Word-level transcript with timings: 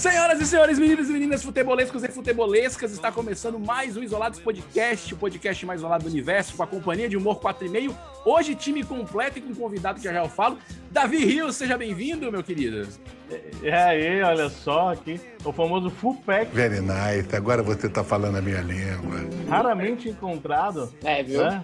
Senhoras 0.00 0.40
e 0.40 0.46
senhores, 0.46 0.78
meninos 0.78 1.10
e 1.10 1.12
meninas 1.12 1.42
futebolescos 1.42 2.02
e 2.02 2.08
futebolescas, 2.08 2.90
está 2.90 3.12
começando 3.12 3.58
mais 3.58 3.98
um 3.98 4.02
Isolados 4.02 4.40
Podcast, 4.40 5.12
o 5.12 5.16
podcast 5.18 5.66
mais 5.66 5.80
isolado 5.80 6.04
do 6.04 6.10
universo, 6.10 6.56
com 6.56 6.62
a 6.62 6.66
companhia 6.66 7.06
de 7.06 7.18
Humor 7.18 7.38
4,5. 7.38 7.94
Hoje, 8.24 8.54
time 8.54 8.82
completo 8.82 9.38
e 9.38 9.42
com 9.42 9.50
um 9.50 9.54
convidado 9.54 9.98
que 9.98 10.04
já 10.04 10.10
já 10.10 10.20
eu 10.20 10.28
falo. 10.30 10.56
Davi 10.90 11.18
Rios, 11.18 11.54
seja 11.56 11.76
bem-vindo, 11.76 12.32
meu 12.32 12.42
querido. 12.42 12.88
E 13.62 13.70
aí, 13.70 14.22
olha 14.22 14.48
só 14.48 14.94
aqui, 14.94 15.20
o 15.44 15.52
famoso 15.52 15.90
full 15.90 16.16
pack, 16.24 16.50
Very 16.50 16.80
nice. 16.80 17.36
Agora 17.36 17.62
você 17.62 17.86
tá 17.86 18.02
falando 18.02 18.38
a 18.38 18.40
minha 18.40 18.62
língua. 18.62 19.18
raramente 19.50 20.08
encontrado. 20.08 20.90
É, 21.04 21.22
viu? 21.22 21.44
Né? 21.44 21.62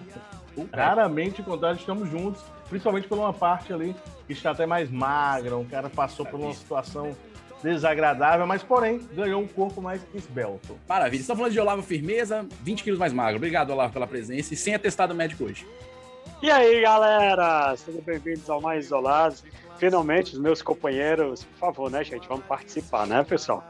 Raramente 0.71 1.41
encontrado, 1.41 1.79
estamos 1.79 2.07
juntos, 2.07 2.43
principalmente 2.69 3.07
por 3.07 3.17
uma 3.17 3.33
parte 3.33 3.73
ali 3.73 3.95
que 4.27 4.33
está 4.33 4.51
até 4.51 4.67
mais 4.67 4.91
magra, 4.91 5.57
um 5.57 5.65
cara 5.65 5.89
passou 5.89 6.23
por 6.23 6.39
uma 6.39 6.53
situação 6.53 7.17
desagradável, 7.63 8.45
mas 8.45 8.63
porém 8.63 8.99
ganhou 9.13 9.41
um 9.41 9.47
corpo 9.47 9.81
mais 9.81 10.01
esbelto. 10.13 10.77
Maravilha. 10.87 11.21
Estamos 11.21 11.39
falando 11.39 11.53
de 11.53 11.59
Olavo 11.59 11.81
Firmeza, 11.81 12.45
20 12.61 12.83
quilos 12.83 12.99
mais 12.99 13.13
magro. 13.13 13.37
Obrigado, 13.37 13.71
Olavo, 13.71 13.93
pela 13.93 14.07
presença 14.07 14.53
e 14.53 14.57
sem 14.57 14.75
atestado 14.75 15.13
médico 15.15 15.45
hoje. 15.45 15.67
E 16.41 16.51
aí, 16.51 16.81
galera? 16.81 17.75
Sejam 17.75 18.01
bem-vindos 18.01 18.47
ao 18.49 18.61
Mais 18.61 18.85
Isolados. 18.85 19.43
Finalmente, 19.77 20.33
os 20.33 20.39
meus 20.39 20.61
companheiros, 20.61 21.43
por 21.43 21.59
favor, 21.59 21.91
né, 21.91 22.03
gente? 22.03 22.27
Vamos 22.27 22.45
participar, 22.45 23.07
né, 23.07 23.23
pessoal? 23.23 23.63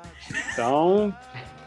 Então, 0.51 1.13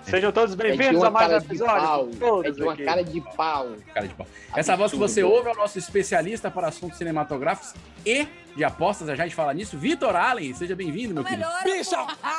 sejam 0.03 0.33
todos 0.33 0.55
É 0.55 0.57
bem-vindos 0.57 0.97
uma 0.99 1.07
a 1.09 1.11
mais 1.11 1.27
um 1.27 1.31
cara 1.31 1.41
de 1.41 1.47
episódio. 1.47 2.19
Todos 2.19 2.47
É 2.47 2.55
de 2.55 2.63
uma 2.63 2.73
aqui. 2.73 2.85
cara 2.85 3.05
de 3.05 3.21
pau. 3.37 3.69
Cara 3.95 4.09
de 4.09 4.15
pau. 4.15 4.27
Essa 4.57 4.77
voz 4.77 4.91
que 4.93 4.99
você 4.99 5.23
ouve 5.23 5.49
é 5.49 5.53
o 5.53 5.57
nosso 5.57 5.79
especialista 5.79 6.51
para 6.51 6.69
assuntos 6.69 6.99
cinematográficos 6.99 7.75
e 8.05 8.27
de 8.57 8.65
apostas, 8.65 9.07
já 9.07 9.13
a 9.15 9.27
gente 9.27 9.35
fala 9.35 9.55
nisso. 9.55 9.79
Vitor 9.79 10.17
Allen, 10.17 10.53
seja 10.55 10.75
bem-vindo, 10.75 11.15
meu 11.15 11.25
querido. 11.25 11.47
Bicha, 11.65 11.97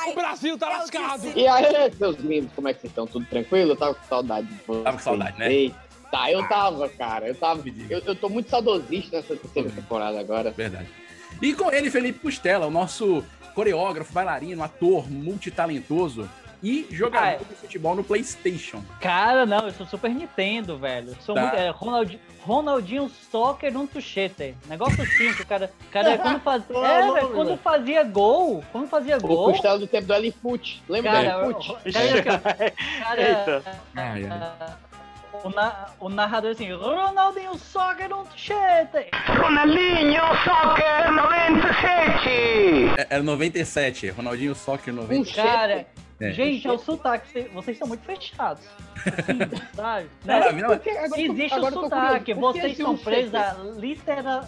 o 0.08 0.14
Brasil 0.14 0.58
tá 0.58 0.68
lascado. 0.70 1.32
E 1.36 1.48
aí, 1.48 1.92
seus 1.98 2.18
lindos, 2.18 2.52
como 2.54 2.68
é 2.68 2.74
que 2.74 2.82
vocês 2.82 2.92
estão? 2.92 3.08
Tudo 3.08 3.26
tranquilo? 3.26 3.72
Eu 3.72 3.76
tava 3.78 3.96
com 3.96 4.04
saudade 4.08 4.48
de 4.48 4.54
vocês. 4.68 4.84
Tava 4.84 4.98
com 4.98 5.04
saudade, 5.04 5.40
né? 5.40 5.54
Eita, 5.54 5.78
eu 6.30 6.48
tava, 6.50 6.90
cara. 6.90 7.28
Eu 7.30 7.36
tava. 7.36 7.64
Eu, 7.90 8.00
eu 8.00 8.16
tô 8.16 8.28
muito 8.28 8.50
saudosista 8.50 9.18
nessa 9.18 9.36
terceira 9.38 9.70
temporada 9.70 10.20
agora. 10.20 10.52
Verdade. 10.52 10.90
E 11.42 11.54
com 11.54 11.72
ele, 11.72 11.90
Felipe 11.90 12.20
Costela, 12.20 12.68
o 12.68 12.72
nosso 12.72 13.24
coreógrafo, 13.56 14.12
bailarino, 14.14 14.62
ator, 14.64 15.10
multitalentoso 15.10 16.30
e 16.64 16.88
jogador 16.92 17.24
Ah, 17.26 17.32
é. 17.32 17.38
de 17.38 17.46
futebol 17.56 17.96
no 17.96 18.04
PlayStation. 18.04 18.84
Cara, 19.00 19.46
não, 19.46 19.66
eu 19.68 19.72
sou 19.72 19.86
Super 19.88 20.12
Nintendo, 20.14 20.78
velho. 20.78 21.16
Sou 21.22 21.34
Tá. 21.36 21.42
muito, 21.42 21.56
é, 21.56 21.70
Ronald, 21.70 22.20
Ronaldinho 22.42 23.10
Soccer 23.32 23.72
num 23.74 23.88
tuchete. 23.88 24.56
Negócio 24.68 25.06
simples, 25.06 25.44
cara. 25.48 25.72
Cara, 25.92 26.18
quando 26.18 26.40
fazia, 26.42 26.78
é, 26.78 27.12
velho, 27.14 27.30
quando 27.30 27.58
fazia 27.58 28.04
gol, 28.04 28.64
quando 28.72 28.88
fazia 28.88 29.18
O 29.18 29.22
gol, 29.22 29.52
costela 29.54 29.80
do 29.80 29.88
tempo 29.88 30.08
do 30.08 30.14
L-Foot. 30.14 30.84
Lembra 30.90 31.12
cara, 31.12 31.32
do 31.32 31.38
o- 31.40 31.46
L-Foot? 31.46 31.92
cara, 31.94 32.40
cara, 33.04 33.22
Eita. 33.22 33.64
Ai, 33.96 34.26
ai. 34.26 34.76
o, 35.44 35.50
na- 35.50 35.88
o 36.00 36.10
narrador 36.10 36.52
assim, 36.52 36.72
Ronaldinho 36.74 37.58
Soccer 37.58 38.10
num 38.10 38.24
tuchete. 38.26 39.08
É- 42.98 43.08
Era 43.10 43.24
97, 43.24 44.10
Ronaldinho 44.10 44.56
Soccer 44.56 44.94
97. 44.94 45.36
Cara, 45.36 45.86
É. 46.22 46.32
gente, 46.32 46.68
é 46.68 46.72
o 46.72 46.78
sotaque, 46.78 47.50
vocês- 47.54 47.76
estão 47.76 47.88
muito 47.88 48.06
fechados. 48.06 48.64
Assim, 48.96 49.40
sabe? 49.76 50.06
Né? 50.24 50.40
Eu 50.48 50.80
tô- 50.80 51.18
Existe 51.20 51.54
agora 51.54 51.74
o 51.74 51.78
tô 51.78 51.84
sotaque, 51.84 52.34
vocês 52.34 52.72
estão 52.74 52.94
um 52.94 52.98
presos 52.98 53.32
literal, 53.78 54.48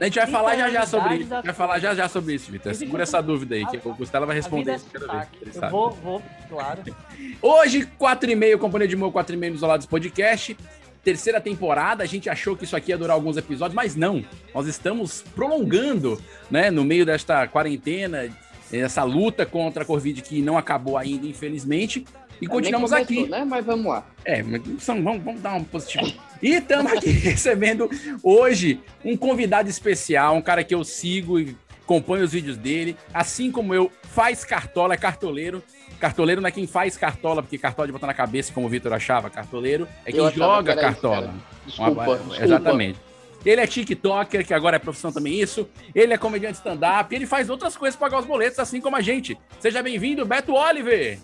A 0.00 0.04
gente 0.04 0.18
vai 0.18 0.26
falar 0.26 0.56
já 0.56 0.68
já 0.70 0.86
sobre 0.86 1.14
isso. 1.14 1.34
A 1.34 1.36
Literalidade 1.36 1.36
gente 1.36 1.44
vai 1.46 1.54
falar 1.54 1.78
já 1.78 1.94
já 1.94 2.08
sobre 2.08 2.34
isso, 2.34 2.50
Vitor. 2.50 2.74
Segura 2.74 3.04
essa 3.04 3.22
dúvida 3.22 3.54
aí, 3.54 3.64
que 3.66 3.76
o 3.76 3.94
Costela 3.94 4.26
vai 4.26 4.36
A 4.36 4.40
vida 4.40 4.48
responder 4.72 4.72
é 4.72 4.76
isso. 4.76 5.64
Eu 5.64 5.70
vou, 5.70 5.90
vou, 5.92 6.22
claro. 6.48 6.82
Hoje, 7.40 7.86
4 7.96 8.30
e 8.30 8.34
meio, 8.34 8.58
Companhia 8.58 8.88
de 8.88 8.96
Humor 8.96 9.12
4 9.12 9.34
e 9.34 9.38
meio 9.38 9.52
nos 9.52 9.60
Isolados 9.60 9.86
Podcast. 9.86 10.56
Terceira 11.04 11.38
temporada, 11.38 12.02
a 12.02 12.06
gente 12.06 12.30
achou 12.30 12.56
que 12.56 12.64
isso 12.64 12.74
aqui 12.74 12.90
ia 12.90 12.96
durar 12.96 13.14
alguns 13.14 13.36
episódios, 13.36 13.74
mas 13.74 13.94
não. 13.94 14.24
Nós 14.54 14.66
estamos 14.66 15.22
prolongando, 15.34 16.18
né, 16.50 16.70
no 16.70 16.82
meio 16.82 17.04
desta 17.04 17.46
quarentena, 17.46 18.26
essa 18.80 19.02
luta 19.04 19.44
contra 19.46 19.82
a 19.82 19.86
Covid 19.86 20.20
que 20.22 20.40
não 20.42 20.56
acabou 20.58 20.96
ainda, 20.98 21.26
infelizmente. 21.26 22.04
E 22.40 22.46
continuamos 22.46 22.90
Nem 22.90 23.02
aqui. 23.02 23.26
Né? 23.28 23.44
Mas 23.44 23.64
vamos 23.64 23.86
lá. 23.86 24.06
É, 24.24 24.42
mas 24.42 24.60
são- 24.82 25.02
vamos, 25.02 25.22
vamos 25.22 25.40
dar 25.40 25.54
um 25.54 25.64
positivo. 25.64 26.12
E 26.42 26.54
estamos 26.54 26.92
aqui 26.92 27.10
recebendo 27.12 27.88
hoje 28.22 28.80
um 29.04 29.16
convidado 29.16 29.68
especial, 29.68 30.34
um 30.36 30.42
cara 30.42 30.64
que 30.64 30.74
eu 30.74 30.82
sigo 30.84 31.38
e 31.38 31.56
acompanho 31.84 32.24
os 32.24 32.32
vídeos 32.32 32.56
dele, 32.56 32.96
assim 33.12 33.50
como 33.52 33.74
eu, 33.74 33.90
faz 34.02 34.44
cartola, 34.44 34.94
é 34.94 34.96
cartoleiro. 34.96 35.62
Cartoleiro 36.00 36.40
não 36.40 36.48
é 36.48 36.50
quem 36.50 36.66
faz 36.66 36.96
cartola, 36.96 37.42
porque 37.42 37.56
cartola 37.56 37.86
de 37.86 37.92
botar 37.92 38.06
na 38.08 38.14
cabeça, 38.14 38.52
como 38.52 38.66
o 38.66 38.70
Vitor 38.70 38.92
achava, 38.92 39.30
cartoleiro 39.30 39.86
é 40.04 40.10
quem 40.10 40.20
Eu 40.20 40.30
joga 40.32 40.74
cartola. 40.74 41.16
cara. 41.28 41.34
Desculpa, 41.66 41.90
Uma- 41.92 42.16
desculpa. 42.16 42.44
Exatamente. 42.44 42.98
Ele 43.44 43.60
é 43.60 43.66
TikToker, 43.66 44.46
que 44.46 44.54
agora 44.54 44.76
é 44.76 44.78
profissão 44.78 45.12
também 45.12 45.38
isso. 45.38 45.68
Ele 45.94 46.14
é 46.14 46.18
comediante 46.18 46.58
stand-up. 46.58 47.14
Ele 47.14 47.26
faz 47.26 47.50
outras 47.50 47.76
coisas 47.76 47.96
para 47.96 48.08
pagar 48.08 48.20
os 48.22 48.26
boletos, 48.26 48.58
assim 48.58 48.80
como 48.80 48.96
a 48.96 49.00
gente. 49.02 49.38
Seja 49.60 49.82
bem-vindo, 49.82 50.24
Beto 50.24 50.54
Oliver. 50.54 51.18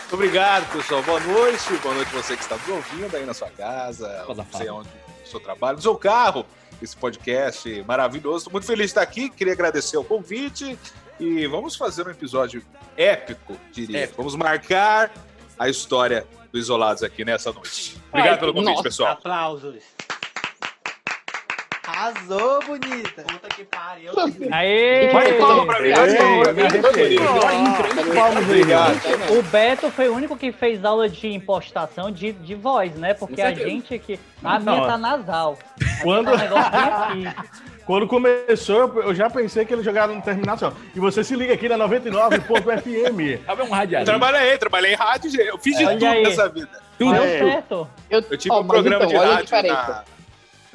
Muito 0.00 0.14
obrigado, 0.14 0.70
pessoal. 0.72 1.02
Boa 1.02 1.20
noite. 1.20 1.72
Boa 1.82 1.94
noite 1.94 2.10
você 2.12 2.36
que 2.36 2.42
está 2.42 2.56
nos 2.56 2.68
ouvindo 2.68 3.14
aí 3.14 3.26
na 3.26 3.34
sua 3.34 3.50
casa, 3.50 4.22
Coisa 4.24 4.46
não 4.50 4.58
sei 4.58 4.70
onde, 4.70 4.88
no 4.88 5.26
seu 5.26 5.40
trabalho, 5.40 5.76
no 5.76 5.82
seu 5.82 5.96
carro. 5.96 6.46
Esse 6.80 6.96
podcast 6.96 7.84
maravilhoso. 7.86 8.38
Estou 8.38 8.52
muito 8.52 8.66
feliz 8.66 8.86
de 8.86 8.90
estar 8.90 9.02
aqui. 9.02 9.28
Queria 9.28 9.52
agradecer 9.52 9.96
o 9.96 10.04
convite 10.04 10.78
e 11.18 11.46
vamos 11.46 11.74
fazer 11.74 12.06
um 12.06 12.10
episódio 12.10 12.62
épico, 12.96 13.56
diria. 13.72 14.04
Épico. 14.04 14.18
Vamos 14.18 14.34
marcar 14.34 15.12
a 15.58 15.68
história 15.68 16.26
do 16.52 16.58
Isolados 16.58 17.02
aqui 17.02 17.24
nessa 17.24 17.52
noite. 17.52 17.96
Obrigado 18.08 18.34
Ai, 18.34 18.40
pelo 18.40 18.52
convite, 18.52 18.70
nossa. 18.70 18.82
pessoal. 18.82 19.12
Aplausos. 19.12 19.95
Arrasou, 21.86 22.60
bonita. 22.64 23.22
Puta 23.22 23.48
que 23.54 23.64
pariu. 23.64 24.12
Aê! 24.50 25.12
Mais 25.12 25.36
palma 25.36 25.66
pra 25.66 25.80
mim. 25.80 25.90
O 29.38 29.42
Beto 29.42 29.90
foi 29.90 30.08
o 30.08 30.14
único 30.14 30.36
que 30.36 30.50
fez 30.52 30.84
aula 30.84 31.08
de 31.08 31.28
impostação 31.28 32.10
de, 32.10 32.32
de 32.32 32.54
voz, 32.54 32.94
né? 32.96 33.14
Porque 33.14 33.40
a 33.40 33.52
gente 33.54 33.94
aqui. 33.94 34.18
A 34.42 34.58
minha 34.58 34.86
tá 34.86 34.98
nasal. 34.98 35.58
Quando- 36.02 36.30
tá. 36.32 37.12
Quando 37.86 38.08
começou, 38.08 39.00
eu- 39.00 39.14
já 39.14 39.30
pensei 39.30 39.64
que 39.64 39.72
ele 39.72 39.84
jogava 39.84 40.12
no 40.12 40.20
terminação. 40.20 40.72
E 40.92 40.98
você 40.98 41.22
se 41.22 41.36
liga 41.36 41.54
aqui 41.54 41.68
na 41.68 41.78
99.fm. 41.78 43.38
Sabe 43.46 43.62
um 43.62 43.66
Eu 43.66 43.70
radialista? 43.70 44.12
trabalhei, 44.18 44.58
trabalhei 44.58 44.92
em 44.92 44.96
rádio, 44.96 45.30
gente. 45.30 45.46
eu 45.46 45.56
fiz 45.58 45.78
de 45.78 45.86
tudo 45.86 46.04
nessa 46.04 46.48
vida. 46.48 46.68
Deu 46.98 47.14
É. 47.14 47.38
certo. 47.38 47.88
Eu, 48.10 48.24
Eu 48.28 48.36
tive 48.36 48.52
Ó, 48.54 48.60
um 48.60 48.66
programa 48.66 49.04
então, 49.04 49.08
de 49.08 49.16
olha 49.16 49.26
a 49.28 49.30
rádio 49.34 49.44
diferença. 49.44 49.74
na... 49.88 50.15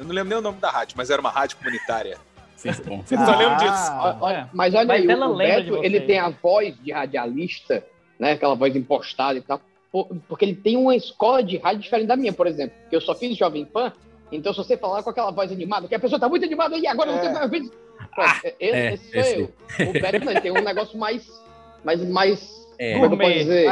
Eu 0.02 0.08
não 0.08 0.14
lembro 0.14 0.28
nem 0.30 0.38
o 0.38 0.42
nome 0.42 0.58
da 0.58 0.68
rádio, 0.70 0.94
mas 0.96 1.10
era 1.10 1.20
uma 1.20 1.30
rádio 1.30 1.56
comunitária. 1.58 2.18
Sim, 2.56 2.70
bom. 2.86 3.02
Você 3.06 3.16
só 3.16 3.36
lembra 3.36 3.54
disso. 3.56 3.90
Ah, 3.92 4.16
ó, 4.20 4.30
É. 4.30 4.48
Mas 4.52 4.74
olha 4.74 4.86
Mas 4.86 5.00
aí, 5.02 5.10
ela 5.10 5.28
o 5.28 5.36
Beto, 5.36 5.70
você. 5.76 5.86
ele 5.86 6.00
tem 6.00 6.18
a 6.18 6.28
voz 6.28 6.74
de 6.82 6.92
radialista, 6.92 7.84
né? 8.18 8.32
Aquela 8.32 8.54
voz 8.54 8.74
impostada 8.76 9.38
e 9.38 9.42
tal. 9.42 9.60
por- 9.90 10.08
Porque 10.28 10.44
ele 10.44 10.54
tem 10.54 10.76
uma 10.76 10.94
escola 10.96 11.42
de 11.42 11.56
rádio 11.58 11.82
diferente 11.82 12.08
da 12.08 12.16
minha, 12.16 12.32
por 12.32 12.46
exemplo. 12.46 12.74
Que 12.90 12.96
eu 12.96 13.00
só 13.00 13.14
fiz 13.14 13.36
Jovem 13.36 13.64
Pan. 13.64 13.92
Então, 14.30 14.52
se 14.52 14.58
você 14.58 14.76
falar 14.76 15.02
com 15.02 15.10
aquela 15.10 15.30
voz 15.30 15.52
animada, 15.52 15.86
que 15.86 15.94
a 15.94 16.00
pessoa 16.00 16.18
tá 16.18 16.28
muito 16.28 16.44
animada 16.44 16.76
e 16.78 16.86
agora 16.86 17.10
eu 17.10 17.14
vou 17.14 17.22
ter 17.22 17.32
mais 17.32 17.50
vezes. 17.50 17.70
Pô, 18.16 18.22
esse, 18.22 18.56
é, 18.60 18.94
esse 18.94 19.10
sou 19.12 19.20
esse. 19.20 19.40
eu. 19.78 19.90
O 19.90 19.92
Beto 19.92 20.30
ele 20.30 20.40
tem 20.40 20.50
um 20.50 20.62
negócio 20.62 20.98
mais. 20.98 21.28
mais, 21.84 22.02
mais 22.08 22.68
É. 22.78 22.98
como 22.98 23.22
é 23.22 23.32
dizer? 23.38 23.66
É 23.66 23.68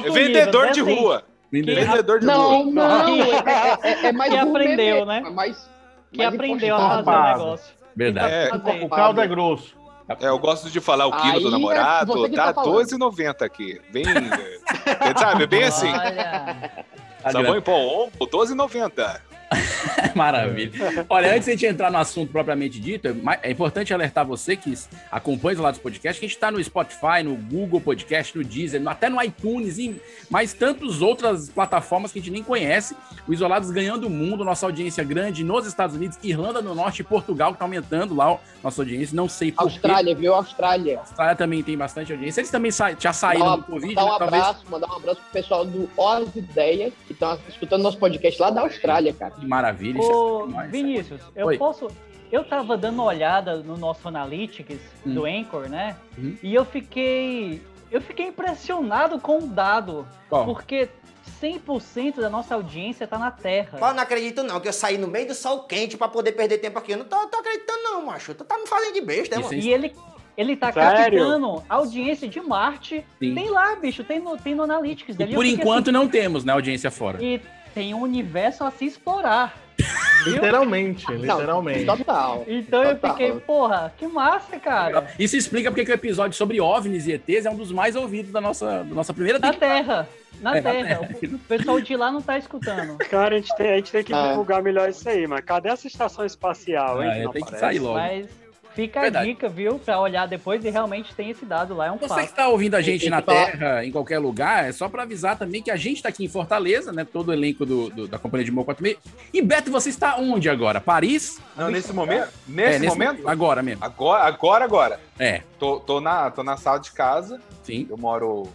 nível, 0.00 0.12
vendedor 0.14 0.66
né, 0.66 0.72
de 0.72 0.80
assim? 0.80 0.94
rua. 0.94 1.24
Vendedor 1.52 2.20
de 2.20 2.26
Não, 2.26 2.62
rua. 2.62 2.72
não, 2.72 3.08
é, 3.22 3.78
é- 3.82 4.06
é 4.08 4.12
mais 4.12 4.32
Que 4.32 4.38
aprendeu, 4.38 4.76
mesmo, 4.76 5.04
né? 5.06 5.22
é 5.26 5.30
mais, 5.30 5.70
Que 6.10 6.18
mais 6.18 6.34
aprendeu 6.34 6.76
a 6.76 7.02
fazer 7.02 7.38
negócio. 7.38 7.74
Verdade. 7.94 8.32
É, 8.34 8.48
Fazer. 8.48 8.84
O 8.84 8.88
caldo 8.88 9.20
é 9.20 9.26
grosso. 9.26 9.76
É, 10.20 10.28
eu 10.28 10.38
gosto 10.38 10.70
de 10.70 10.80
falar 10.80 11.06
o 11.06 11.12
quilo 11.12 11.34
Aí 11.36 11.42
do 11.42 11.48
é 11.48 11.50
namorado, 11.50 12.28
tá 12.30 12.52
tá 12.52 12.54
falando. 12.54 12.74
12,90 12.74 13.42
aqui. 13.44 13.80
Bem, 13.90 14.04
é, 14.06 15.18
sabe, 15.18 15.46
bem 15.46 15.64
assim. 15.64 15.92
Olha. 15.92 16.84
Sabão 17.30 17.56
em 17.56 17.60
pó 17.60 17.72
ombro, 17.76 18.26
12,90. 18.26 19.20
Maravilha. 20.14 21.06
Olha, 21.08 21.30
antes 21.34 21.44
de 21.44 21.50
a 21.50 21.54
gente 21.54 21.66
entrar 21.66 21.90
no 21.90 21.98
assunto 21.98 22.30
propriamente 22.30 22.80
dito, 22.80 23.08
é 23.08 23.12
é 23.42 23.50
importante 23.50 23.92
alertar 23.92 24.24
você 24.26 24.56
que 24.56 24.72
acompanha 25.10 25.54
os 25.56 25.60
lados 25.60 25.78
do 25.80 25.82
podcast, 25.82 26.18
que 26.18 26.26
a 26.26 26.28
gente 26.28 26.36
está 26.36 26.50
no 26.50 26.62
Spotify, 26.62 27.22
no 27.24 27.36
Google 27.36 27.80
Podcast, 27.80 28.36
no 28.36 28.44
Deezer, 28.44 28.80
até 28.86 29.08
no 29.08 29.22
iTunes, 29.22 29.78
e 29.78 30.00
mais 30.30 30.52
tantas 30.52 31.02
outras 31.02 31.48
plataformas 31.48 32.12
que 32.12 32.18
a 32.18 32.22
gente 32.22 32.32
nem 32.32 32.42
conhece. 32.42 32.96
O 33.26 33.32
Isolados 33.32 33.70
ganhando 33.70 34.06
o 34.06 34.10
mundo, 34.10 34.44
nossa 34.44 34.66
audiência 34.66 35.02
grande 35.04 35.44
nos 35.44 35.66
Estados 35.66 35.96
Unidos, 35.96 36.18
Irlanda 36.22 36.62
do 36.62 36.74
Norte 36.74 37.00
e 37.00 37.04
Portugal, 37.04 37.50
que 37.50 37.56
está 37.56 37.64
aumentando 37.64 38.14
lá 38.14 38.38
nossa 38.62 38.82
audiência. 38.82 39.14
Não 39.14 39.28
sei 39.28 39.50
por 39.52 39.66
quê. 39.68 39.74
Austrália, 39.74 40.14
viu? 40.14 40.34
Austrália. 40.34 40.98
Austrália 41.00 41.36
também 41.36 41.62
tem 41.62 41.76
bastante 41.76 42.12
audiência. 42.12 42.40
Eles 42.40 42.50
também 42.50 42.70
sa- 42.70 42.94
já 42.98 43.12
saíram 43.12 43.46
Mandar 43.46 43.56
do 43.56 43.62
Covid, 43.64 43.94
mandar 43.94 44.08
né? 44.10 44.14
um 44.14 44.18
Talvez. 44.18 44.42
abraço, 44.42 44.64
mandar 44.70 44.86
um 44.88 44.96
abraço 44.96 45.20
pro 45.20 45.30
pessoal 45.32 45.64
do 45.64 45.90
Os 45.96 46.36
Ideias, 46.36 46.92
que 47.06 47.12
estão 47.12 47.38
escutando 47.48 47.82
nosso 47.82 47.98
podcast 47.98 48.40
lá 48.40 48.50
da 48.50 48.60
Austrália, 48.62 49.12
cara. 49.12 49.34
Que 49.42 49.48
maravilha. 49.48 49.98
isso 49.98 50.10
Ô, 50.12 50.60
é. 50.60 50.66
Vinícius, 50.68 51.20
eu 51.34 51.46
Oi. 51.48 51.58
posso. 51.58 51.88
Eu 52.30 52.44
tava 52.44 52.78
dando 52.78 52.94
uma 52.94 53.04
olhada 53.04 53.56
no 53.56 53.76
nosso 53.76 54.06
Analytics 54.08 54.78
Hum. 55.06 55.14
do 55.14 55.24
Anchor, 55.26 55.68
né? 55.68 55.96
Uhum. 56.16 56.36
E 56.42 56.54
eu 56.54 56.64
fiquei. 56.64 57.60
Eu 57.90 58.00
fiquei 58.00 58.26
impressionado 58.28 59.18
com 59.20 59.38
o 59.38 59.46
dado. 59.46 60.06
Qual? 60.30 60.46
Porque 60.46 60.88
100% 61.42 62.20
da 62.20 62.30
nossa 62.30 62.54
audiência 62.54 63.06
tá 63.06 63.18
na 63.18 63.30
Terra. 63.30 63.78
Pô, 63.78 63.92
não 63.92 64.02
acredito 64.02 64.42
não, 64.42 64.60
que 64.60 64.68
eu 64.68 64.72
saí 64.72 64.96
no 64.96 65.08
meio 65.08 65.26
do 65.28 65.34
sol 65.34 65.64
quente 65.64 65.96
pra 65.96 66.08
poder 66.08 66.32
perder 66.32 66.58
tempo 66.58 66.78
aqui. 66.78 66.92
Eu 66.92 66.98
não 66.98 67.04
tô, 67.04 67.16
tô 67.26 67.38
acreditando 67.38 67.82
não, 67.82 68.06
macho. 68.06 68.34
Tu 68.34 68.44
tá 68.44 68.56
me 68.56 68.66
fazendo 68.66 68.94
de 68.94 69.00
besta, 69.02 69.38
mano. 69.38 69.52
E 69.52 69.70
ele, 69.72 69.92
ele 70.36 70.56
tá 70.56 70.72
Sério? 70.72 71.18
captando 71.18 71.62
audiência 71.68 72.26
de 72.28 72.40
Marte. 72.40 73.04
Sim. 73.18 73.34
Tem 73.34 73.50
lá, 73.50 73.76
bicho, 73.76 74.02
tem 74.04 74.20
no, 74.20 74.36
tem 74.38 74.54
no 74.54 74.62
Analytics 74.62 75.14
E 75.14 75.18
dele. 75.18 75.34
por 75.34 75.44
enquanto 75.44 75.92
não 75.92 76.08
temos, 76.08 76.44
né, 76.44 76.52
audiência 76.54 76.90
fora. 76.90 77.18
assim, 77.18 77.34
e 77.34 77.40
tem 77.74 77.94
um 77.94 78.00
universo 78.02 78.64
a 78.64 78.70
se 78.70 78.84
explorar. 78.86 79.56
viu? 80.24 80.34
Literalmente, 80.34 81.04
Não, 81.10 81.16
literalmente. 81.16 81.84
Total. 81.84 82.44
Então 82.46 82.84
eu 82.84 82.94
Total. 82.94 83.10
fiquei, 83.10 83.32
porra, 83.40 83.92
que 83.98 84.06
massa, 84.06 84.58
cara. 84.60 85.08
Isso 85.18 85.36
explica 85.36 85.70
porque 85.70 85.84
que 85.84 85.90
o 85.90 85.94
episódio 85.94 86.36
sobre 86.36 86.60
OVNIs 86.60 87.06
e 87.06 87.12
ETs 87.12 87.46
é 87.46 87.50
um 87.50 87.56
dos 87.56 87.72
mais 87.72 87.96
ouvidos 87.96 88.30
da 88.30 88.40
nossa, 88.40 88.84
da 88.84 88.94
nossa 88.94 89.12
primeira 89.12 89.38
Na 89.38 89.50
temporada. 89.52 89.82
Terra. 89.84 90.08
Na 90.40 90.56
É, 90.56 90.60
na 90.60 90.70
Terra. 90.70 91.08
O 91.22 91.38
pessoal 91.40 91.80
de 91.80 91.96
lá 91.96 92.10
não 92.12 92.22
tá 92.22 92.38
escutando. 92.38 92.96
Cara, 92.98 93.34
a 93.36 93.38
gente 93.38 93.54
tem, 93.56 93.72
a 93.72 93.76
gente 93.76 93.92
tem 93.92 94.04
que 94.04 94.12
Ah. 94.12 94.28
divulgar 94.28 94.62
melhor 94.62 94.88
isso 94.88 95.08
aí, 95.08 95.26
mas 95.26 95.44
cadê 95.44 95.68
essa 95.68 95.86
estação 95.86 96.24
espacial, 96.24 97.02
hein? 97.02 97.10
Ah, 97.12 97.18
é, 97.18 97.28
tem 97.28 97.44
que 97.44 97.58
sair 97.58 97.78
logo. 97.78 97.94
Mas 97.98 98.26
fica 98.74 99.00
Verdade. 99.00 99.28
a 99.28 99.32
dica, 99.32 99.48
viu? 99.48 99.78
Pra 99.78 100.00
olhar 100.00 100.26
depois 100.26 100.64
e 100.64 100.70
realmente 100.70 101.14
tem 101.14 101.30
esse 101.30 101.44
dado 101.44 101.74
lá, 101.74 101.86
é 101.86 101.90
um 101.90 101.96
Você 101.96 102.04
que 102.04 102.08
fato. 102.08 102.24
está 102.24 102.48
ouvindo 102.48 102.74
a 102.74 102.80
gente 102.80 103.08
na 103.10 103.20
que 103.20 103.26
falar. 103.26 103.46
Terra, 103.52 103.84
em 103.84 103.92
qualquer 103.92 104.18
lugar, 104.18 104.68
é 104.68 104.72
só 104.72 104.88
para 104.88 105.02
avisar 105.02 105.36
também 105.38 105.62
que 105.62 105.70
a 105.70 105.76
gente 105.76 105.96
está 105.96 106.08
aqui 106.08 106.24
em 106.24 106.28
Fortaleza, 106.28 106.92
né? 106.92 107.04
Todo 107.04 107.28
o 107.28 107.32
elenco 107.32 107.64
do, 107.66 107.90
do- 107.90 108.08
da 108.08 108.18
Companhia 108.18 108.44
de 108.44 108.50
Mo 108.52 108.64
46. 108.64 108.98
E 109.32 109.42
Beto, 109.42 109.70
você 109.70 109.88
está 109.88 110.16
onde 110.16 110.48
agora? 110.48 110.80
Paris? 110.80 111.38
Não, 111.56 111.70
nesse 111.70 111.92
momento? 111.92 112.28
Nesse, 112.46 112.84
É, 112.86 112.88
momento? 112.88 113.28
Agora 113.28 113.62
mesmo. 113.62 113.84
Agora, 113.84 114.24
agora, 114.24 114.64
agora. 114.64 115.00
É, 115.18 115.42
Tô, 115.58 115.78
tô, 115.80 116.00
na, 116.00 116.30
tô 116.30 116.42
na 116.42 116.56
sala 116.56 116.78
de 116.78 116.90
casa. 116.92 117.40
sim. 117.62 117.86
Eu 117.88 117.96
moro, 117.98 118.48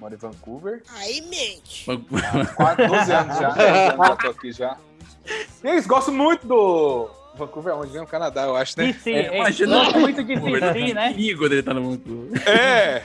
moro 0.00 0.14
em 0.14 0.16
Vancouver. 0.16 0.82
Aí, 0.96 1.20
mente. 1.22 1.86
Quase 2.56 2.86
12 2.86 3.12
anos 3.12 3.38
já. 3.38 3.48
12 3.54 3.70
anos 3.70 4.06
já 4.08 4.16
tô 4.16 4.28
aqui 4.30 4.52
já. 4.52 4.76
E 5.62 5.68
eles 5.68 5.86
gostam 5.86 6.14
muito 6.14 6.46
do. 6.46 7.10
Vancouver 7.38 7.72
é 7.72 7.76
onde 7.76 7.92
vem 7.92 8.02
o 8.02 8.06
Canadá, 8.06 8.42
eu 8.44 8.56
acho, 8.56 8.74
né? 8.78 8.92
VC, 8.92 9.10
É, 9.12 9.26
é, 9.26 9.36
imagina- 9.38 9.76
gosto 9.78 9.98
muito 10.00 10.22
de 10.24 10.34
VC, 10.36 10.94
né? 10.94 11.08
Perigo 11.12 11.48
dele 11.48 11.60
estar 11.60 11.74
no 11.74 11.80
mundo. 11.82 12.28
É! 12.46 13.02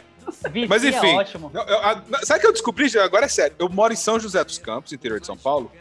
VC 0.49 0.67
Mas 0.67 0.83
enfim. 0.83 1.13
é 1.13 1.15
ótimo. 1.15 1.51
Eu- 1.53 1.61
eu- 1.63 1.79
a- 1.79 2.01
sabe 2.23 2.39
o 2.39 2.41
que 2.41 2.47
eu 2.47 2.51
descobri? 2.53 2.99
Agora 2.99 3.25
é 3.25 3.29
sério. 3.29 3.55
Eu 3.59 3.69
moro 3.69 3.93
em 3.93 3.95
São 3.97 4.19
José 4.19 4.43
dos 4.43 4.57
Campos, 4.57 4.91
interior 4.93 5.19
de 5.19 5.25
São 5.25 5.37
Paulo. 5.37 5.71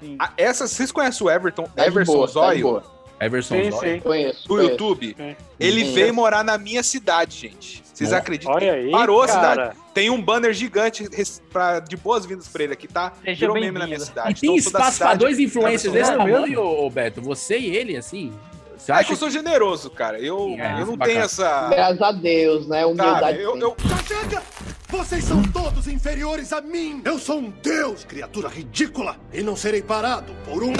Sim. 0.00 0.16
A- 0.18 0.32
essa, 0.36 0.66
vocês 0.68 0.90
conhecem 0.92 1.26
o 1.26 1.30
Everton, 1.30 1.64
Tá 1.74 1.86
Everson 1.86 2.12
boa, 2.12 2.26
tá 2.26 2.32
Zóio, 2.32 2.62
boa. 2.62 2.98
Everson 3.20 3.56
Sim, 3.56 3.70
Zóio. 3.72 3.94
sim. 3.94 4.00
Conheço. 4.00 4.42
do 4.44 4.48
conheço. 4.48 4.70
YouTube? 4.70 5.16
É. 5.18 5.34
Ele 5.58 5.84
Sim. 5.84 5.92
veio 5.92 6.14
morar 6.14 6.44
na 6.44 6.56
minha 6.56 6.82
cidade, 6.84 7.36
gente. 7.36 7.82
Vocês 7.92 8.12
acreditam? 8.12 8.54
Olha 8.54 8.74
aí, 8.74 8.92
Parou 8.92 9.22
a 9.22 9.26
cidade. 9.28 9.76
Cara. 9.98 10.02
Tem 10.02 10.10
um 10.10 10.22
banner 10.22 10.52
gigante 10.52 11.08
pra, 11.52 11.80
de 11.80 11.96
boas-vindas 11.96 12.48
pra 12.48 12.64
ele 12.64 12.72
aqui, 12.72 12.86
tá? 12.88 13.12
Seja 13.24 13.40
Virou 13.40 13.54
meme 13.60 13.78
na 13.78 13.86
minha 13.86 13.98
E 13.98 14.00
cidade. 14.00 14.40
tem 14.40 14.50
Então, 14.50 14.56
espaço 14.58 14.82
para 14.82 14.92
cidade- 14.92 15.18
dois 15.18 15.38
influencers 15.38 15.92
desse 15.92 16.10
É 16.12 16.16
mesmo? 16.16 16.32
tamanho, 16.34 16.60
ô, 16.62 16.88
Beto? 16.90 17.20
Você 17.22 17.58
e 17.58 17.74
ele, 17.76 17.96
assim? 17.96 18.32
Você 18.76 18.92
Acho 18.92 19.00
que 19.00 19.04
acha 19.06 19.12
eu 19.12 19.16
sou 19.16 19.30
generoso, 19.30 19.90
cara. 19.90 20.18
Eu, 20.20 20.54
É, 20.58 20.80
eu 20.80 20.86
não 20.86 20.96
bacana. 20.96 21.04
tenho 21.06 21.20
essa. 21.24 21.68
Graças 21.68 22.00
a 22.00 22.12
Deus, 22.12 22.68
né? 22.68 22.76
Cara, 22.76 22.88
Humildade. 22.88 23.40
eu, 23.40 23.52
sim. 23.54 23.60
eu, 23.60 23.76
Já 23.84 23.96
chega! 24.04 24.42
Vocês 24.88 25.24
são 25.24 25.42
todos 25.42 25.86
inferiores 25.88 26.52
a 26.52 26.60
mim! 26.62 27.02
Eu 27.04 27.18
sou 27.18 27.38
um 27.40 27.50
deus, 27.62 28.04
criatura 28.04 28.48
ridícula! 28.48 29.16
E 29.32 29.42
não 29.42 29.56
serei 29.56 29.82
parado 29.82 30.32
por 30.44 30.62
um. 30.62 30.72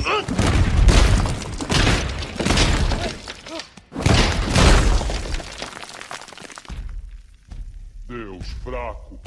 Deus 8.08 8.46
fraco. 8.64 9.18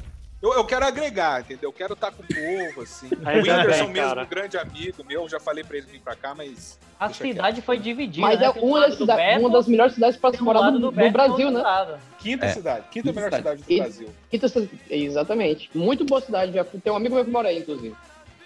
eu, 0.41 0.53
eu 0.53 0.65
quero 0.65 0.85
agregar, 0.85 1.41
entendeu? 1.41 1.69
Eu 1.69 1.73
quero 1.73 1.93
estar 1.93 2.11
com 2.11 2.23
o 2.23 2.25
povo, 2.25 2.81
assim. 2.81 3.09
Aí 3.23 3.37
o 3.39 3.43
Whindersson 3.43 3.71
também, 3.85 3.93
mesmo, 3.93 4.09
cara. 4.09 4.23
um 4.23 4.27
grande 4.27 4.57
amigo 4.57 5.03
meu, 5.05 5.29
já 5.29 5.39
falei 5.39 5.63
pra 5.63 5.77
ele 5.77 5.85
vir 5.87 5.99
pra 6.01 6.15
cá, 6.15 6.33
mas. 6.35 6.79
A 6.99 7.09
cidade 7.11 7.61
foi 7.61 7.77
dividida. 7.79 8.25
Mas 8.27 8.39
né? 8.39 8.45
é 8.45 8.49
um 8.51 8.63
uma 8.63 8.81
das, 8.81 8.91
do 8.91 8.97
cida- 8.99 9.15
Beto, 9.15 9.39
uma 9.39 9.49
das 9.49 9.67
melhores 9.67 9.93
cidades 9.93 10.17
para 10.17 10.35
se 10.35 10.41
um 10.41 10.45
morar 10.45 10.59
lado 10.59 10.73
no, 10.73 10.79
do 10.79 10.85
no 10.87 10.91
Beto 10.91 11.11
Brasil, 11.13 11.49
né? 11.51 11.61
lado. 11.61 11.99
Quinta 12.19 12.45
É. 12.45 12.49
cidade. 12.53 12.85
Quinta 12.91 13.09
Quinta 13.09 13.13
melhor 13.13 13.37
cidade 13.37 13.63
do 13.63 13.71
E- 13.71 13.77
Brasil. 13.79 14.09
Quinta 14.29 14.47
cidade- 14.47 14.79
Exatamente. 14.89 15.69
Muito 15.73 16.05
boa 16.05 16.21
cidade. 16.21 16.51
Já 16.53 16.63
tem 16.63 16.91
um 16.93 16.95
amigo 16.95 17.15
meu 17.15 17.25
que 17.25 17.31
mora 17.31 17.49
aí, 17.49 17.59
inclusive. 17.59 17.95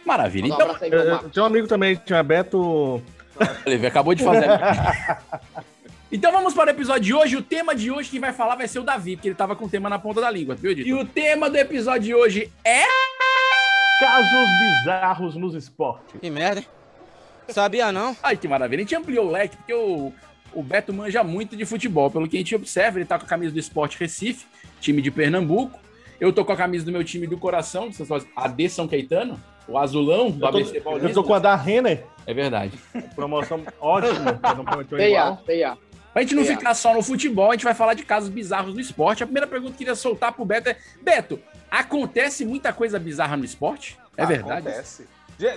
Maravilha. 0.06 0.46
Um 0.46 0.48
Então, 0.54 0.62
abraço 0.68 0.84
aí 0.86 0.92
Eu, 0.92 1.12
Marcos. 1.12 1.32
tinha 1.32 1.44
um 1.44 1.48
amigo 1.48 1.68
também, 1.68 1.96
tinha 1.98 2.24
Beto. 2.24 3.02
ele 3.66 3.86
acabou 3.88 4.14
de 4.16 4.24
fazer. 4.24 4.48
Então 6.16 6.32
vamos 6.32 6.54
para 6.54 6.68
o 6.68 6.70
episódio 6.74 7.02
de 7.02 7.14
hoje. 7.14 7.36
O 7.36 7.42
tema 7.42 7.76
de 7.76 7.92
hoje 7.92 8.10
quem 8.10 8.22
vai 8.22 8.32
falar 8.32 8.56
vai 8.56 8.70
ser 8.70 8.80
o 8.80 8.84
Davi, 8.84 9.18
porque 9.18 9.28
ele 9.28 9.36
tava 9.36 9.54
com 9.54 9.66
o 9.66 9.70
tema 9.70 9.90
na 9.90 10.00
ponta 10.00 10.22
da 10.22 10.32
língua, 10.32 10.56
viu, 10.56 10.74
Dito? 10.74 10.88
E 10.88 10.94
o 10.94 11.04
tema 11.04 11.50
do 11.50 11.58
episódio 11.58 12.04
de 12.04 12.16
hoje 12.16 12.50
é. 12.64 12.84
Casos 14.00 14.50
bizarros 14.62 15.36
nos 15.36 15.54
esportes. 15.56 16.18
Que 16.22 16.30
merda, 16.30 16.62
hein? 16.62 16.68
Sabia 17.50 17.92
não? 17.92 18.16
Ai, 18.24 18.38
que 18.38 18.48
maravilha. 18.48 18.80
A 18.80 18.84
gente 18.84 18.96
ampliou 18.96 19.28
o 19.28 19.30
leque, 19.32 19.58
porque 19.58 19.74
o, 19.74 20.14
o 20.54 20.64
Beto 20.64 20.94
manja 20.94 21.22
muito 21.22 21.54
de 21.58 21.66
futebol. 21.66 22.10
Pelo 22.10 22.30
que 22.30 22.38
a 22.38 22.40
gente 22.40 22.56
observa, 22.56 22.98
ele 22.98 23.06
tá 23.06 23.20
com 23.20 23.26
a 23.26 23.28
camisa 23.28 23.52
do 23.52 23.60
Esporte 23.60 24.00
Recife, 24.00 24.46
time 24.80 25.02
de 25.02 25.12
Pernambuco. 25.12 25.78
Eu 26.18 26.32
tô 26.32 26.46
com 26.46 26.54
a 26.54 26.56
camisa 26.56 26.86
do 26.86 26.94
meu 26.94 27.04
time 27.04 27.28
do 27.28 27.38
coração, 27.38 27.90
AD 28.38 28.70
São 28.70 28.88
Caetano, 28.88 29.38
o 29.68 29.78
azulão 29.78 30.32
do 30.32 30.38
Eu 30.46 30.52
tô, 30.52 30.58
ABC 30.60 30.80
Paulista. 30.80 31.10
eu 31.10 31.14
tô 31.14 31.24
com 31.26 31.34
a 31.34 31.40
da 31.40 31.58
Renner, 31.58 32.06
É 32.26 32.34
verdade. 32.34 32.72
promoção 33.16 33.62
ótima, 33.82 34.40
não 34.56 34.64
prometeu 34.64 34.98
PA, 34.98 35.04
igual. 35.04 35.38
PA. 35.46 35.78
Pra 36.16 36.22
gente 36.22 36.34
não 36.34 36.44
É. 36.44 36.46
ficar 36.46 36.74
só 36.74 36.94
no 36.94 37.04
futebol, 37.04 37.50
a 37.50 37.56
gente 37.56 37.66
vai 37.66 37.74
falar 37.74 37.94
de 37.94 38.06
casos 38.06 38.30
bizarros 38.30 38.74
no 38.74 38.80
esporte. 38.80 39.22
A 39.22 39.26
primeira 39.26 39.46
pergunta 39.46 39.72
que 39.72 39.76
eu 39.76 39.78
queria 39.80 39.96
soltar 39.96 40.32
pro 40.32 40.46
Beto 40.46 40.70
é: 40.70 40.78
Beto, 41.02 41.38
acontece 41.70 42.46
muita 42.46 42.72
coisa 42.72 42.98
bizarra 42.98 43.36
no 43.36 43.44
esporte? 43.44 44.00
É 44.16 44.24
Ah, 44.24 44.26
verdade? 44.26 44.66
Acontece. 44.70 45.06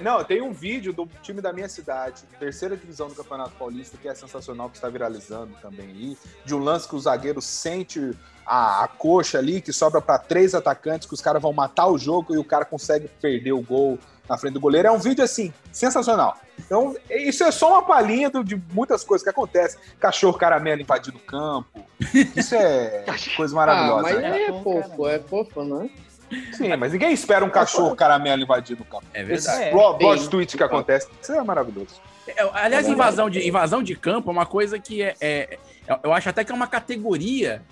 Não, 0.03 0.25
tem 0.25 0.43
um 0.43 0.53
vídeo 0.53 0.93
do 0.93 1.09
time 1.23 1.41
da 1.41 1.53
minha 1.53 1.69
cidade, 1.69 2.25
terceira 2.41 2.77
divisão 2.77 3.07
do 3.07 3.15
Campeonato 3.15 3.53
Paulista, 3.57 3.97
que 3.97 4.09
é 4.09 4.15
sensacional, 4.17 4.69
que 4.69 4.75
está 4.75 4.89
viralizando 4.89 5.55
também 5.63 5.87
aí. 5.87 6.19
De 6.45 6.57
um 6.57 6.59
lance 6.59 6.89
que 6.89 6.97
o 6.97 6.99
zagueiro 6.99 7.41
sente 7.41 8.11
a, 8.45 8.83
a 8.83 8.89
coxa 8.89 9.39
ali, 9.39 9.61
que 9.61 9.73
sobra 9.73 10.01
para 10.01 10.19
três 10.19 10.57
atacantes, 10.57 11.07
que 11.07 11.15
os 11.15 11.21
caras 11.21 11.41
vão 11.41 11.53
matar 11.53 11.87
o 11.87 11.97
jogo 11.97 12.35
e 12.35 12.39
o 12.39 12.43
cara 12.43 12.65
consegue 12.65 13.07
perder 13.23 13.53
o 13.53 13.63
gol 13.63 13.97
na 14.29 14.37
frente 14.37 14.55
do 14.55 14.61
goleiro. 14.61 14.89
É 14.89 14.91
um 14.91 14.99
vídeo 14.99 15.25
assim, 15.25 15.53
sensacional. 15.73 16.37
Então, 16.59 16.95
isso 17.11 17.43
é 17.45 17.51
só 17.51 17.73
uma 17.75 17.83
palhinha 17.83 18.29
do- 18.29 18.45
de 18.45 18.61
muitas 18.73 19.03
coisas 19.05 19.23
que 19.25 19.31
acontecem. 19.31 19.81
Cachorro 19.99 20.37
caramelo 20.37 20.81
invadindo 20.83 21.17
o 21.17 21.21
campo. 21.21 21.85
Isso 22.37 22.55
é 22.55 23.05
coisa 23.37 23.55
Ah, 23.55 23.57
maravilhosa. 23.57 24.03
mas 24.03 24.17
né? 24.21 24.43
é 24.45 24.63
fofo, 24.63 25.09
é 25.09 25.19
fofo, 25.21 25.63
né? 25.65 25.89
Sim, 26.53 26.77
mas 26.77 26.93
ninguém 26.93 27.11
espera 27.13 27.43
um 27.43 27.49
cachorro 27.49 27.97
caramelo 27.97 28.43
invadindo 28.43 28.83
o 28.83 28.85
campo. 28.85 29.07
É 29.15 29.25
verdade. 29.25 29.63
É, 29.65 29.71
plot 29.71 29.99
tem. 30.21 30.29
tweets 30.29 30.55
que 30.55 30.63
acontecem, 30.63 31.11
isso 31.23 31.33
é 31.33 31.43
maravilhoso. 31.43 31.95
É, 32.27 32.43
aliás, 32.53 32.87
invasão 32.87 33.31
de, 33.31 33.49
invasão 33.49 33.83
de 33.83 33.97
campo 33.97 34.29
é 34.29 34.33
uma 34.33 34.45
coisa 34.45 34.79
que 34.79 35.01
é, 35.01 35.15
é- 35.19 35.59
é- 35.89 35.99
Eu 36.03 36.13
acho 36.13 36.29
até 36.29 36.45
que 36.45 36.53
é 36.53 36.55
uma 36.55 36.67
categoria 36.67 37.63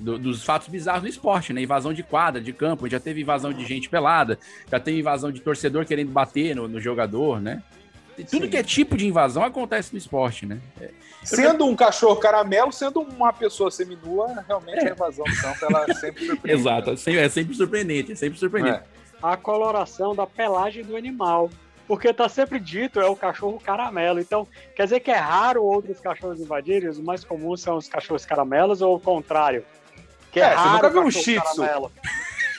do- 0.00 0.18
dos 0.18 0.42
fatos 0.44 0.68
bizarros 0.68 1.02
no 1.02 1.08
esporte, 1.08 1.52
né? 1.52 1.62
Invasão 1.62 1.92
de 1.92 2.02
quadra, 2.02 2.40
de 2.40 2.52
campo. 2.52 2.88
Já 2.88 2.98
teve 2.98 3.20
invasão 3.20 3.52
de 3.52 3.64
gente 3.64 3.88
pelada, 3.88 4.38
já 4.70 4.80
teve 4.80 4.98
invasão 4.98 5.30
de 5.30 5.40
torcedor 5.40 5.84
querendo 5.84 6.10
bater 6.10 6.56
no, 6.56 6.66
no 6.66 6.80
jogador, 6.80 7.40
né? 7.40 7.62
Tudo 8.30 8.44
Sim. 8.44 8.50
que 8.50 8.56
é 8.56 8.62
tipo 8.62 8.96
de 8.98 9.06
invasão 9.06 9.42
acontece 9.42 9.92
no 9.92 9.98
esporte, 9.98 10.44
né? 10.44 10.58
Sendo 11.24 11.64
um 11.66 11.74
cachorro 11.76 12.16
caramelo, 12.16 12.70
sendo 12.72 13.00
uma 13.00 13.32
pessoa 13.32 13.70
seminua, 13.70 14.44
realmente 14.46 14.86
a 14.86 14.90
invasão 14.92 15.24
do 15.24 15.36
campo, 15.40 15.58
ela 15.64 15.94
sempre 15.94 16.24
surpreende. 16.26 16.60
Exato, 16.60 16.90
é 16.90 16.96
sempre, 16.96 17.20
é 17.20 17.28
sempre 17.28 17.54
surpreendente, 17.54 18.12
é 18.12 18.14
sempre 18.14 18.38
surpreendente. 18.38 18.78
É. 18.78 19.00
A 19.22 19.36
coloração 19.36 20.14
da 20.14 20.26
pelagem 20.26 20.82
do 20.84 20.96
animal. 20.96 21.50
Porque 21.86 22.12
tá 22.14 22.28
sempre 22.28 22.60
dito, 22.60 23.00
é 23.00 23.06
o 23.06 23.16
cachorro 23.16 23.58
caramelo. 23.58 24.20
Então, 24.20 24.46
quer 24.76 24.84
dizer 24.84 25.00
que 25.00 25.10
é 25.10 25.16
raro 25.16 25.64
outros 25.64 25.98
cachorros 25.98 26.38
invadirem, 26.40 26.88
os 26.88 27.00
mais 27.00 27.24
comuns 27.24 27.60
são 27.62 27.76
os 27.76 27.88
cachorros 27.88 28.24
caramelos 28.24 28.80
ou 28.80 28.94
o 28.94 29.00
contrário? 29.00 29.64
Que 30.30 30.40
É, 30.40 30.50
você 30.50 30.56
raro 30.56 30.72
nunca 30.72 30.90
viu 30.90 31.02
um 31.02 31.10
Shih 31.10 31.40
Tzu. 31.40 31.62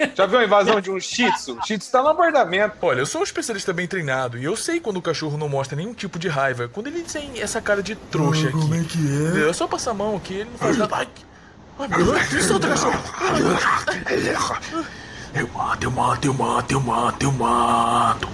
Já 0.16 0.26
viu 0.26 0.40
a 0.40 0.44
invasão 0.44 0.82
de 0.82 0.90
um 0.90 1.00
shih 1.00 1.32
tzu? 1.34 1.58
O 1.58 1.66
shih 1.66 1.78
tzu 1.78 1.92
tá 1.92 2.02
no 2.02 2.10
apartamento. 2.10 2.74
Olha, 2.82 3.00
eu 3.00 3.06
sou 3.06 3.22
um 3.22 3.24
especialista 3.24 3.72
bem 3.72 3.88
treinado 3.88 4.38
e 4.38 4.44
eu 4.44 4.56
sei 4.56 4.80
quando 4.80 4.98
o 4.98 5.02
cachorro 5.02 5.38
não 5.38 5.48
mostra 5.48 5.76
nenhum 5.76 5.94
tipo 5.94 6.18
de 6.18 6.28
raiva. 6.28 6.68
Quando 6.68 6.88
ele 6.88 7.02
tem 7.04 7.40
essa 7.40 7.62
cara 7.62 7.84
de 7.84 7.96
trouxa 7.96 8.48
aqui. 8.48 8.58
Como 8.60 8.74
é 8.74 8.84
que 8.84 8.98
é? 9.38 9.50
É 9.50 9.54
só 9.54 9.68
passar 9.68 9.92
a 9.92 9.94
mão 9.94 10.16
aqui, 10.16 10.34
ele 10.34 10.50
não 10.50 10.58
faz 10.58 10.78
nada. 10.78 10.96
Ai, 10.96 11.08
ai 11.80 11.88
meu 11.88 12.06
Deus, 12.06 12.46
solta, 12.46 12.68
cachorro. 12.68 12.98
Eu 15.34 15.48
mato, 15.50 15.84
eu 15.84 15.92
mato, 15.92 16.26
eu 16.26 16.34
mato, 16.34 16.72
eu 16.74 16.82
mato, 16.82 17.24
eu 17.24 17.32
mato. 17.32 18.28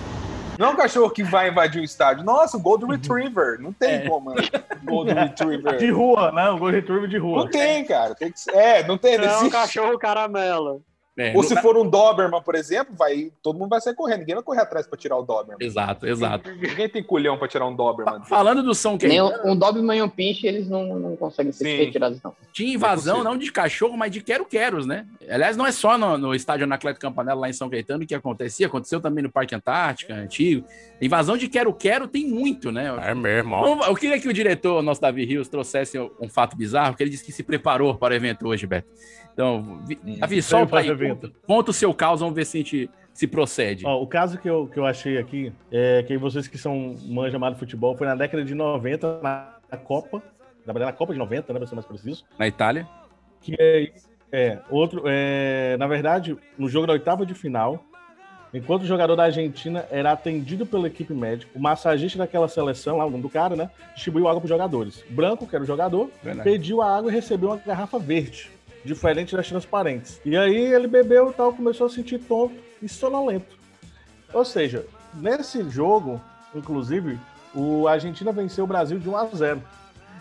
Não 0.57 0.67
é 0.67 0.69
um 0.71 0.75
cachorro 0.75 1.09
que 1.09 1.23
vai 1.23 1.49
invadir 1.49 1.81
o 1.81 1.83
estádio. 1.85 2.23
Nossa, 2.23 2.57
o 2.57 2.59
Golden 2.59 2.89
Retriever. 2.91 3.59
Não 3.61 3.71
tem 3.73 3.95
É. 3.95 4.09
como, 4.09 4.25
mano. 4.25 4.41
Golden 4.83 5.15
Retriever. 5.15 5.77
De 5.77 5.91
rua, 5.91 6.31
né? 6.31 6.49
O 6.49 6.57
Golden 6.57 6.79
Retriever 6.81 7.07
de 7.09 7.17
rua. 7.17 7.37
Não 7.39 7.47
tem, 7.49 7.85
cara. 7.85 8.15
Tem 8.15 8.31
que 8.31 8.39
ser- 8.39 8.55
É, 8.55 8.87
não 8.87 8.97
tem. 8.97 9.15
É 9.15 9.37
um 9.37 9.49
cachorro 9.49 9.97
caramelo. 9.99 10.81
É, 11.17 11.29
Ou 11.29 11.37
não- 11.41 11.43
se 11.43 11.55
for 11.61 11.75
um 11.75 11.89
Doberman, 11.89 12.41
por 12.43 12.53
exemplo, 12.53 12.93
vai, 12.95 13.31
todo 13.41 13.57
mundo 13.57 13.69
vai 13.69 13.81
sair 13.81 13.95
correndo. 13.95 14.19
Ninguém 14.19 14.35
vai 14.35 14.43
correr 14.43 14.61
atrás 14.61 14.85
pra 14.85 14.95
tirar 14.97 15.17
o 15.17 15.23
Doberman. 15.23 15.57
Exato, 15.59 16.05
exato. 16.05 16.49
Ninguém 16.51 16.87
tem 16.87 17.01
culhão 17.03 17.37
pra 17.39 17.47
tirar 17.47 17.65
um 17.65 17.75
Doberman. 17.75 18.23
Falando 18.25 18.61
do 18.61 18.75
São 18.75 18.97
Nem 19.01 19.17
Caetano, 19.19 19.43
um, 19.49 19.51
um 19.53 19.55
Doberman 19.57 19.97
e 19.97 20.01
um 20.03 20.09
Pinche, 20.09 20.45
eles 20.45 20.69
não, 20.69 20.99
não 20.99 21.15
conseguem 21.15 21.51
ser 21.51 21.63
Sim. 21.65 21.77
retirados, 21.77 22.21
não. 22.21 22.35
tinha 22.53 22.71
invasão 22.73 23.15
possível. 23.15 23.31
não 23.31 23.37
de 23.39 23.51
cachorro, 23.51 23.97
mas 23.97 24.11
de 24.11 24.21
quero-queros, 24.21 24.85
né? 24.85 25.07
Aliás, 25.27 25.57
não 25.57 25.65
é 25.65 25.71
só 25.71 25.97
no, 25.97 26.17
no 26.19 26.35
estádio 26.35 26.65
Anacleto 26.65 26.99
Campanella 26.99 27.41
lá 27.41 27.49
em 27.49 27.53
São 27.53 27.67
Caetano 27.69 28.05
que 28.05 28.13
acontecia, 28.13 28.67
aconteceu 28.67 29.01
também 29.01 29.23
no 29.23 29.31
Parque 29.31 29.55
Antártica, 29.55 30.13
antigo. 30.13 30.65
Invasão 31.01 31.35
de 31.35 31.47
quero-quero 31.47 32.07
tem 32.07 32.27
muito, 32.27 32.71
né? 32.71 32.95
É 33.01 33.15
mesmo, 33.15 33.55
Eu 33.85 33.95
queria 33.95 34.19
que 34.19 34.27
o 34.27 34.33
diretor, 34.33 34.81
nosso 34.83 35.01
Davi 35.01 35.25
Rios, 35.25 35.47
trouxesse 35.47 35.97
um 36.21 36.29
fato 36.29 36.55
bizarro, 36.55 36.91
porque 36.91 37.03
ele 37.03 37.09
disse 37.09 37.25
que 37.25 37.31
se 37.31 37.41
preparou 37.43 37.95
para 37.95 38.13
o 38.13 38.15
evento 38.15 38.47
hoje, 38.47 38.67
Beto. 38.67 38.87
Então, 39.37 39.81
Vi- 39.85 39.99
Davi, 40.17 40.41
solta 40.41 40.79
aí, 40.79 40.89
conta, 41.09 41.31
conta 41.45 41.69
o 41.69 41.73
seu 41.73 41.93
caos, 41.93 42.21
vamos 42.21 42.33
ver 42.33 42.43
se 42.43 42.57
a 42.57 42.59
gente 42.59 42.89
se 43.13 43.27
procede. 43.27 43.85
Ó, 43.85 44.01
o 44.01 44.07
caso 44.07 44.39
que 44.39 44.49
eu, 44.49 44.65
que 44.65 44.79
eu 44.79 44.85
achei 44.85 45.19
aqui, 45.19 45.53
é 45.71 46.01
que 46.01 46.17
vocês 46.17 46.47
que 46.47 46.57
são 46.57 46.95
manja 47.05 47.37
de 47.37 47.59
futebol, 47.59 47.95
foi 47.95 48.07
na 48.07 48.15
década 48.15 48.43
de 48.43 48.55
90, 48.55 49.19
na, 49.21 49.53
na 49.71 49.77
Copa, 49.77 50.23
na 50.65 50.73
verdade, 50.73 50.91
na 50.91 50.97
Copa 50.97 51.13
de 51.13 51.19
90, 51.19 51.53
né, 51.53 51.59
pra 51.59 51.67
ser 51.67 51.75
mais 51.75 51.85
preciso, 51.85 52.25
Na 52.39 52.47
Itália? 52.47 52.87
que 53.39 53.55
é, 53.59 53.91
é 54.31 54.57
outro, 54.71 55.03
é, 55.05 55.77
na 55.77 55.85
verdade, 55.85 56.35
no 56.57 56.67
jogo 56.67 56.87
da 56.87 56.93
oitava 56.93 57.23
de 57.23 57.35
final, 57.35 57.83
enquanto 58.51 58.81
o 58.81 58.87
jogador 58.87 59.15
da 59.15 59.25
Argentina 59.25 59.85
era 59.91 60.11
atendido 60.11 60.65
pela 60.65 60.87
equipe 60.87 61.13
médica, 61.13 61.51
o 61.55 61.59
massagista 61.59 62.17
daquela 62.17 62.47
seleção, 62.47 62.97
lá, 62.97 63.05
o 63.05 63.11
nome 63.11 63.21
do 63.21 63.29
cara, 63.29 63.55
né, 63.55 63.69
distribuiu 63.93 64.27
água 64.27 64.41
para 64.41 64.45
os 64.45 64.49
jogadores. 64.49 65.05
Branco, 65.11 65.45
que 65.45 65.55
era 65.55 65.63
o 65.63 65.67
jogador, 65.67 66.09
Verdade. 66.23 66.49
pediu 66.49 66.81
a 66.81 66.97
água 66.97 67.11
e 67.11 67.13
recebeu 67.13 67.49
uma 67.49 67.57
garrafa 67.57 67.99
verde, 67.99 68.49
diferente 68.87 69.35
das 69.35 69.47
transparentes. 69.47 70.19
E 70.25 70.35
aí 70.35 70.73
ele 70.73 70.87
bebeu 70.87 71.29
e 71.29 71.33
tal, 71.33 71.53
começou 71.53 71.85
a 71.85 71.89
sentir 71.89 72.19
tonto 72.19 72.55
e 72.81 72.87
sonolento. 72.87 73.57
Ou 74.33 74.43
seja, 74.43 74.85
nesse 75.13 75.69
jogo, 75.69 76.21
inclusive, 76.55 77.19
o 77.53 77.87
Argentina 77.87 78.31
venceu 78.31 78.63
o 78.63 78.67
Brasil 78.67 78.97
de 78.97 79.09
1 79.09 79.17
a 79.17 79.25
0. 79.25 79.61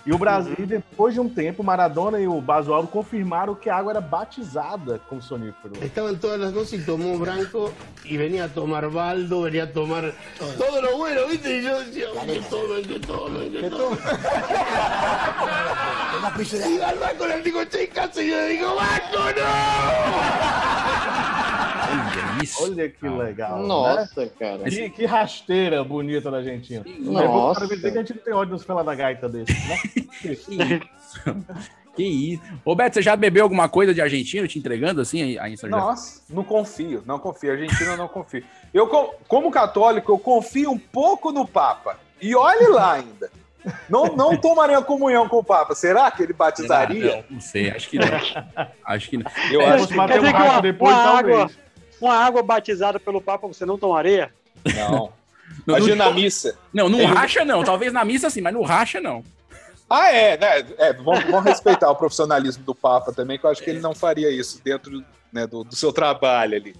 E 0.06 0.12
o 0.12 0.18
Brasil, 0.18 0.54
depois 0.64 1.14
de 1.14 1.20
um 1.20 1.28
tempo, 1.28 1.64
Maradona 1.64 2.20
e 2.20 2.28
o 2.28 2.40
Basualdo 2.40 2.86
confirmaram 2.86 3.56
que 3.56 3.68
a 3.68 3.76
água 3.76 3.90
era 3.90 4.00
batizada 4.00 5.00
com 5.08 5.20
sonífero. 5.20 5.74
Estaban 5.82 6.16
todas 6.16 6.38
las 6.38 6.54
dos 6.54 6.72
y 6.72 6.78
tomó 6.78 7.18
Branco 7.18 7.72
y 8.04 8.16
venía 8.16 8.44
a 8.44 8.48
tomar 8.48 8.88
Baldo, 8.88 9.42
venía 9.42 9.64
a 9.64 9.72
tomar 9.72 10.14
todo 10.56 10.80
lo 10.80 10.98
bueno, 10.98 11.22
¿viste? 11.28 11.58
Y 11.58 11.64
yo 11.64 11.80
decía, 11.80 12.06
que 12.24 12.40
tomen, 12.48 12.84
que 12.84 13.00
tomen, 13.00 13.52
que 13.52 13.68
tomen. 13.70 13.98
Y 16.36 16.80
al 16.80 16.98
Banco 16.98 17.26
le 17.26 17.40
digo, 17.40 17.64
che, 17.64 17.88
casa, 17.88 18.22
y 18.22 18.30
yo 18.30 18.36
le 18.36 18.48
digo, 18.48 18.74
Banco, 18.74 19.18
Olha 21.90 22.42
isso. 22.42 22.62
Olha 22.64 22.88
que 22.88 23.08
legal. 23.08 23.58
né? 23.60 23.66
Nossa, 23.68 24.26
cara. 24.38 24.58
Que, 24.64 24.90
que 24.90 25.04
rasteira 25.06 25.82
bonita 25.84 26.30
da 26.30 26.38
Argentina. 26.38 26.84
Nossa. 27.00 27.60
Para 27.60 27.74
dizer 27.74 27.92
que 27.92 27.98
a 27.98 28.00
gente 28.00 28.14
não 28.16 28.22
tem 28.22 28.34
ódio 28.34 28.52
nos 28.54 28.64
fela 28.64 28.82
da 28.84 28.94
gaita 28.94 29.28
desse, 29.28 29.52
né? 29.52 29.78
Que 30.20 30.32
isso. 30.32 30.50
Que 31.94 32.02
isso. 32.04 32.42
Ô, 32.64 32.74
Beto, 32.74 32.94
você 32.94 33.02
já 33.02 33.16
bebeu 33.16 33.42
alguma 33.44 33.68
coisa 33.68 33.94
de 33.94 34.00
argentino 34.02 34.46
te 34.46 34.58
entregando 34.58 35.00
assim 35.00 35.34
São 35.56 35.68
José? 35.68 35.68
Nossa, 35.68 36.20
não 36.28 36.44
confio, 36.44 37.02
não 37.06 37.18
confio. 37.18 37.52
Argentina 37.52 37.92
eu 37.92 37.96
não 37.96 38.08
confio. 38.08 38.44
Eu, 38.74 38.86
co- 38.86 39.14
como 39.28 39.50
católico, 39.50 40.12
eu 40.12 40.18
confio 40.18 40.70
um 40.72 40.78
pouco 40.78 41.32
no 41.32 41.46
Papa. 41.46 41.98
E 42.20 42.34
olhe 42.34 42.66
lá 42.68 42.94
ainda. 42.94 43.30
Não, 43.88 44.14
não 44.14 44.36
tomaria 44.36 44.80
comunhão 44.82 45.28
com 45.28 45.38
o 45.38 45.44
Papa. 45.44 45.74
Será 45.74 46.10
que 46.10 46.22
ele 46.22 46.32
batizaria? 46.32 47.16
Não, 47.16 47.24
não 47.36 47.40
sei, 47.40 47.70
acho 47.70 47.88
que 47.88 47.98
não. 47.98 48.06
acho 48.84 49.10
que 49.10 49.16
não. 49.16 49.30
Eu 49.50 49.60
É, 49.62 49.68
acho 49.70 49.84
se 49.84 49.88
que 49.88 49.96
bater 49.96 50.20
um 50.20 50.24
que 50.24 50.30
racho 50.30 50.62
depois, 50.62 50.94
talvez. 50.94 51.38
água, 51.40 51.50
uma 52.00 52.14
água 52.14 52.42
batizada 52.42 52.98
pelo 53.00 53.20
Papa 53.20 53.46
você 53.46 53.64
não 53.64 53.78
tomaria? 53.78 54.32
não. 54.74 55.12
Não, 55.64 55.76
Imagina 55.76 56.06
na 56.06 56.10
missa. 56.10 56.58
Não, 56.72 56.88
no 56.88 57.04
racha 57.04 57.44
não. 57.44 57.62
Talvez 57.62 57.92
na 57.92 58.04
missa 58.04 58.28
sim, 58.28 58.40
mas 58.40 58.52
no 58.52 58.62
racha 58.62 59.00
não. 59.00 59.24
Ah, 59.88 60.10
é, 60.10 60.36
né? 60.36 60.66
É, 60.78 60.92
vamos, 60.92 61.24
vamos 61.24 61.44
respeitar 61.44 61.90
o 61.90 61.94
profissionalismo 61.94 62.64
do 62.64 62.74
Papa 62.74 63.12
também, 63.12 63.38
que 63.38 63.46
eu 63.46 63.50
acho 63.50 63.62
que 63.62 63.70
ele 63.70 63.80
não 63.80 63.94
faria 63.94 64.30
isso 64.30 64.60
dentro 64.62 65.04
né, 65.32 65.46
do, 65.46 65.62
do 65.62 65.76
seu 65.76 65.92
trabalho 65.92 66.56
ali. 66.56 66.74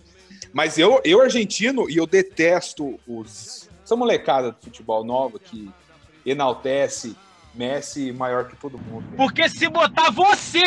Mas 0.53 0.79
eu, 0.79 1.01
eu 1.05 1.21
argentino, 1.21 1.89
e 1.89 1.97
eu 1.97 2.07
detesto 2.07 2.99
os, 3.07 3.69
essa 3.85 3.95
molecada 3.95 4.51
do 4.51 4.59
futebol 4.61 5.05
nova 5.05 5.39
que 5.39 5.71
enaltece 6.25 7.17
Messi 7.55 8.13
maior 8.13 8.49
que 8.49 8.57
todo 8.57 8.77
mundo. 8.77 9.05
Porque 9.17 9.49
se 9.49 9.69
botar 9.69 10.11
você 10.11 10.63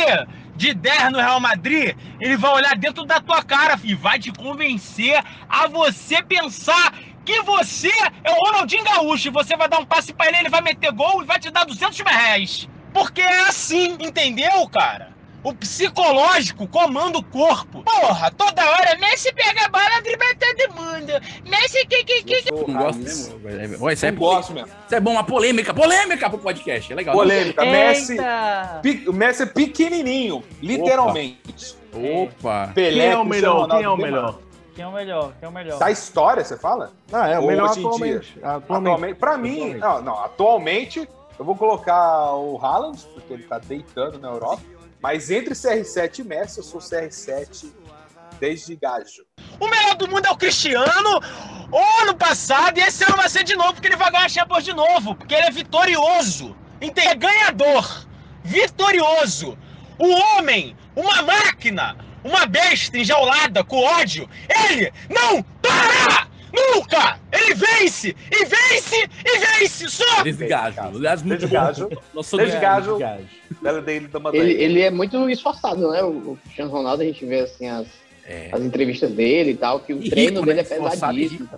de 0.60 0.74
10 0.74 1.14
no 1.14 1.20
Real 1.20 1.40
Madrid, 1.40 1.96
ele 2.20 2.36
vai 2.36 2.52
olhar 2.52 2.76
dentro 2.76 3.06
da 3.06 3.22
tua 3.22 3.42
cara 3.42 3.80
e 3.82 3.96
vai 3.96 4.20
te 4.20 4.30
convencer 4.30 5.24
a 5.48 5.68
você 5.68 6.22
pensar 6.22 6.94
que 7.26 7.42
você 7.44 7.90
é 8.26 8.30
o 8.30 8.46
Ronaldinho 8.46 8.84
Gaúcho. 8.84 9.30
E 9.30 9.32
você 9.32 9.56
vai 9.56 9.70
dar 9.70 9.80
um 9.80 9.86
passe 9.86 10.14
pra 10.14 10.28
ele, 10.28 10.40
ele 10.40 10.50
vai 10.50 10.62
meter 10.62 10.92
gol 10.92 11.24
e 11.24 11.26
vai 11.26 11.40
te 11.40 11.50
dar 11.50 11.64
200 11.64 11.98
mil 12.02 12.14
reais. 12.14 12.68
Porque 12.94 13.22
é 13.22 13.48
assim, 13.48 13.98
entendeu, 14.02 14.68
cara? 14.68 15.16
O 15.44 15.54
psicológico 15.54 16.68
comanda 16.68 17.18
o 17.18 17.24
corpo. 17.24 17.82
Porra, 17.84 18.30
toda 18.32 18.62
hora 18.72 18.98
Messi 19.00 19.32
pega 19.34 19.66
a 19.66 19.70
bola, 19.70 20.02
dribla 20.04 20.26
todo 20.38 20.76
mundo. 20.76 21.14
Messi 21.50 21.86
que 21.88 22.04
que 22.04 22.24
que. 22.24 22.50
Eu 22.52 22.58
sou 22.58 22.68
Não 22.68 22.84
gosto 22.84 23.00
mesmo. 23.00 23.40
Ué, 23.86 23.94
Isso 23.94 24.06
é, 24.06 24.12
Não 24.12 24.18
gosto 24.20 24.54
mesmo. 24.54 24.68
isso 24.86 24.96
é 24.96 25.00
bom, 25.00 25.12
uma 25.12 25.24
polêmica. 25.24 25.74
Polêmica 25.74 26.30
pro 26.30 26.40
podcast. 26.40 26.92
É 26.92 26.96
legal. 26.96 27.16
Polêmica. 27.16 27.64
Messi, 27.64 28.14
Eita! 28.14 28.80
pe- 28.84 29.06
o 29.08 29.14
Messi 29.14 29.44
é 29.44 29.46
pequenininho, 29.46 30.44
literalmente. 30.62 31.76
Opa. 31.94 32.72
Pelé, 32.76 32.92
Quem 32.92 33.12
é 33.12 33.18
o 33.18 33.26
melhor? 33.26 33.68
Quem 33.70 33.84
é 33.84 33.90
o 33.90 33.98
melhor? 33.98 34.40
Quem 34.76 34.84
é 34.84 34.88
o 34.88 34.92
melhor? 34.92 35.34
Quem 35.40 35.46
é 35.46 35.50
o 35.50 35.52
melhor? 35.52 35.80
Da 35.80 35.90
história, 35.92 36.44
você 36.44 36.58
fala? 36.58 36.92
Ah, 37.12 37.28
é 37.30 37.38
o 37.40 37.42
Ou 37.42 37.48
melhor 37.48 37.70
hoje 37.70 37.80
em 37.80 37.86
atualmente. 37.86 38.40
Atualmente. 38.44 38.88
Atualmente, 38.88 39.16
pra 39.18 39.38
mim, 39.38 39.56
Atualmente. 39.76 39.80
não, 39.80 40.02
não, 40.02 40.24
atualmente 40.24 41.10
eu 41.38 41.46
vou 41.46 41.56
colocar 41.56 42.34
o 42.36 42.58
Haaland, 42.62 43.00
porque 43.14 43.34
ele 43.34 43.44
tá 43.44 43.58
deitando 43.60 44.20
na 44.20 44.30
Europa, 44.30 44.62
mas 45.02 45.32
entre 45.32 45.54
CR7 45.54 46.20
e 46.20 46.24
Messi, 46.24 46.58
eu 46.58 46.64
sou 46.64 46.80
CR7 46.80 47.72
desde 48.40 48.76
gajo. 48.76 49.26
O 49.60 49.68
melhor 49.68 49.96
do 49.96 50.08
mundo 50.08 50.26
é 50.26 50.32
o 50.32 50.38
Cristiano. 50.38 51.20
O 51.72 52.02
ano 52.02 52.16
passado, 52.16 52.80
e 52.80 52.82
esse 52.82 53.04
ano 53.04 53.18
vai 53.18 53.30
ser 53.30 53.44
de 53.44 53.56
novo, 53.56 53.74
porque 53.74 53.88
ele 53.88 53.96
vai 53.96 54.12
ganhar 54.12 54.26
a 54.26 54.30
Champions 54.30 54.64
de 54.64 54.74
novo. 54.74 55.16
Porque 55.16 55.36
ele 55.36 55.48
é 55.48 55.52
vitorioso. 55.52 56.56
É 56.82 57.16
ganhador. 57.16 58.08
Vitorioso. 58.44 59.58
O 59.98 60.08
homem, 60.08 60.76
uma 60.96 61.22
máquina, 61.22 61.98
uma 62.24 62.46
besta 62.46 62.98
enjaulada 62.98 63.64
com 63.64 63.84
ódio. 63.84 64.30
Ele 64.50 64.92
não! 65.10 65.46
Nunca! 66.54 67.20
Ele 67.32 67.54
vence! 67.54 68.16
E 68.32 68.46
vence! 68.46 69.10
E 69.26 69.40
vence! 69.40 69.90
Só! 69.90 70.24
Desgajo. 70.24 70.80
Aliás, 70.82 71.22
muito 71.22 71.40
Desde 71.40 71.48
bom. 71.48 71.64
gajo. 71.64 71.90
Nosso 72.14 72.38
Desde 72.38 72.58
gajo, 72.60 72.98
Gajo. 72.98 73.24
dela 73.62 73.82
dele 73.82 74.08
da 74.08 74.20
Ele, 74.34 74.54
ele 74.54 74.82
é 74.82 74.90
muito 74.92 75.30
esforçado, 75.30 75.92
né? 75.92 76.02
O, 76.04 76.10
o 76.32 76.40
Cristiano 76.44 76.72
Ronaldo, 76.72 77.04
a 77.04 77.06
gente 77.06 77.24
vê 77.26 77.42
assim 77.42 77.68
as, 77.68 77.88
É. 78.28 78.50
as 78.52 78.62
entrevistas 78.62 79.12
dele 79.12 79.52
e 79.52 79.56
tal, 79.58 79.80
que 79.80 79.94
o 79.94 80.02
E 80.02 80.10
treino 80.10 80.42
rico, 80.42 80.46
dele 80.46 80.62
né? 80.62 80.68
é 80.70 80.78
e 80.78 80.90
pesadíssimo. 80.90 81.50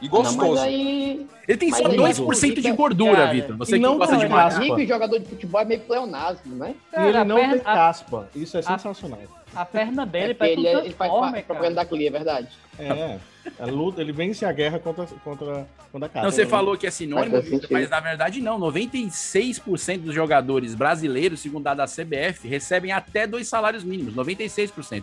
E 0.00 0.04
Não, 0.06 0.10
gostoso. 0.12 0.60
aí. 0.62 1.26
Ele 1.48 1.58
tem 1.58 1.70
só 1.72 1.82
Mas 1.82 1.92
ele 1.94 2.02
2% 2.02 2.54
de 2.54 2.62
fica- 2.62 2.74
gordura, 2.76 3.26
Vitor. 3.32 3.56
Você 3.56 3.72
e 3.72 3.74
que 3.78 3.80
não 3.80 3.98
gosta 3.98 4.16
de 4.16 4.28
Não, 4.28 4.60
rico 4.60 4.78
e 4.80 4.86
jogador 4.86 5.18
de 5.18 5.26
futebol 5.28 5.60
é 5.60 5.64
meio 5.64 5.80
pleonasmo, 5.80 6.54
né? 6.54 6.74
E 6.92 6.94
Cara, 6.94 7.08
ele 7.08 7.18
a 7.18 7.24
não 7.24 7.34
perna- 7.36 7.54
tem 7.54 7.62
caspa. 7.64 8.28
Isso 8.34 8.56
é 8.56 8.62
sensacional. 8.62 9.18
A 9.18 9.37
perna 9.64 10.04
dele 10.06 10.32
É 10.32 10.34
parece 10.34 10.58
ele, 10.60 10.68
um 10.68 10.78
é- 10.80 10.84
ele 10.84 10.94
faz 10.94 11.12
cara. 11.12 11.42
propaganda 11.42 11.74
da 11.76 11.84
Clia, 11.84 12.08
é 12.08 12.10
verdade. 12.10 12.48
É. 12.78 13.18
A 13.58 13.66
luta, 13.66 14.00
ele 14.00 14.12
vence 14.12 14.44
a 14.44 14.52
guerra 14.52 14.78
contra, 14.78 15.06
contra, 15.24 15.66
contra 15.90 16.06
a 16.06 16.08
casa. 16.08 16.24
Não, 16.26 16.30
você 16.30 16.46
falou 16.46 16.76
que 16.76 16.86
é 16.86 16.90
sinônimo, 16.90 17.40
Vitor, 17.40 17.68
mas 17.70 17.88
na 17.88 17.98
verdade 17.98 18.40
não. 18.40 18.58
96% 18.58 19.98
dos 20.02 20.14
jogadores 20.14 20.74
brasileiros, 20.74 21.40
segundo 21.40 21.66
a 21.66 21.74
da 21.74 21.86
CBF, 21.86 22.46
recebem 22.46 22.92
até 22.92 23.26
dois 23.26 23.48
salários 23.48 23.82
mínimos. 23.84 24.14
96%. 24.14 25.02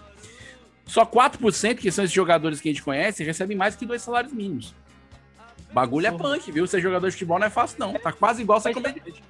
Só 0.85 1.03
4%, 1.05 1.77
que 1.79 1.91
são 1.91 2.03
esses 2.05 2.13
jogadores 2.13 2.61
que 2.61 2.69
a 2.69 2.71
gente 2.71 2.83
conhece, 2.83 3.23
recebem 3.23 3.57
mais 3.57 3.75
que 3.75 3.85
dois 3.85 4.01
salários 4.03 4.31
mínimos. 4.31 4.73
Bagulho 5.73 6.07
é 6.07 6.11
punk, 6.11 6.51
viu? 6.51 6.67
Ser 6.67 6.79
jogador 6.79 7.07
de 7.07 7.13
futebol 7.13 7.39
não 7.39 7.47
é 7.47 7.49
fácil, 7.49 7.77
não. 7.79 7.93
Tá 7.95 8.11
quase 8.11 8.41
igual 8.43 8.61
ser 8.61 8.73
comediante. 8.73 9.21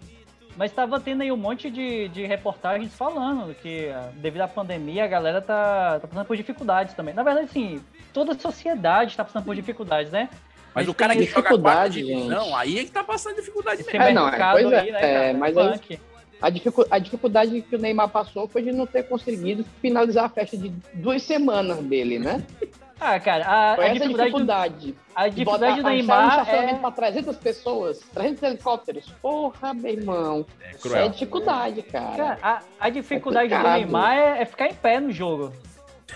Mas 0.55 0.71
estava 0.71 0.99
tendo 0.99 1.21
aí 1.21 1.31
um 1.31 1.37
monte 1.37 1.69
de, 1.69 2.07
de 2.09 2.25
reportagens 2.25 2.93
falando 2.93 3.53
que 3.55 3.89
ah, 3.89 4.09
devido 4.15 4.41
à 4.41 4.47
pandemia 4.47 5.03
a 5.03 5.07
galera 5.07 5.41
tá, 5.41 5.99
tá 5.99 6.07
passando 6.07 6.25
por 6.25 6.37
dificuldades 6.37 6.93
também. 6.93 7.13
Na 7.13 7.23
verdade, 7.23 7.49
sim, 7.51 7.81
toda 8.13 8.31
a 8.31 8.39
sociedade 8.39 9.11
está 9.11 9.23
passando 9.25 9.43
por 9.43 9.55
dificuldades, 9.55 10.11
né? 10.11 10.29
Mas 10.73 10.85
Mas 10.85 10.87
o 10.89 10.93
cara 10.93 11.13
que 11.15 11.23
joga 11.23 11.57
quarta 11.57 11.89
dificuldade, 11.89 12.03
divisão, 12.03 12.43
gente. 12.45 12.53
aí 12.55 12.79
é 12.79 12.83
que 12.85 12.91
tá 12.91 13.03
passando 13.03 13.35
dificuldade 13.35 13.83
mesmo. 13.83 14.01
É, 14.01 14.13
não, 14.13 14.27
é, 14.29 14.51
pois 14.51 14.71
é, 14.71 14.79
aí, 14.79 14.91
né, 14.91 15.29
é, 15.29 15.33
mas 15.33 15.57
aí- 15.57 15.71
Punk. 15.71 15.99
A, 16.41 16.49
dificu- 16.49 16.85
a 16.91 16.99
dificuldade 16.99 17.61
que 17.61 17.75
o 17.75 17.79
Neymar 17.79 18.09
passou 18.09 18.45
foi 18.47 18.61
de 18.61 18.71
não 18.71 18.85
ter 18.85 19.03
conseguido 19.03 19.65
finalizar 19.81 20.25
a 20.25 20.29
festa 20.29 20.57
de 20.57 20.69
duas 20.93 21.23
semanas 21.23 21.77
dele, 21.79 22.19
né? 22.19 22.43
Ah, 22.99 23.19
cara, 23.19 23.45
a, 23.45 23.73
a 23.73 23.85
essa 23.85 23.93
dificuldade, 23.93 24.09
do- 24.09 24.15
dificuldade. 24.23 24.95
a 25.13 25.27
De 25.27 25.35
dificuldade 25.35 25.75
do 25.75 25.83
botar- 25.83 25.89
achar 25.89 25.91
um 25.91 25.95
Neymar 25.97 26.29
estacionamento 26.39 26.75
é... 26.75 26.79
pra 26.79 26.91
300 26.91 27.37
pessoas, 27.37 27.99
300 28.13 28.43
helicópteros. 28.43 29.05
Porra, 29.21 29.73
meu 29.73 29.91
irmão. 29.91 30.45
É 30.61 30.69
É, 30.69 30.73
cruel. 30.75 31.09
dificuldade, 31.09 31.81
cara. 31.83 32.15
Cara, 32.15 32.39
a, 32.41 32.61
a 32.79 32.89
dificuldade 32.89 33.49
do 33.49 33.55
complicado. 33.55 33.77
Neymar 33.79 34.17
é, 34.17 34.41
é 34.41 34.45
ficar 34.45 34.67
em 34.67 34.73
pé 34.73 34.99
no 34.99 35.11
jogo. 35.11 35.51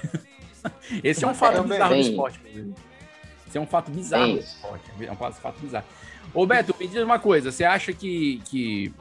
Esse 1.04 1.24
é 1.24 1.28
um 1.28 1.34
fato 1.34 1.56
Também. 1.58 1.72
bizarro 1.72 1.94
do 1.96 2.00
esporte. 2.02 2.40
inclusive. 2.40 2.74
Esse 3.48 3.58
é 3.58 3.62
um 3.62 3.68
fato 3.68 3.92
bizarro 3.92 4.34
do 4.34 4.40
esporte. 4.40 4.84
É 5.02 5.12
um 5.12 5.16
fato 5.34 5.60
bizarro. 5.60 5.86
Ô, 6.34 6.46
Beto, 6.46 6.76
me 6.80 6.88
diz 6.88 7.02
uma 7.04 7.20
coisa. 7.20 7.52
Você 7.52 7.64
acha 7.64 7.92
que... 7.94 8.42
que... 8.46 8.94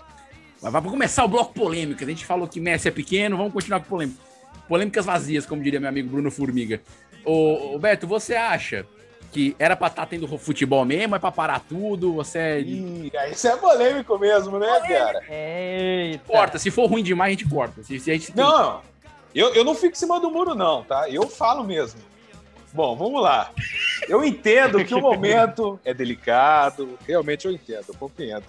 Mas 0.62 0.72
Vamos 0.72 0.90
começar 0.90 1.24
o 1.24 1.28
bloco 1.28 1.52
polêmica. 1.54 2.04
A 2.04 2.08
gente 2.08 2.24
falou 2.24 2.48
que 2.48 2.58
Messi 2.60 2.88
é 2.88 2.90
pequeno, 2.90 3.36
vamos 3.36 3.52
continuar 3.52 3.80
com 3.80 3.86
polêmica. 3.86 4.18
Polêmicas 4.66 5.06
vazias, 5.06 5.46
como 5.46 5.62
diria 5.62 5.78
meu 5.80 5.88
amigo 5.88 6.08
Bruno 6.10 6.30
Formiga. 6.30 6.80
Ô, 7.24 7.74
ô, 7.74 7.78
Beto, 7.78 8.06
você 8.06 8.34
acha 8.34 8.86
que 9.32 9.54
era 9.58 9.76
pra 9.76 9.88
estar 9.88 10.06
tendo 10.06 10.26
futebol 10.38 10.84
mesmo? 10.84 11.14
É 11.14 11.18
pra 11.18 11.30
parar 11.30 11.60
tudo? 11.60 12.14
Você 12.14 12.38
é... 12.38 12.60
Ih, 12.60 13.12
isso 13.30 13.46
é 13.48 13.56
polêmico 13.56 14.18
mesmo, 14.18 14.58
né, 14.58 14.80
cara? 14.88 15.22
Eita. 15.28 16.24
corta? 16.26 16.58
Se 16.58 16.70
for 16.70 16.86
ruim 16.86 17.02
demais, 17.02 17.28
a 17.28 17.38
gente 17.38 17.48
corta. 17.48 17.82
Se, 17.82 17.98
se 17.98 18.10
a 18.10 18.14
gente... 18.14 18.34
Não, 18.34 18.80
eu, 19.34 19.54
eu 19.54 19.64
não 19.64 19.74
fico 19.74 19.92
em 19.92 19.98
cima 19.98 20.18
do 20.18 20.30
muro, 20.30 20.54
não, 20.54 20.82
tá? 20.82 21.08
Eu 21.10 21.28
falo 21.28 21.64
mesmo. 21.64 22.00
Bom, 22.72 22.96
vamos 22.96 23.22
lá. 23.22 23.50
Eu 24.08 24.24
entendo 24.24 24.84
que 24.84 24.94
o 24.94 25.00
momento 25.00 25.78
é 25.84 25.92
delicado, 25.92 26.98
realmente 27.06 27.46
eu 27.46 27.52
entendo, 27.52 27.84
eu 27.88 27.94
compreendo. 27.94 28.44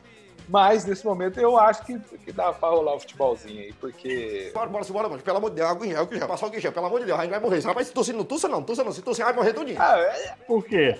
Mas 0.51 0.83
nesse 0.83 1.05
momento 1.05 1.39
eu 1.39 1.57
acho 1.59 1.83
que, 1.85 1.99
que 2.25 2.31
dá 2.31 2.51
pra 2.51 2.69
rolar 2.69 2.95
o 2.95 2.99
futebolzinho 2.99 3.61
aí, 3.61 3.71
porque. 3.73 4.49
Bora, 4.53 4.67
bora, 4.67 4.83
bora, 4.85 5.09
mano. 5.09 5.21
Pelo 5.21 5.37
amor 5.37 5.49
de 5.51 5.57
Deus, 5.57 5.83
em 5.83 5.91
gel. 5.91 6.07
Passar 6.27 6.45
álcool 6.47 6.57
em 6.57 6.59
gel, 6.61 6.71
pelo 6.71 6.85
amor 6.87 6.99
de 6.99 7.05
Deus, 7.05 7.19
a 7.19 7.21
gente 7.21 7.31
vai 7.31 7.39
morrer. 7.39 7.59
Rapaz, 7.59 7.87
se 7.87 7.93
tossir 7.93 8.15
não 8.15 8.23
tussa 8.23 8.47
não, 8.47 8.63
tussa 8.63 8.83
não. 8.83 8.91
Se 8.91 9.01
tossir 9.03 9.23
vai 9.23 9.33
morrer 9.33 9.53
tudinho. 9.53 9.77
Ah, 9.79 9.99
é, 9.99 10.33
Por 10.47 10.65
quê? 10.65 10.97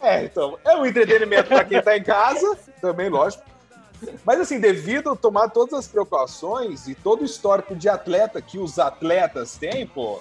é, 0.00 0.24
então, 0.24 0.56
é 0.64 0.76
um 0.76 0.86
entretenimento 0.86 1.48
pra 1.48 1.64
quem 1.64 1.82
tá 1.82 1.96
em 1.96 2.02
casa, 2.02 2.56
também, 2.80 3.08
lógico. 3.08 3.42
Mas 4.24 4.40
assim, 4.40 4.58
devido 4.60 5.10
a 5.10 5.16
tomar 5.16 5.48
todas 5.48 5.74
as 5.74 5.88
precauções 5.88 6.86
e 6.88 6.94
todo 6.94 7.22
o 7.22 7.24
histórico 7.24 7.74
de 7.74 7.88
atleta 7.88 8.40
que 8.42 8.58
os 8.58 8.78
atletas 8.78 9.56
têm, 9.56 9.86
pô, 9.86 10.20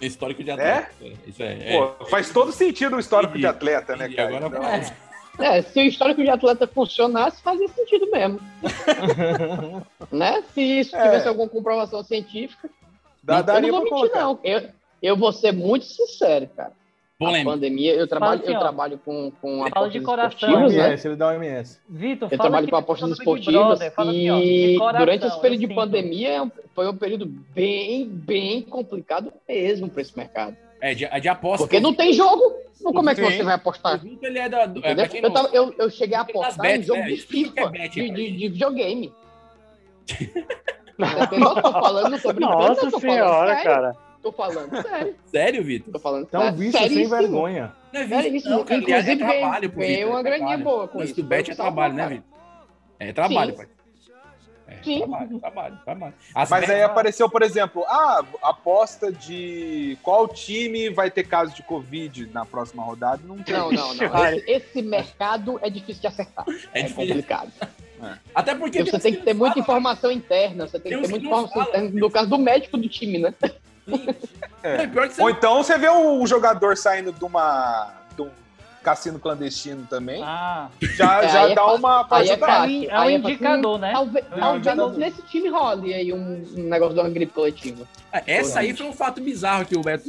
Histórico 0.00 0.42
de 0.42 0.50
É? 0.50 0.52
atleta. 0.54 0.90
Isso 1.26 1.42
é. 1.42 1.76
é. 1.76 1.78
pô 1.78 2.04
faz 2.06 2.28
todo 2.30 2.52
sentido 2.52 2.96
o 2.96 3.00
histórico 3.00 3.36
E- 3.36 3.40
de 3.40 3.46
atleta, 3.46 3.96
né, 3.96 4.08
e 4.10 4.14
cara? 4.14 4.28
agora 4.36 4.46
Então, 4.48 4.60
vamos- 4.62 4.92
É, 5.38 5.62
se 5.62 5.80
o 5.80 5.82
histórico 5.82 6.22
de 6.22 6.30
atleta 6.30 6.66
funcionasse, 6.66 7.42
fazia 7.42 7.66
sentido 7.68 8.08
mesmo. 8.10 8.40
né? 10.10 10.42
Se 10.54 10.60
isso 10.62 10.94
É. 10.96 11.02
tivesse 11.02 11.28
alguma 11.28 11.48
comprovação 11.48 12.02
científica. 12.02 12.68
dá, 13.22 13.38
eu 13.38 13.42
daria 13.42 13.72
não 13.72 13.80
vou 13.80 13.84
mentir, 13.84 14.10
colocar. 14.12 14.20
não. 14.20 14.38
Eu, 14.44 14.62
eu 15.02 15.16
vou 15.16 15.32
ser 15.32 15.52
muito 15.52 15.84
sincero, 15.84 16.48
cara. 16.56 16.70
A 16.70 17.26
Polêmica. 17.26 17.50
pandemia, 17.52 17.94
eu 17.94 18.08
trabalho, 18.08 18.42
assim, 18.42 18.52
eu 18.52 18.58
trabalho 18.58 18.98
com, 19.04 19.30
com 19.40 19.58
Fala 19.58 19.68
apostas 19.68 19.92
de 19.92 20.00
coração. 20.00 20.48
esportivas, 20.50 20.74
né? 20.74 21.00
Ele 21.04 21.16
dá 21.16 21.28
OMS. 21.28 21.80
Vitor, 21.88 22.28
Eu 22.30 22.38
trabalho 22.38 22.68
com 22.68 22.76
apostas 22.76 23.08
tá 23.10 23.14
Big 23.14 23.20
esportivas 23.22 23.66
Brother, 23.78 23.92
fala 23.92 24.10
assim, 24.10 24.30
ó, 24.30 24.38
e 24.40 24.78
coração, 24.78 24.98
durante 24.98 25.26
esse 25.26 25.40
período 25.40 25.54
eu 25.62 25.68
de 25.68 25.74
sinto. 25.74 25.74
pandemia 25.76 26.28
é 26.32 26.42
um- 26.42 26.50
foi 26.74 26.88
um 26.88 26.96
período 26.96 27.24
bem, 27.26 28.04
bem 28.08 28.62
complicado 28.62 29.32
mesmo 29.48 29.88
para 29.88 30.02
esse 30.02 30.16
mercado. 30.16 30.56
É, 30.84 30.94
de, 30.94 31.08
de 31.20 31.28
aposta. 31.28 31.64
Porque 31.66 31.80
não 31.80 31.94
tem 31.94 32.12
jogo. 32.12 32.42
Como 32.82 33.08
é 33.08 33.14
que 33.14 33.22
você 33.22 33.42
vai 33.42 33.54
O 33.54 33.56
apostar? 33.56 34.00
Ele 34.22 34.38
é 34.38 34.48
da. 34.50 34.64
é, 34.64 35.24
Eu, 35.24 35.32
tava- 35.32 35.48
eu- 35.52 35.74
eu 35.78 35.88
cheguei 35.88 36.14
a 36.16 36.20
apostar 36.20 36.54
em 36.66 36.72
bets, 36.72 36.86
jogo 36.86 37.00
né? 37.00 37.06
de 37.06 37.14
Explica 37.14 37.62
FIFA, 37.62 37.70
bet 37.70 37.90
de, 37.94 38.10
de, 38.10 38.30
de 38.36 38.48
videogame. 38.48 39.12
Eu 40.96 41.62
tô 41.62 41.72
falando, 41.72 42.10
não 42.10 42.18
tô 42.20 42.32
brincando, 42.32 42.58
Nossa 42.58 42.80
tô 42.90 43.00
falando 43.00 43.00
senhora, 43.00 43.48
sério. 43.56 43.64
cara. 43.64 43.96
Tô 44.22 44.32
falando 44.32 44.82
sério. 44.82 45.14
Sério, 45.26 45.64
Vitor? 45.64 45.92
Tô 45.92 45.98
falando 45.98 46.22
Então, 46.28 46.40
sério. 46.42 46.56
vício 46.56 46.78
sem 46.78 46.88
Seríssimo. 46.88 47.16
vergonha. 47.16 47.72
Não 47.92 48.00
é 48.00 48.04
vício, 48.06 48.36
isso. 48.36 48.50
não, 48.50 48.64
cara. 48.64 48.80
Aliás, 48.80 49.08
Inclusive, 49.08 49.24
é 49.34 49.38
trabalho 49.40 49.68
ganhei 49.70 49.96
Vitor. 49.96 50.10
uma 50.10 50.20
é 50.20 50.22
graninha 50.22 50.46
trabalho. 50.46 50.64
boa 50.64 50.88
com 50.88 50.98
Mas 50.98 51.10
isso. 51.10 51.16
do 51.20 51.26
bet 51.26 51.50
é 51.50 51.54
trabalho, 51.54 51.94
né, 51.94 52.08
Vitor? 52.08 52.24
É 53.00 53.12
trabalho, 53.12 53.54
pai. 53.56 53.66
É, 54.84 54.94
Sim. 54.94 54.98
trabalho, 54.98 55.38
trabalho, 55.40 55.78
trabalho. 55.84 56.14
As 56.34 56.50
Mas 56.50 56.60
bets- 56.60 56.74
aí 56.74 56.82
apareceu, 56.82 57.28
por 57.30 57.42
exemplo, 57.42 57.84
ah, 57.88 58.22
aposta 58.42 59.10
de 59.10 59.96
qual 60.02 60.28
time 60.28 60.90
vai 60.90 61.10
ter 61.10 61.24
caso 61.24 61.54
de 61.54 61.62
Covid 61.62 62.26
na 62.32 62.44
próxima 62.44 62.82
rodada. 62.82 63.20
Não 63.24 63.38
tem. 63.42 63.54
Não, 63.54 63.72
não, 63.72 63.94
não. 63.94 64.26
Esse, 64.26 64.50
esse 64.50 64.82
mercado 64.82 65.58
é 65.62 65.70
difícil 65.70 66.00
de 66.02 66.06
acertar. 66.08 66.44
É 66.72 66.80
É, 66.80 66.88
complicado. 66.90 67.50
Até 68.34 68.54
porque 68.54 68.84
você 68.84 68.98
tem 68.98 69.14
que 69.14 69.22
ter 69.22 69.32
muita 69.34 69.58
informação 69.58 70.10
interna. 70.10 70.66
Você 70.68 70.78
tem 70.78 70.92
Tem 70.92 71.00
que 71.00 71.06
ter 71.06 71.10
muita 71.10 71.26
informação 71.26 71.64
falam. 71.64 71.68
interna. 71.86 72.00
No 72.00 72.10
caso 72.10 72.28
do 72.28 72.38
médico 72.38 72.76
do 72.76 72.88
time, 72.88 73.18
né? 73.18 73.34
É. 74.62 74.86
pior 74.86 75.08
que 75.08 75.14
você 75.14 75.22
Ou 75.22 75.30
então 75.30 75.62
você 75.62 75.76
vê 75.78 75.88
o 75.88 76.26
jogador 76.26 76.76
saindo 76.76 77.12
de 77.12 77.24
uma 77.24 77.92
de 78.16 78.22
um 78.22 78.30
cassino 78.84 79.18
clandestino 79.18 79.86
também, 79.88 80.22
Ah, 80.22 80.68
já, 80.80 81.22
É, 81.24 81.28
já 81.28 81.50
é 81.50 81.54
dá 81.54 81.66
uma 81.72 82.04
pra 82.04 82.18
Aí 82.18 82.28
é. 82.28 82.32
É 82.34 82.36
um 82.36 83.00
Aí 83.00 83.14
é 83.14 83.16
indicador, 83.18 83.78
né? 83.78 83.92
Talvez, 83.92 84.24
É 84.24 84.36
um 84.36 84.38
talvez 84.38 84.56
indicador. 84.58 84.92
nesse 84.98 85.22
time 85.22 85.48
role 85.48 85.92
aí 85.94 86.12
um, 86.12 86.44
um 86.56 86.62
negócio 86.68 86.94
de 86.94 87.00
uma 87.00 87.08
gripe 87.08 87.32
coletiva. 87.32 87.84
Essa 88.26 88.60
aí 88.60 88.76
foi 88.76 88.86
um 88.86 88.92
fato 88.92 89.20
bizarro 89.20 89.64
que 89.64 89.76
o 89.76 89.80
Beto 89.80 90.08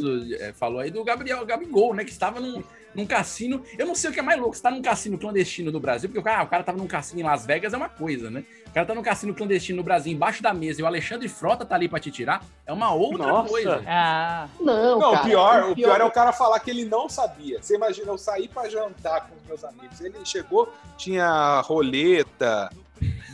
falou 0.55 0.79
aí 0.79 0.91
do 0.91 1.03
Gabriel 1.03 1.43
Gabigol, 1.45 1.93
né? 1.95 2.03
Que 2.03 2.11
estava 2.11 2.39
num, 2.39 2.61
num 2.95 3.05
cassino. 3.05 3.61
Eu 3.77 3.85
não 3.85 3.95
sei 3.95 4.09
o 4.09 4.13
que 4.13 4.19
é 4.19 4.23
mais 4.23 4.39
louco, 4.39 4.55
você 4.55 4.61
tá 4.63 4.71
num 4.71 4.81
cassino 4.81 5.17
clandestino 5.17 5.71
do 5.71 5.79
Brasil, 5.79 6.09
porque 6.09 6.19
o 6.19 6.23
cara, 6.23 6.39
ah, 6.39 6.43
o 6.43 6.47
cara 6.47 6.63
tava 6.63 6.77
num 6.77 6.87
cassino 6.87 7.19
em 7.19 7.23
Las 7.23 7.45
Vegas 7.45 7.73
é 7.73 7.77
uma 7.77 7.89
coisa, 7.89 8.31
né? 8.31 8.43
O 8.67 8.71
cara 8.75 8.85
tá 8.85 8.95
num 8.95 9.01
cassino 9.03 9.33
clandestino 9.33 9.77
no 9.77 9.83
Brasil, 9.83 10.11
embaixo 10.11 10.41
da 10.41 10.53
mesa, 10.53 10.81
e 10.81 10.83
o 10.83 10.87
Alexandre 10.87 11.29
Frota 11.29 11.65
tá 11.65 11.75
ali 11.75 11.87
pra 11.87 11.99
te 11.99 12.11
tirar, 12.11 12.43
é 12.65 12.73
uma 12.73 12.93
outra 12.93 13.27
Nossa. 13.27 13.49
coisa. 13.49 13.83
ah, 13.87 14.47
Não, 14.59 14.99
Não, 14.99 15.11
cara, 15.11 15.21
o 15.21 15.25
pior, 15.25 15.71
o 15.71 15.75
pior 15.75 16.01
é 16.01 16.03
o 16.03 16.11
cara 16.11 16.31
falar 16.33 16.59
que 16.59 16.69
ele 16.71 16.85
não 16.85 17.07
sabia. 17.07 17.61
Você 17.61 17.75
imagina, 17.75 18.07
eu 18.11 18.17
saí 18.17 18.47
pra 18.47 18.69
jantar 18.69 19.27
com 19.27 19.35
os 19.35 19.47
meus 19.47 19.63
amigos. 19.63 20.01
Ele 20.01 20.15
chegou, 20.25 20.71
tinha 20.97 21.61
roleta, 21.61 22.69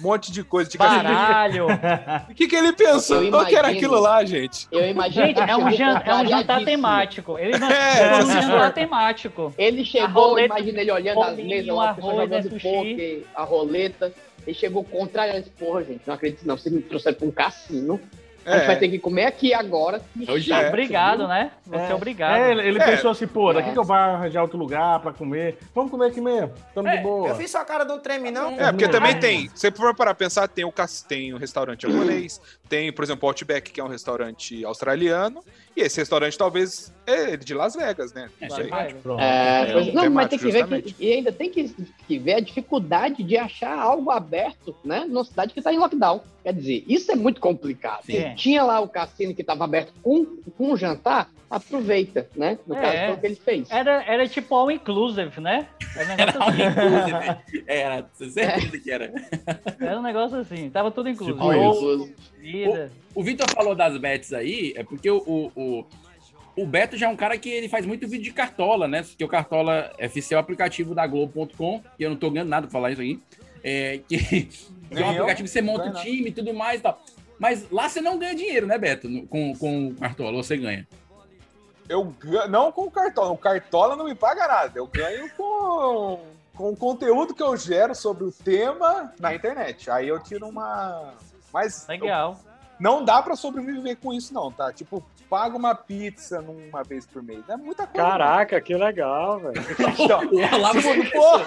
monte 0.02 0.32
de 0.32 0.44
coisa. 0.44 0.70
Tinha 0.70 0.80
baralho. 0.88 1.68
O 2.30 2.34
que, 2.34 2.48
que 2.48 2.56
ele 2.56 2.74
pensou? 2.74 3.24
Eu 3.24 3.32
Qual 3.32 3.46
que 3.46 3.56
era 3.56 3.70
imagino. 3.72 3.88
aquilo 3.88 4.02
lá, 4.02 4.24
gente? 4.26 4.68
Eu 4.72 4.90
imagino 4.90 5.26
Gente, 5.28 5.40
é 5.40 5.56
um, 5.58 5.72
jan- 5.72 6.02
é 6.06 6.16
um 6.16 6.28
jantar 6.28 6.64
temático. 6.64 7.38
Ele 7.38 7.58
não 7.60 7.70
É, 7.70 8.20
é, 8.20 8.24
um 8.24 8.28
jantar 8.28 8.74
temático. 8.74 9.54
Ele 9.58 9.84
chegou, 9.86 10.30
roleta, 10.30 10.56
imagina 10.58 10.82
ele 10.82 10.92
olhando 10.92 11.24
as 11.24 11.38
mesas 11.38 11.70
arroz, 11.78 12.16
jogando 12.16 12.56
é 12.56 12.60
poker, 12.60 13.24
a 13.36 13.44
roleta. 13.44 14.14
Ele 14.46 14.56
chegou 14.56 14.84
contrário, 14.84 15.40
disse, 15.40 15.52
porra, 15.52 15.84
gente, 15.84 16.02
não 16.08 16.14
acredito 16.16 16.46
não, 16.48 16.58
vocês 16.58 16.74
me 16.74 16.82
trouxeram 16.82 17.18
pra 17.18 17.28
um 17.28 17.32
cassino. 17.32 18.02
A 18.46 18.52
gente 18.54 18.64
É. 18.64 18.68
vai 18.68 18.76
ter 18.80 18.90
que 18.90 18.98
comer 19.00 19.26
aqui 19.26 19.54
agora. 19.54 20.02
Hoje 20.28 20.52
é. 20.52 20.68
Obrigado, 20.68 21.28
né? 21.28 21.52
Você 21.66 21.92
é, 21.92 21.94
obrigado. 21.96 22.38
É, 22.38 22.52
ele, 22.52 22.68
ele 22.68 22.80
É. 22.82 22.86
pensou 22.86 23.12
assim, 23.12 23.28
pô, 23.28 23.54
daqui 23.54 23.70
É. 23.70 23.74
que 23.74 23.78
eu 23.80 23.84
vou 23.84 23.96
arranjar 23.96 24.42
outro 24.42 24.58
lugar 24.58 25.00
pra 25.00 25.14
comer. 25.14 25.58
Vamos 25.76 25.92
comer 25.92 26.08
aqui 26.08 26.20
mesmo. 26.22 26.52
Tamo 26.74 26.88
É, 26.88 26.98
de 26.98 27.04
boa. 27.04 27.28
Eu 27.30 27.36
fiz 27.36 27.52
sua 27.52 27.64
cara 27.64 27.86
não 27.86 28.00
treme, 28.00 28.32
não. 28.32 28.52
É, 28.60 28.72
porque 28.72 28.88
também 28.88 29.20
tem, 29.20 29.48
se 29.50 29.60
você 29.60 29.72
for 29.72 29.96
para 29.96 30.14
pensar, 30.16 30.48
tem 30.48 30.66
o, 30.66 30.74
tem 31.08 31.34
o 31.34 31.38
restaurante 31.38 31.84
japonês, 31.88 32.42
tem, 32.72 32.90
por 32.90 33.04
exemplo, 33.04 33.28
o 33.28 33.30
Outback, 33.30 33.70
que 33.70 33.82
é 33.82 33.84
um 33.84 33.90
restaurante 33.90 34.64
australiano, 34.64 35.44
e 35.76 35.82
esse 35.82 36.00
restaurante 36.00 36.38
talvez 36.38 36.90
é 37.06 37.36
de 37.36 37.54
Las 37.54 37.76
Vegas, 37.76 38.14
né? 38.14 38.30
É, 38.40 38.48
Não 38.48 38.56
Pronto. 39.02 39.20
É, 39.22 39.62
É, 39.70 39.74
pois- 39.74 39.88
um 39.90 39.92
não, 39.92 40.10
mas 40.10 40.30
tem 40.30 40.40
temático, 40.40 40.40
que 40.40 40.46
ver 40.46 40.52
que, 40.52 40.58
justamente. 40.88 40.96
e 40.98 41.12
ainda 41.12 41.32
tem 41.34 41.50
que, 41.50 41.76
que 42.08 42.18
ver 42.18 42.36
a 42.36 42.40
dificuldade 42.40 43.24
de 43.24 43.36
achar 43.36 43.78
algo 43.78 44.10
aberto, 44.10 44.74
né, 44.86 45.04
numa 45.06 45.26
cidade 45.26 45.52
que 45.52 45.60
está 45.60 45.74
em 45.74 45.80
lockdown. 45.80 46.22
Quer 46.42 46.54
dizer, 46.54 46.86
isso 46.88 47.12
é 47.12 47.16
muito 47.16 47.42
complicado. 47.42 48.04
Tinha 48.38 48.64
lá 48.64 48.80
o 48.80 48.88
cassino 48.88 49.36
que 49.36 49.42
estava 49.42 49.66
aberto 49.66 49.92
com, 50.02 50.26
com 50.58 50.72
um 50.72 50.78
jantar, 50.78 51.30
aproveita, 51.52 52.28
né? 52.36 52.58
No 52.66 52.76
É. 52.76 52.82
caso, 52.82 52.98
foi 53.06 53.14
o 53.14 53.18
que 53.20 53.26
ele 53.28 53.36
fez. 53.36 53.70
Era, 53.70 54.04
era 54.06 54.28
tipo 54.28 54.56
all 54.56 54.72
inclusive, 54.72 55.40
né? 55.42 55.68
Era 55.96 56.08
um 56.08 56.12
Era 56.14 56.26
negócio 56.26 56.40
um 56.42 56.44
assim. 56.48 56.62
inclusive. 56.72 57.64
Era, 57.68 58.10
certeza 58.14 58.80
que 58.80 58.92
era. 58.92 59.14
Era 59.80 60.00
um 60.00 60.02
negócio 60.04 60.38
assim. 60.38 60.70
Tava 60.70 60.90
tudo. 60.92 61.12
Tipo 61.14 61.34
Ovo, 61.44 62.06
isso. 62.06 62.14
vida. 62.40 62.92
O 63.14 63.22
Vitor 63.24 63.48
falou 63.52 63.76
das 63.76 63.98
bets 63.98 64.32
aí, 64.34 64.74
é 64.76 64.84
porque 64.84 65.10
o, 65.12 65.18
o, 65.18 65.52
o, 65.56 65.86
o 66.56 66.66
Beto 66.66 66.96
já 66.98 67.08
é 67.08 67.10
um 67.10 67.16
cara 67.16 67.38
que 67.38 67.50
ele 67.50 67.68
faz 67.68 67.86
muito 67.86 68.08
vídeo 68.08 68.24
de 68.24 68.34
cartola, 68.34 68.88
né? 68.88 69.04
Porque 69.04 69.24
o 69.24 69.28
Cartola 69.28 69.92
FC 69.98 70.34
é 70.34 70.38
o 70.38 70.40
aplicativo 70.40 70.96
da 70.96 71.06
Globo.com, 71.06 71.82
e 72.00 72.04
eu 72.04 72.10
não 72.10 72.18
tô 72.18 72.32
ganhando 72.32 72.50
nada 72.50 72.68
pra 72.68 72.72
falar 72.72 72.92
isso 72.92 73.02
aí. 73.02 73.20
É, 73.64 74.00
que, 74.08 74.18
que 74.18 74.50
é 74.92 75.06
um 75.06 75.10
aplicativo 75.10 75.44
que 75.44 75.52
você 75.52 75.62
monta 75.62 75.90
o 75.90 75.94
time 76.02 76.30
e 76.30 76.32
tudo 76.32 76.54
mais 76.54 76.80
e 76.80 76.84
tal. 76.84 77.04
Mas 77.38 77.70
lá 77.72 77.90
você 77.90 78.00
não 78.02 78.18
ganha 78.20 78.36
dinheiro, 78.36 78.68
né, 78.68 78.78
Beto? 78.78 79.10
Com, 79.28 79.54
com 79.56 79.88
o 79.88 79.96
Cartola, 79.96 80.32
você 80.42 80.56
ganha. 80.56 80.88
Eu 81.92 82.14
não 82.50 82.72
com 82.72 82.84
o 82.84 82.92
Cartola, 82.92 83.32
o 83.32 83.38
Cartola 83.38 83.96
não 83.96 84.06
me 84.06 84.16
paga 84.16 84.48
nada, 84.48 84.80
eu 84.80 84.88
ganho 84.88 85.30
com 85.36 86.20
com 86.62 86.70
o 86.70 86.78
conteúdo 86.78 87.34
que 87.34 87.42
eu 87.42 87.58
gero 87.58 87.96
sobre 87.96 88.24
o 88.24 88.32
tema 88.32 89.14
na 89.20 89.34
internet. 89.34 89.90
Aí 89.90 90.08
eu 90.08 90.20
tiro 90.20 90.48
uma. 90.48 91.14
Mas. 91.52 91.88
Legal. 91.88 92.38
Não 92.82 93.06
dá 93.06 93.22
pra 93.22 93.36
sobreviver 93.36 93.96
com 93.98 94.12
isso, 94.12 94.34
não, 94.34 94.52
tá? 94.52 94.74
Tipo, 94.74 95.04
paga 95.30 95.56
uma 95.56 95.76
pizza 95.76 96.40
uma 96.40 96.84
vez 96.84 97.06
por 97.06 97.22
mês. 97.22 97.48
É 97.48 97.56
muita 97.56 97.86
coisa. 97.86 98.10
Caraca, 98.10 98.60
que 98.60 98.74
legal, 98.76 99.40
velho. 99.40 99.54
Então, 100.00 100.20
tipo, 100.26 101.12
pô, 101.12 101.42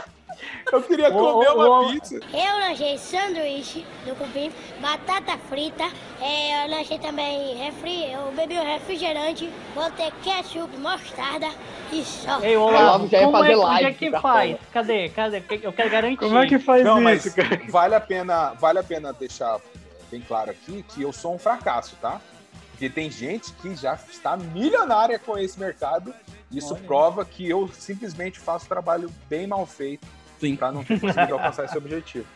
eu 0.70 0.82
queria 0.82 1.10
comer 1.10 1.48
uma 1.48 1.90
pizza. 1.90 2.20
Eu 2.32 2.68
lanchei 2.68 2.96
sanduíche 2.98 3.84
do 4.06 4.14
cupim, 4.14 4.52
batata 4.80 5.36
frita, 5.48 5.82
é, 6.20 6.64
eu 6.64 6.70
lanchei 6.70 7.00
também 7.00 7.56
refri, 7.56 8.12
eu 8.12 8.30
bebi 8.36 8.56
um 8.56 8.64
refrigerante, 8.64 9.50
botei 9.74 10.12
ketchup, 10.22 10.76
mostarda 10.76 11.48
e 11.92 12.04
só. 12.04 12.38
Ei, 12.42 12.56
Olavo, 12.56 13.08
como 13.10 13.44
é, 13.44 13.56
onde 13.56 13.84
é 13.86 13.92
que 13.92 14.10
faz? 14.12 14.56
Cadê? 14.72 15.08
Cadê? 15.08 15.42
Eu 15.64 15.72
quero 15.72 15.90
garantir. 15.90 16.18
Como 16.18 16.38
é 16.38 16.46
que 16.46 16.60
faz 16.60 16.84
Não, 16.84 17.10
isso, 17.10 17.34
mas 17.36 17.72
vale 17.72 17.96
a 17.96 18.00
pena, 18.00 18.52
vale 18.52 18.78
a 18.78 18.84
pena 18.84 19.12
deixar 19.12 19.58
bem 20.10 20.20
claro 20.20 20.50
aqui 20.50 20.84
que 20.88 21.02
eu 21.02 21.12
sou 21.12 21.34
um 21.34 21.38
fracasso, 21.38 21.96
tá? 22.00 22.20
Porque 22.70 22.88
tem 22.90 23.10
gente 23.10 23.52
que 23.54 23.74
já 23.76 23.94
está 23.94 24.36
milionária 24.36 25.18
com 25.18 25.38
esse 25.38 25.58
mercado. 25.58 26.12
Isso 26.50 26.74
prova 26.76 27.24
que 27.24 27.48
eu 27.48 27.68
simplesmente 27.68 28.38
faço 28.38 28.66
trabalho 28.68 29.10
bem 29.28 29.46
mal 29.46 29.64
feito 29.66 30.06
para 30.58 30.70
não 30.72 30.84
ter 30.84 31.00
conseguido 31.00 31.34
alcançar 31.34 31.64
esse 31.64 31.78
objetivo. 31.78 32.26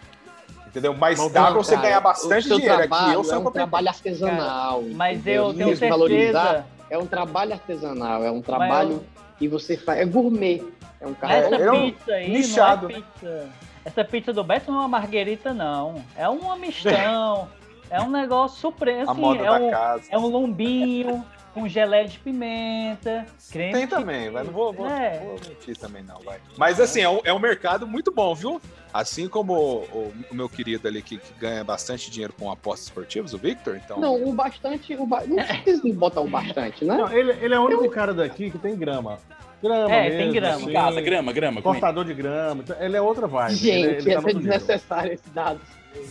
Entendeu? 0.67 0.95
Mas 0.95 1.19
dá 1.19 1.29
para 1.29 1.43
cara, 1.43 1.55
você 1.55 1.77
ganhar 1.77 2.01
bastante 2.01 2.49
dinheiro 2.49 2.83
aqui. 2.83 3.13
Eu 3.13 3.25
sou 3.25 3.35
é 3.35 3.39
um 3.39 3.43
competente. 3.43 3.53
trabalho 3.53 3.89
artesanal. 3.89 4.83
Mas 4.95 5.19
entendeu? 5.19 5.49
eu 5.49 5.55
tenho 5.55 5.77
que 5.77 5.89
valorizar. 5.89 6.45
certeza- 6.45 6.67
É 6.91 6.99
um 6.99 7.07
trabalho 7.07 7.53
artesanal, 7.53 8.25
é 8.25 8.31
um 8.31 8.41
trabalho 8.41 9.05
que 9.39 9.49
você 9.49 9.77
faz. 9.77 10.01
É 10.01 10.05
gourmet. 10.05 10.63
É 11.01 11.07
um 11.07 11.15
cara. 11.15 11.35
Essa 11.35 11.55
é 11.57 11.71
um 11.73 11.91
pizza 11.91 12.13
aí 12.13 12.31
nichado. 12.31 12.89
não 12.89 12.97
é 12.97 13.01
pizza. 13.01 13.49
Essa 13.85 14.05
pizza 14.05 14.33
do 14.33 14.45
Beto 14.45 14.71
não 14.71 14.79
é 14.79 14.83
uma 14.83 14.89
marguerita, 14.89 15.55
não. 15.55 16.05
É 16.17 16.29
um 16.29 16.55
mistão. 16.57 17.49
É 17.91 18.01
um 18.01 18.11
negócio 18.11 18.59
supremo. 18.61 19.09
A 19.09 19.13
Assim, 19.13 19.21
moda 19.21 19.43
é, 19.43 19.47
da 19.47 19.59
um, 19.59 19.71
casa. 19.71 20.03
é 20.11 20.19
um 20.19 20.27
lombinho 20.27 21.25
com 21.55 21.67
geleia 21.69 22.07
de 22.07 22.19
pimenta. 22.19 23.27
Creme 23.51 23.73
Tem 23.73 23.85
de- 23.87 23.91
também, 23.91 24.31
mas 24.31 24.47
não 24.47 24.53
vou, 24.53 24.73
vou, 24.73 24.87
É. 24.87 25.19
vou 25.25 25.35
mentir 25.49 25.77
também, 25.77 26.03
não, 26.03 26.19
vai. 26.21 26.39
Mas 26.57 26.79
assim, 26.81 27.01
é 27.01 27.09
um, 27.09 27.21
é 27.25 27.33
um 27.33 27.39
mercado 27.39 27.87
muito 27.87 28.13
bom, 28.13 28.35
viu? 28.35 28.61
Assim 28.93 29.29
como 29.29 29.55
o, 29.55 30.13
o- 30.31 30.35
meu 30.35 30.49
querido 30.49 30.87
ali 30.89 31.03
que, 31.03 31.19
que 31.19 31.33
ganha 31.39 31.63
bastante 31.65 32.11
dinheiro 32.11 32.33
com 32.39 32.51
apostas 32.51 32.87
esportivas, 32.87 33.33
o 33.35 33.39
Victor, 33.39 33.77
então. 33.77 33.99
Não, 33.99 34.15
o 34.23 34.33
bastante. 34.33 34.95
O 34.95 35.07
ba... 35.07 35.23
Não 35.27 35.37
precisa 35.37 35.83
botar 35.95 36.21
o 36.21 36.29
bastante, 36.29 36.85
né? 36.85 36.97
Não, 36.97 37.11
ele, 37.13 37.33
ele 37.45 37.55
é 37.55 37.59
o 37.59 37.65
único 37.65 37.89
cara 37.91 38.15
daqui 38.15 38.51
que 38.51 38.59
tem 38.59 38.77
grama. 38.77 39.19
Grama 39.61 39.93
É, 39.93 40.05
mesmo, 40.05 40.19
tem 40.19 40.33
grama. 40.33 40.57
assim, 40.57 40.73
casa, 40.73 41.01
grama, 41.01 41.33
grama, 41.33 41.59
é? 41.59 41.63
Cortador 41.63 42.05
de 42.05 42.15
grama. 42.15 42.63
então, 42.63 42.77
Ele 42.81 42.97
é 42.97 43.01
outra 43.03 43.27
vibe. 43.27 43.55
Gente, 43.57 43.71
ele, 43.87 43.97
ele 43.97 44.15
tá 44.23 44.31
é 44.31 44.33
desnecessário 44.35 45.13
esse 45.13 45.29
dado. 45.31 45.61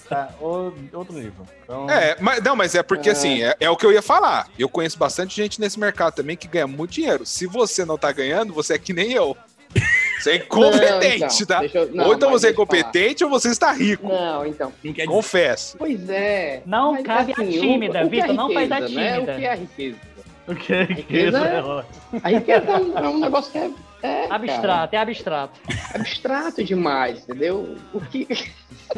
Tá, 0.10 0.30
outro 0.40 1.14
nível. 1.14 1.46
Então, 1.64 1.90
É, 1.90 2.16
mas 2.20 2.42
não, 2.44 2.56
mas 2.56 2.76
é 2.76 2.82
porque 2.84 3.10
É. 3.10 3.12
assim, 3.12 3.44
é, 3.44 3.56
é 3.60 3.70
o 3.70 3.76
que 3.76 3.86
eu 3.86 3.92
ia 3.92 4.02
falar. 4.02 4.48
Eu 4.58 4.70
conheço 4.70 4.98
bastante 4.98 5.36
gente 5.36 5.60
nesse 5.60 5.80
mercado 5.80 6.14
também 6.16 6.36
que 6.38 6.48
ganha 6.48 6.68
muito 6.68 6.92
dinheiro. 6.92 7.26
Se 7.26 7.46
você 7.46 7.84
não 7.86 7.98
tá 7.98 8.12
ganhando, 8.12 8.54
você 8.54 8.74
é 8.76 8.78
que 8.78 8.94
nem 8.94 9.12
eu. 9.14 9.36
Você 10.20 10.32
é 10.32 10.36
incompetente, 10.46 11.20
Não, 11.22 11.28
então, 11.28 11.46
tá? 11.46 11.66
eu- 11.80 11.92
não, 11.94 12.06
ou 12.08 12.14
então 12.14 12.30
você 12.32 12.48
é 12.48 12.52
incompetente 12.52 13.24
ou 13.24 13.30
você 13.30 13.50
está 13.50 13.72
rico. 13.74 14.08
Não, 14.08 14.46
então. 14.46 14.72
Confesso. 15.06 15.78
Pois 15.78 16.10
é. 16.10 16.62
Não 16.66 16.94
Mas, 16.94 17.04
cabe 17.06 17.34
a 17.38 17.42
assim, 17.42 17.58
o- 17.58 17.62
tímida, 17.62 18.06
o 18.06 18.10
que 18.10 18.18
é 18.18 18.22
Vitor. 18.22 18.36
Não 18.36 18.54
faz 18.54 18.72
a 18.72 18.76
riqueza, 18.80 18.96
né? 19.00 19.14
tímida. 19.16 19.32
O 19.34 19.36
que 19.38 19.46
é 19.46 19.52
a 19.52 19.56
riqueza? 19.56 19.98
O 20.48 20.56
que 20.56 20.74
é 20.74 20.84
riqueza? 20.84 21.40
é 21.40 22.20
A 22.24 22.30
riqueza 22.30 22.72
é 22.72 22.78
um, 22.78 22.98
é 22.98 23.10
um 23.10 23.20
negócio 23.20 23.52
que 23.52 23.58
é. 23.58 23.70
É, 24.02 24.28
Abstrato, 24.30 24.96
é 24.96 25.00
abstrato. 25.00 25.60
cara, 25.68 25.96
abstrato 25.96 26.64
demais, 26.64 27.24
entendeu? 27.24 27.76
O 27.94 28.00
que. 28.02 28.28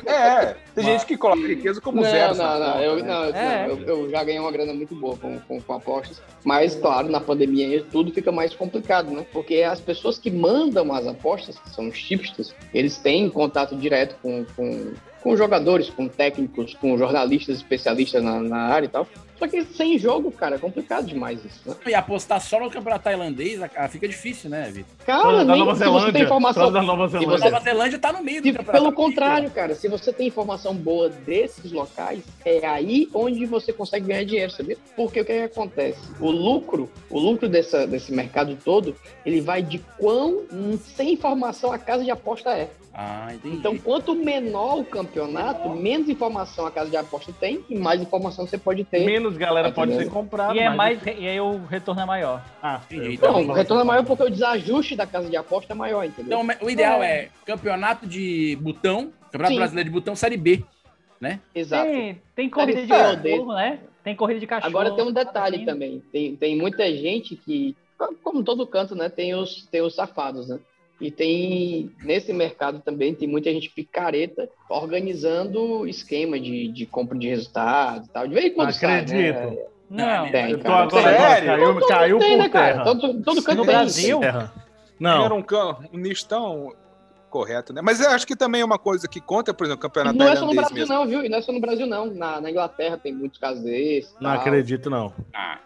É, 0.06 0.56
tem 0.76 0.84
gente 0.84 1.06
que 1.06 1.18
coloca 1.18 1.48
riqueza 1.48 1.80
como 1.82 2.02
não, 2.02 2.10
zero. 2.10 2.36
Não, 2.36 2.60
não, 2.60 2.80
eu, 2.82 3.04
não, 3.04 3.24
É. 3.26 3.68
não, 3.68 3.78
eu, 3.78 3.88
eu 3.88 4.10
já 4.10 4.24
ganhei 4.24 4.40
uma 4.40 4.52
grana 4.52 4.74
muito 4.74 4.94
boa 4.96 5.18
com, 5.18 5.40
com, 5.40 5.62
com 5.62 5.74
apostas, 5.74 6.22
mas 6.44 6.76
claro, 6.76 7.10
na 7.10 7.20
pandemia 7.20 7.84
tudo 7.92 8.12
fica 8.12 8.32
mais 8.32 8.54
complicado, 8.54 9.10
né? 9.12 9.26
Porque 9.32 9.64
as 9.64 9.80
pessoas 9.80 10.18
que 10.20 10.30
mandam 10.30 10.94
as 10.94 11.08
apostas, 11.08 11.58
que 11.58 11.70
são 11.70 11.88
os 11.88 12.02
tipsters, 12.02 12.54
eles 12.74 12.98
têm 12.98 13.30
contato 13.30 13.76
direto 13.76 14.16
com, 14.22 14.46
com, 14.56 14.94
com 15.22 15.36
jogadores, 15.38 15.90
com 15.90 16.08
técnicos, 16.08 16.74
com 16.76 16.98
jornalistas 16.98 17.58
especialistas 17.58 18.22
na, 18.24 18.40
na 18.40 18.58
área 18.64 18.86
e 18.86 18.90
tal. 18.90 19.08
Só 19.40 19.48
que 19.48 19.64
sem 19.64 19.98
jogo, 19.98 20.32
cara, 20.32 20.58
é 20.58 20.60
complicado 20.60 21.08
demais 21.08 21.40
isso, 21.46 21.62
né? 21.66 21.74
E 21.88 21.94
apostar 21.96 22.42
só 22.42 22.60
no 22.60 22.70
campeonato 22.70 23.06
tailandês 23.06 23.62
ah, 23.76 23.88
fica 23.88 24.06
difícil, 24.08 24.50
né, 24.50 24.70
Vitor? 24.70 24.94
Cara, 25.06 25.46
nem 25.46 25.60
Nova 25.60 25.74
se 25.74 25.80
você 25.80 25.86
Zelândia, 25.86 26.14
tem 26.14 26.24
informação. 26.24 26.72
da 26.72 26.82
Nova 26.82 27.08
Zelândia. 27.08 27.38
você- 27.38 27.50
Nova 27.50 27.64
Zelândia 27.64 28.00
tá 28.00 28.12
no 28.12 28.22
meio 28.24 28.44
Se- 28.44 28.52
do 28.52 28.58
campeonato. 28.58 28.84
pelo 28.84 28.94
contrário, 28.94 29.50
cara, 29.52 29.74
se 29.76 29.88
você 29.88 30.12
tem 30.12 30.28
informação 30.28 30.76
boa 30.76 31.08
desses 31.10 31.72
locais, 31.72 32.22
é 32.44 32.66
aí 32.68 33.08
onde 33.14 33.46
você 33.46 33.72
consegue 33.72 34.08
ganhar 34.08 34.26
dinheiro, 34.26 34.52
sabia? 34.52 34.78
Porque 34.96 35.22
o 35.22 35.26
que, 35.26 35.34
que 35.34 35.44
acontece? 35.44 36.00
O 36.20 36.30
lucro, 36.30 36.90
o 37.10 37.18
lucro 37.18 37.48
dessa, 37.48 37.88
desse 37.88 38.12
mercado 38.12 38.58
todo, 38.64 38.94
ele 39.26 39.40
vai 39.40 39.62
de 39.62 39.80
quão 39.98 40.44
hum, 40.52 40.78
sem 40.96 41.14
informação 41.14 41.72
a 41.72 41.78
casa 41.78 42.04
de 42.04 42.12
aposta 42.12 42.50
é. 42.52 42.70
Ah, 42.94 43.34
entendi. 43.34 43.58
Então, 43.58 43.78
quanto 43.78 44.16
menor 44.16 44.80
o 44.80 44.86
campeonato, 44.86 45.70
menos 45.70 46.10
informação 46.10 46.66
a 46.66 46.72
casa 46.72 46.90
de 46.90 46.98
aposta 46.98 47.32
tem 47.32 47.64
e 47.70 47.78
mais 47.78 48.02
informação 48.02 48.48
você 48.48 48.58
pode 48.58 48.84
ter. 48.84 49.06
Menos 49.06 49.38
galera 49.38 49.70
Tá 49.70 49.76
pode 49.76 49.96
ser 49.96 50.10
comprada. 50.10 50.56
E 50.56 50.60
é 50.60 50.70
mais. 50.70 51.00
E 51.06 51.28
aí 51.28 51.40
o 51.40 51.66
retorno 51.66 52.02
é 52.02 52.06
maior. 52.06 52.44
Ah, 52.62 52.82
Não, 53.22 53.48
o 53.48 53.54
retorno 53.54 53.84
é 53.84 53.86
maior 53.86 54.04
porque 54.04 54.24
o 54.24 54.30
desajuste 54.30 54.96
da 54.96 55.06
casa 55.06 55.30
de 55.30 55.38
aposta 55.38 55.74
é 55.74 55.76
maior, 55.76 56.04
entendeu? 56.04 56.42
Então, 56.42 56.58
o 56.66 56.70
ideal 56.70 57.04
é 57.04 57.30
campeonato 57.46 58.08
de 58.08 58.58
botão, 58.62 59.14
campeonato 59.24 59.54
Sim. 59.54 59.60
brasileiro 59.60 59.90
de 59.90 59.94
botão, 59.94 60.16
série 60.16 60.38
B, 60.38 60.64
né? 61.22 61.40
Exato. 61.54 61.90
Tem, 61.90 62.22
tem 62.36 62.50
corrida 62.50 62.82
de 62.82 62.88
Série 62.88 63.22
cachorro, 63.22 63.54
né? 63.54 63.80
Tem 64.04 64.16
corrida 64.16 64.40
de 64.40 64.48
cachorro. 64.48 64.70
Agora 64.70 64.96
tem 64.96 65.06
um 65.06 65.12
detalhe 65.12 65.66
também. 65.66 66.02
Tem, 66.12 66.36
tem 66.36 66.58
muita 66.58 66.92
gente 66.96 67.36
que, 67.36 67.76
como 68.24 68.44
todo 68.44 68.66
canto, 68.66 68.96
né? 68.96 69.10
Tem 69.10 69.36
os, 69.36 69.68
tem 69.68 69.82
os 69.82 69.94
safados, 69.94 70.48
né? 70.48 70.60
E 71.02 71.10
tem, 71.10 71.92
nesse 72.04 72.34
mercado 72.34 72.80
também, 72.82 73.16
tem 73.16 73.28
muita 73.28 73.50
gente 73.52 73.70
picareta 73.70 74.50
organizando 74.68 75.88
esquema 75.88 76.40
de, 76.40 76.68
de 76.70 76.86
compra 76.86 77.18
de 77.18 77.28
resultados 77.30 78.08
e 78.08 78.12
tal. 78.12 78.28
De 78.28 78.34
vez 78.34 78.48
em 78.48 78.54
quando 78.54 78.72
sai, 78.74 79.00
Acredito. 79.02 79.40
né? 79.40 79.58
Não. 79.90 80.32
Tem, 80.32 80.52
Eu 80.52 80.58
tô 80.58 80.64
cara. 80.64 80.84
agora, 80.84 81.04
Sério? 81.18 81.48
caiu, 81.48 81.74
Todo- 81.74 81.88
caiu 81.88 82.20
tem, 82.20 82.30
por 82.32 82.38
né, 82.44 82.50
cara? 82.50 82.68
terra. 82.74 82.84
Todo, 82.84 83.24
todo 83.24 83.42
canto 83.44 83.58
No 83.60 83.66
tem. 83.66 83.74
Brasil? 83.76 84.24
Era 84.24 84.52
Não, 85.00 85.38
um, 85.38 85.42
cam- 85.42 85.78
um 85.94 85.98
nicho 85.98 86.28
tão 86.28 86.74
correto, 87.30 87.72
né? 87.74 87.82
Mas 87.82 88.02
eu 88.02 88.10
acho 88.10 88.28
que 88.28 88.36
também 88.36 88.62
é 88.62 88.66
uma 88.66 88.78
coisa 88.78 89.08
que 89.08 89.22
conta, 89.22 89.54
por 89.54 89.66
exemplo, 89.66 89.80
o 89.80 89.82
campeonato 89.90 90.18
Não 90.18 90.28
é 90.28 90.36
só 90.36 90.46
no 90.46 90.54
Brasil, 90.54 90.76
mesmo. 90.76 90.94
não, 90.94 91.08
viu? 91.08 91.24
E 91.24 91.30
não 91.30 91.38
é 91.38 91.42
só 91.42 91.52
no 91.52 91.62
Brasil, 91.62 91.88
não. 91.88 92.08
Na, 92.08 92.42
na 92.42 92.52
Inglaterra 92.52 92.98
tem 92.98 93.14
muitos 93.14 93.40
casos 93.40 93.64
desses. 93.64 94.14
não 94.20 94.32
acredito, 94.32 94.90
não. 94.90 95.14
Ah, 95.34 95.60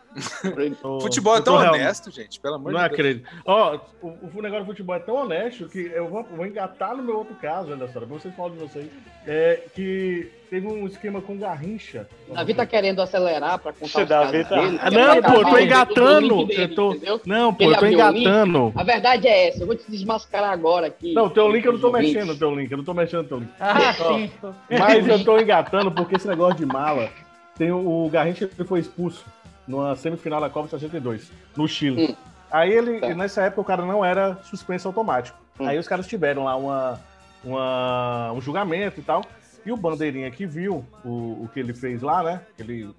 Tô- 0.81 0.99
Futebol 1.01 1.35
é 1.37 1.41
tão 1.41 1.57
real- 1.57 1.73
honesto, 1.73 2.11
gente, 2.11 2.39
pelo 2.39 2.55
amor 2.55 2.71
Não 2.71 2.79
de 2.79 2.85
Deus. 2.89 2.93
acredito. 2.99 3.29
Ó, 3.45 3.79
o, 4.01 4.07
o 4.35 4.41
negócio 4.41 4.65
do 4.65 4.69
futebol 4.71 4.95
é 4.95 4.99
tão 4.99 5.15
honesto 5.15 5.67
que 5.67 5.79
eu 5.93 6.07
vou, 6.07 6.23
vou 6.23 6.45
engatar 6.45 6.95
no 6.95 7.01
meu 7.03 7.17
outro 7.17 7.35
caso, 7.35 7.71
ainda 7.73 7.85
história, 7.85 8.07
pra 8.07 8.17
vocês 8.19 8.35
falarem 8.35 8.57
de 8.57 8.63
vocês. 8.63 8.87
É 9.25 9.61
que 9.73 10.29
teve 10.49 10.67
um 10.67 10.85
esquema 10.85 11.21
com 11.21 11.37
Garrincha. 11.37 12.07
Davi 12.27 12.53
tá 12.53 12.65
querendo 12.65 13.01
acelerar 13.01 13.57
pra 13.57 13.71
contar 13.71 13.85
Esse 13.85 14.01
os 14.03 14.09
Davi 14.09 14.43
tá- 14.43 14.55
dele. 14.61 14.79
Ah, 14.81 14.91
não, 14.91 15.21
pô, 15.21 15.31
eu 15.41 15.45
tô 15.49 15.57
engatando. 15.59 16.45
dele, 16.45 16.63
Eu 16.63 16.75
tô... 16.75 16.95
Não, 17.25 17.53
pô, 17.53 17.63
eu 17.63 17.77
tô 17.77 17.85
engatando. 17.85 18.73
A 18.75 18.83
verdade 18.83 19.27
é 19.27 19.47
essa, 19.47 19.63
eu 19.63 19.65
vou 19.67 19.75
te 19.75 19.89
desmascarar 19.89 20.51
agora 20.51 20.87
aqui. 20.87 21.13
Não, 21.13 21.27
o 21.27 21.29
teu 21.29 21.49
link 21.49 21.63
eu 21.65 21.73
não 21.73 21.79
tô 21.79 21.91
mexendo, 21.91 22.37
teu 22.37 22.53
link, 22.53 22.69
eu 22.69 22.77
não 22.77 22.83
tô 22.85 22.93
mexendo 22.93 23.21
no 23.23 23.27
teu 23.29 23.39
link. 23.39 23.49
Ah, 23.59 23.93
sim. 23.93 24.29
Mas 24.77 25.07
eu 25.07 25.23
tô 25.23 25.39
engatando 25.39 25.89
porque 25.91 26.15
esse 26.17 26.27
negócio 26.27 26.57
de 26.57 26.65
mala. 26.65 27.09
Tem 27.57 27.71
o, 27.71 28.05
o 28.05 28.09
Garrincha 28.09 28.49
foi 28.65 28.79
expulso 28.81 29.23
numa 29.67 29.95
semifinal 29.95 30.41
da 30.41 30.49
Copa 30.49 30.67
62, 30.69 31.31
no 31.55 31.67
Chile. 31.67 32.11
Hum. 32.11 32.15
Aí 32.51 32.71
ele, 32.71 32.99
Tá. 32.99 33.09
nessa 33.15 33.41
época, 33.43 33.61
o 33.61 33.65
cara 33.65 33.85
não 33.85 34.03
era 34.05 34.35
suspenso 34.43 34.87
automático. 34.87 35.37
Hum. 35.59 35.67
Aí 35.67 35.77
os 35.79 35.87
caras 35.87 36.07
tiveram 36.07 36.43
lá 36.43 36.55
uma, 36.55 36.99
uma- 37.43 38.31
um 38.33 38.41
julgamento 38.41 38.99
e 38.99 39.03
tal. 39.03 39.23
E 39.65 39.71
o 39.71 39.77
Bandeirinha 39.77 40.29
que 40.29 40.45
viu 40.45 40.85
o, 41.05 41.43
o 41.43 41.49
que 41.53 41.59
ele 41.59 41.73
fez 41.73 42.01
lá, 42.01 42.21
né? 42.23 42.41
Ele 42.59 42.93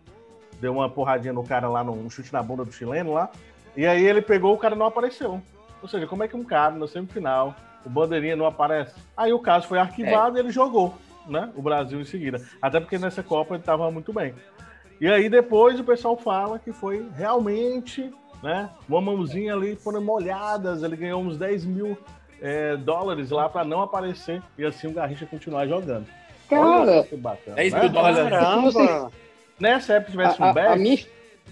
deu 0.60 0.72
uma 0.72 0.88
porradinha 0.88 1.32
no 1.32 1.44
cara 1.44 1.68
lá, 1.68 1.84
num 1.84 2.08
chute 2.08 2.32
na 2.32 2.42
bunda 2.42 2.64
do 2.64 2.72
chileno 2.72 3.12
lá. 3.12 3.28
E 3.76 3.86
aí 3.86 4.04
ele 4.04 4.22
pegou, 4.22 4.54
o 4.54 4.58
cara 4.58 4.74
não 4.74 4.86
apareceu. 4.86 5.42
Ou 5.82 5.88
seja, 5.88 6.06
como 6.06 6.22
é 6.24 6.28
que 6.28 6.36
um 6.36 6.44
cara 6.44 6.74
na 6.74 6.86
semifinal, 6.88 7.54
o 7.84 7.90
Bandeirinha 7.90 8.34
não 8.36 8.46
aparece? 8.46 8.94
Aí 9.16 9.32
o 9.32 9.38
caso 9.38 9.66
foi 9.68 9.78
arquivado 9.78 10.38
e 10.38 10.40
ele 10.40 10.50
jogou, 10.50 10.94
né? 11.26 11.50
O 11.54 11.60
Brasil 11.60 12.00
em 12.00 12.04
seguida. 12.04 12.40
Até 12.62 12.80
porque 12.80 12.96
nessa 12.98 13.22
Copa 13.22 13.54
ele 13.54 13.60
estava 13.62 13.90
muito 13.90 14.10
bem. 14.12 14.34
E 15.00 15.06
aí 15.08 15.28
depois 15.28 15.78
o 15.78 15.84
pessoal 15.84 16.16
fala 16.16 16.58
que 16.58 16.72
foi 16.72 17.06
realmente, 17.16 18.10
né? 18.42 18.70
Uma 18.88 19.00
mãozinha 19.00 19.54
ali 19.54 19.76
foram 19.76 20.00
molhadas, 20.02 20.82
ele 20.82 20.96
ganhou 20.96 21.20
uns 21.22 21.36
10 21.36 21.64
mil 21.64 21.98
é, 22.40 22.76
dólares 22.76 23.30
lá 23.30 23.48
para 23.48 23.64
não 23.64 23.82
aparecer 23.82 24.42
e 24.56 24.64
assim 24.64 24.86
o 24.86 24.92
Garrincha 24.92 25.26
continuar 25.26 25.66
jogando. 25.66 26.06
Cara, 26.48 26.62
Olha 26.82 27.04
que 27.04 27.16
bacana. 27.16 27.56
10 27.56 27.72
né? 27.72 27.80
mil 27.80 27.88
dólares. 27.88 28.18
Caramba! 28.28 29.12
Nessa 29.58 29.94
época 29.94 30.10
tivesse 30.10 30.42
a, 30.42 30.50
um 30.50 30.52
bet, 30.52 30.78
minha, 30.78 30.98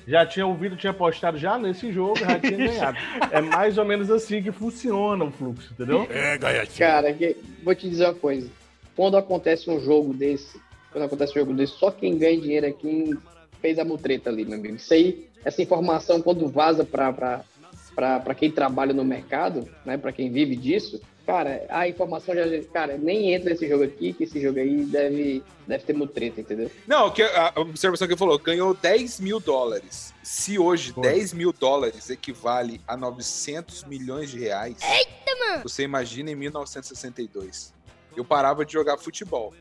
já 0.06 0.26
tinha 0.26 0.46
ouvido, 0.46 0.76
tinha 0.76 0.92
postado 0.92 1.38
já 1.38 1.56
nesse 1.58 1.92
jogo, 1.92 2.18
já 2.18 2.38
tinha 2.38 2.56
ganhado. 2.68 2.98
É 3.30 3.40
mais 3.40 3.78
ou 3.78 3.84
menos 3.84 4.10
assim 4.10 4.42
que 4.42 4.50
funciona 4.52 5.24
o 5.24 5.30
fluxo, 5.30 5.72
entendeu? 5.72 6.06
É, 6.10 6.36
Gaiatinho. 6.38 6.78
Cara, 6.78 7.12
que- 7.12 7.36
vou 7.62 7.74
te 7.74 7.88
dizer 7.88 8.06
uma 8.06 8.14
coisa. 8.14 8.50
Quando 8.96 9.16
acontece 9.16 9.70
um 9.70 9.80
jogo 9.80 10.12
desse, 10.12 10.60
quando 10.92 11.04
acontece 11.04 11.32
um 11.32 11.40
jogo 11.40 11.54
desse, 11.54 11.72
só 11.74 11.90
quem 11.90 12.18
ganha 12.18 12.40
dinheiro 12.40 12.66
é 12.66 12.72
quem 12.72 13.16
fez 13.60 13.78
a 13.78 13.84
mutreta 13.84 14.30
ali, 14.30 14.44
meu 14.44 14.58
amigo. 14.58 14.76
Isso 14.76 14.92
aí, 14.92 15.28
essa 15.44 15.62
informação, 15.62 16.20
quando 16.20 16.48
vaza 16.48 16.84
pra 16.84 17.44
quem 18.36 18.50
trabalha 18.50 18.92
no 18.92 19.04
mercado, 19.04 19.68
né, 19.84 19.96
pra 19.96 20.12
quem 20.12 20.30
vive 20.30 20.56
disso, 20.56 21.00
cara, 21.24 21.64
a 21.68 21.88
informação 21.88 22.34
já, 22.34 22.42
cara, 22.72 22.98
nem 22.98 23.32
entra 23.32 23.50
nesse 23.50 23.68
jogo 23.68 23.84
aqui, 23.84 24.12
que 24.12 24.24
esse 24.24 24.40
jogo 24.40 24.58
aí 24.58 24.84
deve, 24.84 25.42
deve 25.66 25.84
ter 25.84 25.92
mutreta, 25.92 26.40
entendeu? 26.40 26.70
Não, 26.86 27.10
que 27.10 27.22
a 27.22 27.52
observação 27.56 28.06
que 28.06 28.14
ele 28.14 28.18
falou, 28.18 28.38
ganhou 28.38 28.74
10 28.74 29.20
mil 29.20 29.38
dólares. 29.38 30.12
Se 30.22 30.58
hoje 30.58 30.92
10 31.00 31.32
mil 31.32 31.52
dólares 31.52 32.10
equivale 32.10 32.80
a 32.86 32.96
900 32.96 33.84
milhões 33.84 34.30
de 34.30 34.40
reais, 34.40 34.76
Eita, 34.82 35.46
mano! 35.46 35.62
você 35.62 35.84
imagina 35.84 36.30
em 36.30 36.34
1962. 36.34 37.72
Eu 38.16 38.24
parava 38.24 38.64
de 38.64 38.72
jogar 38.72 38.98
futebol. 38.98 39.54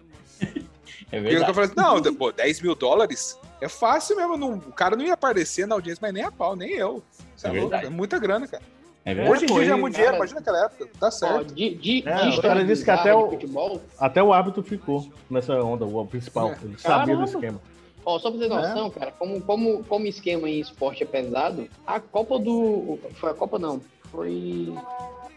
É 1.11 1.19
E 1.19 1.33
eu 1.35 1.53
falei 1.53 1.69
assim, 1.69 1.73
não, 1.77 2.15
pô, 2.15 2.31
10 2.31 2.61
mil 2.61 2.75
dólares 2.75 3.37
é 3.61 3.67
fácil 3.69 4.15
mesmo. 4.17 4.37
Não, 4.37 4.53
o 4.53 4.71
cara 4.73 4.95
não 4.95 5.05
ia 5.05 5.13
aparecer 5.13 5.65
na 5.67 5.75
audiência, 5.75 5.99
mas 6.01 6.13
nem 6.13 6.23
a 6.23 6.31
pau, 6.31 6.55
nem 6.55 6.71
eu. 6.71 7.01
Isso 7.35 7.47
é, 7.47 7.49
É 7.49 7.53
louco, 7.53 7.69
verdade. 7.69 7.85
é 7.87 7.89
muita 7.89 8.19
grana, 8.19 8.47
cara. 8.47 8.63
É 9.03 9.27
Hoje 9.27 9.45
em 9.45 9.47
dia 9.47 9.65
já 9.65 9.73
é 9.73 9.75
muito 9.77 9.93
dinheiro, 9.95 10.11
Cara, 10.13 10.17
imagina 10.17 10.39
naquela 10.41 10.65
época. 10.65 10.87
Tá 10.99 11.07
Ó, 11.07 11.11
certo. 11.11 11.53
de, 11.55 11.73
de, 11.73 12.03
É, 12.07 12.15
de 12.21 12.29
os 12.29 12.39
caras 12.39 12.67
dizem 12.67 12.85
que 12.85 12.91
até 12.91 13.13
o- 13.15 13.29
futebol, 13.31 13.81
Até 13.99 14.21
o 14.21 14.31
árbitro 14.31 14.61
ficou 14.61 15.11
nessa 15.27 15.53
onda, 15.63 15.85
o 15.85 16.05
principal. 16.05 16.53
Ele 16.63 16.77
sabia 16.77 17.15
do 17.15 17.21
Caramba. 17.21 17.23
esquema. 17.25 17.61
Ó, 18.05 18.19
só 18.19 18.29
pra 18.31 18.39
ter 18.39 18.47
noção, 18.47 18.89
cara, 18.91 19.11
como, 19.11 19.41
como, 19.41 19.83
como 19.85 20.05
esquema 20.07 20.47
em 20.49 20.59
esporte 20.59 21.01
é 21.03 21.05
pesado, 21.05 21.67
a 21.85 21.99
Copa 21.99 22.37
do. 22.39 22.99
Foi 23.15 23.31
a 23.31 23.33
Copa 23.33 23.57
não. 23.59 23.81
Foi. 24.11 24.71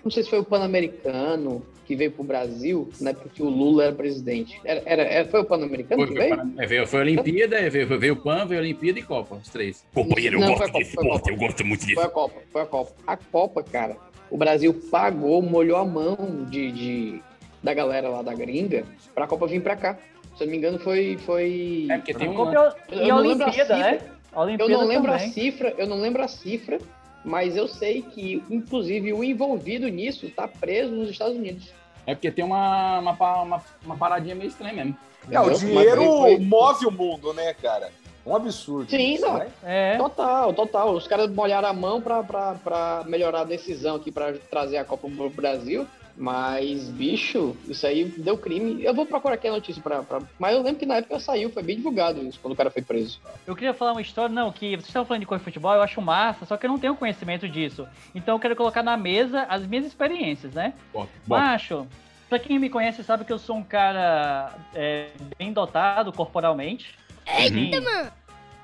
Não 0.05 0.11
sei 0.11 0.23
se 0.23 0.29
foi 0.31 0.41
o 0.41 0.45
Pan-Americano 0.45 1.65
que 1.87 1.95
veio 1.97 2.11
pro 2.13 2.25
Brasil, 2.25 2.89
na 3.01 3.11
época 3.11 3.29
que 3.35 3.43
o 3.43 3.49
Lula 3.49 3.85
era 3.85 3.93
presidente. 3.95 4.59
Era, 4.65 4.83
era, 4.87 5.03
era- 5.03 5.29
foi 5.29 5.41
o 5.41 5.45
Pan-Americano 5.45 6.07
que 6.07 6.15
veio? 6.15 6.37
para- 6.37 6.47
é, 6.59 6.67
veio, 6.67 6.87
foi 6.87 7.01
Olimpíada, 7.01 7.57
é, 7.57 7.69
veio, 7.69 7.99
veio 7.99 8.15
o 8.15 8.17
PAN, 8.17 8.47
veio 8.47 8.61
Olimpíada 8.61 8.99
e 8.99 9.03
Copa, 9.03 9.35
os 9.37 9.49
três. 9.51 9.85
Companheiro, 9.95 10.37
eu 10.37 10.41
Não, 10.41 10.49
gosto 10.49 10.63
a 10.63 10.67
Copa, 10.67 10.79
desse 10.79 10.93
foi 10.95 11.05
a 11.05 11.07
esporte, 11.07 11.31
eu 11.31 11.37
gosto 11.37 11.65
muito 11.67 11.81
disso. 11.87 11.95
Foi 11.95 12.05
a 12.05 12.09
Copa, 12.09 12.41
foi 12.51 12.63
a 12.63 12.67
Copa. 12.67 12.93
A 13.07 13.17
Copa, 13.17 13.63
cara, 13.63 13.97
o 14.31 14.37
Brasil 14.39 14.73
pagou, 14.91 15.43
molhou 15.43 15.77
a 15.77 15.85
mão 15.85 16.45
de, 16.49 16.71
de- 16.73 17.23
da 17.63 17.73
galera 17.75 18.09
lá 18.09 18.23
da 18.23 18.35
gringa 18.35 18.85
pra 19.15 19.27
Copa 19.27 19.47
vir 19.47 19.63
pra 19.63 19.77
cá. 19.77 19.99
Se 20.37 20.43
eu 20.43 20.47
não 20.47 20.53
me 20.53 20.59
engano, 20.59 20.79
foi. 20.79 21.17
foi... 21.19 21.87
É, 21.91 21.97
porque 21.99 22.13
tem 22.15 22.29
um. 22.29 22.35
Copa 22.35 22.77
e 22.91 23.09
Eu 23.09 23.17
não 23.17 23.19
lembro 23.19 23.45
a 23.45 23.47
Olimpíada, 23.49 23.77
né? 23.77 23.93
cifra. 23.93 24.15
A 24.33 24.37
Eu 24.37 24.43
Olimpíada 24.43 24.73
não 24.73 24.87
lembro 24.87 25.13
a 25.13 25.17
também. 25.19 25.33
cifra, 25.33 25.75
eu 25.79 25.87
não 25.87 26.01
lembro 26.01 26.23
a 26.23 26.29
cifra, 26.29 26.79
mas 27.25 27.57
eu 27.57 27.67
sei 27.67 28.03
que, 28.03 28.43
inclusive, 28.51 29.13
o 29.13 29.25
envolvido 29.25 29.89
nisso 29.89 30.29
tá 30.31 30.47
preso 30.47 30.93
nos 30.93 31.11
Estados 31.11 31.37
Unidos. 31.37 31.73
É 32.07 32.15
porque 32.15 32.31
tem 32.31 32.45
uma, 32.45 32.99
uma, 32.99 33.43
uma, 33.43 33.63
uma 33.85 33.97
paradinha 33.97 34.35
meio 34.35 34.49
estranha 34.49 34.75
mesmo. 34.75 34.97
É, 35.31 35.41
o 35.41 35.51
dinheiro 35.51 36.39
move 36.41 36.87
o 36.87 36.91
mundo, 36.91 37.33
né, 37.33 37.55
cara? 37.55 37.91
Um 38.27 38.37
absurdo. 38.37 38.91
Sim, 38.91 39.15
isso, 39.15 39.25
não. 39.25 39.39
né? 39.39 39.49
É. 39.63 39.97
Total, 39.97 40.53
total. 40.53 40.95
Os 40.95 41.07
caras 41.07 41.31
molharam 41.31 41.69
a 41.69 41.73
mão 41.73 42.01
pra 42.01 43.05
melhorar 43.07 43.41
a 43.41 43.45
decisão 43.45 43.97
aqui, 43.97 44.11
pra 44.11 44.35
trazer 44.51 44.77
a 44.77 44.85
Copa 44.85 45.09
pro 45.09 45.31
Brasil. 45.31 45.87
Mas, 46.17 46.89
bicho, 46.91 47.57
isso 47.69 47.85
aí 47.87 48.05
deu 48.05 48.39
crime. 48.39 48.85
Eu 48.85 48.95
vou 48.95 49.05
procurar 49.05 49.35
aqui 49.35 49.49
a 49.49 49.53
notícia 49.53 49.83
pra, 49.83 50.03
pra- 50.03 50.21
Mas 50.39 50.55
eu 50.55 50.63
lembro 50.63 50.79
que 50.79 50.87
na 50.87 50.97
época 50.97 51.19
saiu, 51.19 51.51
foi 51.51 51.63
bem 51.63 51.77
divulgado 51.77 52.23
isso, 52.23 52.39
quando 52.41 52.53
o 52.53 52.57
cara 52.57 52.71
foi 52.71 52.83
preso. 52.83 53.21
Eu 53.47 53.55
queria 53.57 53.75
falar 53.75 53.93
uma 53.93 54.01
história, 54.01 54.33
não, 54.33 54.53
que 54.53 54.71
vocês 54.77 54.87
estavam 54.87 55.07
falando 55.07 55.21
de 55.23 55.27
coisa 55.27 55.41
de 55.41 55.45
futebol, 55.45 55.75
eu 55.75 55.83
acho 55.83 56.01
massa, 56.01 56.47
só 56.47 56.57
que 56.57 56.67
eu 56.67 56.71
não 56.71 56.79
tenho 56.79 56.95
conhecimento 56.95 57.49
disso. 57.49 57.87
Então 58.15 58.37
eu 58.37 58.39
quero 58.41 58.55
colocar 58.55 58.83
na 58.83 58.97
mesa 58.97 59.43
as 59.49 59.67
minhas 59.67 59.85
experiências, 59.85 60.55
né? 60.55 60.75
Bom, 60.93 61.07
bom. 61.27 61.37
Macho, 61.37 61.87
pra 62.29 62.39
quem 62.39 62.61
me 62.61 62.71
conhece 62.71 63.03
sabe 63.03 63.25
que 63.25 63.33
eu 63.33 63.39
sou 63.39 63.57
um 63.57 63.65
cara 63.65 64.53
é, 64.73 65.09
bem 65.37 65.53
dotado 65.53 66.13
corporalmente. 66.13 66.95
Eita, 67.27 67.79
Assim, 67.79 67.81
mano! 67.81 68.11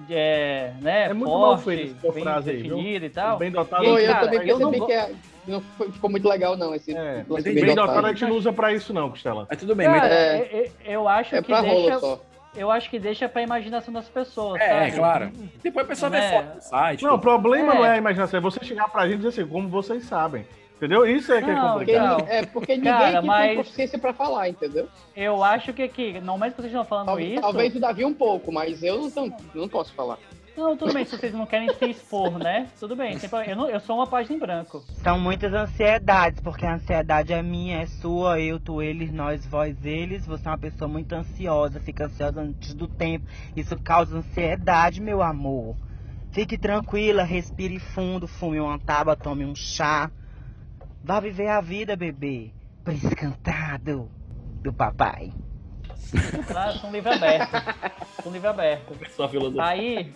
É, 0.09 0.73
né, 0.81 1.05
É 1.11 1.13
muito 1.13 1.31
mal 1.31 1.59
forte, 1.59 1.77
feito 1.77 1.97
essa 2.07 2.13
bem 2.15 2.23
frase 2.23 2.51
aí, 2.51 2.63
viu? 2.63 2.77
definido 2.77 3.05
e 3.05 3.11
tal. 3.11 3.37
Bem 3.39 3.51
dotado. 3.51 3.85
E 3.85 3.87
Pô, 3.87 3.99
eu 3.99 4.07
cara, 4.13 4.29
também 4.31 4.49
eu 4.49 4.59
não 4.59 4.71
percebi 4.71 4.87
que 4.87 4.93
é- 4.93 5.15
não 5.51 5.61
foi- 5.61 5.91
ficou 5.93 6.09
muito 6.11 6.29
legal, 6.29 6.57
não, 6.57 6.75
esse 6.75 6.97
É, 6.97 7.25
lance 7.29 7.45
bem, 7.53 7.65
bem 7.67 7.75
dotado. 7.75 8.07
a 8.07 8.09
gente 8.11 8.25
não 8.25 8.37
usa 8.37 8.53
pra 8.53 8.73
isso, 8.73 8.93
não, 8.93 9.11
Costela. 9.11 9.47
Mas 9.49 9.59
tudo 9.59 9.75
bem, 9.75 9.87
Cara, 9.87 10.01
mas... 10.01 10.13
É. 10.13 10.39
eu, 10.53 10.59
eu- 10.59 10.71
eu 10.93 11.09
acho 11.09 11.35
É 11.37 11.41
que 11.43 11.47
pra 11.49 11.61
rola 11.61 11.83
deixa. 11.83 11.99
só. 11.99 12.21
Eu 12.57 12.69
acho 12.71 12.91
que 12.91 12.99
deixa 12.99 13.29
pra 13.29 13.43
imaginação 13.43 13.95
das 13.95 14.09
pessoas. 14.09 14.61
É, 14.61 14.69
sabe? 14.87 14.93
claro. 14.97 15.31
Depois 15.63 15.87
a 15.87 15.89
pessoa 15.89 16.11
vê 16.11 16.17
É. 16.19 16.31
foto 16.31 16.55
no 16.57 16.61
site. 16.63 17.03
Não, 17.05 17.15
o 17.15 17.19
problema 17.19 17.73
É. 17.73 17.77
não 17.77 17.85
é 17.87 17.91
a 17.91 17.97
imaginação, 17.97 18.39
é 18.39 18.41
você 18.41 18.65
chegar 18.65 18.89
pra 18.89 19.03
gente 19.07 19.15
e 19.15 19.17
dizer 19.19 19.29
assim, 19.43 19.47
como 19.47 19.69
vocês 19.69 20.05
sabem. 20.05 20.45
Entendeu? 20.77 21.07
Isso 21.07 21.31
é 21.31 21.43
que 21.43 21.51
é 21.51 21.55
Não, 21.55 21.75
Porque, 21.75 21.93
complicado. 21.93 22.19
Não. 22.23 22.27
é, 22.35 22.47
porque 22.47 22.77
ninguém 22.77 22.91
Cara, 22.93 23.19
aqui 23.19 23.27
mas- 23.27 23.47
tem 23.47 23.55
proficiência 23.55 23.99
pra 23.99 24.13
falar, 24.15 24.49
entendeu? 24.49 24.89
Eu 25.15 25.45
acho 25.45 25.75
que 25.75 25.83
aqui, 25.83 26.15
no 26.21 26.33
momento 26.33 26.55
que 26.55 26.63
vocês 26.63 26.73
estão 26.73 26.85
falando 26.87 27.07
Talvez, 27.07 27.33
isso. 27.33 27.41
talvez 27.43 27.77
o 27.77 27.81
Davi 27.81 28.05
um 28.05 28.15
pouco, 28.15 28.51
mas 28.51 28.83
eu 28.83 29.11
não, 29.15 29.37
não 29.55 29.69
posso 29.69 29.93
falar. 29.93 30.19
Não, 30.57 30.77
tudo 30.77 30.93
bem, 30.93 31.05
se 31.05 31.17
vocês 31.17 31.33
não 31.33 31.47
querem 31.47 31.73
se 31.75 31.85
expor, 31.87 32.39
né? 32.39 32.69
Tudo 32.79 32.95
bem, 32.97 33.17
eu, 33.47 33.57
não- 33.57 33.69
eu 33.69 33.81
sou 33.81 33.97
uma 33.97 34.07
página 34.07 34.37
em 34.37 34.39
branco. 34.39 34.83
São 35.03 35.19
muitas 35.19 35.53
ansiedades, 35.53 36.41
porque 36.41 36.67
a 36.67 36.75
ansiedade 36.75 37.33
é 37.33 37.43
minha, 37.43 37.81
é 37.81 37.87
sua, 37.87 38.41
eu, 38.41 38.61
tu, 38.61 38.83
eles, 38.83 39.11
nós, 39.13 39.47
vós, 39.47 39.85
eles. 39.85 40.27
Você 40.27 40.47
é 40.47 40.51
uma 40.51 40.59
pessoa 40.59 40.89
muito 40.89 41.13
ansiosa, 41.15 41.81
fica 41.81 42.05
ansiosa 42.05 42.41
antes 42.43 42.75
do 42.75 42.87
tempo. 42.87 43.27
Isso 43.57 43.77
causa 43.83 44.19
ansiedade, 44.19 45.01
meu 45.01 45.23
amor. 45.23 45.77
Fique 46.31 46.59
tranquila, 46.59 47.25
respire 47.25 47.79
fundo, 47.79 48.29
fume 48.29 48.61
uma 48.61 48.79
tábua, 48.79 49.17
tome 49.17 49.45
um 49.45 49.55
chá. 49.55 50.11
Vá 51.03 51.19
viver 51.19 51.49
a 51.49 51.61
vida, 51.61 51.97
bebê. 51.97 52.53
Príncipe 52.85 53.17
cantado 53.17 54.11
do 54.63 54.73
papai. 54.73 55.33
Ah, 56.55 56.73
sou 56.73 56.91
um 56.91 56.93
livro 56.93 57.13
aberto. 57.13 57.53
Um 58.27 58.31
livro 58.31 58.49
aberto. 58.49 58.97
Só 59.15 59.29
filosofia. 59.29 59.65
Aí, 59.65 60.13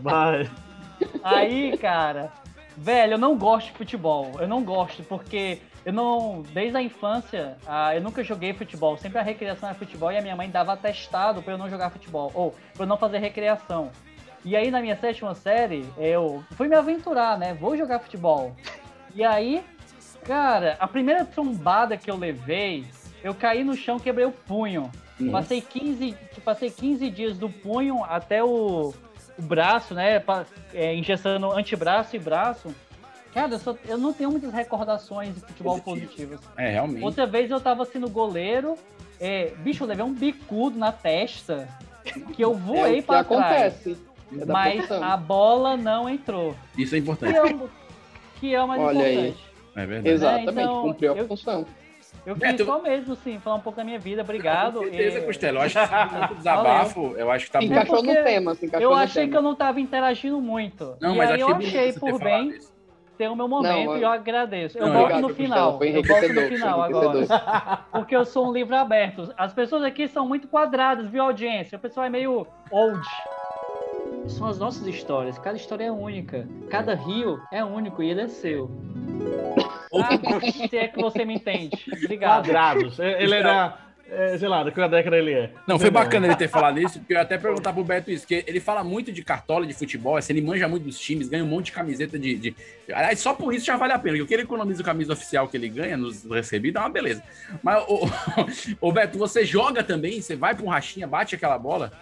Vai. 0.00 0.50
aí, 1.22 1.76
cara, 1.78 2.32
velho, 2.76 3.14
eu 3.14 3.18
não 3.18 3.36
gosto 3.36 3.66
de 3.66 3.72
futebol. 3.72 4.32
Eu 4.38 4.48
não 4.48 4.62
gosto, 4.62 5.02
porque 5.02 5.60
eu 5.84 5.92
não. 5.92 6.42
Desde 6.52 6.76
a 6.76 6.82
infância, 6.82 7.56
ah, 7.66 7.94
eu 7.94 8.00
nunca 8.00 8.22
joguei 8.22 8.52
futebol. 8.52 8.96
Sempre 8.96 9.18
a 9.18 9.22
recreação 9.22 9.68
era 9.68 9.78
futebol 9.78 10.10
e 10.12 10.18
a 10.18 10.22
minha 10.22 10.36
mãe 10.36 10.48
dava 10.48 10.72
atestado 10.72 11.42
pra 11.42 11.54
eu 11.54 11.58
não 11.58 11.68
jogar 11.68 11.90
futebol. 11.90 12.30
Ou 12.34 12.50
pra 12.74 12.84
eu 12.84 12.86
não 12.86 12.96
fazer 12.96 13.18
recreação. 13.18 13.90
E 14.44 14.54
aí, 14.54 14.70
na 14.70 14.80
minha 14.80 14.96
sétima 14.96 15.34
série, 15.34 15.84
eu 15.98 16.44
fui 16.52 16.68
me 16.68 16.76
aventurar, 16.76 17.36
né? 17.36 17.54
Vou 17.54 17.76
jogar 17.76 17.98
futebol. 17.98 18.54
E 19.14 19.24
aí, 19.24 19.64
cara, 20.24 20.76
a 20.78 20.86
primeira 20.86 21.24
trombada 21.24 21.96
que 21.96 22.10
eu 22.10 22.16
levei, 22.16 22.86
eu 23.22 23.34
caí 23.34 23.64
no 23.64 23.74
chão, 23.74 23.98
quebrei 23.98 24.26
o 24.26 24.32
punho. 24.32 24.90
Passei 25.32 25.60
15, 25.62 26.14
passei 26.44 26.70
15 26.70 27.08
dias 27.10 27.38
do 27.38 27.48
punho 27.48 28.04
até 28.04 28.44
o, 28.44 28.92
o 29.38 29.42
braço, 29.42 29.94
né? 29.94 30.22
é, 30.74 30.94
engessando 30.94 31.50
antebraço 31.52 32.14
e 32.14 32.18
braço. 32.18 32.74
Cara, 33.32 33.52
eu, 33.54 33.58
só- 33.58 33.76
eu 33.86 33.96
não 33.98 34.12
tenho 34.12 34.30
muitas 34.30 34.52
recordações 34.52 35.34
de 35.34 35.40
futebol 35.40 35.78
positivas. 35.80 36.40
É, 36.56 36.70
realmente. 36.70 37.02
Outra 37.04 37.26
vez 37.26 37.50
eu 37.50 37.60
tava 37.60 37.84
sendo 37.86 38.08
goleiro, 38.10 38.76
é, 39.20 39.52
bicho, 39.58 39.84
eu 39.84 39.88
levei 39.88 40.04
um 40.04 40.12
bicudo 40.12 40.78
na 40.78 40.92
testa 40.92 41.68
que 42.34 42.42
eu 42.42 42.52
é 42.54 42.56
voei 42.56 42.96
que 42.96 43.06
pra 43.06 43.24
trás. 43.24 43.42
acontece. 43.42 43.98
É 44.38 44.44
Mas 44.44 44.90
a 44.90 45.16
bola 45.16 45.76
não 45.76 46.08
entrou. 46.08 46.54
Isso 46.76 46.94
é 46.94 46.98
Que 46.98 47.02
importante. 47.04 47.36
é 47.38 47.68
que 48.40 48.54
é 48.54 48.62
o 48.62 48.68
mais 48.68 48.82
Olha 48.82 49.04
aí. 49.04 49.14
importante. 49.28 49.46
É 49.76 49.86
verdade. 49.86 50.08
Exatamente, 50.08 50.50
então, 50.60 50.82
cumpriu 50.82 51.12
a 51.12 51.16
eu- 51.16 51.28
função. 51.28 51.66
Eu 52.26 52.34
queria 52.34 52.52
Beto- 52.52 52.64
só 52.64 52.82
mesmo, 52.82 53.12
assim, 53.12 53.38
falar 53.38 53.56
um 53.56 53.60
pouco 53.60 53.76
da 53.76 53.84
minha 53.84 53.98
vida. 54.00 54.22
Obrigado. 54.22 54.80
Com 54.80 54.84
certeza, 54.84 55.18
E- 55.20 55.22
Costela. 55.22 55.58
Eu 55.60 55.62
acho 55.62 55.78
que 56.28 56.34
desabafo, 56.34 57.14
eu 57.16 57.30
acho 57.30 57.46
que 57.46 57.52
tá 57.52 57.62
encaixou 57.62 58.02
no 58.02 58.12
tema, 58.14 58.54
se 58.56 58.66
encaixou 58.66 58.90
Eu 58.90 58.96
no 58.96 59.02
achei 59.02 59.22
tema. 59.22 59.30
que 59.32 59.38
eu 59.38 59.42
não 59.42 59.54
tava 59.54 59.80
interagindo 59.80 60.40
muito. 60.40 60.96
Não, 61.00 61.14
e 61.14 61.18
mas 61.18 61.30
aí 61.30 61.40
eu 61.40 61.46
achei 61.48 61.58
bonito 61.70 61.78
achei 61.78 61.92
por 62.10 62.18
bem 62.20 62.48
isso. 62.48 62.74
ter 63.16 63.28
o 63.28 63.36
meu 63.36 63.46
momento 63.46 63.84
Não, 63.86 63.96
e 63.96 64.02
eu 64.02 64.08
agradeço. 64.10 64.76
Eu 64.76 64.92
volto 64.92 65.18
no 65.20 65.28
final. 65.28 65.78
foi 65.78 65.96
Eu 65.96 66.02
volto 66.02 66.32
no 66.32 66.42
final 66.48 66.82
agora. 66.82 67.26
Porque 67.92 68.16
eu 68.16 68.24
sou 68.24 68.48
um 68.48 68.52
livro 68.52 68.74
aberto. 68.74 69.32
As 69.38 69.54
pessoas 69.54 69.84
aqui 69.84 70.08
são 70.08 70.26
muito 70.26 70.48
quadradas, 70.48 71.06
viu, 71.06 71.22
audiência? 71.22 71.78
O 71.78 71.80
pessoal 71.80 72.06
é 72.06 72.10
meio 72.10 72.44
old. 72.72 73.00
São 74.26 74.48
as 74.48 74.58
nossas 74.58 74.84
histórias. 74.88 75.38
Cada 75.38 75.56
história 75.56 75.84
é 75.84 75.90
única. 75.92 76.48
Cada 76.68 76.94
rio 76.96 77.38
é 77.52 77.64
único 77.64 78.02
e 78.02 78.10
ele 78.10 78.22
é 78.22 78.28
seu. 78.28 78.68
Ah, 80.02 80.68
se 80.68 80.76
é 80.76 80.88
que 80.88 81.00
você 81.00 81.24
me 81.24 81.34
entende. 81.34 81.76
Obrigado. 81.92 82.44
Quadrados. 82.44 82.98
Ele 82.98 83.34
era. 83.34 83.78
é, 84.10 84.38
sei 84.38 84.48
lá, 84.48 84.62
da 84.62 84.70
que 84.70 84.88
década 84.88 85.16
ele 85.16 85.32
é. 85.32 85.50
Não, 85.66 85.78
foi 85.78 85.90
bacana 85.90 86.26
ele 86.26 86.36
ter 86.36 86.48
falado 86.48 86.78
isso, 86.80 86.98
porque 86.98 87.12
eu 87.12 87.16
ia 87.16 87.22
até 87.22 87.36
perguntar 87.36 87.72
pro 87.72 87.82
Beto 87.82 88.10
isso, 88.10 88.22
porque 88.22 88.44
ele 88.46 88.60
fala 88.60 88.84
muito 88.84 89.12
de 89.12 89.22
cartola 89.22 89.66
de 89.66 89.74
futebol, 89.74 90.16
assim, 90.16 90.32
ele 90.32 90.42
manja 90.42 90.68
muito 90.68 90.84
dos 90.84 90.98
times, 90.98 91.28
ganha 91.28 91.44
um 91.44 91.48
monte 91.48 91.66
de 91.66 91.72
camiseta 91.72 92.18
de. 92.18 92.36
de... 92.36 92.56
Aliás, 92.92 93.18
só 93.18 93.34
por 93.34 93.52
isso 93.52 93.66
já 93.66 93.76
vale 93.76 93.92
a 93.92 93.98
pena, 93.98 94.12
porque 94.12 94.22
o 94.22 94.26
que 94.26 94.34
ele 94.34 94.42
economiza 94.42 94.82
o 94.82 94.84
camisa 94.84 95.12
oficial 95.12 95.48
que 95.48 95.56
ele 95.56 95.68
ganha 95.68 95.96
nos 95.96 96.24
recebidos 96.24 96.80
é 96.80 96.84
uma 96.84 96.90
beleza. 96.90 97.22
Mas, 97.62 97.84
ô, 97.88 98.08
ô, 98.80 98.92
Beto, 98.92 99.18
você 99.18 99.44
joga 99.44 99.82
também? 99.82 100.20
Você 100.20 100.36
vai 100.36 100.54
pra 100.54 100.64
um 100.64 100.68
rachinha, 100.68 101.06
bate 101.06 101.34
aquela 101.34 101.58
bola? 101.58 101.92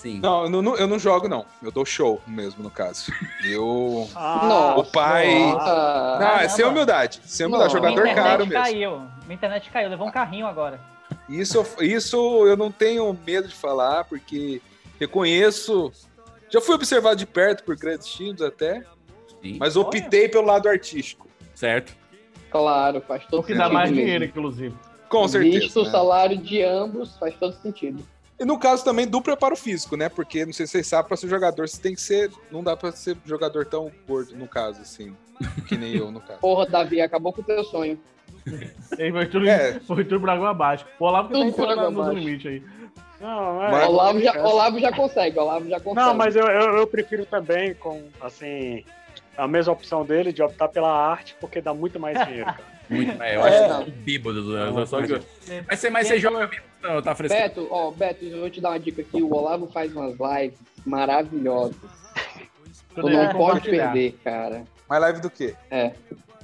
Sim. 0.00 0.18
Não, 0.20 0.44
eu 0.44 0.62
não, 0.62 0.76
eu 0.76 0.86
não 0.86 0.98
jogo, 0.98 1.28
não. 1.28 1.44
Eu 1.62 1.70
dou 1.70 1.84
show 1.84 2.22
mesmo, 2.26 2.62
no 2.62 2.70
caso. 2.70 3.12
Eu. 3.44 4.08
Nossa, 4.14 4.78
o 4.80 4.84
pai. 4.90 5.34
nossa. 5.52 6.18
Não, 6.18 6.36
é 6.40 6.48
sem 6.48 6.64
humildade. 6.64 7.20
Sem 7.26 7.44
humildade. 7.46 7.74
Minha 7.74 7.90
Jogador 7.90 8.14
caro 8.14 8.46
mesmo. 8.46 8.62
caiu. 8.64 8.96
Minha 9.24 9.34
internet 9.34 9.68
caiu, 9.70 9.90
levou 9.90 10.08
um 10.08 10.10
carrinho 10.10 10.46
agora. 10.46 10.80
Isso, 11.28 11.58
eu- 11.58 11.84
isso 11.86 12.16
eu 12.46 12.56
não 12.56 12.72
tenho 12.72 13.14
medo 13.26 13.46
de 13.48 13.54
falar, 13.54 14.04
porque 14.04 14.62
reconheço. 14.98 15.92
Já 16.48 16.62
fui 16.62 16.74
observado 16.74 17.16
de 17.16 17.26
perto 17.26 17.62
por 17.62 17.76
grandes 17.76 18.08
times 18.08 18.40
até, 18.40 18.82
mas 19.58 19.76
optei 19.76 20.30
pelo 20.30 20.46
lado 20.46 20.66
artístico. 20.66 21.28
Certo. 21.54 21.94
Claro, 22.50 23.02
faz 23.06 23.26
todo 23.26 23.40
O 23.40 23.44
que 23.44 23.52
dá 23.52 23.64
sentido 23.64 23.74
mais 23.74 23.90
mesmo. 23.90 24.02
dinheiro, 24.02 24.24
inclusive. 24.24 24.74
Com 25.10 25.28
certeza. 25.28 25.58
Visto 25.60 25.80
o 25.80 25.84
né? 25.84 25.90
salário 25.90 26.36
de 26.38 26.62
ambos, 26.62 27.16
faz 27.18 27.34
todo 27.36 27.52
sentido. 27.60 28.02
E 28.40 28.44
no 28.46 28.58
caso 28.58 28.82
também 28.82 29.06
do 29.06 29.20
preparo 29.20 29.54
físico, 29.54 29.96
né? 29.98 30.08
Porque 30.08 30.46
não 30.46 30.52
sei 30.54 30.66
se 30.66 30.72
vocês 30.72 30.86
sabem, 30.86 31.06
pra 31.08 31.16
ser 31.16 31.28
jogador 31.28 31.68
você 31.68 31.80
tem 31.80 31.94
que 31.94 32.00
ser. 32.00 32.30
Não 32.50 32.64
dá 32.64 32.74
pra 32.74 32.90
ser 32.90 33.14
jogador 33.26 33.66
tão 33.66 33.92
gordo, 34.08 34.34
no 34.34 34.48
caso, 34.48 34.80
assim. 34.80 35.14
Que 35.68 35.76
nem 35.76 35.94
eu, 35.94 36.10
no 36.10 36.20
caso. 36.20 36.40
Porra, 36.40 36.66
Davi, 36.66 37.02
acabou 37.02 37.32
com 37.34 37.42
o 37.42 37.44
teu 37.44 37.62
sonho. 37.64 38.00
Ele 38.98 39.12
foi 39.12 39.26
tudo, 39.26 39.46
É. 39.46 39.78
foi 39.80 40.04
tudo 40.04 40.20
por 40.20 40.30
água 40.30 40.50
abaixo. 40.50 40.86
O 40.98 41.04
Olavo 41.04 41.28
que 41.28 41.34
tá 41.34 41.40
Tudo 41.40 41.48
entrando 41.72 41.90
nos 41.90 42.14
limites 42.14 42.50
aí. 42.50 42.62
Não, 43.20 43.62
é. 43.62 43.70
Mas- 43.70 43.88
Olavo, 43.88 44.20
já, 44.20 44.32
Olavo 44.42 44.80
já 44.80 44.92
consegue, 44.92 45.38
Olavo 45.38 45.68
já 45.68 45.78
consegue. 45.78 46.06
Não, 46.06 46.14
mas 46.14 46.34
eu, 46.34 46.46
eu, 46.46 46.76
eu 46.78 46.86
prefiro 46.86 47.26
também 47.26 47.74
com, 47.74 48.02
assim, 48.22 48.82
a 49.36 49.46
mesma 49.46 49.74
opção 49.74 50.04
dele 50.06 50.32
de 50.32 50.42
optar 50.42 50.68
pela 50.68 50.90
arte, 50.90 51.36
porque 51.38 51.60
dá 51.60 51.74
muito 51.74 52.00
mais 52.00 52.18
dinheiro, 52.26 52.46
cara. 52.46 52.64
Muito, 52.90 53.22
é, 53.22 53.36
eu 53.36 53.46
É, 53.46 53.58
acho 53.58 53.68
não. 53.68 53.84
que 53.84 53.90
bêbado. 53.92 54.42
né? 54.52 54.70
Não, 54.70 54.86
Só 54.86 55.00
que... 55.02 55.12
mas- 55.12 55.24
Mas 55.68 55.78
você, 55.80 55.90
mas 55.90 56.06
você 56.08 56.18
joga 56.18 56.46
mesmo, 56.46 56.64
não, 56.82 57.00
tá 57.00 57.14
fresco. 57.14 57.36
Beto, 57.38 57.68
ó, 57.70 57.90
Beto, 57.90 58.24
eu 58.24 58.40
vou 58.40 58.50
te 58.50 58.60
dar 58.60 58.70
uma 58.70 58.80
dica 58.80 59.00
aqui. 59.02 59.22
O 59.22 59.32
Olavo 59.34 59.66
faz 59.68 59.94
umas 59.94 60.14
lives 60.18 60.58
maravilhosas. 60.84 61.76
Tu 62.94 63.02
não 63.02 63.10
pode 63.12 63.32
compartilhar. 63.34 63.92
perder, 63.92 64.18
cara. 64.24 64.64
Mais 64.88 65.00
live 65.02 65.20
do 65.20 65.30
quê? 65.30 65.54
É. 65.70 65.92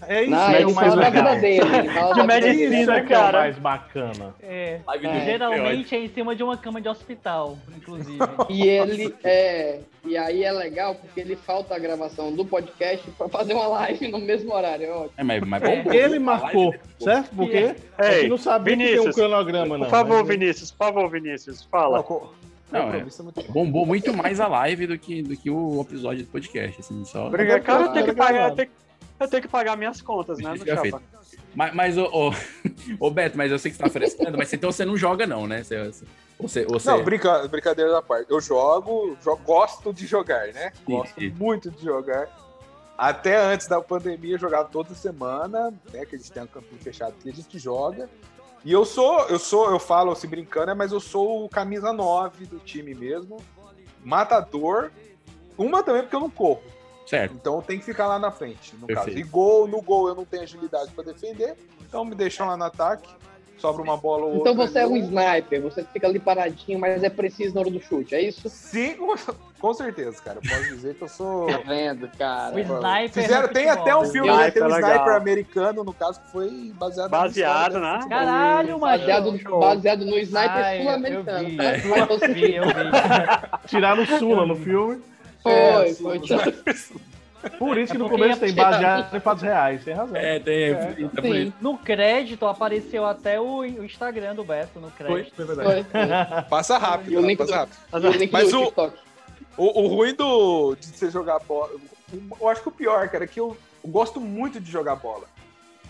É 0.07 0.23
isso 0.23 0.31
Não, 0.31 0.47
que 0.49 0.53
é 0.55 0.57
ele 0.61 0.65
o 0.71 0.75
mais 0.75 0.89
fala 0.95 1.11
da 1.11 1.35
dele. 1.37 1.91
Fala 1.91 2.15
De 2.15 2.27
dele. 2.27 2.69
Medicina, 2.69 2.97
é 2.97 3.01
que 3.03 3.13
é 3.15 3.17
o 3.17 3.21
cara. 3.21 3.39
mais 3.41 3.59
bacana. 3.59 4.35
É, 4.43 4.81
É. 5.03 5.25
geralmente 5.25 5.95
é 5.95 5.99
em 6.05 6.09
cima 6.09 6.37
de 6.37 6.43
uma 6.43 6.57
cama 6.57 6.81
de 6.81 6.89
hospital, 6.89 7.57
inclusive. 7.77 8.19
E 8.51 8.69
ele 8.69 9.15
é. 9.25 9.81
E 10.05 10.17
aí 10.17 10.45
é 10.45 10.53
legal 10.53 10.95
porque 10.95 11.19
ele 11.21 11.35
falta 11.35 11.75
a 11.75 11.79
gravação 11.79 12.33
do 12.33 12.45
podcast 12.45 13.11
pra 13.13 13.29
fazer 13.29 13.55
uma 13.55 13.67
live 13.69 14.09
no 14.09 14.19
mesmo 14.19 14.53
horário. 14.55 14.85
É 14.87 14.91
ótimo. 14.93 15.13
É, 15.17 15.25
mas, 15.25 15.41
mas 15.43 15.63
É. 15.63 15.83
bom, 15.83 15.93
Ele 15.93 16.17
a 16.17 16.21
marcou, 16.21 16.69
live- 16.71 16.81
certo? 17.01 17.31
Porque 17.35 17.75
a 17.99 18.07
Ei, 18.07 18.21
gente 18.21 18.29
não 18.29 18.39
sabia 18.39 18.77
que 18.77 18.85
tem 18.87 19.01
um 19.01 19.13
cronograma, 19.13 19.79
não. 19.79 19.85
Por 19.87 19.91
favor, 19.91 20.19
mas- 20.19 20.29
Vinícius, 20.29 20.71
por 20.71 20.87
favor, 20.87 21.11
Vinícius, 21.11 21.63
fala. 21.65 22.05
Não, 22.71 22.87
Não, 22.87 22.95
é. 22.95 22.99
é. 22.99 23.43
Bombou 23.53 23.87
muito 23.87 24.13
mais 24.15 24.41
a 24.41 24.47
live 24.47 24.87
do 24.89 24.99
que, 24.99 25.23
do 25.23 25.37
que 25.37 25.51
o 25.51 25.81
episódio 25.81 26.25
do 26.25 26.31
podcast, 26.31 26.81
assim, 26.81 27.05
só... 27.05 27.27
Obrigado. 27.29 27.63
Cara, 27.63 27.85
eu 27.85 27.89
tenho 27.93 28.05
que 28.07 28.13
pagar, 28.13 28.51
eu 28.51 28.55
gravado. 28.57 28.71
Eu 29.19 29.29
tenho 29.29 29.43
que 29.43 29.49
pagar 29.49 29.77
minhas 29.77 30.01
contas, 30.01 30.39
né, 30.39 30.51
no 30.51 30.63
é 30.63 30.67
chapa. 30.67 30.83
feito. 30.83 31.01
Mas, 31.55 31.75
mas 31.75 31.99
ô, 31.99 32.05
ô, 32.13 32.33
ô, 33.01 33.11
Beto, 33.11 33.37
mas 33.37 33.51
eu 33.51 33.59
sei 33.59 33.71
que 33.71 33.77
você 33.77 33.83
tá 33.83 33.91
frescando, 33.91 34.37
mas 34.37 34.53
então 34.53 34.71
você 34.71 34.85
não 34.85 34.97
joga 34.97 35.27
não, 35.27 35.47
né? 35.47 35.63
Você, 35.63 35.91
você, 36.39 36.65
você, 36.67 36.91
Não, 36.91 37.03
brinca, 37.03 37.49
brincadeira 37.49 37.91
da 37.91 38.03
parte. 38.03 38.31
Eu 38.31 38.41
jogo, 38.41 39.17
jo- 39.23 39.37
gosto 39.39 39.93
de 39.93 40.07
jogar, 40.07 40.49
né? 40.49 40.73
Gosto 40.87 41.19
sim. 41.19 41.31
muito 41.31 41.71
de 41.71 41.83
jogar. 41.83 42.29
Até 42.99 43.37
antes 43.37 43.67
da 43.67 43.81
pandemia, 43.81 44.35
eu 44.35 44.39
jogava 44.39 44.69
toda 44.69 44.95
semana, 44.95 45.73
né? 45.93 46.05
Que 46.05 46.17
a 46.17 46.19
gente 46.19 46.31
tem 46.31 46.43
um 46.43 46.47
campinho 46.47 46.81
fechado 46.81 47.15
que 47.23 47.29
a 47.29 47.33
gente 47.33 47.59
joga. 47.59 48.09
E 48.65 48.73
eu 48.73 48.85
sou, 48.85 49.27
eu 49.29 49.39
sou, 49.39 49.71
eu 49.71 49.79
falo 49.79 50.11
assim 50.11 50.27
brincando, 50.27 50.67
né, 50.67 50.75
mas 50.75 50.93
eu 50.93 50.99
sou 50.99 51.45
o 51.45 51.49
camisa 51.49 51.93
9 51.93 52.47
do 52.47 52.59
time 52.59 52.95
mesmo. 52.95 53.39
Matador. 54.05 54.91
Uma 55.57 55.83
também 55.83 56.03
porque 56.03 56.17
eu 56.17 56.21
não 56.21 56.31
corro. 56.31 56.63
Certo. 57.07 57.35
Então 57.35 57.63
tem 57.63 57.79
que 57.79 57.85
ficar 57.85 58.09
lá 58.09 58.19
na 58.19 58.31
frente, 58.33 58.75
no 58.77 58.87
caso. 58.89 59.05
Perfeito. 59.05 59.19
E 59.21 59.31
gol, 59.31 59.69
no 59.69 59.81
gol 59.81 60.09
eu 60.09 60.15
não 60.15 60.25
tenho 60.25 60.43
agilidade 60.43 60.91
para 60.91 61.05
defender, 61.05 61.57
então 61.89 62.05
me 62.05 62.15
deixam 62.17 62.47
lá 62.49 62.57
no 62.57 62.65
ataque, 62.65 63.09
sobra 63.59 63.81
uma 63.81 63.97
bola 63.97 64.27
ou 64.27 64.37
Então 64.39 64.53
outra 64.53 64.67
você 64.67 64.81
é 64.81 64.87
um 64.87 64.97
sniper, 64.97 65.63
você 65.63 65.85
fica 65.85 66.09
ali 66.09 66.19
paradinho, 66.19 66.79
mas 66.81 67.05
é 67.05 67.09
preciso 67.09 67.55
na 67.55 67.61
hora 67.61 67.71
do 67.71 67.81
chute, 67.81 68.15
é 68.15 68.23
isso? 68.23 68.49
Sim, 68.49 68.97
com, 69.59 69.73
certeza, 69.73 70.21
cara. 70.21 70.41
Eu 70.43 70.51
posso 70.51 70.65
dizer 70.75 70.95
que 70.97 71.03
eu 71.03 71.09
sou. 71.09 71.47
Tá 71.47 71.59
vendo, 71.59 72.09
cara? 72.19 72.55
O 72.55 72.59
sniper 72.59 73.23
Fizeram, 73.23 73.47
no 73.47 73.55
tem 73.55 73.69
futebol. 73.69 73.83
até 73.83 73.97
um 73.97 74.05
filme, 74.11 74.37
né? 74.37 74.51
Tem 74.51 74.63
um 74.63 74.67
legal. 74.67 74.91
sniper 74.91 75.15
americano, 75.15 75.85
no 75.85 75.93
caso, 75.93 76.21
que 76.21 76.31
foi 76.33 76.73
baseado 76.75 77.11
Baseado, 77.11 77.79
na 77.79 77.99
né? 77.99 78.07
Caralho, 78.09 78.81
macho. 78.81 78.99
Baseado, 78.99 79.39
Show. 79.39 79.61
baseado 79.61 80.05
no 80.05 80.19
sniper 80.19 80.83
sul-americano. 80.83 81.57
tá? 81.57 81.79
Eu 81.79 82.07
todo 82.07 82.21
vi, 82.21 82.27
sentido. 82.27 82.65
eu 82.67 82.67
vi. 82.67 83.69
Tiraram 83.69 84.03
o 84.03 84.07
Sula 84.07 84.45
no 84.45 84.57
filme. 84.57 85.01
Foi, 85.51 85.95
foi. 85.95 86.21
Por 87.59 87.79
isso 87.79 87.93
que 87.93 87.97
É 87.97 88.01
no 88.01 88.09
começo 88.11 88.41
tem 88.41 88.49
ia- 88.49 88.55
baseado 88.65 89.17
em 89.17 89.21
fatos 89.21 89.43
reais, 89.45 89.85
tem 89.85 89.95
razão. 89.95 90.17
É, 90.17 90.41
tem. 90.41 90.55
É, 90.73 90.97
é 91.01 91.21
por 91.21 91.25
isso. 91.37 91.53
No 91.61 91.79
crédito 91.79 92.45
apareceu 92.45 93.07
até 93.07 93.39
o, 93.41 93.59
o 93.59 93.85
Instagram 93.85 94.35
do 94.35 94.43
Beto 94.43 94.81
no 94.81 94.91
Foi, 94.91 95.07
crédito. 95.07 95.35
foi 95.37 95.45
verdade. 95.45 95.87
foi. 95.91 96.43
Passa 96.51 96.77
rápido, 96.77 97.23
passa 97.37 97.53
do- 97.53 97.59
rápido. 98.11 98.29
Mas 98.33 98.53
o-. 98.53 98.73
O, 99.57 99.83
o 99.83 99.87
ruim 99.87 100.13
do, 100.15 100.75
de 100.75 100.87
você 100.87 101.09
jogar 101.11 101.39
bola. 101.39 101.71
Eu 102.41 102.49
acho 102.49 102.63
que 102.63 102.69
o 102.69 102.73
pior, 102.73 103.09
cara, 103.09 103.25
é 103.25 103.27
que 103.27 103.39
eu, 103.41 103.57
eu 103.85 103.91
gosto 103.91 104.21
muito 104.21 104.59
de 104.61 104.71
jogar 104.71 104.97
bola. 104.97 105.25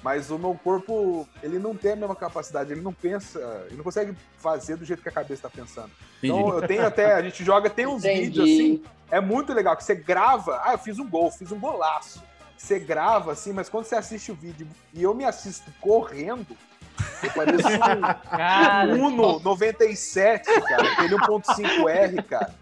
Mas 0.06 0.30
o 0.30 0.38
meu 0.38 0.54
corpo, 0.62 1.28
ele 1.42 1.58
não 1.58 1.74
tem 1.74 1.94
a 1.94 1.96
mesma 1.96 2.14
capacidade, 2.14 2.70
ele 2.70 2.80
não 2.80 2.92
pensa, 2.92 3.40
ele 3.66 3.78
não 3.78 3.82
consegue 3.82 4.16
fazer 4.38 4.76
do 4.76 4.84
jeito 4.84 5.02
que 5.02 5.08
a 5.08 5.12
cabeça 5.12 5.42
tá 5.42 5.50
pensando. 5.50 5.90
Então 6.22 6.38
Entendi. 6.42 6.62
eu 6.62 6.68
tenho 6.68 6.86
até, 6.86 7.14
a 7.14 7.22
gente 7.22 7.44
joga, 7.44 7.68
tem 7.68 7.88
uns 7.88 8.04
Entendi. 8.04 8.20
vídeos 8.20 8.44
assim, 8.44 8.82
é 9.10 9.20
muito 9.20 9.52
legal, 9.52 9.76
que 9.76 9.82
você 9.82 9.96
grava, 9.96 10.60
ah, 10.62 10.74
eu 10.74 10.78
fiz 10.78 11.00
um 11.00 11.10
gol, 11.10 11.28
fiz 11.32 11.50
um 11.50 11.58
golaço. 11.58 12.22
Você 12.56 12.78
grava 12.78 13.32
assim, 13.32 13.52
mas 13.52 13.68
quando 13.68 13.86
você 13.86 13.96
assiste 13.96 14.30
o 14.30 14.36
vídeo 14.36 14.68
e 14.94 15.02
eu 15.02 15.12
me 15.12 15.24
assisto 15.24 15.72
correndo, 15.80 16.56
eu 17.20 17.30
pareço 17.32 17.66
Cara, 18.30 18.94
um 18.94 19.06
Uno 19.06 19.40
97, 19.40 20.60
cara, 20.60 20.92
aquele 20.92 21.16
1.5R, 21.16 22.24
cara. 22.26 22.54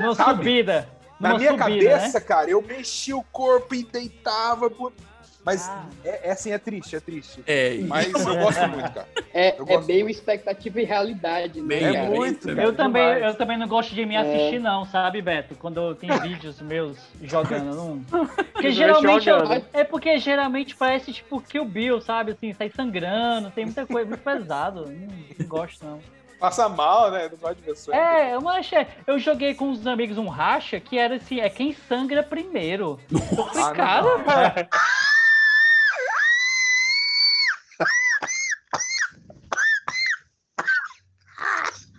numa 0.00 0.14
sabe? 0.14 0.36
subida. 0.36 0.88
Na 1.18 1.36
minha 1.36 1.58
subida, 1.58 1.64
cabeça, 1.64 2.20
né? 2.20 2.24
cara, 2.24 2.50
eu 2.50 2.62
mexia 2.62 3.16
o 3.16 3.24
corpo 3.24 3.74
e 3.74 3.82
deitava. 3.82 4.70
Mas 5.44 5.68
Ah. 5.68 5.84
é, 6.04 6.28
é 6.28 6.32
assim, 6.32 6.52
é 6.52 6.58
triste, 6.58 6.96
é 6.96 7.00
triste. 7.00 7.42
É, 7.46 7.78
Mas 7.86 8.10
eu 8.12 8.34
gosto 8.36 8.66
muito, 8.68 8.92
cara. 8.92 9.08
É, 9.36 9.56
é 9.66 9.80
meio 9.80 10.08
expectativa 10.08 10.80
e 10.80 10.84
realidade, 10.84 11.60
né? 11.60 11.66
Bem, 11.66 11.84
É 11.84 11.92
cara? 11.92 12.04
muito, 12.08 12.46
cara. 12.46 12.62
Eu 12.62 12.72
também, 12.72 13.02
eu 13.02 13.34
também 13.34 13.58
não 13.58 13.66
gosto 13.66 13.92
de 13.92 14.06
me 14.06 14.14
É. 14.14 14.18
assistir, 14.20 14.60
não, 14.60 14.84
sabe, 14.86 15.20
Beto? 15.20 15.56
Quando 15.56 15.92
tem 15.96 16.08
vídeos 16.22 16.60
meus 16.60 16.96
jogando. 17.20 17.74
Não... 17.74 17.98
Porque 18.52 18.70
geralmente 18.70 19.24
jogando. 19.24 19.64
é 19.72 19.82
porque 19.82 20.18
geralmente 20.18 20.76
parece 20.76 21.12
tipo 21.12 21.40
Kill 21.40 21.64
Bill, 21.64 22.00
sabe? 22.00 22.30
Assim, 22.32 22.54
sai 22.54 22.70
sangrando, 22.70 23.50
tem 23.50 23.64
muita 23.64 23.84
coisa 23.86 24.08
muito 24.08 24.22
pesado. 24.22 24.86
Não, 24.86 25.08
não 25.38 25.46
gosto, 25.48 25.84
não. 25.84 26.00
Passa 26.38 26.68
mal, 26.68 27.10
né? 27.10 27.28
Não 27.30 27.38
gosto 27.38 27.56
de 27.56 27.62
ver 27.62 27.76
sangue. 27.76 27.98
É, 27.98 28.34
eu 28.34 28.48
achei. 28.48 28.86
Eu 29.06 29.18
joguei 29.18 29.54
com 29.54 29.66
uns 29.70 29.84
amigos 29.86 30.16
um 30.18 30.28
racha 30.28 30.78
que 30.78 30.96
era 30.98 31.16
assim, 31.16 31.40
é 31.40 31.48
quem 31.48 31.72
sangra 31.72 32.22
primeiro. 32.22 33.00
Eu 33.10 33.18
falei, 34.24 34.66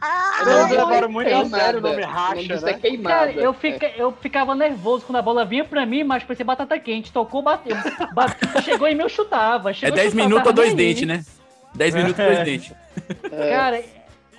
Ah, 0.07 0.41
Eles 0.59 0.69
levaram 0.71 1.09
muito 1.09 1.27
a 1.27 1.31
queimada. 1.41 1.63
sério 1.63 1.79
o 1.79 1.81
nome 1.81 2.01
racha, 2.03 2.53
é 2.53 2.59
né? 2.59 2.73
queimada. 2.73 3.15
Cara, 3.15 3.31
eu, 3.31 3.53
fica, 3.53 3.87
eu 3.97 4.11
ficava 4.11 4.53
nervoso 4.53 5.05
quando 5.05 5.17
a 5.17 5.21
bola 5.21 5.43
vinha 5.45 5.63
pra 5.65 5.85
mim, 5.85 6.03
mas 6.03 6.23
parecia 6.23 6.45
batata 6.45 6.77
quente. 6.77 7.11
Tocou, 7.11 7.41
bateu. 7.41 7.75
Bate- 8.13 8.61
chegou 8.63 8.87
em 8.87 8.95
mim, 8.95 9.01
eu 9.03 9.09
chutava. 9.09 9.71
É 9.71 9.73
Chegou, 9.73 9.95
10 9.95 10.05
eu 10.05 10.11
chutava, 10.11 10.29
minutos 10.29 10.43
tava 10.43 10.49
ou 10.49 10.53
dois 10.65 10.73
dentes, 10.75 11.07
né? 11.07 11.23
10 11.73 11.95
minutos 11.95 12.19
ou 12.19 12.25
dois 12.25 12.43
dentes. 12.43 12.73
Cara, 13.49 13.83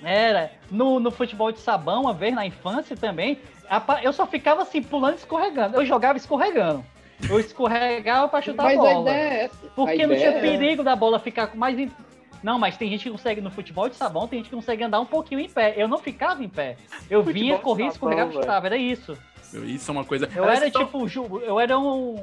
era. 0.03 0.51
No, 0.71 1.01
no 1.01 1.11
futebol 1.11 1.51
de 1.51 1.59
sabão, 1.61 2.03
uma 2.03 2.13
vez 2.15 2.35
na 2.35 2.47
infância 2.47 2.97
também, 2.97 3.39
apa- 3.69 4.01
eu 4.03 4.13
só 4.13 4.27
ficava 4.27 4.63
assim, 4.63 4.83
pulando 4.83 5.15
e 5.15 5.19
escorregando. 5.19 5.77
Eu 5.77 5.85
jogava 5.87 6.17
escorregando. 6.19 6.85
Eu 7.29 7.41
escorregava 7.41 8.29
pra 8.29 8.43
chutar 8.43 8.65
Mas 8.65 8.79
a 8.79 8.83
a 8.83 8.85
bola. 8.85 9.11
ideia 9.11 9.29
é 9.29 9.45
essa. 9.45 9.57
Porque 9.75 10.03
A 10.03 10.07
não 10.07 10.15
tinha 10.15 10.29
é- 10.29 10.41
perigo 10.41 10.83
da 10.85 10.95
bola 10.95 11.19
ficar 11.19 11.47
com 11.49 11.57
mais. 11.59 11.77
Não, 12.47 12.61
mas 12.61 12.77
tem 12.77 12.89
gente 12.89 13.03
que 13.03 13.11
consegue 13.11 13.41
no 13.41 13.51
futebol 13.51 13.89
de 13.89 13.97
sabão, 13.97 14.29
tem 14.29 14.39
gente 14.39 14.51
que 14.51 14.55
consegue 14.55 14.85
andar 14.85 15.01
um 15.01 15.05
pouquinho 15.05 15.41
em 15.41 15.49
pé. 15.49 15.75
Eu 15.77 15.89
não 15.89 15.99
ficava 15.99 16.45
em 16.45 16.49
pé. 16.49 16.77
Eu 17.11 17.25
Futebol 17.25 17.33
vinha, 17.43 17.59
corria, 17.59 17.89
escorregava 17.89 18.31
e 18.31 18.35
chutava. 18.35 18.67
Era 18.67 18.77
isso. 18.77 19.19
Isso 19.65 19.91
é 19.91 19.93
uma 19.93 20.05
coisa. 20.05 20.31
Eu 20.33 20.49
era 20.49 20.69
então- 20.69 20.85
tipo, 20.85 21.41
eu 21.41 21.59
era 21.59 21.77
um 21.77 22.15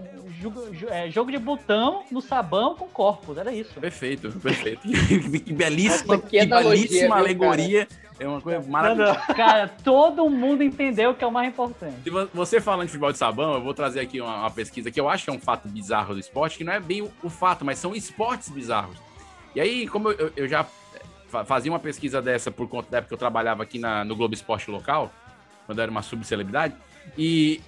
é, 0.91 1.09
jogo 1.09 1.29
de 1.29 1.37
botão 1.37 2.03
no 2.09 2.21
sabão 2.21 2.73
com 2.73 2.87
corpos, 2.87 3.37
era 3.37 3.51
isso. 3.51 3.77
Perfeito, 3.81 4.31
perfeito. 4.39 4.79
Que, 5.43 5.51
belíssima, 5.51 6.17
que 6.17 6.45
belíssima 6.45 7.17
alegoria. 7.17 7.85
É 8.17 8.25
uma 8.25 8.39
coisa 8.39 8.65
maravilhosa. 8.65 9.19
Cara, 9.35 9.67
todo 9.83 10.29
mundo 10.29 10.63
entendeu 10.63 11.13
que 11.13 11.21
é 11.21 11.27
o 11.27 11.31
mais 11.31 11.49
importante. 11.49 11.95
Se 12.01 12.09
vo- 12.09 12.29
você 12.33 12.61
falando 12.61 12.85
de 12.85 12.91
futebol 12.91 13.11
de 13.11 13.17
sabão, 13.17 13.55
eu 13.55 13.61
vou 13.61 13.73
trazer 13.73 13.99
aqui 13.99 14.21
uma, 14.21 14.37
uma 14.39 14.51
pesquisa 14.51 14.89
que 14.89 15.01
eu 15.01 15.09
acho 15.09 15.25
que 15.25 15.29
é 15.29 15.33
um 15.33 15.39
fato 15.39 15.67
bizarro 15.67 16.13
do 16.13 16.19
esporte, 16.21 16.57
que 16.57 16.63
não 16.63 16.71
é 16.71 16.79
bem 16.79 17.01
o, 17.01 17.11
o 17.21 17.29
fato, 17.29 17.65
mas 17.65 17.77
são 17.77 17.93
esportes 17.93 18.47
bizarros. 18.47 18.95
E 19.55 19.61
aí, 19.61 19.87
como 19.87 20.11
eu, 20.11 20.31
eu- 20.35 20.47
já 20.47 20.65
fa- 21.27 21.45
fazia 21.45 21.71
uma 21.71 21.79
pesquisa 21.79 22.21
dessa 22.21 22.49
por 22.51 22.67
conta 22.67 22.89
da 22.89 22.97
época 22.97 23.09
que 23.09 23.13
eu 23.13 23.17
trabalhava 23.17 23.63
aqui 23.63 23.79
na- 23.79 24.03
no 24.03 24.15
Globo 24.15 24.33
Esporte 24.33 24.69
Local, 24.71 25.11
quando 25.65 25.77
eu 25.79 25.83
era 25.83 25.91
uma 25.91 26.01
subcelebridade, 26.01 26.75
e 27.17 27.61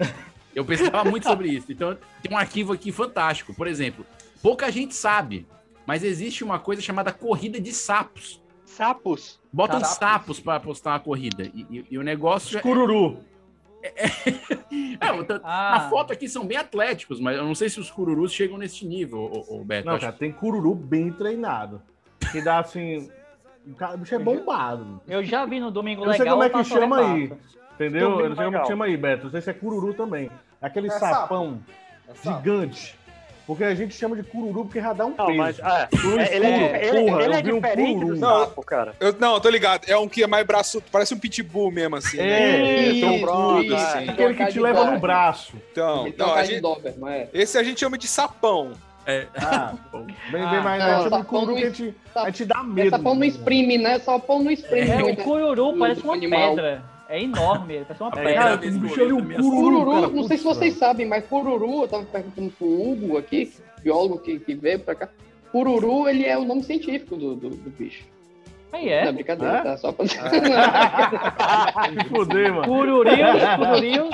eu 0.53 0.63
pesquisava 0.65 1.03
muito 1.09 1.27
sobre 1.27 1.49
isso. 1.49 1.71
Então, 1.71 1.97
tem 2.21 2.31
um 2.31 2.37
arquivo 2.37 2.73
aqui 2.73 2.91
fantástico. 2.91 3.53
Por 3.53 3.67
exemplo, 3.67 4.05
pouca 4.41 4.71
gente 4.71 4.95
sabe, 4.95 5.45
mas 5.85 6.03
existe 6.03 6.43
uma 6.43 6.59
coisa 6.59 6.81
chamada 6.81 7.11
corrida 7.11 7.59
de 7.59 7.71
sapos. 7.71 8.41
Sapos? 8.65 9.39
Botam 9.53 9.79
Sapos. 9.79 9.97
sapos 9.97 10.39
para 10.39 10.59
postar 10.59 10.91
uma 10.91 10.99
corrida. 10.99 11.43
E, 11.53 11.61
e- 11.69 11.85
e 11.91 11.97
o 11.97 12.01
negócio 12.03 12.57
é- 12.57 12.61
Cururu. 12.61 13.19
É, 13.19 13.34
eu 15.17 15.23
tô- 15.25 15.37
Na 15.39 15.89
foto 15.89 16.13
aqui 16.13 16.27
são 16.27 16.45
bem 16.45 16.57
atléticos, 16.57 17.19
mas 17.19 17.37
eu 17.37 17.43
não 17.43 17.55
sei 17.55 17.69
se 17.69 17.79
os 17.79 17.89
cururus 17.91 18.31
chegam 18.33 18.57
nesse 18.57 18.85
nível, 18.85 19.19
ô, 19.19 19.57
ô, 19.59 19.63
Beto. 19.63 19.85
Não, 19.87 19.93
Acho- 19.95 20.05
cara, 20.05 20.15
tem 20.17 20.31
cururu 20.31 20.73
bem 20.75 21.11
treinado. 21.11 21.81
Que 22.31 22.41
dá 22.41 22.59
assim. 22.59 23.09
O 23.67 23.73
cara- 23.73 23.95
o 23.95 23.97
bicho 23.97 24.13
é 24.15 24.19
bombado. 24.19 25.01
Eu 25.07 25.23
já 25.23 25.45
vi 25.45 25.59
no 25.59 25.71
Domingo 25.71 26.01
Eu 26.03 26.05
não 26.07 26.13
sei 26.13 26.19
Legal. 26.23 26.35
como 26.37 26.43
é 26.43 26.49
que 26.63 26.69
chama 26.69 26.97
aí. 26.99 27.33
Entendeu? 27.73 28.09
Domingo 28.09 28.21
eu 28.23 28.29
não 28.29 28.35
sei 28.35 28.45
como 28.45 28.51
Legal. 28.51 28.61
que 28.61 28.67
chama 28.67 28.85
aí, 28.85 28.97
Beto. 28.97 29.23
Não 29.25 29.31
sei 29.31 29.41
se 29.41 29.49
é 29.49 29.53
cururu 29.53 29.93
também. 29.93 30.29
Aquele 30.61 30.87
É 30.87 30.91
sapão 30.91 31.59
sapo. 32.07 32.17
sapo. 32.23 32.37
gigante. 32.37 32.97
Porque 33.47 33.63
a 33.63 33.75
gente 33.75 33.93
chama 33.93 34.15
de 34.15 34.23
cururu 34.23 34.65
porque 34.65 34.81
já 34.81 34.91
dá 34.91 35.05
um 35.05 35.13
Não, 35.15 35.27
peso. 35.27 35.37
mas, 35.37 35.59
é, 35.59 35.87
Cururu 35.91 36.19
é, 36.19 36.35
ele 36.35 36.45
é- 36.47 36.81
escuro, 36.83 36.97
ele- 36.99 37.11
porra, 37.11 37.23
ele 37.23 37.33
é 37.35 37.41
vi 37.43 37.51
um 37.53 37.55
diferente 37.61 38.05
do 38.05 38.17
sapo, 38.17 38.63
cara. 38.63 38.93
Eu, 38.99 39.15
não, 39.19 39.35
eu 39.35 39.39
tô 39.39 39.49
ligado. 39.49 39.81
É 39.87 39.95
um 39.97 40.07
que 40.07 40.23
é 40.23 40.27
mais 40.27 40.45
braço. 40.47 40.81
Parece 40.91 41.13
um 41.13 41.19
pitbull 41.19 41.69
mesmo, 41.71 41.95
assim. 41.95 42.17
É, 42.19 42.23
né? 42.25 42.81
isso, 42.87 43.05
um 43.05 43.61
isso. 43.61 43.75
assim. 43.75 44.09
Aquele 44.09 44.33
que 44.33 44.45
te 44.47 44.59
leva 44.59 44.85
no 44.89 44.99
braço. 44.99 45.53
Então, 45.71 46.11
não, 46.17 46.25
uma 46.27 46.35
a 46.37 46.43
gente- 46.43 46.61
Doberman, 46.61 47.13
é. 47.13 47.29
esse 47.33 47.55
a 47.57 47.61
gente 47.63 47.79
chama 47.79 47.97
de 47.99 48.07
sapão. 48.07 48.71
É. 49.07 49.27
Ah, 49.35 49.73
bem, 50.31 50.41
Ah, 50.41 50.49
bem 50.49 50.61
mais. 50.63 50.79
não, 50.83 50.89
a 50.89 50.93
gente 50.95 51.03
chama 51.03 51.19
de 51.21 51.25
cururu 51.27 51.55
que 51.55 51.63
a 51.63 51.69
gente, 51.69 51.95
a 52.15 52.25
gente 52.25 52.45
dá 52.45 52.59
É 52.59 52.63
medo. 52.63 52.89
sapão 52.89 53.13
não 53.13 53.23
exprime, 53.23 53.77
né? 53.77 53.99
Sapão 53.99 54.43
não 54.43 54.49
exprime. 54.49 54.89
É, 54.89 55.03
o 55.03 55.15
cururu 55.17 55.77
parece 55.77 56.01
uma 56.01 56.13
animal. 56.15 56.55
pedra. 56.55 56.83
É 57.07 57.21
enorme, 57.21 57.75
ele 57.75 57.85
parece 57.85 58.01
uma 58.03 58.09
É, 58.09 58.15
pedra. 58.15 58.33
cara, 58.33 58.55
o 58.55 58.57
bicho 58.57 59.01
ali, 59.01 59.13
um 59.13 59.21
cururu, 59.21 59.51
Cururu, 59.51 59.91
cara, 60.01 60.07
não 60.07 60.23
sei 60.27 60.37
se 60.37 60.43
vocês 60.43 60.73
sabem, 60.75 61.05
mas 61.07 61.23
cururu, 61.25 61.81
eu 61.83 61.87
tava 61.87 62.03
perguntando 62.03 62.49
pro 62.57 62.65
Hugo 62.67 63.17
aqui, 63.17 63.53
biólogo 63.83 64.17
que, 64.19 64.39
que 64.39 64.55
veio 64.55 64.79
pra 64.79 64.95
cá. 64.95 65.09
Cururu, 65.51 66.07
ele 66.09 66.25
é 66.25 66.37
o 66.37 66.43
nome 66.43 66.63
científico 66.63 67.15
do, 67.15 67.35
do, 67.35 67.49
do 67.51 67.69
bicho. 67.69 68.03
Aí 68.73 68.89
é. 68.89 69.05
Não, 69.05 69.13
brincadeira, 69.13 69.57
É? 69.57 69.61
tá? 69.61 69.77
Só 69.77 69.91
pra... 69.91 70.05
Se 70.09 70.17
fuder, 72.09 72.53
mano. 72.53 72.67
Cururios, 72.67 73.41
cururios. 73.57 74.09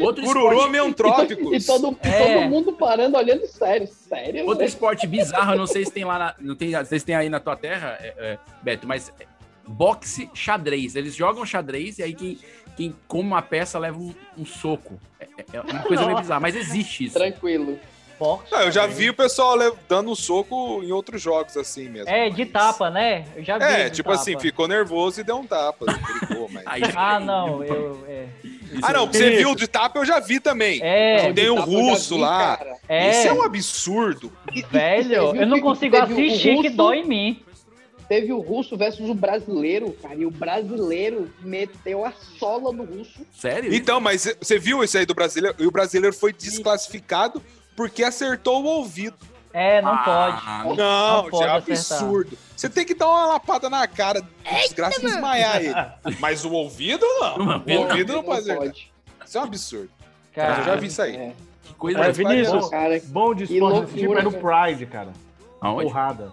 Outro 0.00 0.22
Cururu 0.24 0.52
esporte- 0.52 0.70
meantrópicos. 0.70 1.52
E 1.52 1.66
todo, 1.66 1.98
É. 2.02 2.36
todo 2.38 2.48
mundo 2.48 2.72
parando, 2.74 3.16
olhando 3.18 3.44
sério. 3.46 3.86
Sério? 3.88 4.44
Outro 4.44 4.60
né? 4.60 4.66
esporte 4.66 5.06
bizarro, 5.06 5.52
eu 5.54 5.58
não 5.58 5.66
sei 5.66 5.84
se 5.84 5.90
tem 5.92 6.04
lá 6.04 6.18
na, 6.18 6.34
não 6.40 6.54
tem, 6.54 6.72
se 6.84 7.00
tem 7.04 7.16
aí 7.16 7.28
na 7.28 7.40
tua 7.40 7.56
terra, 7.56 7.98
é, 8.00 8.14
é, 8.16 8.38
Beto, 8.62 8.86
mas 8.86 9.12
é, 9.20 9.26
boxe 9.68 10.28
xadrez. 10.34 10.96
Eles 10.96 11.14
jogam 11.14 11.44
xadrez 11.44 11.98
e 11.98 12.02
aí 12.02 12.14
quem, 12.14 12.38
quem 12.76 12.94
come 13.06 13.28
uma 13.28 13.42
peça 13.42 13.78
leva 13.78 13.98
um, 13.98 14.14
um 14.36 14.44
soco. 14.46 14.98
É, 15.20 15.24
é- 15.24 15.44
é 15.56 15.60
uma 15.60 15.82
coisa 15.82 16.04
meio 16.06 16.18
bizarra, 16.18 16.40
mas 16.40 16.56
existe 16.56 17.04
isso. 17.04 17.14
Tranquilo. 17.18 17.78
Boxe. 18.18 18.52
Eu 18.52 18.72
já 18.72 18.84
vi 18.84 19.10
o 19.10 19.14
pessoal 19.14 19.56
dando 19.88 20.10
um 20.10 20.14
soco 20.16 20.82
em 20.82 20.90
outros 20.90 21.22
jogos 21.22 21.56
assim 21.56 21.88
mesmo. 21.88 22.08
É, 22.10 22.28
de 22.28 22.44
tapa, 22.46 22.90
né? 22.90 23.24
Eu 23.36 23.44
já 23.44 23.58
vi. 23.58 23.64
É, 23.64 23.88
de 23.88 23.94
tipo 23.96 24.08
tapa. 24.10 24.20
assim, 24.20 24.36
ficou 24.40 24.66
nervoso 24.66 25.20
e 25.20 25.22
deu 25.24 25.36
um 25.36 25.46
tapa. 25.46 25.86
brigou, 25.86 26.48
mas... 26.52 26.64
Aí- 26.66 26.82
Ah, 26.96 27.20
não, 27.20 27.62
eu. 27.62 28.04
É, 28.08 28.26
Ah, 28.82 28.92
não, 28.92 29.06
você 29.06 29.30
viu 29.36 29.54
de 29.54 29.68
tapa 29.68 30.00
eu 30.00 30.04
já 30.04 30.18
vi 30.18 30.40
também. 30.40 30.80
É, 30.82 31.32
Tem 31.32 31.44
de 31.44 31.50
um 31.50 31.60
russo 31.60 32.16
vi, 32.16 32.20
lá. 32.22 32.58
É. 32.88 33.10
Isso 33.10 33.28
é 33.28 33.32
um 33.32 33.42
absurdo. 33.42 34.32
velho, 34.68 35.36
eu 35.36 35.46
não 35.46 35.58
que 35.58 35.62
consigo 35.62 35.96
assistir 35.96 36.56
que 36.56 36.62
russo? 36.66 36.76
dói 36.76 36.98
em 36.98 37.06
mim. 37.06 37.42
Teve 38.08 38.32
o 38.32 38.40
russo 38.40 38.76
versus 38.76 39.08
o 39.10 39.14
brasileiro, 39.14 39.92
cara. 40.00 40.14
E 40.14 40.24
o 40.24 40.30
brasileiro 40.30 41.30
meteu 41.42 42.04
a 42.06 42.12
sola 42.38 42.72
no 42.72 42.84
russo. 42.84 43.20
Sério? 43.38 43.72
Então, 43.74 44.00
mas 44.00 44.34
você 44.40 44.58
viu 44.58 44.82
isso 44.82 44.96
aí 44.96 45.04
do 45.04 45.14
brasileiro? 45.14 45.54
E 45.58 45.66
o 45.66 45.70
brasileiro 45.70 46.16
foi 46.16 46.32
desclassificado 46.32 47.42
porque 47.76 48.02
acertou 48.02 48.62
o 48.62 48.66
ouvido. 48.66 49.16
É, 49.52 49.80
não 49.82 49.92
Ah, 49.92 50.62
pode. 50.62 50.76
Não, 50.78 51.22
Não 51.22 51.30
pode 51.30 51.44
já 51.44 51.52
é 51.52 51.56
absurdo. 51.56 52.38
Você 52.56 52.68
tem 52.68 52.84
que 52.84 52.94
dar 52.94 53.08
uma 53.08 53.26
lapada 53.26 53.68
na 53.70 53.86
cara, 53.86 54.22
desgraça 54.62 55.00
e 55.00 55.04
desmaiar 55.04 55.56
ele. 55.62 56.16
Mas 56.18 56.44
o 56.44 56.52
ouvido 56.52 57.04
não. 57.20 57.62
O 57.66 57.80
ouvido 57.82 58.12
não 58.14 58.22
pode 58.22 58.40
acertar. 58.40 58.72
Isso 59.26 59.36
é 59.36 59.40
um 59.40 59.44
absurdo. 59.44 59.90
Cara, 60.34 60.60
eu 60.60 60.64
já 60.64 60.76
vi 60.76 60.86
isso 60.86 61.02
aí. 61.02 61.16
É. 61.16 61.32
Que 61.62 61.74
coisa. 61.74 62.00
É, 62.00 62.12
Vinícius. 62.12 62.62
Bom, 62.62 62.70
Cara, 62.70 63.02
bom 63.06 63.34
de 63.34 63.44
esporte 63.44 63.80
desse 63.80 63.94
tipo 63.98 64.12
loucura, 64.14 64.20
é 64.20 64.22
no 64.22 64.32
Pride, 64.32 64.86
cara. 64.86 65.12
Aonde? 65.60 65.84
Porrada. 65.84 66.32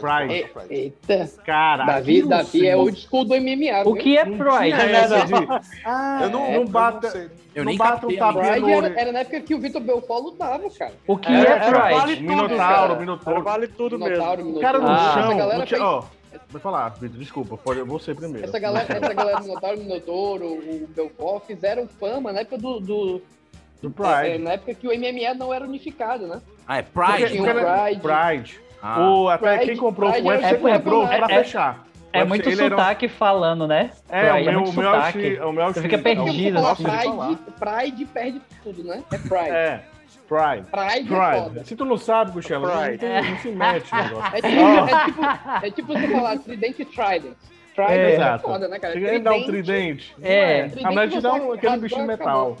Pride. 0.00 0.50
e- 0.70 0.74
eita. 0.74 1.30
Cara, 1.44 1.84
Davi, 1.84 2.22
Davi 2.22 2.66
é 2.66 2.76
old 2.76 2.98
school 2.98 3.24
do 3.24 3.34
MMA. 3.34 3.82
O 3.84 3.94
que 3.94 4.16
é 4.18 4.24
Não 4.24 4.36
Pride? 4.38 4.76
né, 4.76 5.08
não? 5.08 5.24
de, 5.26 5.64
ah, 5.84 6.20
Eu 6.22 6.30
não, 6.30 6.64
bata, 6.66 7.00
não 7.06 7.10
sei. 7.12 7.30
Eu 7.54 7.64
não 7.64 7.70
nem 7.70 7.78
bata 7.78 8.06
um 8.06 8.16
tapinha 8.16 8.32
Pride 8.32 8.60
no 8.60 8.68
era, 8.68 8.76
olho. 8.86 8.98
era 8.98 9.12
na 9.12 9.18
época 9.20 9.40
que 9.40 9.54
o 9.54 9.60
Vitor 9.60 9.80
Belfort 9.80 10.22
lutava, 10.24 10.68
cara. 10.70 10.92
O 11.06 11.16
que 11.16 11.32
Era- 11.32 11.48
é 11.48 11.52
era 11.68 11.80
Pride? 11.80 11.94
vale 12.00 12.16
tudo, 12.16 12.28
Minotauro. 12.28 13.00
Minotauro. 13.00 13.42
Vale 13.42 13.68
tudo 13.68 13.98
Minotauro, 13.98 14.44
mesmo. 14.44 14.58
O 14.58 14.60
cara 14.60 14.78
no 14.78 14.88
Ah. 14.88 15.54
Essa 15.54 15.66
chão. 15.66 15.82
ó, 15.82 16.04
Vai 16.50 16.60
falar, 16.60 16.88
Vitor, 16.90 17.18
desculpa, 17.18 17.56
pode, 17.56 17.78
eu 17.80 17.86
vou 17.86 17.98
ser 18.00 18.14
primeiro. 18.16 18.46
Essa 18.46 18.58
galera, 18.58 18.86
essa 18.92 19.14
galera 19.14 19.38
do 19.38 19.44
Minotauro, 19.46 19.76
o 19.78 19.82
Minotouro, 19.82 20.44
o 20.46 20.88
Belfort 20.94 21.44
fizeram 21.46 21.86
fama 21.88 22.32
na 22.32 22.40
época 22.40 22.58
do. 22.58 22.80
do 22.80 23.22
Do 23.82 23.88
é, 23.88 24.22
Pride. 24.22 24.38
na 24.42 24.52
época 24.52 24.74
que 24.74 24.86
o 24.88 24.92
MMA 24.92 25.34
não 25.34 25.52
era 25.54 25.64
unificado, 25.64 26.26
né? 26.26 26.40
Ah, 26.66 26.78
é 26.78 26.82
Pride? 26.82 27.36
Porque 27.36 27.38
o 27.38 27.44
Pride. 27.44 28.00
Pride. 28.00 28.60
Ah. 28.86 29.00
O, 29.00 29.28
até 29.30 29.56
Pride- 29.56 29.64
quem 29.72 29.76
comprou, 29.80 30.12
Pride 30.12 30.26
o 30.26 30.30
UFC 30.30 30.46
é- 30.46 30.58
comprou 30.58 31.06
é- 31.06 31.16
pra 31.16 31.26
é- 31.34 31.42
fechar. 31.42 31.74
O 31.74 32.16
É 32.16 32.18
UFC, 32.18 32.28
muito 32.28 32.48
era 32.50 32.64
um- 32.66 32.68
sotaque 32.78 33.08
falando, 33.08 33.66
né? 33.66 33.90
É, 34.10 34.30
o 34.32 34.44
meu, 34.44 34.52
muito 34.60 34.70
o 34.70 34.72
meu, 34.74 34.90
sotaque. 34.92 35.20
chi- 35.36 35.40
o 35.40 35.52
meu 35.52 35.66
Você 35.72 35.80
fica 35.82 35.98
perdido, 35.98 36.58
é 36.58 36.70
assim. 36.70 36.84
Pride, 36.84 37.38
Pride 37.58 38.04
perde 38.04 38.42
tudo, 38.62 38.84
né? 38.84 39.02
É 39.10 39.16
Pride. 39.18 39.50
É, 39.50 39.80
Pride. 40.28 40.66
Pride 40.70 41.14
é. 41.14 41.42
Pride. 41.50 41.66
Se 41.66 41.74
tu 41.76 41.84
não 41.86 41.96
sabe, 41.96 42.30
Gustavo, 42.32 42.66
não, 42.66 42.74
não 42.74 43.38
se 43.38 43.48
mete 43.50 43.92
no 43.94 44.02
negócio. 44.02 44.36
É 44.36 44.40
tipo, 44.42 44.60
é, 44.60 45.04
tipo, 45.06 45.66
é 45.66 45.70
tipo 45.70 45.92
você 45.94 46.08
falar 46.08 46.38
tridente 46.38 46.82
e 46.82 46.84
trident. 46.84 47.32
Trident 47.74 47.90
É, 47.98 48.34
é, 48.34 48.38
foda, 48.38 48.68
né, 48.68 48.78
cara? 48.78 48.92
Você 48.94 49.00
quer 49.00 49.18
dar 49.20 49.32
um 49.32 49.44
tridente? 49.46 50.14
É. 50.22 50.60
A 50.60 50.68
Tridente 50.68 50.86
mulher 50.86 51.08
te 51.08 51.20
dá 51.20 51.32
um, 51.32 51.52
aquele 51.52 51.76
bichinho 51.78 52.10
acabou. 52.12 52.56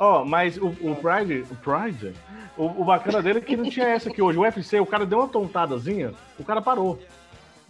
Ó, 0.00 0.24
mas 0.24 0.56
o, 0.56 0.68
o 0.68 0.96
Pride, 0.96 1.44
o 1.50 1.54
Pride, 1.56 2.14
o, 2.56 2.64
o 2.64 2.84
bacana 2.84 3.22
dele 3.22 3.38
é 3.38 3.42
que 3.42 3.54
não 3.56 3.68
tinha 3.68 3.86
essa 3.86 4.08
aqui 4.08 4.22
hoje. 4.22 4.38
O 4.38 4.42
UFC, 4.42 4.80
o 4.80 4.86
cara 4.86 5.04
deu 5.04 5.18
uma 5.18 5.28
tontadazinha, 5.28 6.14
o 6.38 6.44
cara 6.44 6.62
parou. 6.62 6.98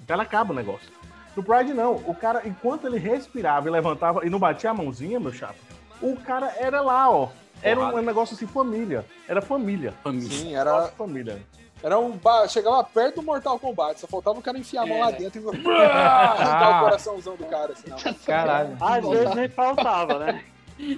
O 0.03 0.07
cara 0.07 0.23
acaba 0.23 0.53
o 0.53 0.57
negócio. 0.57 0.89
No 1.37 1.43
Pride, 1.43 1.75
não. 1.75 1.95
O 2.07 2.15
cara, 2.15 2.43
enquanto 2.47 2.87
ele 2.87 2.99
respirava 2.99 3.69
e 3.69 3.71
levantava 3.73 4.25
e 4.25 4.31
não 4.31 4.39
batia 4.39 4.71
a 4.71 4.75
mãozinha, 4.75 5.19
meu 5.19 5.33
chapa, 5.33 5.57
o 6.01 6.17
cara 6.17 6.55
era 6.59 6.81
lá, 6.81 7.11
ó. 7.11 7.29
Era 7.63 7.79
um, 7.81 7.85
Porrada. 7.91 8.03
negócio 8.07 8.35
assim, 8.37 8.47
família. 8.47 9.05
Era 9.29 9.43
família. 9.43 9.93
Família. 10.03 10.31
Sim, 10.31 10.55
era, 10.55 10.73
Nossa, 10.73 10.93
família. 10.93 11.43
era 11.83 11.99
um. 11.99 12.13
ba- 12.17 12.49
Chegava 12.49 12.83
perto 12.85 13.17
do 13.17 13.23
Mortal 13.23 13.59
Kombat, 13.59 14.01
só 14.01 14.07
faltava 14.07 14.39
o 14.39 14.43
cara 14.43 14.57
enfiar 14.59 14.85
a 14.85 14.87
mão 14.87 15.01
lá 15.01 15.09
Era. 15.09 15.17
dentro 15.19 15.43
e 15.43 15.45
arrancar 15.69 16.79
o 16.81 16.85
coraçãozão 16.85 17.37
do 17.37 17.45
cara. 17.47 17.73
Assim, 17.73 17.91
não. 17.91 18.15
Caralho. 18.25 18.77
Às 18.81 19.09
vezes 19.09 19.35
nem 19.35 19.49
faltava, 19.49 20.19
né? 20.21 20.43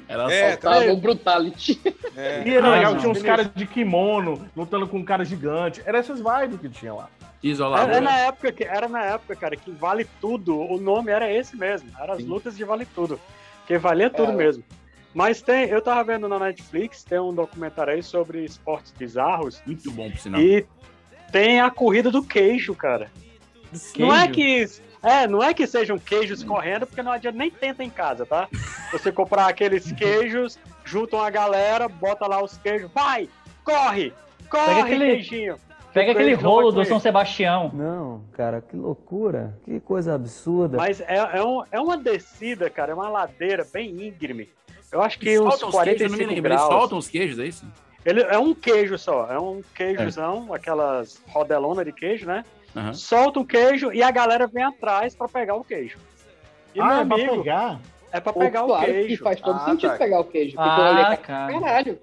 Era 0.09 0.33
É, 0.33 0.53
só... 0.53 0.57
tá. 0.59 0.70
Tava 0.72 0.93
um 0.93 1.01
brutality. 1.01 1.80
É. 2.16 2.43
E 2.47 2.55
era 2.55 2.66
Ah, 2.66 2.70
legal, 2.76 2.93
não. 2.93 3.01
tinha 3.01 3.11
uns 3.12 3.22
caras 3.22 3.49
de 3.55 3.66
kimono, 3.66 4.47
lutando 4.57 4.87
com 4.87 4.99
um 4.99 5.05
cara 5.05 5.24
gigante. 5.24 5.83
Era 5.85 5.99
essas 5.99 6.18
vibes 6.20 6.61
que 6.61 6.68
tinha 6.68 6.93
lá. 6.95 7.09
isolado. 7.43 7.91
Era, 7.91 8.01
na 8.01 8.16
época 8.18 8.53
que, 8.53 8.64
era 8.64 8.89
na 8.89 9.03
época, 9.05 9.35
cara, 9.35 9.57
que 9.57 9.70
vale 9.70 10.07
tudo. 10.20 10.59
O 10.61 10.78
nome 10.78 11.11
era 11.11 11.33
esse 11.33 11.57
mesmo. 11.57 11.89
Era 11.99 12.12
as 12.14 12.22
lutas 12.24 12.57
de 12.57 12.64
vale 12.64 12.87
tudo. 12.87 13.18
Que 13.66 13.78
valia 13.78 14.11
tudo 14.11 14.28
Era. 14.28 14.37
mesmo. 14.37 14.62
Mas 15.14 15.43
tem, 15.43 15.68
eu 15.68 15.80
tava 15.83 16.03
vendo 16.05 16.26
na 16.28 16.39
Netflix, 16.39 17.03
tem 17.05 17.18
um 17.18 17.35
documentário 17.35 17.93
aí 17.93 18.03
sobre 18.03 18.45
esportes 18.45 18.93
bizarros. 18.97 19.61
Muito 19.66 19.91
bom, 19.91 20.11
por 20.11 20.18
sinal. 20.18 20.41
E 20.41 20.64
tem 21.30 21.61
a 21.61 21.70
corrida 21.70 22.11
do 22.11 22.22
queijo, 22.22 22.74
cara. 22.74 23.11
Não 23.99 24.14
é 24.14 24.28
que. 24.28 24.66
É, 25.03 25.26
não 25.26 25.42
é 25.42 25.53
que 25.53 25.66
sejam 25.66 25.98
queijos 25.98 26.44
correndo, 26.44 26.86
porque 26.86 27.03
não 27.03 27.11
adianta 27.12 27.36
nem 27.36 27.50
tenta 27.50 27.82
em 27.82 27.90
casa, 27.90 28.24
tá? 28.24 28.48
Você 28.92 29.11
comprar 29.11 29.46
aqueles 29.48 29.90
queijos, 29.92 30.59
juntam 30.84 31.20
a 31.20 31.28
galera, 31.30 31.88
bota 31.88 32.26
lá 32.26 32.42
os 32.42 32.57
queijos, 32.59 32.90
vai! 32.92 33.28
Corre! 33.64 34.12
Corre, 34.48 34.66
Pega 34.66 34.80
aquele- 34.82 35.07
queijinho! 35.16 35.57
Pega 35.92 36.12
aquele 36.12 36.32
rolo 36.32 36.72
do. 36.72 36.82
São 36.86 36.98
Sebastião. 36.98 37.70
Não, 37.74 38.22
cara, 38.32 38.62
que 38.62 38.74
loucura. 38.74 39.59
Que 39.62 39.78
coisa 39.78 40.14
absurda. 40.14 40.78
Mas 40.78 41.03
é, 41.03 41.16
é, 41.34 41.44
um- 41.44 41.62
é 41.70 41.78
uma 41.78 41.98
descida, 41.98 42.70
cara, 42.70 42.92
é 42.92 42.94
uma 42.94 43.11
ladeira 43.11 43.66
bem 43.70 43.90
íngreme. 43.90 44.48
Eu 44.90 45.03
acho 45.03 45.18
que 45.18 45.38
uns 45.38 45.59
Soltam 45.59 45.68
os 45.68 45.82
queijos, 45.84 46.00
eu 46.03 46.09
não 46.09 46.16
me 46.16 46.24
45 46.24 46.34
lembro. 46.34 46.48
Eles 46.53 46.61
graus. 46.61 46.80
soltam 46.80 46.98
os 46.98 47.09
queijos, 47.09 47.38
é 47.38 47.44
isso? 47.46 47.66
Ele 48.07 48.22
é 48.22 48.38
um 48.38 48.55
queijo 48.55 48.96
só, 48.98 49.30
é 49.30 49.38
um 49.38 49.62
queijozão, 49.74 50.53
aquelas 50.55 51.22
rodelonas 51.28 51.84
de 51.84 51.92
queijo, 51.92 52.26
né? 52.26 52.42
Aham. 52.74 52.94
Solta 52.94 53.40
o 53.40 53.44
queijo 53.46 53.92
e 53.92 54.02
a 54.02 54.10
galera 54.10 54.46
vem 54.46 54.64
atrás 54.64 55.14
pra 55.14 55.28
pegar 55.28 55.54
o 55.54 55.64
queijo. 55.64 55.98
E 56.74 56.80
ah, 56.80 56.84
meu 56.86 56.96
é 57.00 57.04
pra 57.04 57.14
amigo, 57.16 57.36
pegar? 57.42 57.80
é 58.10 58.20
pra 58.20 58.32
Pô, 58.32 58.40
pegar 58.40 58.64
o 58.64 58.66
claro 58.68 58.86
que 58.86 58.92
queijo. 58.92 59.22
faz 59.24 59.40
todo 59.40 59.56
Ah, 59.56 59.64
sentido 59.66 59.90
tá. 59.90 59.98
pegar 59.98 60.20
o 60.20 60.24
queijo. 60.24 60.56
Porque 60.56 60.70
Ah, 60.70 61.16
cara. 61.16 61.52
caralho. 61.60 61.98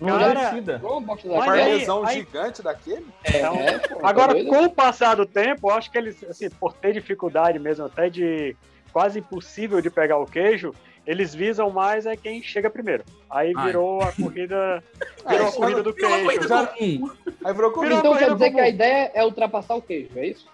Não 0.00 0.18
Cara, 0.18 0.34
Mas 0.52 0.64
da 0.66 0.78
Um 0.80 1.40
aí- 1.40 1.46
parmesão 1.46 2.04
aí- 2.04 2.14
gigante 2.16 2.62
daquele? 2.62 3.06
Então, 3.24 3.54
É, 3.54 3.78
pô, 3.78 3.94
tá 3.96 4.08
Agora, 4.08 4.34
doido? 4.34 4.48
com 4.48 4.64
o 4.64 4.70
passar 4.70 5.14
do 5.14 5.24
tempo, 5.24 5.70
eu 5.70 5.74
acho 5.74 5.90
que 5.90 5.96
eles, 5.96 6.22
assim, 6.24 6.50
por 6.50 6.72
ter 6.74 6.92
dificuldade 6.92 7.58
mesmo, 7.60 7.86
até 7.86 8.10
de 8.10 8.56
quase 8.92 9.20
impossível 9.20 9.80
de 9.80 9.90
pegar 9.90 10.18
o 10.18 10.26
queijo, 10.26 10.74
Eles 11.06 11.34
visam 11.34 11.70
mais 11.70 12.06
é 12.06 12.16
quem 12.16 12.42
chega 12.42 12.70
primeiro. 12.70 13.04
Aí 13.30 13.52
Ai. 13.56 13.66
virou 13.66 14.00
a 14.02 14.10
corrida. 14.12 14.82
Virou 15.28 15.48
a 15.48 15.52
corrida 15.52 15.82
do 15.82 15.92
queijo. 15.94 16.24
corrida 16.24 16.66
comum. 16.66 17.10
Aí 17.44 17.52
virou 17.54 17.70
Virou 17.80 17.98
Então 17.98 18.00
quer 18.00 18.02
corrida 18.26 18.32
dizer 18.34 18.50
que 18.52 18.60
a 18.60 18.68
ideia 18.68 19.10
é 19.14 19.24
ultrapassar 19.24 19.74
o 19.74 19.82
queijo, 19.82 20.10
é 20.16 20.26
isso? 20.28 20.46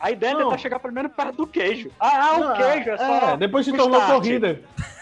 A 0.00 0.10
ideia 0.12 0.30
é 0.30 0.34
Não. 0.34 0.44
tentar 0.44 0.58
chegar 0.58 0.78
primeiro 0.78 1.08
perto 1.10 1.36
do 1.36 1.46
queijo. 1.46 1.90
Ah, 2.00 2.36
Não, 2.38 2.52
o 2.52 2.56
queijo 2.56 2.90
é 2.90 2.96
só. 2.96 3.30
é, 3.32 3.36
depois 3.36 3.66
se 3.66 3.72
tornou 3.72 4.00
start. 4.00 4.14
corrida. 4.22 4.60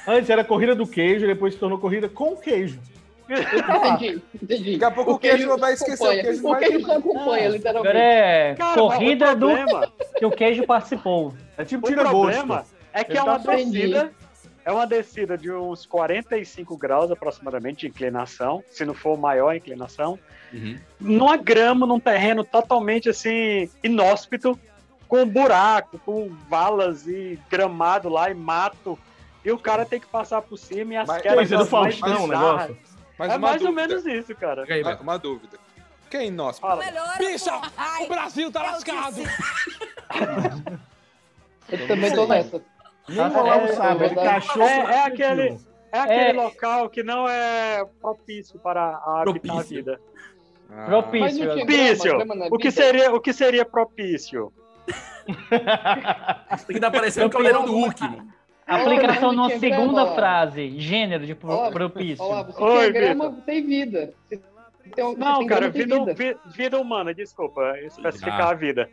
Antes 0.08 0.30
era 0.30 0.42
corrida 0.42 0.74
do 0.74 0.86
queijo, 0.86 1.26
depois 1.26 1.52
se 1.54 1.60
tornou 1.60 1.78
corrida 1.78 2.08
com 2.08 2.34
queijo. 2.36 2.80
Entendi, 3.28 4.22
entendi. 4.42 4.72
Daqui 4.72 4.84
a 4.84 4.90
pouco 4.90 5.12
o 5.12 5.18
queijo 5.18 5.56
vai 5.58 5.74
esquecer, 5.74 6.04
o 6.18 6.22
queijo 6.22 6.48
O 6.48 6.56
queijo 6.56 6.80
só 6.86 6.96
acompanha, 6.98 7.42
Agora 7.44 7.48
literalmente. 7.56 7.96
é 7.96 8.54
Cara, 8.58 8.80
corrida 8.80 9.36
do 9.36 9.48
que 10.18 10.26
o 10.26 10.30
queijo 10.30 10.66
participou. 10.66 11.32
É 11.56 11.64
tipo 11.64 11.86
O 11.86 11.90
tira 11.90 12.02
problema 12.08 12.56
gosto. 12.56 12.74
é 12.94 13.04
que 13.04 13.12
Ele 13.12 13.18
é 13.18 13.22
tá 13.22 13.30
uma 13.30 13.38
só- 13.38 13.54
descida. 13.54 14.12
É 14.64 14.70
uma 14.72 14.86
descida 14.86 15.36
de 15.38 15.50
uns 15.50 15.86
45 15.86 16.76
graus 16.76 17.10
aproximadamente 17.10 17.80
de 17.80 17.88
inclinação, 17.88 18.62
se 18.68 18.84
não 18.84 18.94
for 18.94 19.18
maior 19.18 19.50
a 19.50 19.56
inclinação. 19.56 20.18
Uhum. 20.52 20.78
Numa 20.98 21.36
grama, 21.36 21.86
num 21.86 22.00
terreno 22.00 22.44
totalmente 22.44 23.08
assim, 23.08 23.70
inóspito, 23.82 24.58
com 25.08 25.26
buraco, 25.26 25.98
com 26.00 26.28
valas 26.48 27.06
e 27.06 27.38
gramado 27.50 28.08
lá 28.08 28.30
e 28.30 28.34
mato. 28.34 28.98
E 29.44 29.50
o 29.50 29.58
cara 29.58 29.86
tem 29.86 29.98
que 29.98 30.06
passar 30.06 30.42
por 30.42 30.56
cima 30.58 30.92
e 30.94 30.96
as 30.98 31.08
Mas- 31.08 31.22
quedas 31.22 31.36
Coisa 31.36 31.56
do 31.56 31.66
Faustão 31.66 32.26
negócio. 32.26 32.76
Mas 33.18 33.32
É 33.32 33.38
mais 33.38 33.62
ou 33.62 33.68
dúvida. 33.68 33.88
menos 33.88 34.06
isso, 34.06 34.34
cara. 34.34 34.64
Aí, 34.68 34.82
Uma, 34.82 34.96
uma 35.00 35.18
dúvida. 35.18 35.58
Quem 36.10 36.20
é 36.20 36.26
inóspito? 36.26 36.66
Fala. 36.66 36.82
Bicha, 37.18 37.52
o 38.00 38.08
Brasil 38.08 38.50
tá 38.50 38.62
lascado. 38.62 39.20
Eu 41.68 41.86
também 41.86 42.12
tô 42.14 42.26
nessa. 42.26 42.62
Nem 43.10 43.26
o 43.26 43.38
Olavo 43.38 43.64
é, 43.66 43.72
sabe, 43.72 44.02
é 44.04 44.06
ele 44.06 44.14
verdade. 44.14 44.46
cachou 44.46 44.62
É, 44.62 44.78
é 44.94 45.04
aquele, 45.06 45.58
é 45.92 45.98
aquele 45.98 46.20
É. 46.20 46.32
local 46.32 46.88
que 46.88 47.02
não 47.02 47.28
é 47.28 47.84
propício 48.00 48.58
para 48.60 48.80
a 48.82 49.22
habitar 49.22 49.50
a 49.50 49.54
Propício. 49.54 49.76
vida. 49.76 50.00
Ah, 50.72 50.84
Propício. 50.86 51.46
Propício. 51.54 52.24
na 52.24 52.46
O 52.50 52.58
que 52.58 52.70
seria, 52.70 53.12
o 53.14 53.20
que 53.20 53.32
seria 53.32 53.64
propício? 53.64 54.52
Isso 55.28 56.64
aqui 56.70 56.80
tá 56.80 56.90
parecendo 56.90 57.26
o 57.26 57.30
caldeirão 57.30 57.64
do 57.64 57.72
Hulk, 57.72 58.02
mano. 58.02 58.28
Aplicação 58.66 59.32
numa 59.32 59.50
segunda 59.58 60.02
grama. 60.02 60.14
frase. 60.14 60.78
Gênero 60.78 61.26
de 61.26 61.34
pro- 61.34 61.70
propício. 61.72 62.24
Olavo, 62.24 62.52
se 62.52 62.62
Oi, 62.62 62.92
tem 62.92 63.02
grama, 63.02 63.32
tem 63.44 63.66
vida. 63.66 64.12
Tem, 64.94 65.04
um- 65.04 65.16
Não, 65.16 65.38
tem 65.38 65.46
cara, 65.48 65.68
vida, 65.68 65.98
vida. 65.98 66.14
vi- 66.14 66.36
vida 66.46 66.80
humana, 66.80 67.12
desculpa, 67.12 67.76
especificar 67.80 68.42
Ah. 68.42 68.50
a 68.50 68.54
vida. 68.54 68.88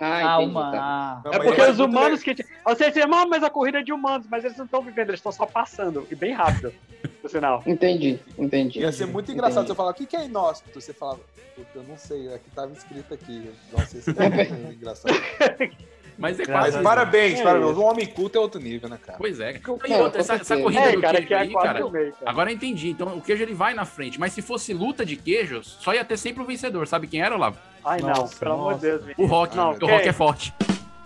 Ah, 0.00 0.36
Ah, 0.36 0.42
entendi, 0.42 0.54
tá. 0.54 1.22
É 1.26 1.38
porque 1.38 1.60
é 1.60 1.70
os 1.70 1.78
humanos 1.78 2.22
que. 2.22 2.34
Você 2.64 2.90
diz, 2.90 3.04
"Ah, 3.04 3.26
mas 3.26 3.42
a 3.42 3.50
corrida 3.50 3.80
é 3.80 3.82
de 3.82 3.92
humanos, 3.92 4.26
mas 4.30 4.44
eles 4.44 4.56
não 4.56 4.64
estão 4.64 4.80
vivendo, 4.80 5.08
eles 5.10 5.18
estão 5.20 5.30
só 5.30 5.44
passando. 5.44 6.06
E 6.10 6.14
bem 6.14 6.32
rápido, 6.32 6.72
por 7.20 7.30
sinal. 7.30 7.62
Entendi, 7.66 8.18
entendi. 8.38 8.80
Ia 8.80 8.92
ser 8.92 9.06
muito 9.06 9.30
engraçado 9.30 9.64
Entendi. 9.64 9.66
se 9.66 9.72
eu 9.72 9.76
falar, 9.76 9.90
o 9.90 9.94
que 9.94 10.06
que 10.06 10.16
é 10.16 10.24
inóspito? 10.24 10.80
Você 10.80 10.94
falava, 10.94 11.20
puta, 11.54 11.68
eu 11.74 11.82
não 11.82 11.98
sei, 11.98 12.32
aqui 12.32 12.50
tava 12.54 12.72
escrito 12.72 13.12
aqui. 13.12 13.50
Nossa, 13.70 13.98
isso 13.98 14.10
é 14.18 14.28
muito 14.48 14.72
engraçado. 14.72 15.14
Mas 16.20 16.38
é 16.38 16.42
Mas 16.46 16.48
quase. 16.52 16.68
isso. 16.74 16.82
parabéns, 16.82 17.40
É 17.40 17.42
parabéns. 17.42 17.76
Um 17.78 17.82
homem 17.84 18.06
culto 18.06 18.36
é 18.36 18.40
outro 18.40 18.60
nível, 18.60 18.90
né, 18.90 18.98
cara? 19.04 19.16
Pois 19.16 19.40
é. 19.40 19.58
E 19.88 19.92
outra, 19.94 20.20
essa, 20.20 20.34
essa 20.34 20.56
corrida 20.58 20.82
É, 20.82 20.92
do 20.92 21.00
cara, 21.00 21.14
queijo 21.14 21.26
que 21.28 21.34
é 21.34 21.38
aí, 21.38 21.52
cara. 21.54 21.90
meio, 21.90 22.12
cara. 22.12 22.30
Agora 22.30 22.50
eu 22.50 22.54
entendi. 22.54 22.90
Então 22.90 23.16
o 23.16 23.22
queijo 23.22 23.42
ele 23.42 23.54
vai 23.54 23.72
na 23.72 23.86
frente. 23.86 24.20
Mas 24.20 24.34
se 24.34 24.42
fosse 24.42 24.74
luta 24.74 25.04
de 25.04 25.16
queijos, 25.16 25.78
só 25.80 25.94
ia 25.94 26.04
ter 26.04 26.18
sempre 26.18 26.42
o 26.42 26.46
vencedor. 26.46 26.86
Sabe 26.86 27.06
quem 27.06 27.22
era, 27.22 27.34
Olavo? 27.34 27.56
Ai, 27.82 28.00
não, 28.02 28.08
Nossa, 28.10 28.36
pelo 28.38 28.52
amor 28.52 28.74
de. 28.74 28.80
Deus, 28.82 29.02
O. 29.16 29.24
Rock. 29.24 29.56
Não, 29.56 29.70
o? 29.70 29.86
Rock 29.86 30.06
é 30.08 30.12
forte. 30.12 30.52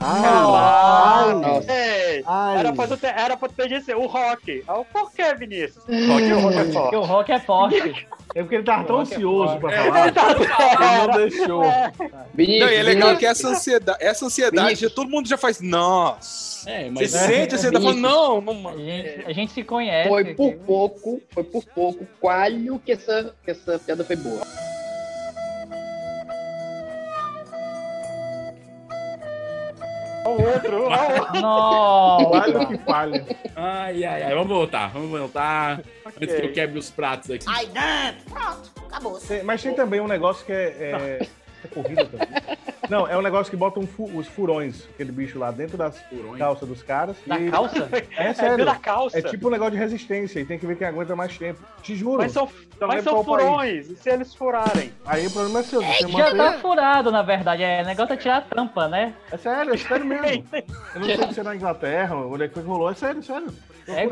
Ai, 0.07 1.35
Nossa. 1.35 1.73
Ei, 1.73 2.23
ai. 2.27 2.59
era 2.59 2.73
pra 2.73 2.87
ter, 2.97 3.07
era 3.07 3.37
pra 3.37 3.49
ter 3.49 3.69
dito 3.69 3.93
o 3.97 4.07
Rock. 4.07 4.63
Ah, 4.69 4.83
Por 4.93 5.11
que, 5.13 5.35
Vinícius? 5.35 5.83
Rock 6.09 6.23
é 6.31 6.35
o 6.35 6.41
Rock 6.41 6.57
é 6.59 6.63
Porque 6.65 6.73
forte. 6.73 6.97
o 6.97 7.01
rock 7.03 7.33
é 7.33 7.41
forte. 7.41 8.07
É 8.35 8.43
porque 8.43 8.55
ele 8.57 8.65
tava 8.65 8.85
tão 8.85 8.97
Rock 8.99 9.13
é 9.13 9.17
ansioso 9.17 9.57
pra 9.59 9.73
É, 9.73 9.85
falar. 9.85 10.01
Ele 10.07 10.13
tá- 10.13 10.31
Ele 10.31 11.07
não 11.07 11.17
deixou. 11.17 11.63
Vinícius, 12.35 12.61
Não, 12.61 12.69
e 12.73 12.75
é 12.77 12.83
legal 12.83 13.09
Vinícius, 13.11 13.19
que 13.19 13.27
essa 13.27 13.49
ansiedade, 13.49 13.99
essa 14.01 14.27
ansiedade 14.27 14.67
Vinícius. 14.67 14.93
todo 14.93 15.11
mundo 15.11 15.29
já 15.29 15.37
faz, 15.39 15.61
nossa. 15.61 16.69
É, 16.71 16.85
Você 16.85 16.91
mas. 16.91 17.11
sente, 17.11 17.59
você 17.59 17.71
tá 17.71 17.81
falando, 17.81 18.01
não, 18.01 18.41
não. 18.41 18.69
A 18.69 18.77
gente, 18.77 19.25
a 19.27 19.33
gente 19.33 19.53
se 19.53 19.63
conhece. 19.63 20.09
Foi 20.09 20.35
por 20.35 20.55
pouco, 20.67 21.21
foi 21.31 21.45
por 21.45 21.65
pouco, 21.75 22.07
qualho 22.21 22.79
que 22.85 22.93
essa, 22.93 23.35
que 23.45 23.51
essa 23.51 23.79
piada 23.79 24.05
foi 24.05 24.17
boa. 24.17 24.41
O 30.25 30.31
outro, 30.31 30.89
ó, 31.43 32.19
o 32.23 32.27
outro. 32.37 32.67
Que 32.69 32.79
falha. 32.79 33.27
Ai, 33.55 34.05
ai, 34.05 34.23
ai. 34.23 34.35
Vamos 34.35 34.49
voltar. 34.49 34.91
Vamos 34.93 35.11
voltar. 35.19 35.81
Antes 36.21 36.35
que 36.41 36.47
eu 36.47 36.53
quebre 36.53 36.79
os 36.79 36.91
pratos 36.91 37.31
aqui. 37.31 37.45
Ai, 37.49 37.67
dentro. 37.67 38.31
Pronto, 38.33 38.71
acabou. 38.89 39.19
Tem- 39.19 39.43
Mas 39.43 39.63
tem 39.63 39.75
também 39.75 40.01
um 40.01 40.07
negócio 40.09 40.45
que 40.47 40.53
é. 40.53 41.19
é... 41.21 41.27
é 41.65 41.69
corrida 41.69 42.05
também. 42.07 42.29
Não, 42.91 43.09
é 43.09 43.17
um 43.17 43.23
negócio 43.23 43.51
que 43.51 43.57
botam 43.57 43.87
fu- 43.87 44.11
os 44.15 44.27
furões, 44.29 44.85
aquele 44.93 45.11
bicho 45.11 45.39
lá 45.39 45.51
dentro 45.51 45.79
das 45.79 45.99
Furões? 46.03 46.39
calças 46.39 46.69
dos 46.69 46.83
caras. 46.83 47.17
Na 47.27 47.39
e- 47.41 47.51
calça? 47.51 47.89
É 48.17 48.27
É 48.29 48.35
sério. 48.35 48.65
da 48.65 48.75
calça. 48.77 49.19
É 49.19 49.23
tipo 49.23 49.49
um 49.49 49.51
negócio 49.51 49.73
de 49.73 49.79
resistência 49.79 50.39
e 50.41 50.45
tem 50.45 50.59
que 50.59 50.67
ver 50.67 50.77
quem 50.77 50.87
aguenta 50.87 51.17
mais 51.17 51.37
tempo. 51.39 51.61
Te 51.83 51.97
juro. 51.97 52.19
Mas 52.19 52.33
são, 52.33 52.47
mas 52.81 53.03
são 53.03 53.25
furões, 53.25 53.89
e 53.89 53.97
se 53.97 54.11
eles 54.11 54.35
furarem? 54.35 54.93
Aí 55.07 55.27
o 55.27 55.31
problema 55.31 55.61
é 55.61 55.63
seu. 55.63 55.81
Você 55.83 56.09
Já 56.09 56.09
mantém... 56.09 56.37
tá 56.37 56.53
furado, 56.59 57.11
na 57.11 57.23
verdade. 57.23 57.63
É 57.63 57.83
o 57.83 57.87
negócio 57.87 58.13
é 58.13 58.17
tirar 58.19 58.37
a 58.37 58.41
tampa, 58.43 58.87
né? 58.87 59.15
É 59.33 59.37
sério, 59.39 59.73
é 59.73 59.77
sério 59.79 60.05
mesmo. 60.05 60.45
Eu 60.95 61.01
não 61.01 61.07
sei 61.07 61.33
se 61.33 61.41
é 61.41 61.43
na 61.43 61.57
Inglaterra, 61.57 62.15
onde 62.17 62.45
é 62.45 62.49
que 62.49 62.61
rolou. 62.61 62.91
É 62.91 62.95
sério, 62.95 63.23
sério. 63.23 63.49
Aí. 63.89 64.09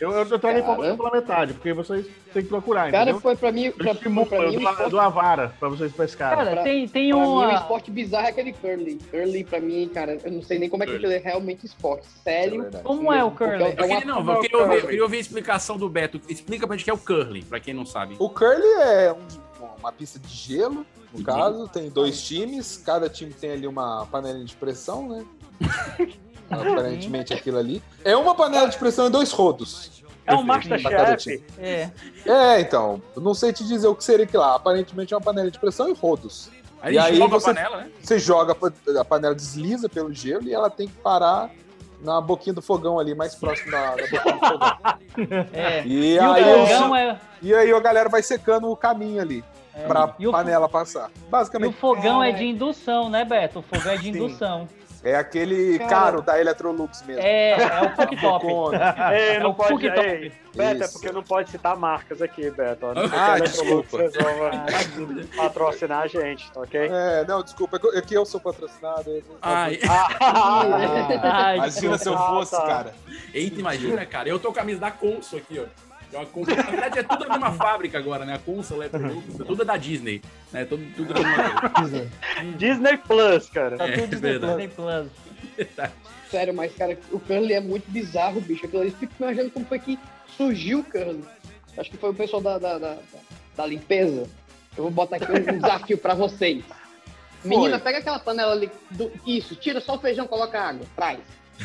Eu, 0.00 0.10
eu, 0.10 0.26
eu 0.26 0.38
trago 0.38 0.56
a 0.58 0.60
informação 0.60 0.96
pela 0.96 1.10
metade, 1.12 1.52
porque 1.54 1.72
vocês 1.72 2.06
têm 2.32 2.42
que 2.42 2.48
procurar, 2.48 2.90
Cara, 2.90 3.04
entendeu? 3.04 3.20
foi 3.20 3.36
pra 3.36 3.52
mim, 3.52 3.70
pra, 3.70 3.94
pra, 3.94 3.94
pra 3.94 4.10
mim, 4.10 4.24
do, 4.24 4.58
esporte, 4.58 4.90
do 4.90 5.00
Avara, 5.00 5.54
pra 5.60 5.68
vocês 5.68 5.92
pescarem. 5.92 6.36
Cara, 6.36 6.50
pra- 6.52 6.62
tem, 6.64 6.88
tem 6.88 7.10
pra 7.12 7.20
mim, 7.20 7.26
um 7.26 7.32
uma. 7.34 7.54
esporte 7.54 7.90
bizarro 7.90 8.26
é 8.26 8.30
aquele 8.30 8.52
curly. 8.52 8.98
Curly, 9.10 9.44
pra 9.44 9.60
mim, 9.60 9.88
cara, 9.94 10.18
eu 10.24 10.32
não 10.32 10.42
sei 10.42 10.58
nem 10.58 10.68
como 10.68 10.82
é 10.82 10.86
que 10.86 10.96
aquilo 10.96 11.12
é 11.12 11.18
realmente 11.18 11.64
esporte. 11.64 12.06
Sério. 12.22 12.68
Como 12.82 13.12
é 13.12 13.22
o 13.24 13.30
curly? 13.30 13.62
é 13.62 13.68
Eu 13.72 13.76
queria, 13.76 13.98
uma- 13.98 14.04
não, 14.22 14.34
eu 14.34 14.40
queria, 14.40 14.58
ouvir, 14.58 14.74
eu 14.76 14.86
queria 14.86 15.02
ouvir 15.04 15.16
a 15.16 15.20
explicação 15.20 15.76
do 15.76 15.88
Beto. 15.88 16.20
Explica 16.28 16.66
pra 16.66 16.76
gente 16.76 16.82
o 16.82 16.84
que 16.86 16.90
é 16.90 16.94
o 16.94 16.98
curling, 16.98 17.42
pra 17.42 17.60
quem 17.60 17.72
não 17.72 17.86
sabe. 17.86 18.16
O 18.18 18.28
curly 18.28 18.62
é 18.82 19.12
um- 19.12 19.64
uma 19.78 19.92
pista 19.92 20.18
de 20.18 20.28
gelo, 20.28 20.84
no 21.12 21.22
caso, 21.22 21.68
tem 21.68 21.88
dois 21.90 22.20
times, 22.22 22.76
cada 22.84 23.08
time 23.08 23.32
tem 23.32 23.52
ali 23.52 23.66
uma 23.66 24.06
panelinha 24.06 24.44
de 24.44 24.56
pressão, 24.56 25.08
né? 25.08 25.24
Aparentemente 26.50 27.32
aquilo 27.32 27.58
ali. 27.58 27.82
É 28.04 28.16
uma 28.16 28.34
panela 28.34 28.68
de 28.68 28.76
pressão 28.76 29.06
e 29.06 29.10
dois 29.10 29.32
rodos. 29.32 30.02
É 30.26 30.34
um 30.34 30.42
Masterchef. 30.42 31.42
É. 31.58 31.90
É, 32.24 32.60
então, 32.60 33.02
não 33.16 33.34
sei 33.34 33.52
te 33.52 33.62
dizer 33.64 33.86
o 33.88 33.94
que 33.94 34.02
seria 34.04 34.26
que 34.26 34.36
lá. 34.36 34.54
Aparentemente 34.54 35.12
é 35.12 35.16
uma 35.16 35.22
panela 35.22 35.50
de 35.50 35.58
pressão 35.58 35.88
e 35.88 35.92
rodos. 35.92 36.50
Aí 36.80 36.94
e 36.94 36.98
a 36.98 37.02
gente 37.02 37.12
aí 37.12 37.18
joga 37.18 37.40
você, 37.40 37.50
a 37.50 37.54
panela, 37.54 37.76
né? 37.78 37.90
você 38.02 38.18
joga, 38.18 38.52
a 38.52 38.54
pa- 38.54 38.72
a 39.00 39.04
panela 39.04 39.34
desliza 39.34 39.88
pelo 39.88 40.12
gelo 40.12 40.44
e 40.44 40.52
ela 40.54 40.68
tem 40.70 40.86
que 40.88 40.94
parar 40.94 41.50
na 42.02 42.20
boquinha 42.20 42.52
do 42.54 42.60
fogão 42.62 42.98
ali, 42.98 43.14
mais 43.14 43.34
próximo 43.34 43.70
da, 43.70 43.94
da 43.96 44.02
boquinha 44.06 44.34
do 44.34 44.46
fogão. 44.46 44.78
É. 45.52 45.82
E, 45.86 46.14
E 46.14 46.18
o 46.18 46.32
aí, 46.32 46.44
fogão 46.44 46.90
o- 46.90 46.96
é. 46.96 47.20
e 47.40 47.54
aí 47.54 47.72
a 47.72 47.80
galera 47.80 48.08
vai 48.08 48.22
secando 48.22 48.68
o 48.70 48.76
caminho 48.76 49.20
ali 49.22 49.44
É. 49.74 49.86
pra 49.86 50.14
E 50.18 50.26
o- 50.26 50.32
panela 50.32 50.68
passar. 50.68 51.10
E 51.14 51.26
o 51.26 51.30
Basicamente, 51.30 51.74
fogão 51.76 52.22
é 52.22 52.32
de 52.32 52.44
indução, 52.44 53.08
né, 53.08 53.24
Beto? 53.24 53.60
O 53.60 53.62
fogão 53.62 53.92
é 53.92 53.96
de 53.96 54.08
indução. 54.10 54.68
É 55.04 55.14
aquele 55.16 55.78
Cara, 55.78 55.90
caro 55.90 56.22
da 56.22 56.40
Electrolux 56.40 57.02
mesmo. 57.02 57.22
É, 57.22 57.50
é 57.52 57.82
o 57.82 57.94
cooktop. 57.94 58.20
Bocona. 58.46 58.94
Ei, 59.12 59.28
É 59.36 59.40
não 59.40 59.50
o 59.50 59.54
pode. 59.54 59.70
cooktop. 59.72 60.00
Ei, 60.06 60.32
Beto, 60.54 60.84
é 60.84 60.88
porque 60.88 61.10
não 61.12 61.22
pode 61.22 61.50
citar 61.50 61.76
marcas 61.76 62.22
aqui, 62.22 62.48
Beto. 62.50 62.86
Que 62.92 63.16
Ah, 63.16 63.38
desculpa. 63.40 63.98
resolva 63.98 64.50
patrocinar 65.36 66.02
a 66.02 66.06
gente, 66.06 66.50
tá 66.52 66.60
ok? 66.60 66.88
É, 66.90 67.24
não, 67.26 67.42
desculpa, 67.42 67.76
é 67.76 68.00
que 68.00 68.16
eu- 68.16 68.22
é 68.22 68.24
sou 68.24 68.40
patrocinado. 68.40 69.10
eu- 69.10 69.22
Ai, 69.42 69.78
Ai, 71.22 71.56
Imagina 71.56 71.98
se 71.98 72.08
eu 72.08 72.14
Ah, 72.14 72.28
fosse, 72.28 72.52
tá. 72.52 72.62
cara. 72.62 72.94
eita, 73.32 73.60
imagina, 73.60 74.06
cara. 74.06 74.28
Eu 74.28 74.38
tô 74.38 74.48
com 74.48 74.54
a 74.54 74.62
camisa 74.62 74.80
da 74.80 74.90
Consul 74.90 75.38
aqui, 75.40 75.60
ó. 75.60 75.64
É 76.14 76.18
uma 76.18 76.26
Consul- 76.26 76.54
Na 76.56 76.62
verdade, 76.62 76.98
é 77.00 77.02
tudo 77.02 77.24
da 77.24 77.28
mesma 77.30 77.52
fábrica 77.52 77.98
agora, 77.98 78.24
né? 78.24 78.34
A 78.34 78.38
Consul, 78.38 78.76
Electrolux, 78.78 79.36
tudo 79.46 79.62
é 79.62 79.64
da 79.64 79.76
Disney. 79.76 80.22
Né? 80.52 80.64
Tudo, 80.64 80.84
tudo 80.94 81.12
da 81.12 81.20
mesma 81.20 81.70
coisa. 81.70 82.10
Disney 82.56 82.96
Plus, 82.98 83.48
cara. 83.50 83.76
Tá 83.76 83.88
É, 83.88 83.96
tudo 83.98 84.20
verdade. 84.20 84.52
Disney 84.52 84.68
Plus. 84.68 85.08
Sério, 86.30 86.54
mas, 86.54 86.74
cara, 86.74 86.98
o 87.12 87.20
curly 87.20 87.52
é 87.52 87.60
muito 87.60 87.88
bizarro, 87.90 88.40
bicho. 88.40 88.66
Aquilo 88.66 88.82
ali, 88.82 88.90
eu 88.92 88.96
fico 88.96 89.12
imaginando 89.20 89.50
como 89.50 89.66
foi 89.66 89.78
que 89.78 89.98
surgiu 90.36 90.80
o 90.80 90.84
curly. 90.84 91.24
Acho 91.76 91.90
que 91.90 91.96
foi 91.96 92.10
o 92.10 92.14
pessoal 92.14 92.40
da, 92.42 92.58
da, 92.58 92.78
da, 92.78 92.96
da 93.56 93.66
limpeza. 93.66 94.28
Eu 94.76 94.84
vou 94.84 94.90
botar 94.90 95.16
aqui 95.16 95.30
um 95.30 95.42
desafio 95.60 95.98
pra 95.98 96.14
vocês. 96.14 96.64
Menina, 97.44 97.78
pega 97.78 97.98
aquela 97.98 98.18
panela 98.18 98.52
ali. 98.52 98.70
do- 98.90 99.12
isso, 99.26 99.54
tira 99.56 99.80
só 99.80 99.96
o 99.96 99.98
feijão, 99.98 100.26
coloca 100.26 100.58
água, 100.60 100.86
traz. 100.96 101.20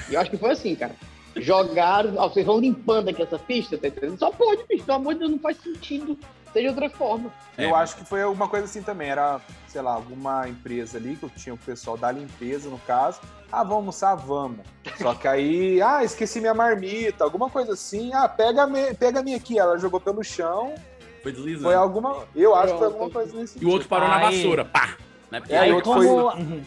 E 0.09 0.13
eu 0.13 0.19
acho 0.19 0.29
que 0.29 0.37
foi 0.37 0.51
assim, 0.51 0.75
cara. 0.75 0.93
Jogaram, 1.35 2.13
ó, 2.17 2.27
vocês 2.29 2.45
vão 2.45 2.59
limpando 2.59 3.09
aqui 3.09 3.21
essa 3.21 3.37
pista, 3.39 3.77
tá 3.77 3.87
entendendo? 3.87 4.17
Só 4.19 4.31
pode, 4.31 4.63
bicho, 4.67 4.83
pelo 4.85 4.97
amor 4.97 5.13
de 5.13 5.19
Deus, 5.19 5.31
não 5.31 5.39
faz 5.39 5.57
sentido 5.57 6.17
seja 6.51 6.69
outra 6.69 6.89
forma. 6.89 7.31
Eu 7.57 7.75
acho 7.75 7.95
que 7.97 8.05
foi 8.05 8.21
alguma 8.21 8.47
coisa 8.47 8.65
assim 8.65 8.81
também. 8.81 9.09
Era, 9.09 9.39
sei 9.67 9.81
lá, 9.81 9.93
alguma 9.93 10.47
empresa 10.47 10.97
ali 10.97 11.15
que 11.15 11.23
eu 11.23 11.29
tinha 11.29 11.53
o 11.53 11.57
pessoal 11.57 11.97
da 11.97 12.11
limpeza, 12.11 12.69
no 12.69 12.79
caso. 12.79 13.19
Ah, 13.51 13.63
vamos 13.63 13.75
almoçar? 13.77 14.15
Vamos. 14.15 14.59
Só 14.97 15.13
que 15.13 15.27
aí, 15.27 15.81
ah, 15.83 16.03
esqueci 16.03 16.39
minha 16.39 16.53
marmita, 16.53 17.23
alguma 17.23 17.49
coisa 17.49 17.73
assim. 17.73 18.11
Ah, 18.13 18.27
pega, 18.27 18.63
a 18.63 18.67
me- 18.67 18.93
pega 18.93 19.19
a 19.19 19.23
minha 19.23 19.37
aqui. 19.37 19.59
Ela 19.59 19.77
jogou 19.77 19.99
pelo 19.99 20.23
chão. 20.23 20.73
Foi 21.21 21.31
deslizando. 21.31 21.65
Foi 21.65 21.75
alguma. 21.75 22.23
Eu 22.35 22.55
acho 22.55 22.73
que 22.73 22.79
foi 22.79 22.87
alguma 22.87 23.09
coisa 23.09 23.37
nesse 23.37 23.61
E 23.61 23.65
o 23.65 23.69
outro 23.69 23.87
parou 23.87 24.07
na 24.07 24.17
Aí- 24.17 24.37
vassoura, 24.37 24.65
pá. 24.65 24.95
Né? 25.29 25.41
É, 25.49 25.57
aí, 25.59 25.65
aí 25.69 25.73
outro 25.73 25.91
como, 25.93 26.31
foi- 26.31 26.63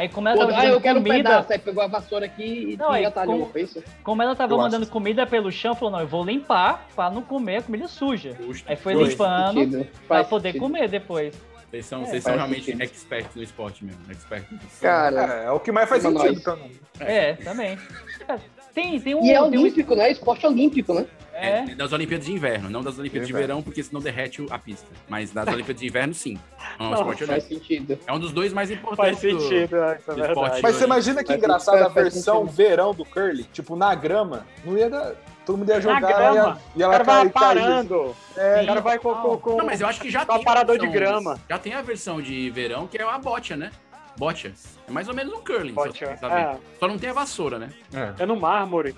aí 0.00 0.08
como 0.08 0.28
ela 0.28 0.38
Pô, 0.38 0.46
tava 0.46 0.52
ah, 0.60 0.64
eu 0.64 0.68
mandando 0.68 0.80
quero 0.82 0.98
um 0.98 1.02
comida, 1.02 1.28
pedaço. 1.30 1.52
Aí 1.52 1.58
pegou 1.58 1.82
a 1.82 1.86
vassoura 1.86 2.26
aqui 2.26 2.72
e 2.72 2.76
Não, 2.76 2.90
aí, 2.90 3.02
engatalhou. 3.02 3.38
como- 3.40 3.52
Foi 3.52 3.62
isso? 3.62 3.82
como 4.02 4.22
ela 4.22 4.34
tava 4.36 4.52
Eu 4.54 4.58
mandando 4.58 4.86
comida 4.86 5.26
pelo 5.26 5.50
chão, 5.52 5.74
falou, 5.74 5.90
não, 5.92 6.00
eu 6.00 6.06
vou 6.08 6.24
limpar 6.24 6.86
pra 6.94 7.10
não 7.10 7.22
comer 7.22 7.56
a 7.56 7.62
comida 7.62 7.88
suja. 7.88 8.36
Aí 8.66 8.76
foi 8.76 8.94
Faz 8.94 9.08
limpando 9.08 9.52
sentido, 9.60 9.84
pra 10.06 10.16
faz 10.18 10.28
poder 10.28 10.48
sentido. 10.52 10.62
comer 10.62 10.88
depois. 10.88 11.34
Vocês 11.70 11.84
são, 11.84 12.00
É, 12.02 12.04
vocês 12.06 12.22
são 12.24 12.34
realmente 12.34 12.64
sentido. 12.64 12.82
experts 12.82 13.36
no 13.36 13.42
esporte 13.42 13.84
mesmo. 13.84 14.00
Experts. 14.10 14.48
Cara, 14.80 15.42
É, 15.42 15.46
é 15.46 15.50
o 15.50 15.60
que 15.60 15.70
mais 15.70 15.86
faz 15.88 16.02
sentido 16.02 16.32
nós- 16.32 16.42
também. 16.42 16.70
É, 17.00 17.34
também. 17.34 17.78
Cara, 18.26 18.40
Tem, 18.74 18.98
tem 19.00 19.14
um... 19.14 19.24
E 19.24 19.30
é 19.30 19.34
tem 19.34 19.42
um- 19.42 19.44
olímpico, 19.62 19.94
né? 19.96 20.10
Esporte 20.10 20.46
olímpico, 20.46 20.94
né? 20.94 21.04
É. 21.40 21.70
É, 21.70 21.74
das 21.74 21.92
Olimpíadas 21.92 22.26
de 22.26 22.32
Inverno, 22.32 22.68
não 22.68 22.82
das 22.82 22.98
Olimpíadas 22.98 23.26
de 23.28 23.32
Inverno. 23.32 23.46
Verão, 23.54 23.62
porque 23.62 23.82
senão 23.82 24.00
derrete 24.00 24.44
a 24.50 24.58
pista. 24.58 24.86
Mas 25.08 25.30
das 25.30 25.46
Olimpíadas 25.48 25.80
de 25.80 25.86
Inverno, 25.86 26.14
sim. 26.14 26.38
É 26.78 26.82
um 26.82 26.86
Não, 26.90 26.94
esporte 26.94 27.24
Faz 27.26 27.44
olímpico. 27.44 27.60
sentido. 27.66 27.98
É 28.06 28.12
um 28.12 28.18
dos 28.18 28.32
dois 28.32 28.52
mais 28.52 28.68
Faz 28.68 28.80
importantes. 28.80 29.20
do- 29.20 29.40
sentido, 29.40 29.76
é, 29.76 29.80
é 29.80 29.94
do 29.94 29.98
esporte 29.98 30.20
verdade. 30.20 30.62
Mas 30.62 30.74
você 30.76 30.84
imagina 30.84 31.22
que 31.22 31.28
Faz 31.28 31.38
engraçado 31.38 31.76
a 31.76 31.90
faz 31.90 31.94
versão 32.14 32.40
sentido. 32.40 32.56
verão 32.56 32.94
do 32.94 33.04
curly, 33.04 33.44
tipo 33.44 33.76
na 33.76 33.94
grama, 33.94 34.46
não 34.64 34.76
ia 34.76 34.90
dar. 34.90 35.14
Todo 35.46 35.56
mundo 35.58 35.68
ia 35.70 35.76
Na 35.76 35.80
jogar 35.80 36.00
grama. 36.00 36.34
ia, 36.34 36.56
e 36.76 36.78
O 36.78 36.82
ela 36.82 36.92
cara 36.92 37.04
vai 37.04 37.28
parando. 37.30 38.16
É, 38.36 38.62
O 38.62 38.66
cara 38.66 38.80
vai 38.82 38.98
com, 38.98 39.14
com, 39.14 39.38
com, 39.38 39.56
Não, 39.56 39.64
mas 39.64 39.80
eu 39.80 39.86
acho 39.86 39.98
que 39.98 40.10
já 40.10 40.26
tem. 40.26 40.36
aparador 40.36 40.76
a 40.76 40.78
de 40.78 40.86
versão- 40.86 40.92
grama. 41.22 41.40
Já 41.48 41.58
tem 41.58 41.72
a 41.72 41.80
versão 41.80 42.20
de 42.20 42.50
verão, 42.50 42.86
que 42.86 42.98
é 42.98 43.02
a 43.02 43.16
bocha, 43.18 43.56
né? 43.56 43.70
Bocha. 44.18 44.52
É 44.86 44.90
mais 44.90 45.08
ou 45.08 45.14
menos 45.14 45.32
um 45.32 45.40
curling, 45.42 45.72
Bocha, 45.72 46.16
só, 46.18 46.28
é. 46.28 46.56
só 46.78 46.88
não 46.88 46.98
tem 46.98 47.08
a 47.08 47.12
vassoura, 47.14 47.58
né? 47.58 47.70
É 48.18 48.26
no 48.26 48.36
mármore. 48.36 48.94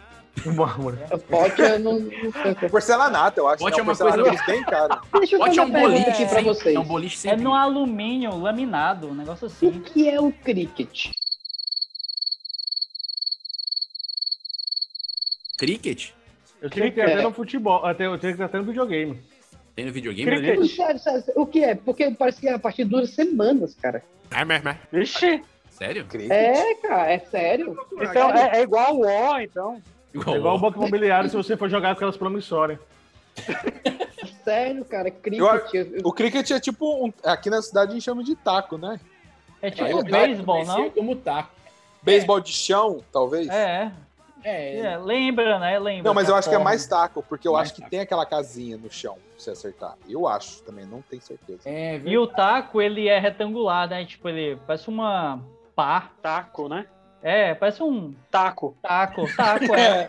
O 0.46 0.52
mármore. 0.52 0.96
Pode, 1.28 1.60
eu 1.60 1.78
não, 1.78 1.98
não 2.00 2.32
sei. 2.58 2.68
Porcelanato, 2.70 3.40
eu 3.40 3.48
acho. 3.48 3.58
Bote 3.62 3.74
que 3.74 3.80
é 3.80 3.82
uma 3.82 3.96
coisa- 3.96 4.44
têm, 4.46 4.62
cara. 4.64 5.00
Deixa 5.18 5.36
eu 5.36 5.40
fazer 5.40 5.60
é 5.60 5.62
um 5.62 5.70
boliche 5.70 6.10
aqui 6.10 6.26
pra 6.26 6.40
vocês. 6.42 6.74
É 6.76 6.78
um 6.78 6.84
boliche 6.84 7.16
sem 7.18 7.30
É 7.32 7.36
no 7.36 7.54
alumínio 7.54 8.36
laminado, 8.38 9.08
um 9.08 9.14
negócio 9.14 9.46
O 9.46 9.50
assim. 9.50 9.80
que 9.80 10.08
é 10.08 10.20
o 10.20 10.32
cricket? 10.32 11.10
Cricket? 15.58 16.10
Eu 16.62 16.70
tinha 16.70 16.86
que 16.90 16.94
ter 16.94 17.08
É. 17.08 17.14
até 17.14 17.22
no 17.22 17.32
futebol, 17.32 17.84
até, 17.84 18.06
eu 18.06 18.18
tinha 18.18 18.32
que 18.32 18.38
ter 18.38 18.44
até 18.44 18.58
no 18.58 18.64
videogame. 18.64 19.20
Tem 19.76 19.84
no 19.86 19.92
videogame? 19.92 20.30
Cricket. 20.30 20.58
né? 20.58 20.66
Sério, 20.68 20.98
sério, 21.00 21.24
o 21.36 21.46
que 21.46 21.64
é? 21.64 21.74
Porque 21.74 22.10
parece 22.12 22.40
que 22.40 22.48
é 22.48 22.54
a 22.54 22.58
partir 22.58 22.84
de 22.84 22.90
duas 22.90 23.10
semanas, 23.10 23.74
cara. 23.74 24.02
Vixe. 24.92 25.42
Sério? 25.70 26.06
É, 26.30 26.74
cara, 26.76 27.10
é 27.12 27.18
sério. 27.20 27.76
Então 28.00 28.30
é, 28.30 28.58
é 28.58 28.62
igual 28.62 28.94
o 28.96 29.06
O, 29.06 29.40
então. 29.40 29.80
É 30.14 30.30
igual 30.36 30.56
o 30.56 30.58
banco 30.58 30.78
imobiliário 30.78 31.28
se 31.30 31.36
você 31.36 31.56
for 31.56 31.68
jogar 31.68 31.90
com 31.90 31.94
aquelas 31.98 32.16
promissórias. 32.16 32.78
Sério, 34.44 34.84
cara, 34.84 35.10
cricket. 35.10 35.74
Eu- 35.74 36.00
O 36.04 36.12
cricket 36.12 36.50
é 36.50 36.60
tipo 36.60 37.06
um. 37.06 37.12
Aqui 37.24 37.48
na 37.50 37.62
cidade 37.62 37.90
a 37.92 37.94
gente 37.94 38.02
chama 38.04 38.22
de 38.24 38.34
taco, 38.34 38.76
né? 38.76 38.98
É 39.62 39.70
tipo 39.70 39.84
um 39.84 39.88
eu 39.98 40.02
beisebol, 40.04 40.56
conhecia 40.64 40.84
não? 40.84 40.90
como 40.90 41.16
taco. 41.16 41.50
Beisebol 42.02 42.40
de 42.40 42.52
chão, 42.52 43.02
talvez. 43.12 43.48
É, 43.48 43.92
É, 44.42 44.78
é, 44.78 44.96
lembra, 44.98 45.58
né? 45.58 45.78
Lembra. 45.78 46.02
Não, 46.04 46.14
mas 46.14 46.28
eu 46.30 46.34
acho 46.34 46.48
que 46.48 46.54
é 46.54 46.58
forma. 46.58 46.70
mais 46.70 46.86
taco, 46.86 47.22
porque 47.28 47.46
eu 47.46 47.52
Mais 47.52 47.66
acho 47.68 47.74
que 47.74 47.80
taco. 47.82 47.90
tem 47.90 48.00
aquela 48.00 48.24
casinha 48.24 48.78
no 48.78 48.90
chão 48.90 49.12
pra 49.14 49.22
você 49.36 49.50
acertar. 49.50 49.94
Eu 50.08 50.26
acho 50.26 50.62
também, 50.62 50.86
não 50.86 51.02
tenho 51.02 51.20
certeza. 51.20 51.60
é 51.66 52.00
E 52.02 52.16
o 52.16 52.26
taco, 52.26 52.80
ele 52.80 53.06
é 53.06 53.18
retangular, 53.18 53.86
né? 53.88 54.04
Tipo, 54.06 54.30
ele 54.30 54.58
parece 54.66 54.88
uma 54.88 55.40
pá. 55.76 56.10
Taco, 56.22 56.68
né? 56.70 56.86
É, 57.22 57.54
parece 57.54 57.82
um 57.82 58.14
Taco. 58.30 58.76
taco. 58.82 59.26
Taco, 59.36 59.74
é. 59.74 60.06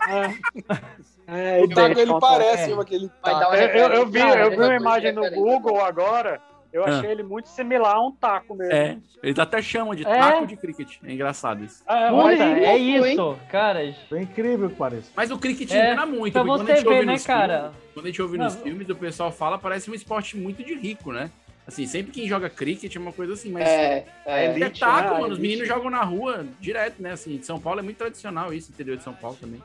É, 1.26 1.62
O 1.62 1.68
taco 1.68 1.98
ele 1.98 2.18
parece 2.18 2.72
é. 2.72 2.74
aquele 2.74 3.10
Vai 3.22 3.34
dar 3.34 3.40
taco. 3.40 3.52
uma 3.52 3.58
Eu, 3.62 3.68
eu, 3.68 3.88
eu 3.94 4.06
vi, 4.06 4.20
eu 4.20 4.50
vi 4.50 4.56
uma 4.56 4.72
é 4.72 4.76
imagem 4.76 5.12
no 5.12 5.22
referência. 5.22 5.44
Google 5.58 5.84
agora. 5.84 6.40
Eu 6.72 6.86
achei 6.86 7.10
ele 7.10 7.22
muito 7.22 7.50
similar 7.50 7.96
a 7.96 8.00
um 8.00 8.10
taco 8.10 8.54
mesmo. 8.54 8.72
É, 8.72 8.96
eles 9.22 9.38
até 9.38 9.60
chamam 9.60 9.94
de 9.94 10.06
É. 10.06 10.18
taco 10.18 10.46
de 10.46 10.56
cricket. 10.56 10.96
É 11.04 11.12
engraçado 11.12 11.62
isso. 11.62 11.84
É, 11.86 12.10
olha, 12.10 12.42
é 12.42 12.70
louco, 12.70 13.06
isso, 13.08 13.38
cara. 13.50 13.84
É 13.84 13.94
incrível 14.18 14.70
que 14.70 14.76
parece. 14.76 15.10
Mas 15.14 15.30
o 15.30 15.38
cricket 15.38 15.70
É, 15.70 15.92
engana 15.92 16.06
muito. 16.06 16.32
pra 16.32 16.42
porque 16.42 16.56
quando 16.56 16.66
você 16.66 16.72
a 16.72 16.76
gente 16.76 16.84
ver, 16.88 16.94
ouve 16.94 17.06
né, 17.06 17.12
nos 17.12 17.26
cara? 17.26 17.58
filmes- 17.58 17.76
quando 17.92 18.06
a 18.06 18.08
gente 18.08 18.22
ouve 18.22 18.38
Não, 18.38 18.44
nos 18.46 18.56
filmes, 18.56 18.88
o 18.88 18.96
pessoal 18.96 19.30
fala, 19.30 19.58
parece 19.58 19.90
um 19.90 19.94
esporte 19.94 20.34
muito 20.34 20.64
de 20.64 20.74
rico, 20.74 21.12
né? 21.12 21.30
Assim, 21.66 21.86
sempre 21.86 22.12
quem 22.12 22.28
joga 22.28 22.50
cricket 22.50 22.94
é 22.94 22.98
uma 22.98 23.12
coisa 23.12 23.34
assim, 23.34 23.50
mas... 23.52 23.68
É, 23.68 24.04
é. 24.26 24.60
É 24.60 24.70
taco, 24.70 25.14
né? 25.14 25.20
mano. 25.20 25.32
Os 25.34 25.38
meninos 25.38 25.68
jogam 25.68 25.90
na 25.90 26.02
rua 26.02 26.44
direto, 26.60 27.00
né? 27.00 27.12
Assim, 27.12 27.36
de 27.36 27.46
São 27.46 27.60
Paulo 27.60 27.78
é 27.78 27.82
muito 27.82 27.98
tradicional 27.98 28.52
isso, 28.52 28.70
interior 28.72 28.96
de 28.96 29.04
São 29.04 29.14
Paulo 29.14 29.36
também. 29.40 29.62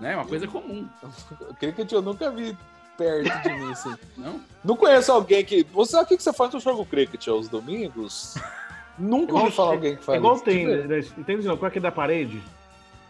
Né? 0.00 0.12
É 0.12 0.16
uma 0.16 0.26
coisa 0.26 0.46
comum, 0.46 0.88
O 1.48 1.54
cricket 1.58 1.90
eu 1.90 2.00
nunca 2.00 2.30
vi 2.30 2.56
perto 2.96 3.42
de 3.42 3.52
mim, 3.52 3.72
assim. 3.72 3.94
não? 4.16 4.40
Não 4.64 4.76
conheço 4.76 5.10
alguém 5.10 5.44
que. 5.44 5.66
Você 5.72 5.92
sabe 5.92 6.04
o 6.04 6.16
que 6.16 6.22
você 6.22 6.32
faz 6.32 6.52
no 6.52 6.60
jogo 6.60 6.86
cricket 6.86 7.26
aos 7.28 7.48
domingos? 7.48 8.34
Nunca 8.98 9.32
ouvi 9.32 9.50
falar 9.50 9.70
alguém 9.72 9.96
que 9.96 10.02
É 10.02 10.04
faz 10.04 10.18
igual 10.18 10.34
isso. 10.34 10.44
tem, 10.44 10.66
né? 10.66 10.98
Entende 11.16 11.46
não? 11.46 11.56
Qual 11.56 11.68
é 11.68 11.72
que 11.72 11.78
é 11.78 11.80
da 11.80 11.90
parede? 11.90 12.42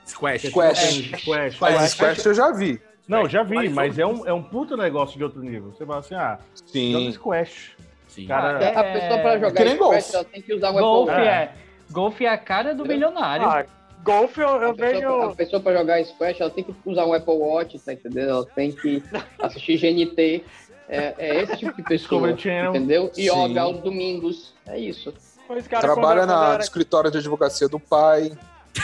Squash. 0.07 0.43
Squash. 0.49 1.13
É, 1.13 1.19
Squash. 1.19 1.59
Mas 1.61 1.91
squash 1.91 2.25
eu 2.27 2.35
já 2.35 2.53
vi. 2.53 2.81
Não, 3.09 3.29
já 3.29 3.43
vi, 3.43 3.69
mas 3.69 3.99
é 3.99 4.07
um, 4.07 4.25
é 4.25 4.33
um 4.33 4.41
puta 4.43 4.77
negócio 4.77 5.19
de 5.19 5.25
outro 5.25 5.41
nível. 5.43 5.73
Você 5.73 5.85
fala 5.85 5.99
assim, 5.99 6.15
ah, 6.15 6.39
joga 6.55 6.71
Sim. 6.71 7.13
squash. 7.13 7.73
Sim. 8.11 8.27
Cara, 8.27 8.63
É, 8.63 8.77
A 8.77 8.85
pessoa 8.93 9.19
pra 9.21 9.35
jogar 9.39 9.53
que 9.53 9.65
nem 9.65 9.75
squash, 9.77 9.91
golfe. 10.03 10.15
ela 10.17 10.25
tem 10.25 10.43
que 10.43 10.55
usar 10.55 10.71
o 10.71 10.73
Golfe 10.75 11.11
Apple 11.11 11.25
Watch. 11.25 11.29
é. 11.29 11.53
Golfe 11.91 12.27
é 12.27 12.29
a 12.29 12.39
cara 12.39 12.75
do 12.75 12.85
milionário. 12.85 13.47
Ah, 13.47 13.65
golfe 14.03 14.41
eu, 14.41 14.49
eu 14.49 14.71
A 14.71 14.75
pessoa, 14.75 15.17
a 15.17 15.25
vejo. 15.27 15.37
pessoa 15.37 15.63
pra 15.63 15.73
jogar 15.73 16.05
squash, 16.05 16.41
ela 16.41 16.51
tem 16.51 16.65
que 16.65 16.75
usar 16.87 17.05
um 17.07 17.13
Apple 17.13 17.35
Watch, 17.35 17.79
tá 17.79 17.93
entendendo? 17.93 18.31
Ela 18.31 18.47
tem 18.47 18.73
que 18.73 19.03
assistir 19.41 19.77
GNT. 19.79 20.45
É, 20.89 21.15
é 21.19 21.43
esse 21.43 21.57
tipo 21.57 21.75
de 21.77 21.83
pessoa, 21.85 22.31
entendeu? 22.31 23.11
Sim. 23.15 23.23
Yoga 23.29 23.61
aos 23.63 23.79
domingos. 23.81 24.53
É 24.67 24.77
isso. 24.79 25.15
Pois, 25.47 25.67
cara, 25.69 25.83
Trabalha 25.83 26.27
na 26.27 26.55
era- 26.55 26.63
escritório 26.63 27.11
de 27.11 27.19
advocacia 27.19 27.69
do 27.69 27.79
pai. 27.79 28.33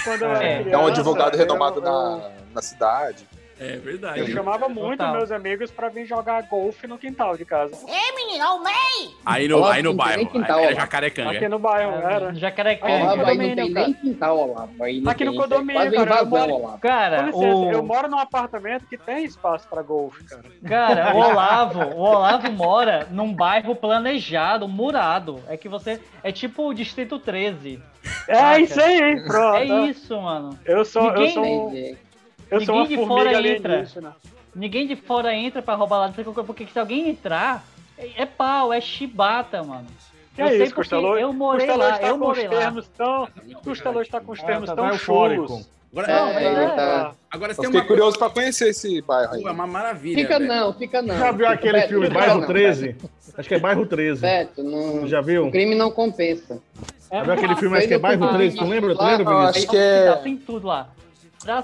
eu 0.06 0.12
era 0.12 0.44
É. 0.44 0.54
É 0.54 0.58
um 0.60 0.62
criança, 0.64 0.86
advogado 0.88 1.34
eu- 1.34 1.38
renomado 1.38 1.78
eu- 1.80 1.82
na, 1.82 2.30
na 2.54 2.62
cidade. 2.62 3.26
É 3.58 3.76
Eu 3.76 3.80
verdade. 3.80 4.32
chamava 4.32 4.68
muito 4.68 4.98
Total. 4.98 5.14
meus 5.16 5.32
amigos 5.32 5.70
pra 5.70 5.88
vir 5.88 6.04
jogar 6.04 6.42
golfe 6.42 6.86
no 6.86 6.98
quintal 6.98 7.36
de 7.38 7.44
casa. 7.46 7.74
Aí 9.24 9.48
no, 9.48 9.56
Olá, 9.58 9.74
aí 9.74 9.82
no 9.82 9.90
não 9.94 9.96
tem 9.96 10.06
bairro. 10.06 10.26
quintal, 10.30 10.58
aí 10.58 10.64
era. 10.66 10.74
Jacarecanga. 10.74 11.30
Aqui 11.30 11.48
no 11.48 11.58
bairro, 11.58 11.92
É, 11.92 12.12
era. 12.14 12.34
Jacareca. 12.34 12.86
Olavo 12.86 13.00
aí 13.02 13.16
não 13.16 13.24
condomínio, 13.24 13.56
tem 13.56 13.70
nem 13.74 13.92
quintal, 13.94 14.38
Olavo. 14.38 14.84
Aí 14.84 15.02
Aqui 15.06 15.24
no 15.24 15.32
tem, 15.32 15.40
condomínio, 15.40 15.74
cara, 15.82 15.96
eu 15.96 16.02
invasão, 16.02 16.26
moro- 16.28 16.52
Olavo. 16.54 16.72
Com 16.74 16.78
Cara, 16.88 17.22
licença, 17.22 17.46
o... 17.56 17.72
eu 17.72 17.82
moro 17.82 18.08
num 18.08 18.18
apartamento 18.18 18.86
que 18.86 18.96
tem 18.98 19.24
espaço 19.24 19.66
pra 19.68 19.82
golfe, 19.82 20.22
cara. 20.24 20.42
Cara, 20.68 21.14
o 21.16 21.18
Olavo, 21.18 21.80
o 21.96 21.98
Olavo 22.00 22.52
mora 22.52 23.06
num 23.10 23.32
bairro 23.32 23.74
planejado, 23.74 24.68
murado. 24.68 25.40
É 25.48 25.56
que 25.56 25.68
você. 25.68 26.00
É 26.22 26.30
tipo 26.30 26.68
o 26.68 26.74
Distrito 26.74 27.18
13. 27.18 27.80
É 28.28 28.34
Saca? 28.34 28.60
isso 28.60 28.80
aí, 28.80 29.24
pronto. 29.24 29.56
É 29.56 29.64
isso, 29.90 30.20
mano. 30.20 30.58
Eu 30.64 30.84
sou, 30.84 31.06
eu 31.06 31.12
Ninguém- 31.14 31.26
eu 31.26 31.32
sou 31.34 31.96
uma 32.50 32.58
ninguém 32.60 32.86
de 32.86 33.06
fora 33.06 33.30
entra. 33.48 33.72
alienígena. 33.74 34.16
Ninguém 34.54 34.86
de 34.86 34.96
fora 34.96 35.34
entra 35.34 35.60
pra 35.62 35.74
roubar 35.74 35.98
lá, 35.98 36.12
porque 36.46 36.66
se 36.66 36.78
alguém 36.78 37.08
entrar, 37.10 37.64
é, 37.98 38.22
é 38.22 38.26
pau, 38.26 38.72
é 38.72 38.80
chibata, 38.80 39.62
mano. 39.62 39.86
Que 40.34 40.42
eu 40.42 40.46
é 40.46 40.50
sei 40.50 40.62
isso, 40.64 40.74
Costelô? 40.74 41.16
eu 41.16 41.32
morei 41.32 41.66
Costelô 41.66 41.88
lá, 41.88 41.94
está 41.96 42.06
eu 42.08 42.18
com 42.18 42.20
os 42.20 42.26
morei 42.28 42.48
lá. 42.48 42.58
termos 42.58 42.88
tão... 42.88 43.28
Costelô 43.64 44.02
está 44.02 44.20
com 44.20 44.32
os 44.32 44.40
Ah, 44.40 44.46
termos 44.46 44.66
tá- 44.68 44.76
tão 44.76 44.88
tá 44.90 44.98
chulos. 44.98 45.68
Agora, 45.92 46.12
É, 46.12 46.44
é- 46.64 46.68
tá- 46.68 47.12
agora 47.30 47.52
Eu 47.52 47.56
tem 47.56 47.64
fiquei 47.66 47.80
uma 47.80 47.86
curioso 47.86 48.18
pra 48.18 48.28
conhecer 48.28 48.68
esse 48.68 49.00
bairro 49.00 49.34
aí. 49.34 49.42
Pô, 49.42 49.48
é 49.48 49.52
uma 49.52 49.66
maravilha. 49.66 50.16
Fica 50.16 50.38
velho. 50.38 50.48
não, 50.52 50.72
fica 50.74 51.00
não. 51.00 51.18
Já 51.18 51.32
viu 51.32 51.46
aquele 51.48 51.72
Beto, 51.72 51.88
filme 51.88 52.10
Bairro 52.10 52.40
não, 52.40 52.46
13? 52.46 52.96
Acho 53.38 53.48
que 53.48 53.54
é 53.54 53.58
Bairro 53.58 53.86
13. 53.86 54.20
Beto, 54.20 54.62
não... 54.62 55.08
Já 55.08 55.20
viu? 55.22 55.46
o 55.46 55.50
crime 55.50 55.74
não 55.74 55.90
compensa. 55.90 56.60
Já 57.10 57.22
viu 57.22 57.32
aquele 57.32 57.56
filme, 57.56 57.78
acho 57.78 57.88
que 57.88 57.94
é 57.94 57.98
Bairro 57.98 58.28
13? 58.28 58.56
Tu 58.58 58.64
lembra? 58.64 58.94
Tu 58.94 59.02
lembra, 59.02 59.32
Eu 59.32 59.38
Vinícius? 59.38 59.56
acho 59.56 59.68
que 59.70 59.76
é 59.76 60.12
Tem 60.16 60.36
tudo 60.36 60.66
lá. 60.66 60.88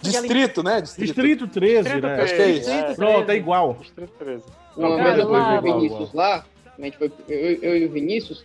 Distrito, 0.02 0.62
né? 0.62 0.80
Distrito. 0.80 1.06
Distrito 1.06 1.46
13, 1.48 1.82
Distrito 1.82 2.06
né? 2.06 2.16
13, 2.16 2.22
Acho 2.22 2.34
que 2.34 2.42
é 2.42 2.50
isso. 2.50 2.70
é. 2.70 2.94
Pronto, 2.94 3.30
é 3.30 3.36
igual. 3.36 3.76
Distrito 3.80 4.12
13. 4.18 4.44
Uma 4.76 5.02
vez 5.02 5.18
eu 5.18 5.28
fui 5.28 5.38
o 5.38 5.62
Vinícius 5.62 6.12
lá, 6.12 6.44
a 6.78 6.82
gente 6.82 6.96
foi, 6.96 7.12
eu, 7.28 7.52
eu 7.62 7.76
e 7.76 7.86
o 7.86 7.90
Vinícius, 7.90 8.44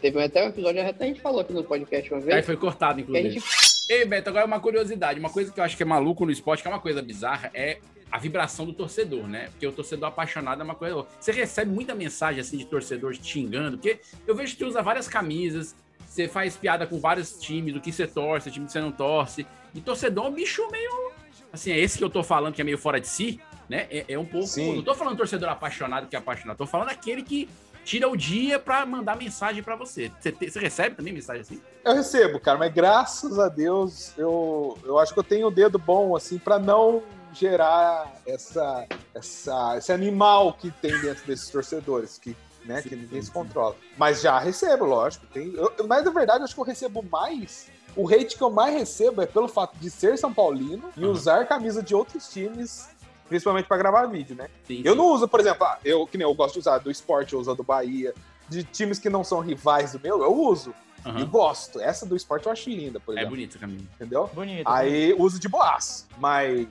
teve 0.00 0.22
até 0.22 0.44
um 0.44 0.48
episódio, 0.48 0.86
até 0.86 1.04
a 1.04 1.08
gente 1.08 1.20
falou 1.20 1.40
aqui 1.40 1.52
no 1.52 1.64
podcast 1.64 2.12
uma 2.12 2.20
Aí 2.20 2.24
vez, 2.26 2.46
foi 2.46 2.56
cortado, 2.56 3.00
inclusive. 3.00 3.30
gente 3.30 3.74
Ei, 3.88 4.04
Beto, 4.06 4.30
agora 4.30 4.46
uma 4.46 4.60
curiosidade. 4.60 5.20
Uma 5.20 5.28
coisa 5.28 5.52
que 5.52 5.60
eu 5.60 5.64
acho 5.64 5.76
que 5.76 5.82
é 5.82 5.86
maluco 5.86 6.24
no 6.24 6.32
esporte, 6.32 6.62
que 6.62 6.68
é 6.68 6.70
uma 6.70 6.80
coisa 6.80 7.02
bizarra, 7.02 7.50
é 7.52 7.78
a 8.10 8.18
vibração 8.18 8.64
do 8.64 8.72
torcedor, 8.72 9.26
né? 9.26 9.48
Porque 9.50 9.66
o 9.66 9.72
torcedor 9.72 10.08
apaixonado 10.08 10.60
é 10.62 10.64
uma 10.64 10.74
coisa. 10.74 11.04
Você 11.20 11.32
recebe 11.32 11.70
muita 11.70 11.94
mensagem 11.94 12.40
assim 12.40 12.56
de 12.56 12.64
torcedor 12.64 13.12
te 13.14 13.26
xingando, 13.26 13.76
porque 13.76 14.00
eu 14.26 14.34
vejo 14.34 14.52
que 14.52 14.58
tu 14.58 14.66
usa 14.66 14.80
várias 14.80 15.06
camisas, 15.06 15.74
você 16.06 16.26
faz 16.28 16.56
piada 16.56 16.86
com 16.86 16.98
vários 16.98 17.38
times, 17.38 17.74
do 17.74 17.80
que 17.80 17.92
você 17.92 18.06
torce, 18.06 18.48
o 18.48 18.52
time 18.52 18.64
que 18.64 18.72
você 18.72 18.80
não 18.80 18.92
torce. 18.92 19.46
E 19.74 19.80
torcedor 19.80 20.26
é 20.26 20.28
um 20.28 20.32
bicho 20.32 20.66
meio. 20.70 21.12
Assim, 21.52 21.70
é 21.72 21.78
esse 21.78 21.98
que 21.98 22.04
eu 22.04 22.10
tô 22.10 22.22
falando 22.22 22.54
que 22.54 22.60
é 22.60 22.64
meio 22.64 22.78
fora 22.78 23.00
de 23.00 23.08
si. 23.08 23.40
né? 23.68 23.86
É, 23.90 24.04
é 24.08 24.18
um 24.18 24.24
pouco. 24.24 24.46
Sim. 24.46 24.76
Não 24.76 24.82
tô 24.84 24.94
falando 24.94 25.16
torcedor 25.16 25.48
apaixonado 25.48 26.06
que 26.08 26.14
é 26.16 26.18
apaixonado, 26.18 26.56
tô 26.56 26.66
falando 26.66 26.88
aquele 26.90 27.22
que 27.22 27.48
tira 27.84 28.08
o 28.08 28.16
dia 28.16 28.58
pra 28.58 28.84
mandar 28.86 29.16
mensagem 29.16 29.62
pra 29.62 29.76
você. 29.76 30.10
Você, 30.20 30.32
te- 30.32 30.50
você 30.50 30.58
recebe 30.58 30.96
também 30.96 31.12
mensagem 31.12 31.42
assim? 31.42 31.60
Eu 31.84 31.94
recebo, 31.94 32.40
cara, 32.40 32.58
mas 32.58 32.72
graças 32.72 33.38
a 33.38 33.48
Deus 33.48 34.12
eu, 34.16 34.78
eu 34.84 34.98
acho 34.98 35.12
que 35.12 35.18
eu 35.18 35.24
tenho 35.24 35.48
o 35.48 35.50
dedo 35.50 35.78
bom, 35.78 36.16
assim, 36.16 36.38
pra 36.38 36.58
não 36.58 37.02
gerar 37.32 38.10
essa, 38.26 38.86
essa, 39.14 39.76
esse 39.76 39.92
animal 39.92 40.54
que 40.54 40.70
tem 40.70 40.98
dentro 41.00 41.26
desses 41.26 41.48
torcedores, 41.50 42.16
que, 42.16 42.34
né, 42.64 42.80
que 42.80 42.94
ninguém 42.96 43.20
se 43.20 43.30
controla. 43.30 43.76
Mas 43.98 44.20
já 44.22 44.38
recebo, 44.38 44.84
lógico. 44.86 45.26
Tem, 45.26 45.52
eu- 45.54 45.72
mas 45.86 46.04
na 46.04 46.10
verdade, 46.10 46.42
acho 46.44 46.54
que 46.54 46.60
eu 46.60 46.64
recebo 46.64 47.02
mais. 47.02 47.68
O 47.96 48.08
hate 48.12 48.36
que 48.36 48.42
eu 48.42 48.50
mais 48.50 48.74
recebo 48.74 49.22
é 49.22 49.26
pelo 49.26 49.46
fato 49.48 49.76
de 49.78 49.88
ser 49.90 50.18
São 50.18 50.32
Paulino 50.32 50.90
e 50.96 51.04
usar 51.04 51.46
camisa 51.46 51.82
de 51.82 51.94
outros 51.94 52.28
times, 52.28 52.88
principalmente 53.28 53.66
pra 53.66 53.76
gravar 53.76 54.06
vídeo, 54.06 54.34
né? 54.36 54.48
eu 54.68 54.94
não 54.94 55.06
uso, 55.06 55.28
por 55.28 55.40
exemplo, 55.40 55.64
ah, 55.64 55.78
eu 55.84 56.06
que 56.06 56.18
nem 56.18 56.26
eu 56.26 56.34
gosto 56.34 56.54
de 56.54 56.60
usar 56.60 56.78
do 56.78 56.90
esporte, 56.90 57.34
eu 57.34 57.40
uso 57.40 57.50
a 57.50 57.54
do 57.54 57.62
Bahia, 57.62 58.12
de 58.48 58.64
times 58.64 58.98
que 58.98 59.08
não 59.08 59.22
são 59.24 59.40
rivais 59.40 59.92
do 59.92 60.00
meu, 60.00 60.22
eu 60.22 60.32
uso. 60.34 60.74
Aham. 61.06 61.20
E 61.20 61.24
gosto. 61.26 61.80
Essa 61.80 62.06
do 62.06 62.16
esporte 62.16 62.46
eu 62.46 62.52
acho 62.52 62.68
linda, 62.70 62.98
por 62.98 63.12
É 63.12 63.18
exemplo. 63.20 63.36
bonito, 63.36 63.58
Camilo. 63.58 63.86
Entendeu? 63.94 64.30
Bonito. 64.32 64.66
Aí 64.66 65.14
uso 65.18 65.38
de 65.38 65.48
boas. 65.50 66.06
Mas 66.18 66.66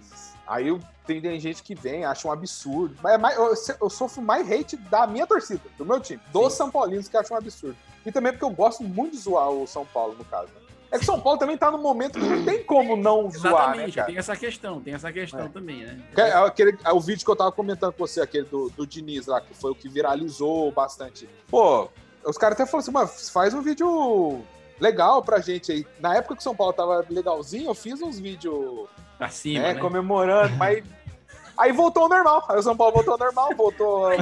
aí 0.47 0.69
eu- 0.69 0.79
tem, 1.05 1.21
tem 1.21 1.39
gente 1.39 1.61
que 1.61 1.75
vem, 1.75 2.03
acha 2.03 2.27
um 2.27 2.31
absurdo. 2.31 2.95
Mas 3.03 3.13
é 3.13 3.17
mais- 3.19 3.37
eu, 3.37 3.53
eu 3.81 3.89
sofro 3.91 4.23
mais 4.23 4.51
hate 4.51 4.75
da 4.75 5.05
minha 5.05 5.27
torcida, 5.27 5.61
do 5.77 5.85
meu 5.85 5.99
time, 5.99 6.19
dos 6.31 6.53
São 6.53 6.71
Paulinos 6.71 7.07
que 7.07 7.15
acham 7.15 7.35
um 7.35 7.39
absurdo. 7.39 7.75
E 8.03 8.11
também 8.11 8.31
porque 8.31 8.43
eu 8.43 8.49
gosto 8.49 8.83
muito 8.83 9.11
de 9.11 9.19
zoar 9.19 9.49
o 9.51 9.67
São 9.67 9.85
Paulo, 9.85 10.15
no 10.17 10.25
caso. 10.25 10.47
né? 10.47 10.61
É 10.93 10.99
que 10.99 11.05
São 11.05 11.19
Paulo 11.19 11.39
também 11.39 11.57
tá 11.57 11.71
num 11.71 11.81
momento 11.81 12.19
que 12.19 12.25
não 12.25 12.45
tem 12.45 12.63
como 12.63 12.95
não 12.95 13.27
zoar, 13.31 13.75
né, 13.75 13.89
cara? 13.91 14.05
tem 14.05 14.17
essa 14.17 14.35
questão, 14.35 14.79
tem 14.79 14.93
essa 14.93 15.11
questão 15.11 15.45
É. 15.45 15.49
também, 15.49 15.77
né? 15.83 15.99
É 16.15 16.31
Aquele, 16.33 16.77
é 16.85 16.93
o 16.93 16.99
vídeo 16.99 17.25
que 17.25 17.31
eu 17.31 17.35
tava 17.35 17.51
comentando 17.51 17.93
com 17.93 18.05
você, 18.05 18.21
aquele 18.21 18.45
do, 18.45 18.69
do 18.69 18.85
Diniz 18.85 19.25
lá, 19.25 19.41
que 19.41 19.55
foi 19.55 19.71
o 19.71 19.75
que 19.75 19.89
viralizou 19.89 20.71
bastante. 20.71 21.27
Pô, 21.49 21.89
os 22.23 22.37
caras 22.37 22.53
até 22.59 22.69
falaram 22.69 22.79
assim, 22.83 22.91
mano, 22.91 23.07
faz 23.07 23.55
um 23.55 23.61
vídeo 23.63 24.41
legal 24.79 25.23
pra 25.23 25.39
gente 25.39 25.71
aí. 25.71 25.87
Na 25.99 26.15
época 26.15 26.35
que 26.35 26.43
São 26.43 26.55
Paulo 26.55 26.73
tava 26.73 27.03
legalzinho, 27.09 27.69
eu 27.71 27.73
fiz 27.73 27.99
uns 27.99 28.19
vídeos 28.19 28.87
Pra 29.17 29.29
cima, 29.29 29.65
é, 29.65 29.73
né? 29.73 29.79
comemorando, 29.79 30.55
mas. 30.57 30.83
Aí 31.57 31.71
voltou 31.71 32.03
ao 32.03 32.09
normal. 32.09 32.45
Aí 32.49 32.57
o 32.57 32.63
São 32.63 32.75
Paulo 32.75 32.93
voltou 32.93 33.13
ao 33.13 33.19
normal, 33.19 33.55
voltou. 33.55 34.07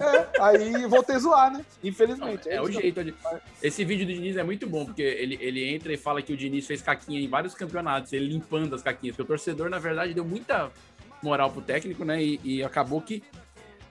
É, 0.00 0.28
aí 0.40 0.86
voltei 0.86 1.16
a 1.16 1.18
zoar, 1.18 1.52
né? 1.52 1.64
Infelizmente. 1.82 2.48
É 2.48 2.60
o 2.60 2.68
isso. 2.68 2.80
jeito. 2.80 3.02
de- 3.04 3.14
Esse 3.62 3.84
vídeo 3.84 4.06
do 4.06 4.12
Diniz 4.12 4.36
é 4.36 4.42
muito 4.42 4.66
bom, 4.68 4.84
porque 4.84 5.02
ele, 5.02 5.38
ele 5.40 5.74
entra 5.74 5.92
e 5.92 5.96
fala 5.96 6.20
que 6.22 6.32
o 6.32 6.36
Diniz 6.36 6.66
fez 6.66 6.82
caquinha 6.82 7.20
em 7.20 7.28
vários 7.28 7.54
campeonatos, 7.54 8.12
ele 8.12 8.26
limpando 8.28 8.74
as 8.74 8.82
caquinhas, 8.82 9.14
porque 9.16 9.22
o 9.22 9.36
torcedor, 9.36 9.68
na 9.70 9.78
verdade, 9.78 10.14
deu 10.14 10.24
muita 10.24 10.70
moral 11.22 11.50
pro 11.50 11.60
técnico, 11.62 12.04
né? 12.04 12.22
E, 12.22 12.40
e 12.42 12.64
acabou 12.64 13.00
que 13.00 13.22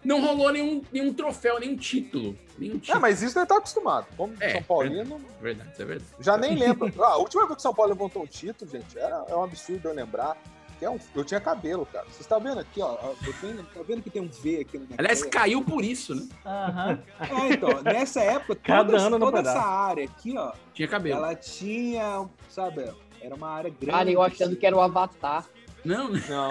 não 0.03 0.21
rolou 0.21 0.51
nenhum, 0.51 0.81
nenhum 0.91 1.13
troféu, 1.13 1.59
nenhum 1.59 1.75
título. 1.75 2.35
Nenhum 2.57 2.77
É, 2.77 2.79
título. 2.79 3.01
mas 3.01 3.21
isso 3.21 3.37
ele 3.37 3.45
tá 3.45 3.57
acostumado. 3.57 4.07
Como 4.15 4.33
É, 4.39 4.51
São 4.53 4.63
Paulino, 4.63 5.19
Verdade, 5.41 5.71
isso 5.73 5.81
é 5.81 5.85
verdade. 5.85 6.09
já 6.19 6.37
nem 6.37 6.55
lembro. 6.55 6.91
Ah, 7.03 7.07
a 7.13 7.17
última 7.17 7.43
vez 7.43 7.55
que 7.55 7.59
o 7.59 7.61
São 7.63 7.73
Paulo 7.73 7.91
levantou 7.91 8.23
um 8.23 8.27
título, 8.27 8.69
gente, 8.71 8.97
era, 8.97 9.25
é 9.27 9.35
um 9.35 9.43
absurdo 9.43 9.89
eu 9.89 9.93
lembrar. 9.93 10.37
Que 10.79 10.85
é 10.85 10.89
um, 10.89 10.97
eu 11.13 11.25
tinha 11.25 11.41
cabelo, 11.41 11.85
cara. 11.85 12.05
Vocês 12.05 12.21
estão 12.21 12.39
vendo 12.39 12.59
aqui, 12.59 12.81
ó? 12.81 12.97
Eu 13.27 13.33
tenho, 13.41 13.61
tá 13.65 13.81
vendo 13.85 14.01
que 14.01 14.09
tem 14.09 14.21
um 14.21 14.29
V 14.29 14.61
aqui 14.61 14.77
no 14.79 14.87
Aliás, 14.97 15.21
caiu 15.25 15.61
por 15.61 15.83
isso, 15.83 16.15
né? 16.15 16.25
Aham. 16.45 16.99
É, 17.19 17.53
então, 17.53 17.81
nessa 17.83 18.21
época, 18.21 18.55
Cada 18.63 18.93
toda, 18.93 19.03
ano 19.03 19.19
toda 19.19 19.39
essa 19.41 19.61
área 19.61 20.05
aqui, 20.05 20.37
ó, 20.37 20.53
Tinha 20.73 20.87
cabelo. 20.87 21.17
ela 21.17 21.35
tinha, 21.35 22.25
sabe, 22.47 22.89
era 23.21 23.35
uma 23.35 23.49
área 23.49 23.69
grande. 23.69 23.91
Cara, 23.91 24.09
eu 24.09 24.21
achando 24.21 24.55
que 24.55 24.65
era 24.65 24.73
o 24.75 24.79
Avatar. 24.79 25.45
Não, 25.83 26.07
Não. 26.09 26.49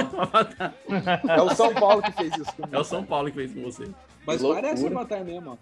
É 1.29 1.41
o 1.41 1.55
São 1.55 1.73
Paulo 1.75 2.03
que 2.03 2.13
fez 2.13 2.33
isso 2.37 2.53
comigo. 2.55 2.77
É 2.77 2.79
o 2.79 2.85
São 2.85 3.03
Paulo 3.05 3.29
que 3.31 3.35
fez 3.37 3.55
com 3.55 3.63
você. 3.63 3.89
Mas 4.27 4.43
parece 4.43 4.85
o 4.85 4.87
Avatar 4.89 5.25
mesmo, 5.25 5.53
ó. 5.53 5.57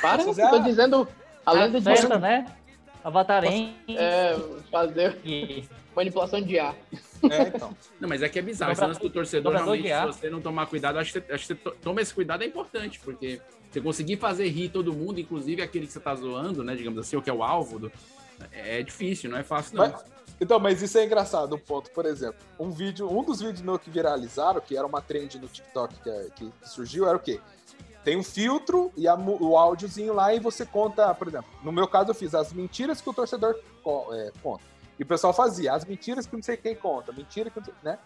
Para, 0.00 0.22
eu 0.22 0.32
tô 0.32 0.56
é- 0.56 0.60
dizendo 0.60 1.08
a 1.44 1.52
lenda 1.52 1.80
de 1.80 1.90
Acerta, 1.90 2.18
né? 2.20 2.46
Avatarem. 3.02 3.76
é, 3.88 4.36
fazer 4.70 5.18
manipulação 5.96 6.40
de 6.40 6.60
ar. 6.60 6.76
É, 7.30 7.42
então. 7.48 7.76
Não, 8.00 8.08
mas 8.08 8.22
é 8.22 8.28
que 8.28 8.38
é 8.38 8.42
bizarro. 8.42 8.72
Esse 8.72 8.80
Dobra- 8.80 8.94
lance 8.94 9.00
do 9.00 9.10
torcedor, 9.10 9.52
realmente, 9.52 9.82
se 10.12 10.20
você 10.20 10.30
não 10.30 10.40
tomar 10.40 10.66
cuidado, 10.66 10.98
acho 10.98 11.12
que, 11.12 11.20
você, 11.20 11.32
acho 11.32 11.42
que 11.46 11.46
você 11.48 11.54
to- 11.54 11.76
toma 11.82 12.00
esse 12.00 12.12
cuidado 12.14 12.42
é 12.42 12.46
importante, 12.46 13.00
porque 13.00 13.40
você 13.70 13.80
conseguir 13.80 14.16
fazer 14.16 14.48
rir 14.48 14.68
todo 14.70 14.92
mundo, 14.92 15.20
inclusive 15.20 15.62
aquele 15.62 15.86
que 15.86 15.92
você 15.92 16.00
tá 16.00 16.14
zoando, 16.14 16.62
né, 16.64 16.74
digamos 16.74 16.98
assim, 16.98 17.16
ou 17.16 17.22
que 17.22 17.30
é 17.30 17.32
o 17.32 17.42
alvo, 17.42 17.78
do, 17.78 17.92
é 18.52 18.82
difícil, 18.82 19.30
não 19.30 19.38
é 19.38 19.42
fácil 19.42 19.76
não. 19.78 19.88
Mas- 19.90 20.04
então, 20.40 20.58
mas 20.58 20.82
isso 20.82 20.98
é 20.98 21.04
engraçado, 21.04 21.54
um 21.54 21.58
ponto, 21.58 21.90
por 21.92 22.04
exemplo. 22.04 22.40
Um 22.58 22.70
vídeo, 22.70 23.08
um 23.08 23.22
dos 23.22 23.40
vídeos 23.40 23.60
meus 23.62 23.80
que 23.80 23.90
viralizaram, 23.90 24.60
que 24.60 24.76
era 24.76 24.86
uma 24.86 25.00
trend 25.00 25.38
no 25.38 25.46
TikTok 25.46 25.94
que, 26.02 26.10
é- 26.10 26.28
que 26.34 26.50
surgiu, 26.64 27.06
era 27.06 27.16
o 27.16 27.20
quê? 27.20 27.38
Tem 28.04 28.16
um 28.16 28.22
filtro 28.24 28.90
e 28.96 29.06
a 29.06 29.14
o 29.14 29.56
áudiozinho 29.56 30.12
lá 30.12 30.34
e 30.34 30.40
você 30.40 30.66
conta, 30.66 31.14
por 31.14 31.28
exemplo, 31.28 31.48
no 31.62 31.70
meu 31.70 31.86
caso 31.86 32.10
eu 32.10 32.14
fiz 32.14 32.34
as 32.34 32.52
mentiras 32.52 33.00
que 33.00 33.08
o 33.08 33.12
torcedor 33.14 33.54
é, 34.12 34.32
conta. 34.42 34.64
E 34.98 35.02
o 35.02 35.06
pessoal 35.06 35.32
fazia 35.32 35.72
as 35.74 35.84
mentiras 35.84 36.26
que 36.26 36.34
não 36.36 36.42
sei 36.42 36.56
quem 36.56 36.74
conta, 36.74 37.12
mentira 37.12 37.50
que 37.50 37.58
não 37.58 37.64
sei, 37.64 37.74
né? 37.82 37.98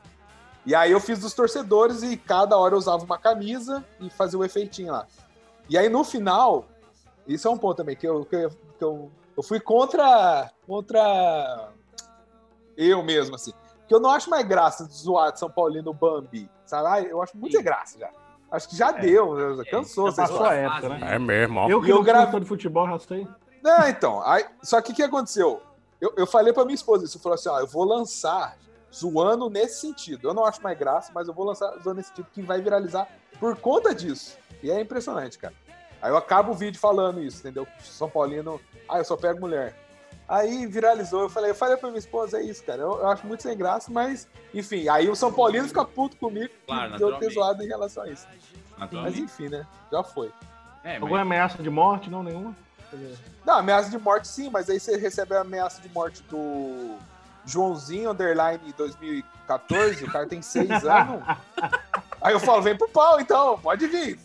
E 0.64 0.74
aí 0.74 0.90
eu 0.90 1.00
fiz 1.00 1.18
dos 1.20 1.32
torcedores 1.34 2.02
e 2.02 2.16
cada 2.16 2.56
hora 2.56 2.74
eu 2.74 2.78
usava 2.78 3.04
uma 3.04 3.18
camisa 3.18 3.84
e 4.00 4.10
fazia 4.10 4.38
o 4.38 4.44
efeitinho 4.44 4.92
lá. 4.92 5.06
E 5.68 5.76
aí 5.78 5.88
no 5.88 6.02
final, 6.04 6.64
isso 7.26 7.46
é 7.46 7.50
um 7.50 7.56
ponto 7.58 7.76
também, 7.76 7.94
que 7.96 8.06
eu, 8.06 8.24
que 8.24 8.34
eu, 8.36 8.50
que 8.50 8.84
eu, 8.84 9.10
eu 9.36 9.42
fui 9.42 9.60
contra, 9.60 10.50
contra 10.66 11.70
eu 12.76 13.02
mesmo, 13.02 13.34
assim. 13.36 13.52
Porque 13.80 13.94
eu 13.94 14.00
não 14.00 14.10
acho 14.10 14.28
mais 14.28 14.46
graça 14.46 14.86
de 14.86 14.94
zoar 14.94 15.32
de 15.32 15.38
São 15.38 15.50
Paulino 15.50 15.92
Bambi, 15.94 16.50
sabe? 16.64 16.88
Ah, 16.88 17.00
Eu 17.00 17.22
acho 17.22 17.36
muito 17.36 17.52
sem 17.54 17.62
graça 17.62 17.98
já. 17.98 18.10
Acho 18.50 18.68
que 18.68 18.76
já 18.76 18.90
deu, 18.92 19.56
já 19.56 19.64
cansou. 19.70 20.08
É. 20.08 20.10
Já 20.10 20.14
vocês 20.16 20.30
passou 20.30 20.46
a 20.46 20.54
época, 20.54 20.88
né? 20.88 21.14
É 21.14 21.18
mesmo, 21.18 21.60
ó. 21.60 21.68
Eu 21.68 21.80
que 21.80 21.90
eu 21.90 22.02
gravo- 22.02 22.40
de 22.40 22.46
futebol. 22.46 22.86
Não, 23.62 23.88
então. 23.88 24.22
Aí, 24.26 24.44
só 24.62 24.80
que 24.80 24.92
o 24.92 24.94
que 24.94 25.02
aconteceu? 25.02 25.62
Eu, 26.00 26.12
eu 26.16 26.26
falei 26.26 26.52
pra 26.52 26.64
minha 26.64 26.74
esposa 26.74 27.04
isso. 27.04 27.16
Eu 27.18 27.22
falei 27.22 27.34
assim: 27.36 27.48
ó, 27.48 27.58
eu 27.60 27.66
vou 27.66 27.84
lançar 27.84 28.56
zoando 28.94 29.50
nesse 29.50 29.80
sentido. 29.80 30.28
Eu 30.28 30.34
não 30.34 30.44
acho 30.44 30.62
mais 30.62 30.78
graça, 30.78 31.10
mas 31.14 31.28
eu 31.28 31.34
vou 31.34 31.44
lançar 31.44 31.68
zoando 31.82 31.94
nesse 31.94 32.08
sentido 32.10 32.28
que 32.32 32.42
vai 32.42 32.60
viralizar 32.60 33.06
por 33.38 33.56
conta 33.56 33.94
disso. 33.94 34.36
E 34.62 34.70
é 34.70 34.80
impressionante, 34.80 35.38
cara. 35.38 35.54
Aí 36.00 36.10
eu 36.10 36.16
acabo 36.16 36.52
o 36.52 36.54
vídeo 36.54 36.78
falando 36.78 37.20
isso, 37.22 37.40
entendeu? 37.40 37.66
São 37.80 38.08
Paulino, 38.08 38.60
ah, 38.88 38.98
eu 38.98 39.04
só 39.04 39.16
pego 39.16 39.40
mulher. 39.40 39.74
Aí 40.28 40.66
viralizou, 40.66 41.22
eu 41.22 41.28
falei, 41.28 41.50
eu 41.50 41.54
falei 41.54 41.76
pra 41.76 41.88
minha 41.88 41.98
esposa, 42.00 42.38
é 42.38 42.42
isso, 42.42 42.62
cara. 42.64 42.82
Eu, 42.82 42.98
eu 42.98 43.06
acho 43.08 43.24
muito 43.26 43.42
sem 43.42 43.56
graça, 43.56 43.90
mas, 43.92 44.28
enfim, 44.52 44.88
aí 44.88 45.08
o 45.08 45.14
São 45.14 45.32
Paulino 45.32 45.68
fica 45.68 45.84
puto 45.84 46.16
comigo 46.16 46.52
Claro, 46.66 46.96
de 46.96 47.02
eu 47.02 47.16
ter 47.18 47.30
zoado 47.30 47.62
em 47.62 47.66
relação 47.68 48.02
a 48.02 48.08
isso. 48.08 48.26
Mas 48.76 49.16
enfim, 49.18 49.48
né? 49.48 49.66
Já 49.90 50.02
foi. 50.02 50.32
É, 50.82 50.94
mas- 50.94 51.02
Alguma 51.02 51.20
ameaça 51.20 51.62
de 51.62 51.70
morte? 51.70 52.10
Não, 52.10 52.22
nenhuma? 52.22 52.56
Não, 53.44 53.58
ameaça 53.58 53.90
de 53.90 53.98
morte 53.98 54.28
sim, 54.28 54.50
mas 54.50 54.68
aí 54.68 54.80
você 54.80 54.96
recebe 54.96 55.34
a 55.34 55.40
ameaça 55.40 55.80
de 55.80 55.88
morte 55.88 56.22
do 56.24 56.96
Joãozinho 57.44 58.10
Underline 58.10 58.72
2014, 58.76 60.04
o 60.04 60.10
cara 60.10 60.26
tem 60.26 60.42
seis 60.42 60.70
anos. 60.84 61.22
Aí 62.20 62.32
eu 62.32 62.40
falo, 62.40 62.62
vem 62.62 62.74
pro 62.76 62.88
pau 62.88 63.20
então, 63.20 63.58
pode 63.58 63.86
vir. 63.86 64.18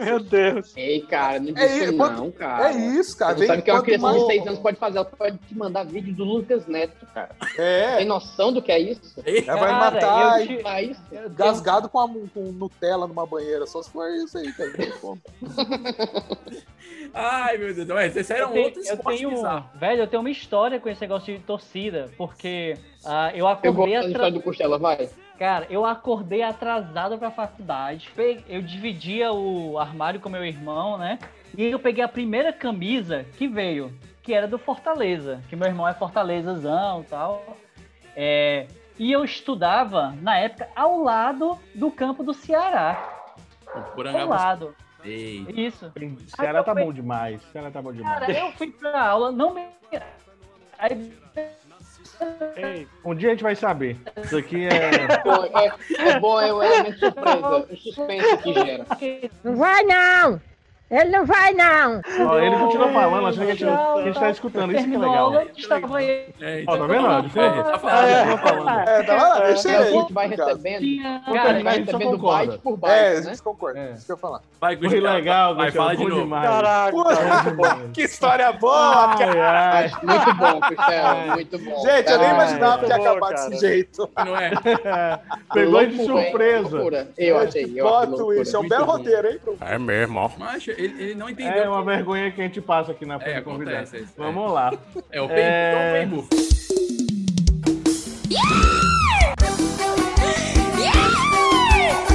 Meu 0.00 0.20
Deus. 0.20 0.76
Ei, 0.76 1.00
cara, 1.02 1.38
não 1.40 1.48
É 1.56 1.66
disse 1.66 1.84
isso, 1.84 1.92
não, 1.92 1.98
quanto- 1.98 2.32
cara. 2.32 2.68
é 2.70 2.76
isso, 2.76 3.16
cara. 3.16 3.32
Você 3.34 3.38
Vem 3.38 3.46
sabe 3.48 3.62
que 3.62 3.70
uma 3.70 3.76
quanto 3.78 3.84
criança 3.86 4.02
mais- 4.06 4.18
de 4.20 4.26
6 4.26 4.46
anos 4.46 4.58
pode 4.58 4.76
fazer? 4.78 4.98
Ela 4.98 5.04
pode 5.06 5.38
te 5.38 5.54
mandar 5.56 5.84
vídeo 5.84 6.12
do 6.14 6.24
Lucas 6.24 6.66
Neto, 6.66 7.06
cara. 7.14 7.30
É. 7.56 7.96
Tem 7.96 8.04
noção 8.06 8.52
do 8.52 8.60
que 8.60 8.70
é 8.72 8.78
isso? 8.78 9.14
Ela 9.24 9.58
vai 9.58 9.70
Cara, 9.70 9.90
matar 9.90 10.40
eu 10.40 10.44
e 10.44 10.94
te- 10.94 11.28
gasgado 11.30 11.88
com, 11.88 11.98
a, 12.00 12.08
com 12.08 12.52
Nutella 12.52 13.06
numa 13.06 13.24
banheira, 13.26 13.66
só 13.66 13.82
se 13.82 13.90
for 13.90 14.08
isso 14.10 14.36
aí, 14.36 14.52
cara. 14.52 14.68
não 14.70 14.76
tem 14.76 14.90
como. 15.00 15.20
Ai, 17.14 17.56
meu 17.58 17.74
Deus. 17.74 17.88
Mas 17.88 18.16
esse 18.16 18.32
era 18.32 18.42
eu 18.42 18.48
um 18.48 18.52
tenho, 18.52 18.64
outro 18.66 18.82
eu 18.84 18.96
tenho, 18.98 19.30
bizarro. 19.30 19.70
velho, 19.74 20.02
eu 20.02 20.06
tenho 20.06 20.20
uma 20.20 20.30
história 20.30 20.78
com 20.78 20.88
esse 20.88 21.00
negócio 21.00 21.32
de 21.34 21.40
torcida, 21.42 22.10
porque 22.18 22.76
ah, 23.04 23.30
eu 23.32 23.38
eu 23.38 23.44
gosto 23.46 23.66
acordei 23.68 23.94
da 23.94 24.00
atra- 24.00 24.10
história 24.10 24.32
do 24.32 24.42
Costela, 24.42 24.78
vai. 24.78 25.08
Cara, 25.38 25.66
eu 25.70 25.84
acordei 25.86 26.42
atrasado 26.42 27.16
pra 27.16 27.30
faculdade. 27.30 28.10
Eu 28.48 28.60
dividia 28.60 29.32
o 29.32 29.78
armário 29.78 30.20
com 30.20 30.28
meu 30.28 30.44
irmão, 30.44 30.98
né? 30.98 31.18
E 31.56 31.64
eu 31.64 31.78
peguei 31.78 32.02
a 32.02 32.08
primeira 32.08 32.52
camisa 32.52 33.24
que 33.36 33.46
veio, 33.46 33.96
que 34.20 34.34
era 34.34 34.48
do 34.48 34.58
Fortaleza, 34.58 35.40
que 35.48 35.54
meu 35.54 35.68
irmão 35.68 35.86
é 35.86 35.94
Fortalezazão 35.94 37.02
e 37.02 37.04
tal. 37.04 37.56
É, 38.16 38.66
e 38.98 39.12
eu 39.12 39.24
estudava, 39.24 40.12
na 40.20 40.36
época, 40.38 40.68
ao 40.74 41.00
lado 41.00 41.56
do 41.72 41.88
campo 41.88 42.24
do 42.24 42.34
Ceará. 42.34 43.16
Ao 43.72 43.82
Porangaba. 43.92 44.34
lado. 44.34 44.74
Ei. 45.04 45.46
Isso. 45.50 45.92
Ceará 46.34 46.64
tá 46.64 46.74
bom 46.74 46.92
demais. 46.92 47.40
Ceará 47.52 47.70
tá 47.70 47.80
bom 47.80 47.92
demais. 47.92 48.18
Cara, 48.18 48.32
eu 48.32 48.50
fui 48.52 48.72
pra 48.72 49.00
aula, 49.00 49.30
não 49.30 49.54
me. 49.54 49.68
Aí 50.76 51.12
Um 53.04 53.14
dia 53.14 53.28
a 53.28 53.32
gente 53.32 53.42
vai 53.42 53.54
saber. 53.54 53.96
Isso 54.22 54.36
aqui 54.36 54.66
é. 54.66 55.22
Bom, 55.24 55.44
é, 55.44 56.08
é 56.08 56.20
bom, 56.20 56.40
é 56.40 56.52
o 56.52 56.62
elemento 56.62 56.98
surpresa, 56.98 57.66
o 57.70 57.76
suspense 57.76 58.36
que 58.38 58.54
gera. 58.54 58.86
Não 59.44 59.56
vai 59.56 59.82
não! 59.84 60.40
Ele 60.90 61.10
não 61.10 61.26
vai, 61.26 61.52
não. 61.52 62.00
Ó, 62.26 62.38
ele 62.38 62.56
continua 62.56 62.88
falando, 62.90 63.26
achando 63.26 63.44
que 63.44 63.50
a 63.50 63.54
gente, 63.54 63.64
a 63.66 64.02
gente 64.04 64.18
tá 64.18 64.30
escutando. 64.30 64.74
Isso 64.74 64.88
que 64.88 64.94
é 64.94 64.98
legal. 64.98 65.42
Estava 65.56 66.02
ele. 66.02 66.34
É, 66.40 66.64
Ó, 66.66 66.76
tá 66.78 66.86
vendo? 66.86 67.06
Ó, 67.06 67.20
de 67.20 67.28
forma- 67.28 67.62
tá 67.62 67.70
Ó, 67.74 67.78
falando. 67.78 68.08
continua 68.16 68.38
falando. 68.38 68.88
É, 68.88 69.02
tá 69.02 69.14
lá, 69.16 69.40
deixa 69.40 69.68
É, 69.70 69.76
a 69.76 69.80
ele. 69.82 69.90
gente 69.90 70.12
vai 70.14 70.28
recebendo. 70.28 71.02
Cara, 71.02 71.42
vai 71.42 71.44
a 71.44 71.52
gente 71.76 71.90
só 71.90 71.96
recebendo 71.98 72.10
concorda. 72.18 72.46
byte 72.46 72.58
por 72.62 72.72
É, 72.72 72.76
byte, 72.76 72.88
a 72.88 73.20
né? 73.20 73.22
gente 73.30 73.42
concorda. 73.42 73.90
Isso 73.94 74.06
que 74.06 74.12
eu 74.12 74.16
falar. 74.16 74.40
Vai, 74.60 74.76
Foi 74.78 75.00
legal, 75.00 75.54
Vai, 75.56 75.70
fala 75.70 75.94
de 75.96 76.04
novo. 76.04 76.22
demais. 76.22 76.48
Caraca, 76.48 77.50
Bom 77.50 77.88
Que 77.92 78.02
história 78.02 78.52
boa, 78.52 79.14
É. 79.20 79.34
cara! 79.34 79.90
Muito 80.02 80.34
bom, 80.34 80.60
Costela, 80.60 81.14
muito 81.34 81.58
bom. 81.58 81.82
Gente, 81.86 82.10
eu 82.12 82.18
nem 82.18 82.30
imaginava 82.30 82.78
que 82.84 82.86
ia 82.90 82.96
acabar 82.96 83.28
cara. 83.34 83.48
desse 83.50 83.60
jeito. 83.60 84.10
Não 84.24 84.36
é? 84.36 84.50
Pegou 85.52 85.84
de 85.86 86.04
surpresa. 86.06 86.78
Eu 87.18 87.38
achei, 87.38 87.72
eu 87.76 87.94
achei 87.94 88.16
twist, 88.16 88.54
é 88.54 88.58
um 88.58 88.68
belo 88.68 88.84
roteiro, 88.86 89.28
hein? 89.28 89.38
É 89.60 89.78
mesmo, 89.78 90.18
ó. 90.20 90.30
Mas 90.38 90.66
ele, 90.78 91.02
ele 91.02 91.14
não 91.14 91.28
entendeu. 91.28 91.62
É 91.64 91.68
uma 91.68 91.82
vergonha 91.84 92.30
que 92.30 92.40
a 92.40 92.44
gente 92.44 92.60
passa 92.60 92.92
aqui 92.92 93.04
na 93.04 93.18
frente 93.18 93.36
É, 93.36 93.40
do 93.40 93.44
convidado. 93.44 93.76
acontece, 93.76 93.96
é 93.96 94.00
isso, 94.00 94.12
é. 94.16 94.22
Vamos 94.22 94.52
lá. 94.52 94.72
É 95.10 95.20
o 95.20 95.28
Pei 95.28 95.38
É. 95.38 96.02
então 96.04 96.20
o 96.20 96.28
Pei 96.28 96.28
Buff. 96.28 96.28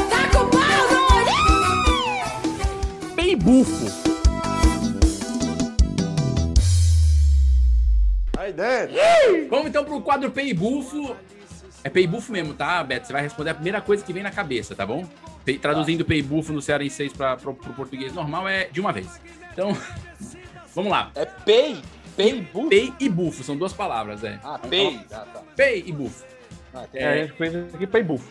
Tá 0.09 0.29
com 0.31 0.49
pau, 0.49 0.87
Pei 3.15 3.35
Bufo. 3.35 4.03
Aí 8.37 8.51
dentro. 8.53 8.95
Vamos 9.49 9.67
então 9.67 9.83
pro 9.85 10.01
quadro 10.01 10.29
Pei 10.31 10.53
Bufo. 10.53 11.15
É 11.83 11.89
Pei 11.89 12.07
Bufo 12.07 12.31
mesmo, 12.31 12.53
tá, 12.53 12.83
Beto? 12.83 13.07
Você 13.07 13.13
vai 13.13 13.21
responder 13.21 13.49
a 13.49 13.53
primeira 13.55 13.81
coisa 13.81 14.03
que 14.03 14.13
vem 14.13 14.23
na 14.23 14.31
cabeça, 14.31 14.73
tá 14.75 14.85
bom? 14.85 15.05
Pei- 15.43 15.57
Traduzindo 15.59 16.05
Pei 16.05 16.21
Bufo 16.21 16.53
no 16.53 16.61
cearense 16.61 17.09
para 17.09 17.35
pro, 17.35 17.53
pro 17.53 17.73
português 17.73 18.13
normal 18.13 18.47
é 18.47 18.65
de 18.71 18.79
uma 18.79 18.93
vez. 18.93 19.19
Então, 19.51 19.75
vamos 20.73 20.91
lá. 20.91 21.11
É 21.15 21.25
pay? 21.25 21.81
Pay 22.15 22.41
buff? 22.53 22.69
Pei 22.69 22.93
e 22.99 23.09
bufo, 23.09 23.43
são 23.43 23.57
duas 23.57 23.73
palavras, 23.73 24.23
é. 24.23 24.39
Ah, 24.43 24.59
pay. 24.59 24.99
Ah, 25.11 25.25
tá. 25.33 25.41
Pei 25.55 25.83
e 25.85 25.91
bufo. 25.91 26.23
Ah, 26.73 26.85
tem- 26.91 27.01
É, 27.01 27.07
a 27.11 27.17
gente 27.25 27.33
fez 27.37 27.55
aqui. 27.75 27.87
Pay 27.87 28.03
Buff. 28.03 28.25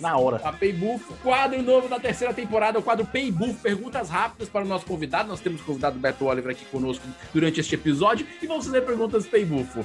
Na 0.00 0.16
hora. 0.16 0.40
A 0.44 0.50
Pay 0.52 0.72
Buff, 0.72 1.04
quadro 1.22 1.60
novo 1.62 1.88
da 1.88 2.00
terceira 2.00 2.32
temporada, 2.32 2.78
o 2.78 2.82
quadro 2.82 3.04
Pay 3.04 3.30
Buff, 3.30 3.52
perguntas 3.60 4.08
rápidas 4.08 4.48
para 4.48 4.64
o 4.64 4.66
nosso 4.66 4.86
convidado. 4.86 5.28
Nós 5.28 5.40
temos 5.40 5.60
o 5.60 5.64
convidado 5.64 5.98
Beto 5.98 6.24
Oliver 6.24 6.52
aqui 6.52 6.64
conosco 6.66 7.04
durante 7.34 7.60
este 7.60 7.74
episódio 7.74 8.26
e 8.40 8.46
vamos 8.46 8.64
fazer 8.64 8.80
perguntas 8.82 9.26
Pay 9.26 9.44
Buff. 9.44 9.80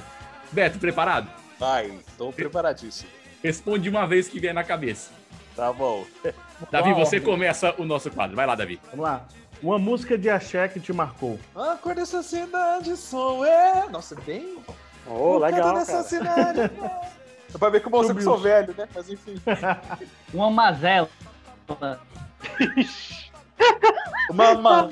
Beto, 0.50 0.78
preparado? 0.78 1.28
Vai, 1.58 1.98
tô 2.18 2.32
preparadíssimo. 2.32 3.08
Responde 3.42 3.88
uma 3.88 4.06
vez 4.06 4.28
que 4.28 4.40
vier 4.40 4.54
na 4.54 4.64
cabeça. 4.64 5.10
Tá 5.54 5.72
bom. 5.72 6.04
Davi, 6.70 6.92
você 6.94 7.16
ordem? 7.16 7.20
começa 7.20 7.74
o 7.78 7.84
nosso 7.84 8.10
quadro. 8.10 8.34
Vai 8.34 8.46
lá, 8.46 8.54
Davi. 8.54 8.80
Vamos 8.90 9.04
lá. 9.04 9.26
Uma 9.62 9.78
música 9.78 10.18
de 10.18 10.28
axé 10.28 10.66
que 10.68 10.80
te 10.80 10.92
marcou. 10.92 11.38
A 11.54 11.76
cor 11.76 11.94
dessa 11.94 12.22
cidade 12.22 12.96
sou 12.96 13.46
eu. 13.46 13.88
Nossa, 13.90 14.14
bem. 14.26 14.58
Ô, 15.06 15.36
O 15.36 15.40
canto 15.40 15.52
legal, 15.54 15.74
dessa 15.74 15.92
cara. 15.92 16.04
cidade. 16.04 16.70
É 17.54 17.58
pra 17.58 17.68
ver 17.70 17.82
como 17.82 17.94
eu 17.98 18.02
sempre 18.04 18.24
sou 18.24 18.36
velho, 18.36 18.74
né? 18.76 18.88
Mas 18.92 19.08
enfim. 19.08 19.40
Uma 20.34 20.50
mazela. 20.50 21.08
Mamã. 24.32 24.90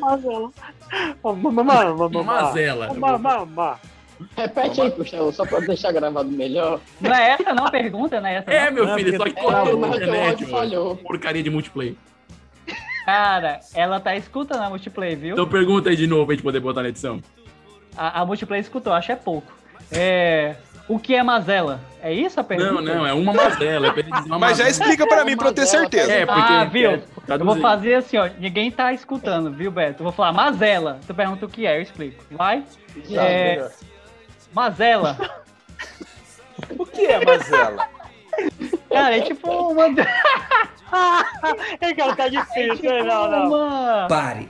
Uma 1.24 1.52
mazela. 2.22 2.94
Mamá. 2.94 3.80
Repete 4.36 4.80
aí, 4.80 4.90
Costela, 4.90 5.32
só 5.32 5.44
pra 5.44 5.60
deixar 5.60 5.92
gravado 5.92 6.28
melhor. 6.30 6.80
Não 7.00 7.14
é 7.14 7.30
essa 7.30 7.52
não 7.54 7.66
a 7.66 7.70
pergunta, 7.70 8.20
não 8.20 8.28
é 8.28 8.36
essa 8.36 8.50
É, 8.50 8.66
não. 8.66 8.72
meu 8.72 8.94
filho, 8.94 9.16
só 9.16 9.24
que 9.24 9.32
tá 9.34 9.42
cortou 9.42 9.78
na 9.78 9.88
internet, 9.88 10.46
falhou. 10.46 10.96
Porcaria 10.96 11.42
de 11.42 11.50
multiplayer. 11.50 11.94
Cara, 13.04 13.60
ela 13.74 13.98
tá 13.98 14.14
escutando 14.16 14.62
a 14.62 14.68
multiplayer, 14.70 15.18
viu? 15.18 15.32
Então 15.32 15.48
pergunta 15.48 15.90
aí 15.90 15.96
de 15.96 16.06
novo 16.06 16.26
pra 16.26 16.34
gente 16.34 16.44
poder 16.44 16.60
botar 16.60 16.82
na 16.82 16.88
edição. 16.88 17.20
A, 17.96 18.20
a 18.20 18.26
multiplayer 18.26 18.62
escutou, 18.62 18.92
acho 18.92 19.06
que 19.06 19.12
é 19.12 19.16
pouco. 19.16 19.52
É. 19.90 20.56
O 20.88 20.98
que 20.98 21.14
é 21.14 21.22
mazela? 21.22 21.80
É 22.02 22.12
isso 22.12 22.38
a 22.40 22.44
pergunta? 22.44 22.72
Não, 22.72 22.82
não, 22.82 23.06
é 23.06 23.12
uma 23.12 23.32
mazela. 23.32 23.88
É 23.88 24.26
uma 24.26 24.38
Mas 24.38 24.58
já 24.58 24.68
explica 24.68 25.06
pra 25.06 25.24
mim, 25.24 25.36
pra 25.36 25.48
eu 25.48 25.52
ter 25.52 25.66
certeza. 25.66 26.12
É, 26.12 26.26
porque. 26.26 26.40
Ah, 26.40 26.64
viu? 26.64 26.90
é, 26.90 27.02
Eu 27.28 27.44
vou 27.44 27.56
fazer 27.60 27.94
assim, 27.94 28.16
ó. 28.16 28.28
Ninguém 28.38 28.70
tá 28.70 28.92
escutando, 28.92 29.50
viu, 29.50 29.70
Beto? 29.70 30.00
Eu 30.00 30.04
vou 30.04 30.12
falar 30.12 30.32
mazela. 30.32 30.98
Tu 31.06 31.14
pergunta 31.14 31.46
o 31.46 31.48
que 31.48 31.66
é, 31.66 31.78
eu 31.78 31.82
explico. 31.82 32.22
Vai? 32.30 32.64
Já, 33.08 33.22
É, 33.22 33.50
melhor. 33.56 33.70
Mazela. 34.52 35.16
O 36.78 36.86
que 36.86 37.04
é 37.06 37.24
mazela? 37.24 37.88
Cara, 38.88 39.16
é 39.16 39.20
tipo 39.22 39.50
uma. 39.50 39.84
É, 41.80 41.94
cara, 41.94 42.14
tá 42.14 42.28
difícil, 42.28 42.92
hein? 42.92 43.04
Não, 43.04 43.30
não. 43.30 43.48
uma... 43.48 44.06
Pare. 44.08 44.48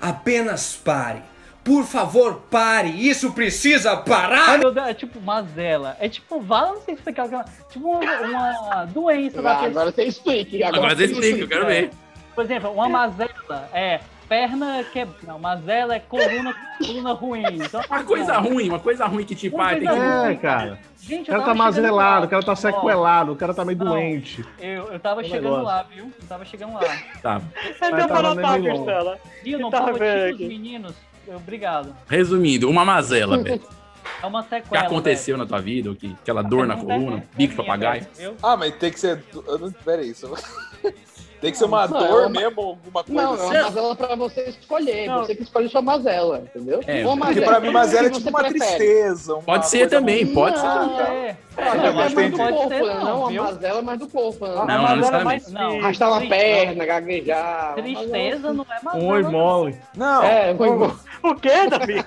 Apenas 0.00 0.74
pare. 0.76 1.22
Por 1.62 1.84
favor, 1.84 2.42
pare. 2.50 2.88
Isso 2.88 3.32
precisa 3.32 3.96
parar. 3.96 4.58
É 4.88 4.94
tipo 4.94 5.20
mazela. 5.20 5.96
É 6.00 6.08
tipo, 6.08 6.40
vala, 6.40 6.72
não 6.74 6.80
sei 6.80 6.96
é. 6.96 7.44
Tipo 7.70 7.90
uma, 7.92 8.20
uma 8.60 8.84
doença 8.86 9.40
da 9.40 9.52
Ah, 9.52 9.54
pessoa. 9.54 9.70
agora 9.70 9.92
você 9.92 10.04
explica. 10.04 10.68
Agora 10.68 10.96
você 10.96 11.04
explica, 11.04 11.38
eu 11.38 11.48
quero 11.48 11.66
ver. 11.66 11.90
Por 12.34 12.44
exemplo, 12.44 12.72
uma 12.72 12.88
mazela 12.88 13.68
é 13.72 14.00
perna 14.28 14.84
que 14.84 15.06
Não, 15.26 15.38
mazela 15.38 15.94
é 15.94 16.00
coluna, 16.00 16.54
coluna 16.78 17.12
ruim. 17.12 17.42
Então, 17.64 17.80
Uma 17.88 18.04
coisa 18.04 18.38
ruim, 18.38 18.68
uma 18.68 18.78
coisa 18.78 19.06
ruim 19.06 19.24
que 19.24 19.34
te 19.34 19.48
Uma 19.48 19.58
pai 19.64 19.80
tem 19.80 19.88
que. 19.88 19.94
É, 19.94 20.34
cara. 20.36 20.78
Gente, 21.00 21.30
O 21.30 21.32
eu 21.34 21.38
cara 21.40 21.44
tá 21.50 21.54
mazelado, 21.54 22.26
o 22.26 22.28
cara 22.28 22.42
tá 22.42 22.54
sequelado, 22.56 23.32
o 23.32 23.36
cara 23.36 23.54
tá 23.54 23.64
meio 23.64 23.78
Não. 23.78 23.86
doente. 23.92 24.44
Eu, 24.58 24.92
eu 24.92 25.00
tava 25.00 25.20
Um 25.20 25.24
chegando 25.24 25.42
negócio. 25.44 25.64
lá, 25.64 25.82
viu? 25.84 26.12
Eu 26.20 26.28
tava 26.28 26.44
chegando 26.44 26.74
lá. 26.74 26.80
Tá. 27.22 27.40
Vai 27.80 27.90
deu 27.94 28.06
tá 28.06 28.08
pra 28.08 28.22
notar. 28.22 28.60
Costela. 28.60 29.18
Viu? 29.42 29.58
Não 29.58 29.70
Tá 29.70 29.78
tava 29.80 29.92
os 29.92 30.38
meninos. 30.38 30.94
Obrigado. 31.28 31.94
Resumindo, 32.08 32.68
uma 32.68 32.84
mazela, 32.84 33.38
Beto. 33.38 33.68
É 34.22 34.26
uma 34.26 34.40
O 34.40 34.42
que 34.42 34.48
sequela. 34.48 34.86
aconteceu 34.86 35.36
na 35.36 35.44
tua 35.44 35.60
vida? 35.60 35.90
O 35.90 35.94
que, 35.94 36.16
aquela 36.22 36.42
dor 36.42 36.66
na 36.66 36.74
é- 36.74 36.76
coluna, 36.78 37.18
é 37.18 37.22
bico 37.36 37.50
de 37.52 37.56
papagaio? 37.56 38.06
Ah, 38.42 38.56
mas 38.56 38.74
tem 38.76 38.90
que 38.90 38.98
ser. 38.98 39.22
eu 39.46 39.58
não- 39.58 39.70
Pera 39.70 40.00
aí. 40.02 40.10
Isso... 40.10 40.26
Tem 41.40 41.52
que 41.52 41.58
ser 41.58 41.66
uma 41.66 41.86
Não, 41.86 41.98
dor 42.00 42.22
é 42.22 42.26
uma- 42.26 42.40
mesmo, 42.40 42.60
alguma 42.60 43.04
coisa 43.04 43.12
Não, 43.22 43.32
é 43.32 43.34
assim. 43.36 43.46
uma 43.46 43.62
mazela 43.62 43.96
pra 43.96 44.14
você 44.16 44.42
escolher. 44.48 45.06
Não. 45.06 45.18
Você 45.24 45.34
que 45.36 45.42
escolhe 45.44 45.68
sua 45.68 45.80
mazela, 45.82 46.38
entendeu? 46.40 46.80
É, 46.86 47.06
Uma 47.06 47.16
Porque 47.16 47.40
mazela. 47.40 47.46
pra 47.46 47.60
mim, 47.60 47.70
mazela 47.70 48.06
é 48.06 48.10
tipo 48.10 48.28
uma 48.28 48.38
prefere. 48.40 48.58
tristeza. 48.76 49.34
uma 49.34 49.42
Pode 49.42 49.68
ser 49.68 49.88
também, 49.88 50.24
ruim. 50.24 50.34
pode 50.34 50.58
ser. 50.58 50.66
Não, 50.66 51.00
é. 51.00 51.36
É, 51.56 51.70
Olha, 51.70 51.78
é 51.88 51.90
mas 51.90 51.94
mais 51.94 52.12
entendi. 52.12 52.30
do 52.30 52.36
pode 52.38 52.52
corpo, 52.52 52.68
ser 52.68 52.80
não, 52.82 53.04
não, 53.04 53.26
a 53.26 53.30
mazela 53.42 53.78
é 53.78 53.82
mais 53.82 53.98
do 53.98 54.08
corpo. 54.08 54.46
né? 54.46 54.54
Não, 54.54 54.66
não 54.66 54.72
era 54.72 54.96
necessariamente. 54.96 55.24
mais 55.24 55.48
Não. 55.52 55.78
Arrastar 55.80 56.10
uma 56.12 56.20
perna, 56.28 56.84
gaguejar. 56.86 57.74
Tristeza 57.74 58.52
não 58.52 58.64
é 58.70 58.82
mazela. 58.84 59.04
Um 59.04 59.08
oi 59.08 59.22
não. 59.22 59.30
mole. 59.32 59.76
Não, 59.96 60.22
É, 60.22 60.54
foi 60.54 60.70
bom. 60.70 60.92
O 61.20 61.34
quê, 61.34 61.66
Davi? 61.68 62.04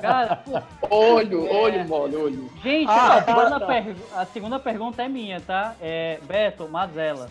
Cara, 0.00 0.42
Olho, 0.90 1.46
É. 1.46 1.52
olho, 1.54 1.84
mole, 1.88 2.16
olho. 2.16 2.50
gente, 2.62 2.88
Ah, 2.90 3.14
a, 3.18 3.22
segunda 3.22 3.60
tá. 3.60 3.66
pergu- 3.66 4.00
a 4.16 4.26
segunda 4.26 4.58
pergunta 4.58 5.02
é 5.02 5.08
minha, 5.08 5.40
tá? 5.40 5.74
É, 5.80 6.18
Beto, 6.22 6.68
mazela. 6.68 7.28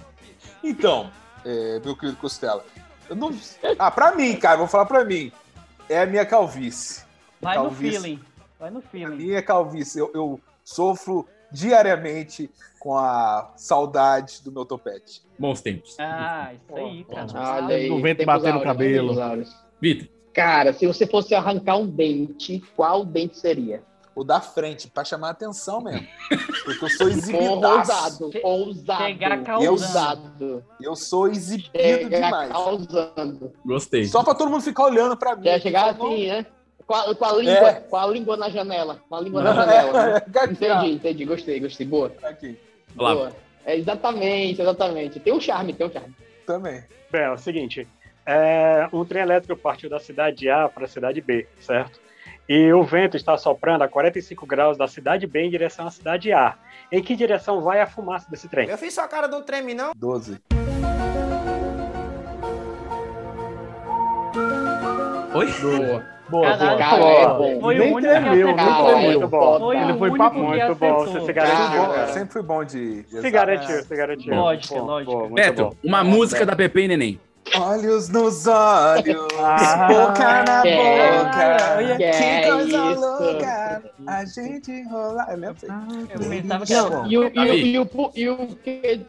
Então, 0.63 1.09
é, 1.45 1.79
meu 1.83 1.95
querido 1.95 2.17
Costela. 2.17 2.63
Eu 3.09 3.15
não... 3.15 3.31
Ah, 3.79 3.89
pra 3.91 4.13
mim, 4.15 4.35
cara, 4.37 4.57
vou 4.57 4.67
falar 4.67 4.85
pra 4.85 5.05
mim. 5.05 5.31
É 5.89 6.01
a 6.01 6.05
minha 6.05 6.25
calvície. 6.25 7.05
Vai 7.41 7.57
no 7.57 7.63
Calvície. 7.65 7.99
feeling. 8.01 8.19
Vai 8.59 8.69
no 8.71 8.79
A 8.79 8.81
feeling. 8.81 9.15
minha 9.15 9.41
calvície. 9.41 9.99
Eu, 9.99 10.11
eu 10.13 10.39
sofro 10.63 11.25
diariamente 11.51 12.49
com 12.79 12.97
a 12.97 13.51
saudade 13.55 14.41
do 14.43 14.51
meu 14.51 14.65
topete. 14.65 15.21
Bons 15.39 15.61
tempos. 15.61 15.95
Ah, 15.99 16.51
isso 16.53 16.75
aí, 16.75 17.03
cara. 17.05 17.27
Olha 17.63 17.75
aí. 17.75 17.89
O 17.89 18.01
vento 18.01 18.25
batendo 18.25 18.45
no 18.47 18.53
áureos, 18.55 18.65
cabelo. 18.65 19.45
Vitor, 19.79 20.07
Cara, 20.33 20.71
se 20.73 20.85
você 20.85 21.07
fosse 21.07 21.33
arrancar 21.33 21.77
um 21.77 21.87
dente, 21.87 22.63
qual 22.75 23.03
dente 23.05 23.37
seria? 23.37 23.81
O 24.17 24.23
da 24.23 24.41
frente, 24.41 24.87
pra 24.87 25.03
chamar 25.05 25.27
a 25.27 25.31
atenção 25.31 25.79
mesmo. 25.79 26.07
Porque 26.65 26.83
eu 26.85 26.89
sou 26.89 27.05
Porra, 27.07 27.11
exibidaço. 27.19 28.23
ousado, 28.23 28.31
ousado. 28.43 29.03
Chegar 29.03 29.43
causando. 29.43 29.71
Ousado. 29.71 30.65
Eu 30.81 30.95
sou 30.95 31.27
exibido 31.27 31.69
Chegar 31.77 32.25
demais. 32.25 32.51
causando. 32.51 33.53
gostei. 33.63 34.05
Só 34.05 34.23
pra 34.23 34.33
todo 34.33 34.49
mundo 34.49 34.63
ficar 34.63 34.85
olhando 34.85 35.15
pra 35.15 35.35
mim. 35.35 35.43
Quer 35.43 35.61
chegar 35.61 35.91
assim, 35.91 36.27
né? 36.29 36.45
Com 36.87 36.95
a, 36.95 37.13
com 37.13 37.25
a 37.25 37.31
língua, 37.33 37.69
É. 37.69 37.73
com 37.81 37.95
a 37.95 38.07
língua 38.07 38.37
na 38.37 38.49
janela. 38.49 38.99
Com 39.07 39.15
a 39.15 39.21
língua 39.21 39.43
Não, 39.43 39.53
na 39.53 39.65
janela. 39.65 39.93
né? 39.93 40.21
é, 40.35 40.45
Entendi, 40.45 40.91
entendi. 40.93 41.25
Gostei, 41.25 41.59
gostei. 41.59 41.85
Boa. 41.85 42.11
Aqui, 42.23 42.57
Olá. 42.97 43.13
Boa. 43.13 43.31
É, 43.65 43.75
exatamente, 43.77 44.59
exatamente. 44.61 45.19
Tem 45.19 45.31
um 45.33 45.39
charme, 45.41 45.73
tem 45.73 45.85
um 45.85 45.91
charme. 45.91 46.15
também. 46.45 46.83
Bem, 47.11 47.21
é 47.21 47.31
o 47.31 47.37
seguinte. 47.37 47.87
É, 48.25 48.89
um 48.91 49.05
trem 49.05 49.21
elétrico 49.21 49.55
partiu 49.61 49.89
da 49.91 49.99
cidade 49.99 50.49
A 50.49 50.67
para 50.67 50.85
a 50.85 50.87
cidade 50.87 51.21
B, 51.21 51.47
certo? 51.59 51.99
E 52.49 52.71
o 52.71 52.81
vento 52.83 53.17
está 53.17 53.37
soprando 53.37 53.81
a 53.83 53.87
45 53.89 54.45
graus 54.45 54.77
da 54.77 54.87
cidade 54.87 55.27
B 55.27 55.41
em 55.41 55.49
direção 55.49 55.85
à 55.87 55.91
cidade 55.91 56.31
A. 56.31 56.55
Em 56.91 57.03
que 57.03 57.15
direção 57.15 57.61
vai 57.61 57.81
a 57.81 57.87
fumaça 57.87 58.29
desse 58.31 58.47
trem? 58.47 58.69
Eu 58.69 58.77
fiz 58.77 58.93
sua 58.93 59.07
cara 59.07 59.27
do 59.27 59.41
treme, 59.41 59.73
não? 59.73 59.91
12. 59.95 60.39
Oi? 65.33 65.47
Boa. 65.61 66.03
Boa, 66.29 66.57
Caralho, 66.57 66.77
boa. 66.77 66.77
Cara, 66.77 66.97
foi- 66.97 67.15
é 67.15 67.27
bom. 67.55 67.61
Foi 67.61 67.75
Nem 67.77 67.91
o 67.91 67.95
único 67.95 68.13
que 68.13 68.19
tremeu, 68.19 68.49
acertou. 68.49 68.85
tremeu. 68.85 69.01
Muito 69.11 69.27
bom. 69.29 69.59
Foi 69.59 69.77
Ele 69.77 69.93
foi 69.97 70.17
papo 70.17 70.35
que 70.35 70.41
Muito 70.41 70.75
bom, 70.75 71.05
você 71.05 71.21
se 71.25 71.33
garantiu, 71.33 71.85
cara. 71.85 72.07
sempre 72.07 72.33
fui 72.33 72.41
bom 72.43 72.63
de. 72.65 73.03
Se 73.07 73.31
garantiu, 73.31 73.81
se 73.83 73.95
garantiu. 73.95 74.35
Lógica, 74.35 74.75
Bom, 74.75 74.85
lógica. 74.85 75.33
Beto, 75.33 75.63
bom. 75.63 75.73
uma 75.83 76.03
música 76.03 76.45
da 76.45 76.53
Pepe 76.55 76.81
e 76.81 76.87
Neném. 76.89 77.19
Olhos 77.55 78.09
nos 78.09 78.45
olhos, 78.47 79.27
Ah, 79.39 79.87
boca 79.87 80.43
na 80.43 80.61
que 80.61 80.75
boca. 80.75 81.75
olha, 81.77 81.97
que 81.97 82.11
que 82.11 82.51
coisa 82.51 82.91
isso. 82.91 82.99
louca. 82.99 83.83
A 84.05 84.25
gente 84.25 84.71
enrolar. 84.71 85.29
Eu 85.31 85.37
lembro. 85.37 85.57
Eu 86.09 86.29
pensava 86.29 86.65
que 86.65 86.73
Não, 86.73 86.87
era 86.87 87.07
e, 87.07 87.17
o, 87.17 87.23
e, 87.23 87.39
o, 87.39 87.53
e, 87.55 87.79
o, 87.79 88.11
e 88.15 88.29
o 88.29 88.47
que, 88.55 89.05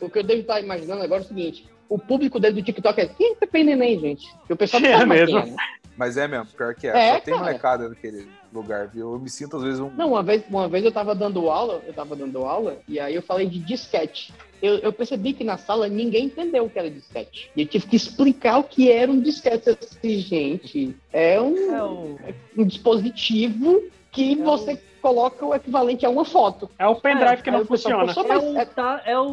o 0.00 0.10
que 0.10 0.18
eu 0.18 0.22
devo 0.24 0.40
estar 0.40 0.60
imaginando 0.60 1.02
agora 1.02 1.20
é 1.22 1.24
o 1.24 1.28
seguinte: 1.28 1.68
o 1.88 1.98
público 1.98 2.40
dele 2.40 2.54
do 2.60 2.62
TikTok 2.64 3.00
é 3.00 3.06
quem 3.06 3.32
é 3.32 3.34
Pepe 3.36 3.62
Neném, 3.64 3.98
gente? 4.00 4.28
Porque 4.38 4.52
o 4.52 4.56
pessoal 4.56 4.82
não 4.82 4.88
É 4.88 4.92
sabe 4.94 5.06
mais 5.06 5.20
mesmo. 5.20 5.42
quem 5.42 5.48
é, 5.48 5.54
né? 5.54 5.62
Mas 5.96 6.16
é 6.16 6.26
mesmo, 6.26 6.46
pior 6.46 6.74
que 6.74 6.86
é. 6.88 6.90
É, 6.90 7.14
Só 7.14 7.20
tem 7.20 7.34
cara. 7.34 7.46
molecada 7.46 7.88
naquele 7.88 8.26
lugar, 8.52 8.88
viu? 8.88 9.12
Eu 9.12 9.18
me 9.20 9.28
sinto 9.28 9.56
às 9.58 9.62
vezes 9.62 9.78
um. 9.78 9.90
Não, 9.90 10.08
uma 10.12 10.22
vez, 10.22 10.42
uma 10.48 10.68
vez 10.68 10.84
eu 10.84 10.90
tava 10.92 11.14
dando 11.14 11.50
aula, 11.50 11.82
eu 11.86 11.92
tava 11.92 12.16
dando 12.16 12.44
aula, 12.44 12.78
e 12.88 12.98
aí 12.98 13.14
eu 13.14 13.22
falei 13.22 13.46
de 13.46 13.58
disquete. 13.58 14.32
Eu, 14.62 14.78
eu 14.78 14.92
percebi 14.92 15.32
que 15.32 15.42
na 15.42 15.58
sala 15.58 15.88
ninguém 15.88 16.26
entendeu 16.26 16.64
o 16.64 16.70
que 16.70 16.78
era 16.78 16.88
disquete. 16.88 17.50
E 17.56 17.62
eu 17.62 17.66
tive 17.66 17.86
que 17.88 17.96
explicar 17.96 18.58
o 18.58 18.64
que 18.64 18.90
era 18.90 19.10
um 19.10 19.20
disquete. 19.20 19.76
Disse, 20.00 20.18
gente, 20.20 20.96
é 21.12 21.40
um, 21.40 21.56
É 21.74 21.82
o- 21.82 22.18
um 22.58 22.64
dispositivo 22.64 23.82
que 24.12 24.36
você 24.36 24.80
coloca 25.00 25.44
o 25.44 25.52
equivalente 25.52 26.06
a 26.06 26.10
uma 26.10 26.24
foto. 26.24 26.70
É 26.78 26.86
o 26.86 26.94
pendrive 26.94 27.42
que 27.42 27.50
Aí 27.50 27.56
não 27.56 27.66
pessoal, 27.66 28.06
funciona. 28.06 28.14
"Professor, 28.14 28.30
É 28.30 28.38
mas 28.38 28.54
o, 28.54 28.58
é, 28.58 28.64
ta, 28.64 29.02
é 29.04 29.18
o 29.18 29.24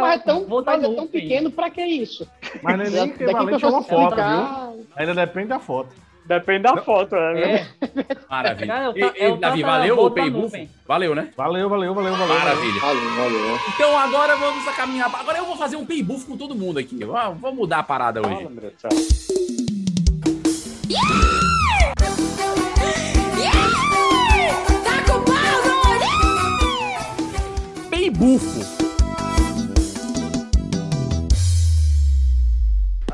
mas 0.00 0.20
é 0.20 0.24
tão, 0.24 0.46
mas 0.64 0.82
é 0.82 0.94
tão 0.94 1.06
pequeno, 1.06 1.50
pra 1.52 1.70
que 1.70 1.84
isso? 1.84 2.26
Mas 2.60 2.76
não 2.76 2.84
é 2.84 2.90
nem 2.90 3.08
que 3.12 3.22
equivalente 3.22 3.64
a 3.64 3.68
uma 3.68 3.82
foto, 3.82 4.02
explicar- 4.02 4.72
viu? 4.72 4.86
Ainda 4.96 5.14
depende 5.14 5.48
da 5.48 5.60
foto. 5.60 5.94
Depende 6.26 6.62
da 6.62 6.76
foto, 6.78 7.14
né? 7.14 7.42
É, 7.42 7.66
Maravilha. 8.30 8.66
Cara, 8.66 8.92
é 8.96 8.98
E- 8.98 9.12
e, 9.20 9.24
é 9.24 9.28
o 9.30 9.36
Davi, 9.36 9.62
valeu 9.62 9.98
o 9.98 10.10
Paybuff? 10.10 10.68
Valeu, 10.86 11.14
né? 11.14 11.28
Valeu, 11.36 11.68
valeu, 11.68 11.94
valeu, 11.94 12.16
valeu. 12.16 12.38
Maravilha. 12.38 12.80
Valeu, 12.80 13.14
valeu. 13.16 13.58
Então 13.74 13.98
agora 13.98 14.36
vamos 14.36 14.64
caminhar. 14.74 15.10
Agora 15.14 15.38
eu 15.38 15.44
vou 15.44 15.56
fazer 15.56 15.76
um 15.76 15.84
paybuff 15.84 16.24
com 16.26 16.36
todo 16.36 16.54
mundo 16.54 16.78
aqui. 16.78 16.98
Vamos 17.04 17.54
mudar 17.54 17.80
a 17.80 17.82
parada 17.82 18.20
hoje. 18.20 18.36
Fala, 18.36 18.50
meu 18.50 18.60
Deus 18.60 18.72
do 18.74 18.80
céu. 18.80 20.34
Paybufo. 27.90 28.83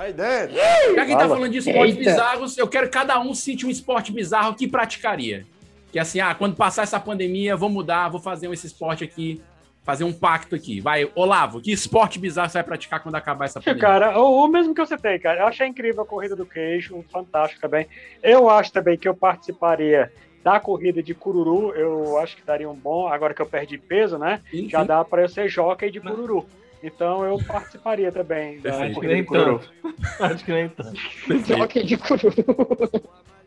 Aí 0.00 0.14
dentro. 0.14 0.56
Já 0.56 1.04
que 1.04 1.12
tá 1.12 1.18
Fala. 1.18 1.28
falando 1.28 1.52
de 1.52 1.58
esportes 1.58 1.94
Eita. 1.94 2.10
bizarros, 2.10 2.56
eu 2.56 2.66
quero 2.66 2.86
que 2.86 2.92
cada 2.94 3.20
um 3.20 3.34
cite 3.34 3.66
um 3.66 3.70
esporte 3.70 4.10
bizarro 4.10 4.54
que 4.54 4.66
praticaria. 4.66 5.44
Que 5.92 5.98
assim, 5.98 6.20
ah, 6.20 6.34
quando 6.34 6.56
passar 6.56 6.84
essa 6.84 6.98
pandemia, 6.98 7.54
vou 7.54 7.68
mudar, 7.68 8.08
vou 8.08 8.18
fazer 8.18 8.50
esse 8.50 8.66
esporte 8.66 9.04
aqui, 9.04 9.42
fazer 9.82 10.04
um 10.04 10.12
pacto 10.12 10.54
aqui. 10.54 10.80
Vai, 10.80 11.10
Olavo, 11.14 11.60
que 11.60 11.70
esporte 11.70 12.18
bizarro 12.18 12.48
você 12.48 12.56
vai 12.58 12.64
praticar 12.64 13.02
quando 13.02 13.14
acabar 13.16 13.44
essa 13.44 13.60
pandemia? 13.60 13.78
Cara, 13.78 14.18
o, 14.18 14.42
o 14.42 14.48
mesmo 14.48 14.74
que 14.74 14.80
você 14.80 14.96
tem, 14.96 15.20
cara. 15.20 15.40
Eu 15.40 15.46
achei 15.46 15.66
incrível 15.66 16.02
a 16.02 16.06
corrida 16.06 16.34
do 16.34 16.46
queijo, 16.46 17.04
fantástico 17.12 17.60
também. 17.60 17.86
Eu 18.22 18.48
acho 18.48 18.72
também 18.72 18.96
que 18.96 19.06
eu 19.06 19.14
participaria 19.14 20.10
da 20.42 20.58
corrida 20.58 21.02
de 21.02 21.12
cururu. 21.12 21.74
Eu 21.74 22.16
acho 22.16 22.36
que 22.36 22.42
daria 22.42 22.70
um 22.70 22.74
bom, 22.74 23.06
agora 23.06 23.34
que 23.34 23.42
eu 23.42 23.46
perdi 23.46 23.76
peso, 23.76 24.16
né? 24.16 24.40
Sim, 24.50 24.66
Já 24.66 24.80
sim. 24.80 24.86
dá 24.86 25.04
para 25.04 25.20
eu 25.20 25.28
ser 25.28 25.46
jockey 25.46 25.90
de 25.90 26.00
cururu. 26.00 26.46
Então 26.82 27.24
eu 27.24 27.38
participaria 27.44 28.10
também 28.10 28.60
da 28.60 28.70
Perfeito. 28.70 28.90
Acho 28.90 29.00
que 29.00 29.06
nem 29.06 29.24
tanto. 29.24 29.70
Acho 30.18 30.44
que 30.44 30.52
nem 30.52 30.68
tanto. 30.68 30.98
Jockey 31.46 31.84
de 31.84 31.96
cururu. 31.96 32.34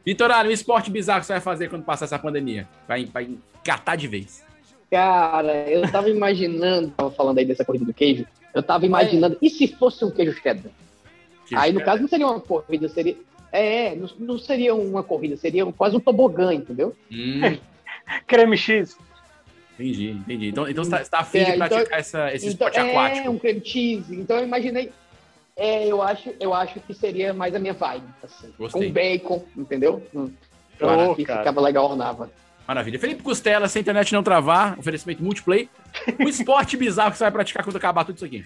Vitorano, 0.06 0.50
o 0.50 0.52
esporte 0.52 0.92
bizarro 0.92 1.22
que 1.22 1.28
você 1.28 1.34
vai 1.34 1.42
fazer 1.42 1.70
quando 1.70 1.84
passar 1.84 2.06
essa 2.06 2.20
pandemia? 2.20 2.68
Vai, 2.88 3.06
vai 3.06 3.30
engatar 3.62 3.96
de 3.98 4.08
vez. 4.08 4.44
Cara, 4.92 5.68
eu 5.70 5.90
tava 5.92 6.10
imaginando, 6.10 6.90
tava 6.90 7.10
falando 7.10 7.40
aí 7.40 7.46
dessa 7.46 7.66
corrida 7.66 7.86
do 7.86 7.94
queijo, 7.94 8.28
eu 8.54 8.62
tava 8.62 8.86
imaginando, 8.86 9.38
e 9.42 9.50
se 9.50 9.68
fosse 9.68 10.06
um 10.06 10.12
queijo 10.12 10.34
cheddar? 10.34 10.72
aí, 11.56 11.72
no 11.72 11.84
caso, 11.84 12.02
não 12.02 12.08
seria 12.08 12.28
uma 12.28 12.40
corrida, 12.40 12.88
seria. 12.90 13.16
É, 13.52 13.96
não, 13.96 14.10
não 14.20 14.38
seria 14.38 14.76
uma 14.76 15.04
corrida, 15.04 15.38
seria 15.38 15.66
quase 15.72 15.96
um 15.96 16.00
tobogã, 16.00 16.54
entendeu? 16.54 16.96
Hum, 17.12 17.58
Creme 18.28 18.58
X. 18.58 18.98
entendi, 19.90 20.12
entendi. 20.12 20.48
Então, 20.50 20.68
então 20.68 20.84
você 20.84 20.90
tá, 20.92 21.04
você 21.04 21.10
tá 21.10 21.20
afim 21.20 21.44
de 21.44 21.52
É, 21.52 21.56
então- 21.56 21.68
praticar 21.68 22.00
essa, 22.00 22.34
esse 22.34 22.48
então, 22.48 22.68
esporte 22.68 22.80
é, 22.80 22.90
aquático. 22.92 23.30
um 23.32 23.40
creme 23.40 23.62
cheese. 23.66 24.16
Então 24.16 24.38
eu 24.38 24.44
imaginei. 24.44 24.92
É, 25.56 25.86
eu 25.88 26.02
acho, 26.02 26.34
eu 26.40 26.54
acho 26.54 26.80
que 26.80 26.94
seria 26.94 27.34
mais 27.34 27.54
a 27.54 27.60
minha 27.60 27.74
vibe, 27.74 28.06
assim. 28.24 28.52
Gostei. 28.58 28.88
Com 28.88 28.92
bacon, 28.94 29.46
entendeu? 29.56 30.02
Hum, 30.16 30.32
Claro, 30.80 31.02
acho 31.02 31.16
que 31.16 31.26
cara. 31.26 31.40
ficava 31.40 31.62
legal, 31.62 31.86
ornava. 31.90 32.32
Maravilha. 32.68 32.98
Felipe 32.98 33.22
Costela, 33.22 33.68
sem 33.68 33.82
internet 33.82 34.12
não 34.14 34.24
travar, 34.24 34.80
oferecimento 34.80 35.22
multiplay. 35.24 35.70
O 36.20 36.24
esporte 36.28 36.76
bizarro 36.78 37.12
que 37.12 37.18
você 37.18 37.24
vai 37.26 37.32
praticar 37.32 37.64
quando 37.64 37.76
acabar 37.76 38.04
tudo 38.06 38.16
isso 38.16 38.26
aqui. 38.26 38.44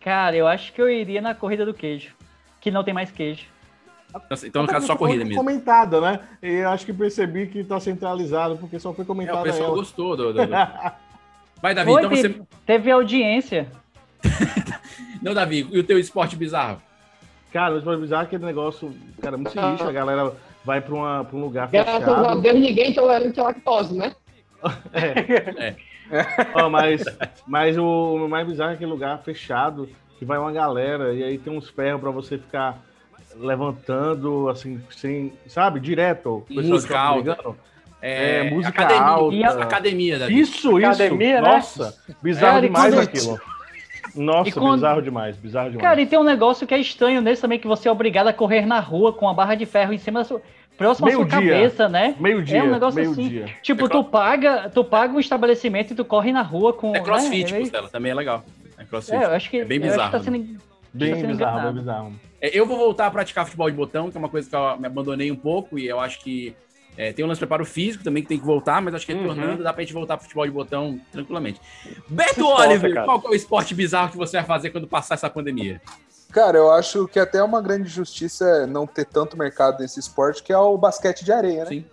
Cara, 0.00 0.34
eu 0.36 0.46
acho 0.48 0.72
que 0.72 0.80
eu 0.82 0.88
iria 0.90 1.20
na 1.20 1.34
corrida 1.34 1.64
do 1.64 1.74
queijo. 1.74 2.12
Que 2.60 2.70
não 2.70 2.82
tem 2.82 2.94
mais 2.94 3.10
queijo. 3.10 3.44
Então, 4.24 4.38
Então, 4.48 4.62
no 4.62 4.68
caso, 4.68 4.86
só 4.86 4.96
corrida 4.96 5.24
mesmo. 5.24 5.38
Comentada, 5.38 6.00
né? 6.00 6.20
E 6.42 6.50
eu 6.56 6.68
acho 6.70 6.84
que 6.86 6.92
percebi 6.92 7.46
que 7.46 7.62
tá 7.64 7.78
centralizado, 7.80 8.56
porque 8.56 8.78
só 8.78 8.92
foi 8.92 9.04
É, 9.04 9.06
comentada 9.06 9.40
o 9.40 9.42
pessoal 9.42 9.66
ela. 9.68 9.76
gostou 9.76 10.16
do. 10.16 10.32
do- 10.32 10.46
do- 10.46 10.52
Vai, 11.62 11.74
Davi, 11.74 11.90
Foi, 11.90 12.02
então 12.02 12.10
teve, 12.14 12.28
você. 12.34 12.42
teve 12.66 12.90
audiência. 12.90 13.66
Não, 15.22 15.32
Davi, 15.34 15.66
e 15.70 15.78
o 15.78 15.84
teu 15.84 15.98
esporte 15.98 16.36
bizarro? 16.36 16.80
Cara, 17.52 17.74
mas 17.74 17.84
pode 17.84 18.00
bizarro 18.00 18.24
aquele 18.24 18.44
negócio, 18.44 18.94
cara, 19.22 19.36
muito 19.36 19.52
sinistro. 19.52 19.88
A 19.88 19.92
galera 19.92 20.32
vai 20.64 20.80
pra, 20.80 20.94
uma, 20.94 21.24
pra 21.24 21.36
um 21.36 21.40
lugar 21.40 21.68
Graças 21.68 21.94
a 21.94 21.98
fechado. 22.00 22.40
Deus 22.42 22.60
ninguém 22.60 22.92
tolerante 22.92 23.40
à 23.40 23.44
lactose, 23.44 23.96
né? 23.96 24.14
É. 24.92 25.74
Ó, 26.54 26.68
mas, 26.70 27.02
mas 27.46 27.76
o 27.76 28.28
mais 28.28 28.46
bizarro 28.46 28.70
é 28.70 28.74
aquele 28.74 28.90
lugar 28.90 29.18
fechado, 29.24 29.88
que 30.18 30.24
vai 30.24 30.38
uma 30.38 30.52
galera, 30.52 31.12
e 31.12 31.22
aí 31.24 31.36
tem 31.38 31.52
uns 31.56 31.68
ferros 31.68 32.00
pra 32.00 32.10
você 32.12 32.38
ficar 32.38 32.78
levantando, 33.38 34.48
assim, 34.48 34.80
sem, 34.90 35.32
sabe, 35.46 35.80
direto. 35.80 36.44
brigando. 36.48 37.56
É, 38.02 38.46
É, 38.46 38.50
música 38.50 38.68
academia, 38.82 39.06
alta. 39.06 39.34
e 39.34 39.44
academia, 39.44 40.18
Davi. 40.18 40.38
Isso, 40.38 40.78
isso. 40.78 40.86
Academia, 40.86 41.40
né? 41.40 41.48
Nossa, 41.48 41.94
bizarro 42.22 42.58
É, 42.58 42.60
demais 42.60 42.94
quando- 42.94 43.02
aquilo. 43.04 43.40
Nossa, 44.14 44.52
quando- 44.52 44.74
bizarro 44.74 45.02
demais, 45.02 45.36
bizarro 45.36 45.70
demais. 45.70 45.82
Cara, 45.88 46.00
e 46.00 46.06
tem 46.06 46.18
um 46.18 46.22
negócio 46.24 46.66
que 46.66 46.74
é 46.74 46.78
estranho 46.78 47.20
nesse 47.20 47.42
também, 47.42 47.58
que 47.58 47.66
você 47.66 47.88
é 47.88 47.92
obrigado 47.92 48.28
a 48.28 48.32
correr 48.32 48.66
na 48.66 48.80
rua 48.80 49.12
com 49.12 49.28
a 49.28 49.34
barra 49.34 49.54
de 49.54 49.66
ferro 49.66 49.92
em 49.92 49.98
cima 49.98 50.20
da 50.20 50.24
sua. 50.24 50.40
Próximo 50.76 51.08
à 51.08 51.10
sua 51.10 51.24
Meio-dia. 51.24 51.52
cabeça, 51.54 51.88
né? 51.88 52.14
Meio-dia, 52.20 52.58
É 52.58 52.62
um 52.62 52.70
negócio 52.70 53.00
assim. 53.00 53.14
meio-dia. 53.16 53.46
Tipo, 53.62 53.88
tu 53.88 54.04
paga, 54.04 54.70
tu 54.72 54.84
paga 54.84 55.14
um 55.14 55.20
estabelecimento 55.20 55.92
e 55.92 55.96
tu 55.96 56.04
corre 56.04 56.32
na 56.32 56.42
rua 56.42 56.72
com. 56.74 56.94
É 56.94 57.00
crossfit, 57.00 57.50
né? 57.52 57.60
Costela, 57.60 57.88
também 57.88 58.12
é 58.12 58.14
legal. 58.14 58.44
É 58.78 58.84
crossfit. 58.84 59.16
É, 59.16 59.24
eu 59.24 59.30
acho 59.30 59.48
que, 59.50 59.60
É 59.60 59.64
bem 59.64 59.78
eu 59.78 59.84
acho 59.84 59.90
bizarro. 59.92 60.10
que 60.12 60.18
tá 60.18 60.22
sendo, 60.22 60.38
né? 60.38 60.46
Bem 60.96 61.14
bizarro, 61.14 61.26
bem 61.26 61.34
enganado. 61.34 61.72
bizarro. 61.78 62.12
É, 62.40 62.56
Eu 62.58 62.66
vou 62.66 62.76
voltar 62.76 63.06
a 63.06 63.10
praticar 63.10 63.44
futebol 63.44 63.70
de 63.70 63.76
botão, 63.76 64.10
que 64.10 64.16
é 64.16 64.20
uma 64.20 64.28
coisa 64.28 64.48
que 64.48 64.54
eu 64.56 64.78
me 64.78 64.86
abandonei 64.86 65.30
um 65.30 65.36
pouco, 65.36 65.78
e 65.78 65.86
eu 65.86 66.00
acho 66.00 66.20
que 66.20 66.54
é, 66.96 67.12
tem 67.12 67.24
um 67.24 67.28
lance 67.28 67.38
de 67.38 67.46
preparo 67.46 67.64
físico 67.64 68.02
também 68.02 68.22
que 68.22 68.28
tem 68.28 68.38
que 68.38 68.44
voltar, 68.46 68.80
mas 68.80 68.94
acho 68.94 69.04
que 69.04 69.12
retornando 69.12 69.62
dá 69.62 69.72
pra 69.72 69.82
gente 69.82 69.92
voltar 69.92 70.16
pro 70.16 70.24
futebol 70.24 70.46
de 70.46 70.52
botão 70.52 70.98
tranquilamente. 71.12 71.60
Beto 72.08 72.40
Esforça, 72.40 72.68
Oliver, 72.68 72.94
cara. 72.94 73.06
qual 73.06 73.20
que 73.20 73.26
é 73.26 73.30
o 73.30 73.34
esporte 73.34 73.74
bizarro 73.74 74.10
que 74.10 74.16
você 74.16 74.38
vai 74.38 74.46
fazer 74.46 74.70
quando 74.70 74.86
passar 74.86 75.14
essa 75.14 75.28
pandemia? 75.28 75.80
Cara, 76.32 76.58
eu 76.58 76.70
acho 76.72 77.06
que 77.06 77.18
até 77.18 77.42
uma 77.42 77.60
grande 77.62 77.88
justiça 77.88 78.66
não 78.66 78.86
ter 78.86 79.04
tanto 79.06 79.36
mercado 79.38 79.80
nesse 79.80 80.00
esporte, 80.00 80.42
que 80.42 80.52
é 80.52 80.58
o 80.58 80.76
basquete 80.76 81.24
de 81.24 81.32
areia, 81.32 81.64
né? 81.64 81.66
Sim. 81.70 81.84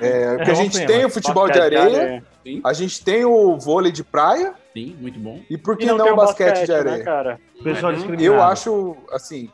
É, 0.00 0.36
porque 0.36 0.50
É 0.50 0.52
a 0.52 0.56
gente 0.56 0.86
tem 0.86 1.04
o 1.04 1.10
futebol 1.10 1.46
de 1.48 1.58
Basquete 1.58 1.70
de 1.70 1.76
areia, 1.76 2.02
areia. 2.02 2.24
Sim, 2.44 2.60
a 2.64 2.72
gente 2.72 3.04
tem 3.04 3.24
o 3.24 3.56
vôlei 3.56 3.90
de 3.92 4.02
praia, 4.04 4.54
sim, 4.72 4.96
muito 5.00 5.18
bom. 5.18 5.40
e 5.50 5.56
por 5.58 5.76
que 5.76 5.84
E 5.84 5.86
não, 5.86 5.96
não 5.98 6.04
tem 6.04 6.12
o 6.12 6.16
basquete, 6.16 6.64
de 6.66 6.72
né, 6.72 6.78
areia? 6.78 7.04
cara? 7.04 7.40
Pessoal 7.62 7.92
Uhum. 7.92 7.98
discriminado. 7.98 8.36
eu 8.36 8.42
acho, 8.42 8.96
assim, 9.12 9.50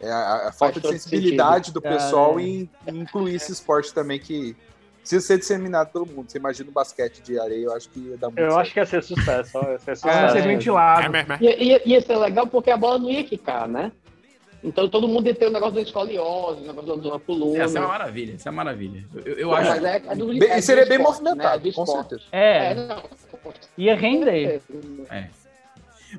é 0.00 0.10
a, 0.10 0.48
a 0.48 0.52
falta 0.52 0.80
de 0.80 0.88
sensibilidade 0.88 1.72
do 1.72 1.80
Cara, 1.80 1.94
pessoal 1.96 2.38
é. 2.38 2.42
em, 2.42 2.70
em 2.86 2.98
incluir 3.00 3.34
esse 3.36 3.52
esporte 3.52 3.92
também 3.94 4.18
que 4.18 4.54
precisa 5.00 5.24
ser 5.24 5.38
disseminado 5.38 5.90
pelo 5.92 6.04
mundo. 6.04 6.30
Você 6.30 6.36
imagina 6.38 6.68
o 6.68 6.72
basquete 6.72 7.20
de 7.22 7.38
areia, 7.38 7.64
eu 7.66 7.72
acho 7.74 7.88
que 7.90 8.00
ia 8.00 8.16
dar 8.16 8.26
muito 8.28 8.40
Eu 8.40 8.50
certo. 8.50 8.60
acho 8.60 8.72
que 8.72 8.80
ia 8.80 8.86
ser 8.86 9.02
sucesso. 9.02 9.50
ó, 9.56 9.70
Ia 9.70 9.78
ser 9.78 9.90
É, 9.92 9.94
sucesso. 9.94 10.32
ser 10.34 10.42
ventilado. 10.42 11.16
Ia, 11.40 11.62
ia, 11.62 11.82
ia 11.88 12.00
ser 12.00 12.16
legal 12.16 12.46
porque 12.46 12.70
a 12.70 12.76
bola 12.76 12.98
não 12.98 13.08
ia 13.10 13.22
quicar, 13.24 13.68
né? 13.68 13.92
Então 14.64 14.88
todo 14.88 15.06
mundo 15.06 15.28
ia 15.28 15.34
ter 15.34 15.46
o 15.46 15.50
negócio 15.50 15.76
da 15.76 15.80
escoliose, 15.82 16.62
o 16.62 16.66
negócio 16.66 16.96
da 17.10 17.18
coluna. 17.20 17.62
Essa 17.62 17.78
é 17.78 17.80
uma 17.80 17.88
maravilha, 17.88 18.34
essa 18.34 18.48
é 18.48 18.50
uma 18.50 18.64
maravilha. 18.64 19.04
Eu, 19.14 19.22
eu- 19.22 19.34
eu 19.38 19.50
Mas 19.50 19.68
acho. 19.68 19.86
é- 19.86 20.02
é 20.08 20.16
do- 20.16 20.26
Bem- 20.26 20.50
é 20.50 20.58
e 20.58 20.62
seria 20.62 20.84
do 20.84 20.88
bem 20.88 20.98
esporte, 20.98 21.22
movimentado, 21.22 21.64
né? 21.64 21.70
Do 21.70 21.72
com 21.76 21.86
certeza. 21.86 22.22
É, 22.32 22.72
É, 22.72 22.74
não. 22.74 23.02
Ia 23.78 23.94
render. 23.96 24.60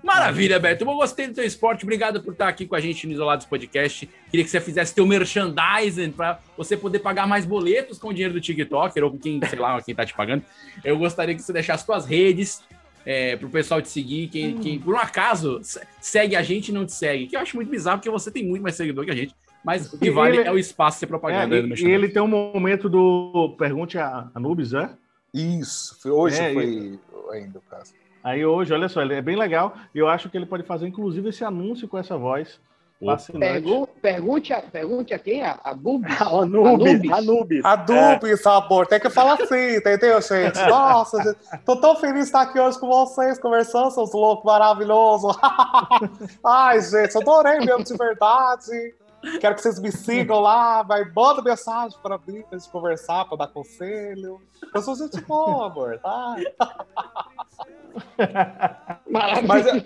Maravilha, 0.04 0.60
Beto. 0.60 0.84
Eu 0.84 0.94
gostei 0.96 1.28
do 1.28 1.34
teu 1.34 1.44
esporte. 1.46 1.84
Obrigado 1.84 2.22
por 2.22 2.34
estar 2.34 2.48
aqui 2.48 2.66
com 2.68 2.76
a 2.76 2.80
gente 2.80 3.08
no 3.08 3.14
Isolados 3.14 3.46
Podcast. 3.46 4.08
Queria 4.30 4.44
que 4.44 4.50
você 4.52 4.60
fizesse 4.60 4.94
teu 4.94 5.06
merchandising 5.08 6.12
para 6.12 6.40
você 6.58 6.76
poder 6.76 7.00
pagar 7.00 7.26
mais 7.26 7.46
boletos 7.46 7.98
com 7.98 8.10
o 8.10 8.14
dinheiro 8.14 8.34
do 8.34 8.42
TikToker 8.42 9.04
ou 9.04 9.12
com 9.12 9.18
quem, 9.18 9.40
sei 9.48 9.58
lá, 9.58 9.82
quem 9.82 9.96
tá 9.96 10.06
te 10.06 10.14
pagando. 10.14 10.44
Eu 10.84 10.98
gostaria 10.98 11.34
que 11.34 11.42
você 11.42 11.54
deixasse 11.54 11.86
suas 11.86 12.06
redes 12.06 12.62
é, 13.06 13.38
pro 13.38 13.50
pessoal 13.50 13.82
te 13.82 13.88
seguir. 13.90 14.28
Quem, 14.28 14.58
quem, 14.60 14.78
por 14.80 14.94
um 14.94 14.98
acaso, 15.00 15.60
se- 15.64 15.82
segue 16.02 16.36
a 16.36 16.44
gente 16.44 16.68
e 16.68 16.74
não 16.74 16.86
te 16.86 16.92
segue. 16.94 17.28
Que 17.28 17.36
eu 17.38 17.40
acho 17.40 17.56
muito 17.56 17.70
bizarro, 17.72 17.98
porque 17.98 18.10
você 18.10 18.30
tem 18.30 18.44
muito 18.46 18.62
mais 18.62 18.76
seguidor 18.76 19.06
que 19.06 19.12
a 19.12 19.16
gente. 19.16 19.34
Mas 19.64 19.92
o 19.92 19.98
que 19.98 20.12
vale 20.12 20.38
ele- 20.38 20.48
é 20.48 20.52
o 20.52 20.60
espaço 20.60 21.00
ser 21.00 21.06
É, 21.06 21.08
propaganda. 21.08 21.62
no 21.62 21.76
e, 21.76 21.82
e 21.82 21.92
ele 21.92 22.10
tem 22.10 22.22
um 22.22 22.28
momento 22.28 22.88
do 22.90 23.56
Pergunte 23.58 23.98
a 23.98 24.30
Anubis, 24.36 24.74
é? 24.74 24.90
Isso, 25.38 25.98
hoje 26.12 26.42
É, 26.42 26.54
foi 26.54 27.00
ainda 27.32 27.60
o 27.60 27.62
caso. 27.62 27.94
Aí 28.24 28.46
hoje, 28.46 28.74
olha 28.74 28.90
só, 28.90 29.02
ele 29.02 29.14
é 29.14 29.22
bem 29.22 29.38
legal. 29.38 29.76
E 29.94 30.00
eu 30.00 30.08
acho 30.08 30.30
que 30.30 30.38
ele 30.38 30.46
pode 30.46 30.64
fazer, 30.64 30.88
inclusive, 30.88 31.30
esse 31.30 31.44
anúncio 31.44 31.88
com 31.88 31.98
essa 31.98 32.18
voz. 32.18 32.60
Pergu 33.40 33.88
pergunte, 34.02 34.52
a, 34.52 34.60
pergunte 34.60 35.14
a 35.14 35.20
quem? 35.20 35.44
A, 35.44 35.60
a 35.64 35.74
Bubis? 35.76 36.18
Anubis, 36.20 37.12
Anubis. 37.12 37.64
Anubis, 37.64 38.48
amor, 38.48 38.88
tem 38.88 39.00
que 39.00 39.10
falar 39.10 39.36
assim, 39.36 39.76
entendeu, 39.76 40.20
gente? 40.20 40.60
Nossa, 40.68 41.22
gente, 41.22 41.38
tô 41.64 41.76
tão 41.76 41.96
feliz 41.96 42.16
de 42.16 42.22
estar 42.22 42.42
aqui 42.42 42.60
hoje 42.60 42.80
com 42.80 42.88
vocês, 42.88 43.38
conversando, 43.38 43.92
seus 43.92 44.12
loucos 44.12 44.44
maravilhosos. 44.46 45.38
Ai, 46.44 46.82
gente, 46.82 47.16
adorei 47.18 47.60
mesmo 47.60 47.84
de 47.84 47.96
verdade. 47.96 48.96
Quero 49.40 49.56
que 49.56 49.62
vocês 49.62 49.80
me 49.80 49.92
sigam 49.92 50.40
lá, 50.40 50.84
vai, 50.84 51.04
manda 51.12 51.42
mensagem 51.42 51.98
para 52.02 52.18
mim, 52.28 52.42
pra 52.44 52.58
gente 52.58 52.70
conversar, 52.70 53.26
para 53.26 53.38
dar 53.38 53.48
conselho. 53.48 54.42
Eu 54.74 54.82
sou 54.82 54.96
gente 54.96 55.20
boa, 55.22 55.68
amor, 55.68 56.00
tá? 56.00 56.36
Mas 59.46 59.66
é- 59.68 59.84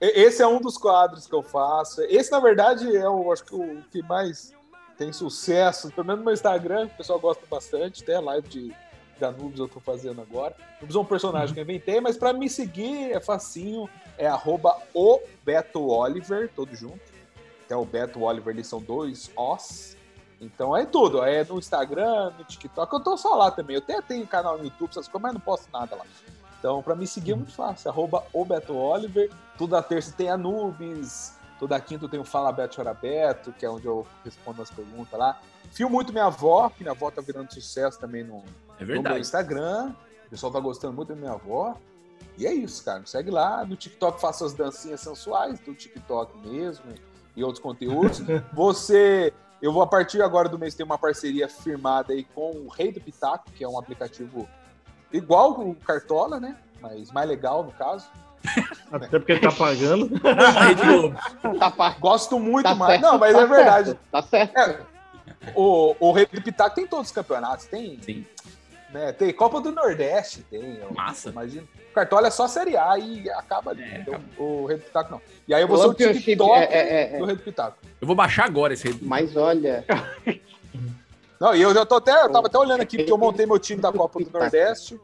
esse 0.00 0.42
é 0.42 0.46
um 0.46 0.60
dos 0.60 0.76
quadros 0.76 1.26
que 1.26 1.34
eu 1.34 1.42
faço. 1.42 2.02
Esse, 2.02 2.30
na 2.30 2.40
verdade, 2.40 2.94
é 2.96 3.08
o, 3.08 3.32
acho 3.32 3.44
que 3.44 3.54
o 3.54 3.82
que 3.90 4.02
mais 4.02 4.52
tem 4.96 5.12
sucesso, 5.12 5.90
pelo 5.92 6.06
menos 6.06 6.18
no 6.20 6.24
meu 6.26 6.34
Instagram, 6.34 6.86
o 6.86 6.96
pessoal 6.96 7.18
gosta 7.18 7.42
bastante, 7.50 8.02
até 8.02 8.16
a 8.16 8.20
live 8.20 8.46
de, 8.48 8.68
de 9.18 9.24
Anubis 9.24 9.58
eu 9.58 9.68
tô 9.68 9.80
fazendo 9.80 10.20
agora. 10.20 10.54
Anubis 10.78 10.94
é 10.94 10.98
um 10.98 11.04
personagem 11.04 11.54
que 11.54 11.60
eu 11.60 11.64
inventei, 11.64 12.00
mas 12.00 12.16
para 12.18 12.32
me 12.32 12.48
seguir 12.50 13.12
é 13.12 13.20
facinho, 13.20 13.88
é 14.18 14.26
arroba 14.26 14.76
o 14.94 15.20
Beto 15.44 15.86
Oliver, 15.88 16.50
todo 16.54 16.74
junto. 16.74 17.09
Até 17.70 17.76
o 17.76 17.84
Beto 17.84 18.22
Oliver, 18.22 18.52
eles 18.52 18.66
são 18.66 18.80
dois 18.80 19.30
Os. 19.36 19.96
Então 20.40 20.76
é 20.76 20.84
tudo, 20.84 21.22
é 21.22 21.44
no 21.44 21.56
Instagram, 21.56 22.32
no 22.36 22.44
TikTok, 22.44 22.92
eu 22.92 22.98
tô 22.98 23.16
só 23.16 23.36
lá 23.36 23.48
também. 23.48 23.76
Eu 23.76 23.80
até 23.80 24.02
tenho 24.02 24.26
canal 24.26 24.58
no 24.58 24.64
YouTube, 24.64 24.90
essas 24.90 25.06
coisas, 25.06 25.22
mas 25.22 25.34
não 25.34 25.40
posto 25.40 25.68
nada 25.72 25.94
lá. 25.94 26.04
Então, 26.58 26.82
para 26.82 26.96
me 26.96 27.06
seguir 27.06 27.30
é 27.30 27.34
muito 27.36 27.52
fácil, 27.52 27.88
arroba 27.88 28.24
o 28.32 28.44
Beto 28.44 28.74
Oliver. 28.74 29.30
Toda 29.56 29.80
terça 29.80 30.12
tem 30.16 30.28
Anubis, 30.28 31.38
toda 31.60 31.80
quinta 31.80 32.08
tem 32.08 32.18
o 32.18 32.24
Fala 32.24 32.50
Beto 32.50 32.74
Chora 32.74 32.92
Beto, 32.92 33.52
que 33.52 33.64
é 33.64 33.70
onde 33.70 33.86
eu 33.86 34.04
respondo 34.24 34.60
as 34.60 34.70
perguntas 34.72 35.16
lá. 35.16 35.40
Fio 35.70 35.88
muito 35.88 36.12
minha 36.12 36.24
avó, 36.24 36.70
que 36.70 36.82
minha 36.82 36.90
avó 36.90 37.08
tá 37.08 37.22
virando 37.22 37.54
sucesso 37.54 38.00
também 38.00 38.24
no, 38.24 38.42
É 38.80 38.84
no 38.84 39.00
meu 39.00 39.18
Instagram. 39.18 39.94
O 40.26 40.30
pessoal 40.30 40.50
tá 40.50 40.58
gostando 40.58 40.92
muito 40.92 41.10
da 41.10 41.14
minha 41.14 41.32
avó. 41.32 41.76
E 42.36 42.48
é 42.48 42.52
isso, 42.52 42.84
cara. 42.84 42.98
Me 42.98 43.06
segue 43.06 43.30
lá. 43.30 43.64
No 43.64 43.76
TikTok 43.76 44.20
faço 44.20 44.44
as 44.44 44.54
dancinhas 44.54 45.02
sensuais 45.02 45.60
do 45.60 45.72
TikTok 45.72 46.36
mesmo 46.48 46.92
e 47.36 47.42
outros 47.44 47.62
conteúdos. 47.62 48.20
Você, 48.52 49.32
eu 49.62 49.72
vou 49.72 49.82
a 49.82 49.86
partir 49.86 50.20
agora 50.22 50.48
do 50.48 50.58
mês 50.58 50.74
ter 50.74 50.82
uma 50.82 50.98
parceria 50.98 51.48
firmada 51.48 52.12
aí 52.12 52.24
com 52.34 52.50
o 52.50 52.68
Rei 52.68 52.92
do 52.92 53.00
Pitaco, 53.00 53.50
que 53.52 53.62
é 53.64 53.68
um 53.68 53.78
aplicativo 53.78 54.48
igual 55.12 55.52
o 55.60 55.74
Cartola, 55.74 56.38
né? 56.40 56.56
Mas 56.80 57.10
mais 57.10 57.28
legal 57.28 57.62
no 57.64 57.72
caso. 57.72 58.08
Até 58.90 59.18
porque 59.18 59.32
ele 59.32 59.40
tá 59.40 59.52
pagando. 59.52 60.08
Gosto 62.00 62.38
muito 62.38 62.64
Tá 62.64 62.74
mais. 62.74 62.92
certo, 63.00 63.02
Não, 63.12 63.18
mas 63.18 63.32
tá 63.34 63.40
é 63.42 63.46
verdade. 63.46 63.86
certo, 63.90 64.00
Tá 64.10 64.22
certo. 64.22 64.56
É, 64.58 64.80
o, 65.54 65.94
o 66.00 66.12
Rei 66.12 66.26
do 66.26 66.42
Pitaco 66.42 66.74
tem 66.74 66.86
todos 66.86 67.06
os 67.08 67.12
campeonatos. 67.12 67.66
Tem, 67.66 67.96
Né, 68.92 69.12
tem 69.12 69.32
Copa 69.32 69.60
do 69.60 69.70
Nordeste, 69.70 70.42
tem. 70.50 70.80
Massa. 70.94 71.30
Imagina. 71.30 71.62
O 71.90 71.94
Cartola 71.94 72.26
é 72.26 72.30
só 72.30 72.48
Série 72.48 72.76
A 72.76 72.98
e 72.98 73.30
acaba 73.30 73.70
ali. 73.70 73.84
entendeu? 73.84 74.20
O 74.36 74.66
Rei 74.66 74.78
do 74.78 74.82
Pitaco 74.84 75.10
não. 75.12 75.20
E 75.46 75.54
aí 75.54 75.62
eu 75.62 75.66
O 75.66 75.68
vou 75.68 75.78
ser 75.78 76.08
o 76.08 76.12
TikTok 76.12 76.58
é- 76.58 76.64
é- 76.64 77.14
é- 77.14 77.18
do 77.18 77.24
Rei 77.24 77.36
do 77.36 77.42
Pitaco. 77.42 77.78
Eu 78.00 78.06
vou 78.06 78.16
baixar 78.16 78.46
agora 78.46 78.72
esse 78.74 78.84
Rei 78.88 78.94
do 78.98 79.06
Mas 79.06 79.36
olha. 79.36 79.84
Não, 81.40 81.54
e 81.54 81.62
eu 81.62 81.72
já 81.72 81.86
tô 81.86 81.94
até, 81.96 82.12
eu 82.22 82.30
tava 82.30 82.48
até 82.48 82.58
olhando 82.58 82.82
aqui, 82.82 82.98
porque 82.98 83.12
eu 83.12 83.16
montei 83.18 83.46
meu 83.46 83.58
time 83.58 83.80
da 83.80 83.90
Copa 83.92 84.18
do 84.22 84.30
Nordeste. 84.30 85.00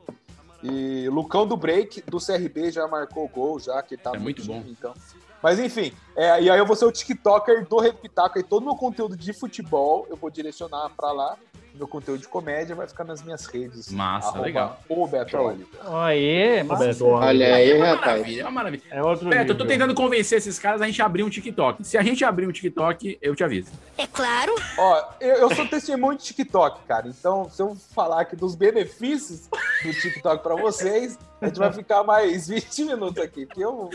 E 0.63 1.09
Lucão 1.09 1.47
do 1.47 1.57
Break, 1.57 2.03
do 2.11 2.19
CRB, 2.19 2.71
já 2.73 2.87
marcou 2.89 3.25
o 3.25 3.29
gol, 3.29 3.61
já, 3.61 3.81
que 3.83 3.97
tá 3.97 4.13
É 4.15 4.19
muito 4.19 4.43
time, 4.43 4.55
bom. 4.61 4.65
Então. 4.69 4.95
Mas 5.43 5.59
enfim, 5.61 5.93
é, 6.17 6.43
e 6.43 6.51
aí 6.51 6.59
eu 6.59 6.67
vou 6.67 6.75
ser 6.75 6.87
o 6.87 6.93
TikToker 6.93 7.67
do 7.69 7.79
Rei 7.79 7.93
do 7.93 7.99
Pitaco, 7.99 8.39
e 8.39 8.43
todo 8.43 8.63
o 8.63 8.67
meu 8.67 8.75
conteúdo 8.75 9.17
de 9.17 9.33
futebol 9.33 10.07
eu 10.11 10.17
vou 10.17 10.29
direcionar 10.31 10.91
pra 10.97 11.13
lá. 11.13 11.37
Meu 11.77 11.87
conteúdo 11.87 12.21
de 12.21 12.29
comédia 12.29 12.75
vai 12.75 12.87
ficar 12.89 13.05
nas 13.05 13.23
minhas 13.23 13.45
redes. 13.47 13.91
Massa, 13.93 14.29
Arroba 14.29 14.45
legal. 14.45 14.81
O 14.89 15.07
Beto 15.07 15.37
Oliver. 15.37 15.67
Aí, 15.87 16.63
Beto, 16.65 17.07
Olha 17.07 17.55
aí, 17.55 17.71
É 17.71 17.79
rapaz. 17.83 18.01
maravilha, 18.07 18.41
é 18.41 18.45
uma 18.45 18.51
maravilha. 18.51 18.83
É 18.91 19.03
outro 19.03 19.29
Beto, 19.29 19.53
eu 19.53 19.57
tô 19.57 19.65
nível. 19.65 19.79
tentando 19.79 19.95
convencer 19.95 20.39
esses 20.39 20.59
caras 20.59 20.81
a 20.81 20.87
gente 20.87 21.03
abrir 21.03 21.23
um 21.23 21.29
TikTok. 21.31 21.85
Se 21.87 21.99
a 21.99 22.03
gente 22.03 22.25
abrir 22.25 22.47
um 22.49 22.53
TikTok, 22.53 23.19
eu 23.21 23.35
te 23.37 23.45
aviso. 23.45 23.71
É 23.99 24.07
claro. 24.07 24.55
Ó, 24.79 25.05
eu, 25.21 25.35
eu 25.37 25.55
sou 25.55 25.67
testemunho 25.67 26.17
de 26.17 26.25
TikTok, 26.25 26.81
cara. 26.87 27.07
Então, 27.09 27.49
se 27.51 27.61
eu 27.61 27.77
falar 27.95 28.23
aqui 28.23 28.35
dos 28.37 28.55
benefícios 28.55 29.49
do 29.83 29.93
TikTok 29.93 30.43
pra 30.43 30.55
vocês, 30.57 31.19
a 31.41 31.47
gente 31.47 31.59
vai 31.59 31.73
ficar 31.73 32.03
mais 32.05 32.49
20 32.49 32.85
minutos 32.85 33.23
aqui, 33.23 33.45
porque 33.47 33.63
eu, 33.65 33.91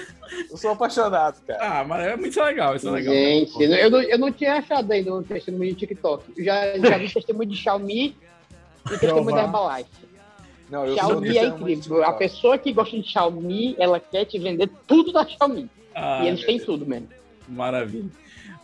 eu 0.49 0.57
sou 0.57 0.71
apaixonado, 0.71 1.41
cara. 1.47 1.79
Ah, 1.79 1.84
mas 1.84 2.05
é 2.05 2.15
muito 2.15 2.39
legal, 2.41 2.75
isso 2.75 2.88
é 2.88 2.91
legal. 2.91 3.13
Gente, 3.13 3.61
eu 3.63 3.89
não, 3.89 4.01
eu 4.01 4.17
não 4.19 4.32
tinha 4.32 4.53
achado 4.57 4.91
ainda 4.91 5.13
um 5.15 5.23
testemunho 5.23 5.71
de 5.71 5.79
TikTok. 5.79 6.23
Eu 6.38 6.45
já, 6.45 6.77
já 6.77 6.97
vi 6.97 7.09
testemunho 7.11 7.49
de 7.49 7.55
Xiaomi 7.72 8.15
e 8.86 8.97
testemunho 8.97 9.36
da 9.36 9.43
Herbalife. 9.43 9.89
Não, 10.69 10.86
eu 10.86 10.97
sou 10.97 11.07
Xiaomi 11.07 11.38
é 11.38 11.45
incrível. 11.45 12.03
A 12.03 12.13
pessoa 12.13 12.57
que 12.57 12.72
gosta 12.74 12.97
de 12.97 13.07
Xiaomi, 13.07 13.76
ela 13.78 13.99
quer 13.99 14.26
te 14.26 14.39
vender 14.39 14.69
tudo 14.88 15.11
da 15.11 15.26
Xiaomi. 15.26 15.69
Ah, 15.93 16.24
e 16.24 16.28
eles 16.30 16.45
têm 16.45 16.59
tudo 16.59 16.86
mesmo. 16.86 17.09
Maravilha. 17.47 18.09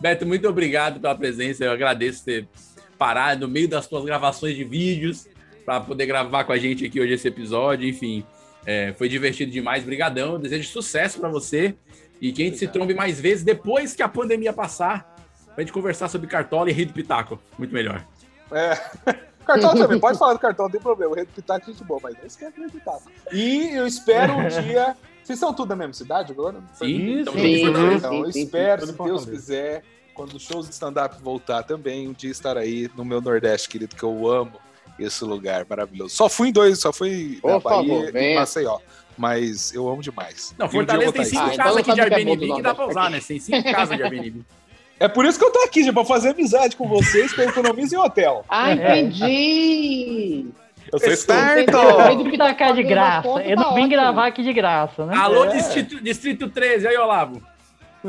Beto, 0.00 0.24
muito 0.24 0.48
obrigado 0.48 1.00
pela 1.00 1.14
presença. 1.14 1.64
Eu 1.64 1.72
agradeço 1.72 2.24
ter 2.24 2.48
parado 2.96 3.46
no 3.46 3.52
meio 3.52 3.68
das 3.68 3.86
tuas 3.86 4.04
gravações 4.04 4.56
de 4.56 4.64
vídeos 4.64 5.26
para 5.64 5.80
poder 5.80 6.06
gravar 6.06 6.44
com 6.44 6.52
a 6.52 6.58
gente 6.58 6.86
aqui 6.86 7.00
hoje 7.00 7.12
esse 7.12 7.28
episódio. 7.28 7.86
Enfim, 7.86 8.24
é, 8.64 8.94
foi 8.94 9.08
divertido 9.08 9.52
demais. 9.52 9.84
Brigadão. 9.84 10.32
Eu 10.32 10.38
Desejo 10.38 10.68
sucesso 10.68 11.20
para 11.20 11.28
você 11.28 11.74
e 12.20 12.32
que 12.32 12.42
a 12.42 12.44
gente 12.46 12.58
se 12.58 12.66
trombe 12.66 12.94
mais 12.94 13.20
vezes 13.20 13.44
depois 13.44 13.94
que 13.94 14.02
a 14.02 14.08
pandemia 14.08 14.52
passar 14.52 15.14
pra 15.54 15.62
gente 15.62 15.72
conversar 15.72 16.08
sobre 16.08 16.26
Cartola 16.26 16.70
e 16.70 16.72
Rei 16.72 16.86
do 16.86 16.92
Pitaco. 16.92 17.38
Muito 17.58 17.74
melhor. 17.74 18.06
É. 18.52 19.18
Cartola 19.48 19.74
também, 19.76 19.98
pode 19.98 20.18
falar 20.18 20.34
do 20.34 20.38
cartola, 20.38 20.68
não 20.68 20.72
tem 20.72 20.80
problema. 20.80 21.14
O 21.22 21.26
Pitaco 21.26 21.70
é 21.70 21.72
gente 21.72 21.82
boa, 21.82 21.98
mas 22.02 22.14
não 22.18 22.26
esquece 22.26 22.52
do 22.54 22.60
Rei 22.60 22.66
do 22.66 22.72
Pitaco. 22.72 23.10
E 23.32 23.70
eu 23.74 23.86
espero 23.86 24.34
um 24.34 24.46
dia. 24.46 24.94
Vocês 25.24 25.38
são 25.38 25.54
tudo 25.54 25.70
da 25.70 25.76
mesma 25.76 25.94
cidade 25.94 26.32
agora? 26.32 26.58
Sim, 26.74 27.20
então, 27.20 27.32
sim, 27.32 27.40
sim, 27.40 27.62
então 27.64 28.10
sim, 28.10 28.18
eu 28.24 28.32
sim, 28.32 28.40
espero, 28.42 28.86
sim. 28.86 28.92
se 28.92 29.02
Deus 29.02 29.24
quiser, 29.24 29.82
quando 30.12 30.34
os 30.34 30.42
shows 30.42 30.66
de 30.66 30.74
stand-up 30.74 31.16
voltar 31.22 31.62
também, 31.62 32.08
um 32.08 32.12
dia 32.12 32.30
estar 32.30 32.58
aí 32.58 32.90
no 32.94 33.06
meu 33.06 33.22
Nordeste, 33.22 33.70
querido, 33.70 33.96
que 33.96 34.02
eu 34.02 34.28
amo 34.30 34.52
esse 34.98 35.24
lugar 35.24 35.64
maravilhoso. 35.68 36.14
Só 36.14 36.28
fui 36.28 36.48
em 36.48 36.52
dois, 36.52 36.78
só 36.78 36.92
fui 36.92 37.40
na 37.42 37.58
favor, 37.58 37.86
Bahia 37.86 38.08
e 38.08 38.12
venha. 38.12 38.40
Maceió. 38.40 38.78
Mas 39.16 39.72
eu 39.72 39.88
amo 39.88 40.02
demais. 40.02 40.54
Não, 40.58 40.66
E 40.66 40.68
um 40.68 40.72
Fortaleza 40.72 41.04
vou 41.06 41.12
tem 41.14 41.24
cinco 41.24 41.42
aí. 41.44 41.56
casas 41.56 41.76
aqui 41.78 41.84
de 41.84 41.90
o 41.90 41.94
que 41.94 42.00
é 42.00 42.16
Airbnb 42.16 42.46
do 42.46 42.56
que 42.56 42.62
dá 42.62 42.74
pra 42.74 42.86
usar, 42.86 43.10
né? 43.10 43.20
Tem 43.20 43.40
cinco 43.40 43.72
casas 43.72 43.96
de 43.96 44.02
Airbnb. 44.02 44.44
É 45.00 45.06
por 45.08 45.24
isso 45.24 45.38
que 45.38 45.44
eu 45.44 45.52
tô 45.52 45.60
aqui, 45.60 45.82
gente, 45.82 45.92
pra 45.94 46.04
fazer 46.04 46.30
amizade 46.30 46.76
com 46.76 46.88
vocês, 46.88 47.32
que 47.32 47.40
eu 47.40 47.48
economizo 47.48 47.94
em 47.94 47.98
hotel. 47.98 48.44
Ah, 48.48 48.72
entendi! 48.72 50.46
Eu 50.92 50.98
sou 50.98 51.10
esperto! 51.12 51.70
Do 51.70 52.24
Tá 52.24 52.30
Pitaco 52.30 52.58
cá 52.58 52.72
de 52.72 52.82
graça. 52.82 53.28
Eu 53.44 53.56
não 53.56 53.74
vim 53.74 53.88
gravar 53.88 54.26
aqui 54.26 54.42
de 54.42 54.52
graça, 54.52 55.04
né? 55.06 55.16
Alô, 55.16 55.44
É. 55.44 55.48
Distrito, 55.56 56.02
Distrito 56.02 56.48
13, 56.48 56.88
aí, 56.88 56.96
Olavo. 56.96 57.42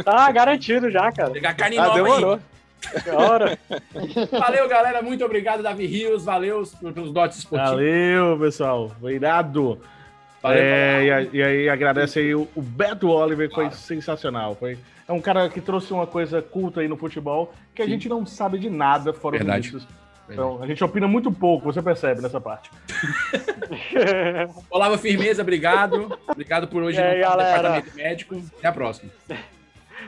Tá 0.03 0.31
garantido 0.31 0.89
já, 0.89 1.11
cara. 1.11 1.31
Pegar 1.31 1.53
carne 1.55 1.77
Ah, 1.77 1.83
nova 1.87 1.95
demorou. 1.95 2.33
aí. 2.33 3.11
Hora. 3.13 3.59
Valeu, 4.31 4.67
galera. 4.69 5.01
Muito 5.01 5.25
obrigado, 5.25 5.61
Davi 5.61 5.85
Rios. 5.85 6.23
Valeu 6.23 6.63
pelos 6.93 7.11
dotes 7.11 7.39
esportivos. 7.39 7.71
Valeu, 7.71 8.39
pessoal. 8.39 8.91
Foi 9.01 9.15
irado. 9.15 9.79
Valeu, 10.41 10.63
É, 10.63 11.03
e, 11.03 11.11
a- 11.11 11.21
e 11.33 11.43
aí 11.43 11.69
agradece 11.69 12.19
aí 12.19 12.33
o, 12.33 12.47
o 12.55 12.61
Beto 12.61 13.09
Oliver, 13.09 13.49
que 13.49 13.55
foi 13.55 13.69
sensacional. 13.71 14.55
Foi, 14.57 14.77
é 15.09 15.11
um 15.13 15.19
cara 15.19 15.49
que 15.49 15.59
trouxe 15.59 15.91
uma 15.91 16.05
coisa 16.05 16.39
culta 16.39 16.81
aí 16.81 16.87
no 16.87 16.95
futebol 16.95 17.51
que 17.73 17.81
a 17.81 17.85
Sim. 17.85 17.91
gente 17.91 18.07
não 18.07 18.27
sabe 18.27 18.59
de 18.59 18.69
nada 18.69 19.11
fora 19.11 19.39
Verdade. 19.39 19.71
do 19.71 19.79
Vinícius. 19.79 19.99
Então, 20.29 20.61
a 20.61 20.67
gente 20.67 20.83
opina 20.83 21.07
muito 21.07 21.31
pouco, 21.31 21.65
você 21.65 21.81
percebe 21.81 22.21
nessa 22.21 22.39
parte. 22.39 22.69
Olavo 24.69 24.95
Firmeza, 24.99 25.41
obrigado. 25.41 26.15
Obrigado 26.27 26.67
por 26.67 26.83
hoje 26.83 27.01
aí, 27.01 27.15
no 27.17 27.23
galera? 27.23 27.57
departamento 27.57 27.95
médico. 27.97 28.43
Até 28.59 28.67
a 28.67 28.71
próxima. 28.71 29.11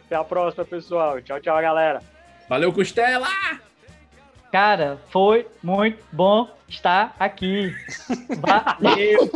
Até 0.05 0.15
a 0.15 0.23
próxima, 0.23 0.63
pessoal. 0.63 1.19
Tchau, 1.19 1.39
tchau, 1.39 1.59
galera. 1.59 2.03
Valeu, 2.47 2.71
Costela! 2.71 3.27
Cara, 4.51 4.99
foi 5.09 5.47
muito 5.63 6.03
bom 6.11 6.47
estar 6.69 7.15
aqui. 7.19 7.73
Valeu. 8.37 9.31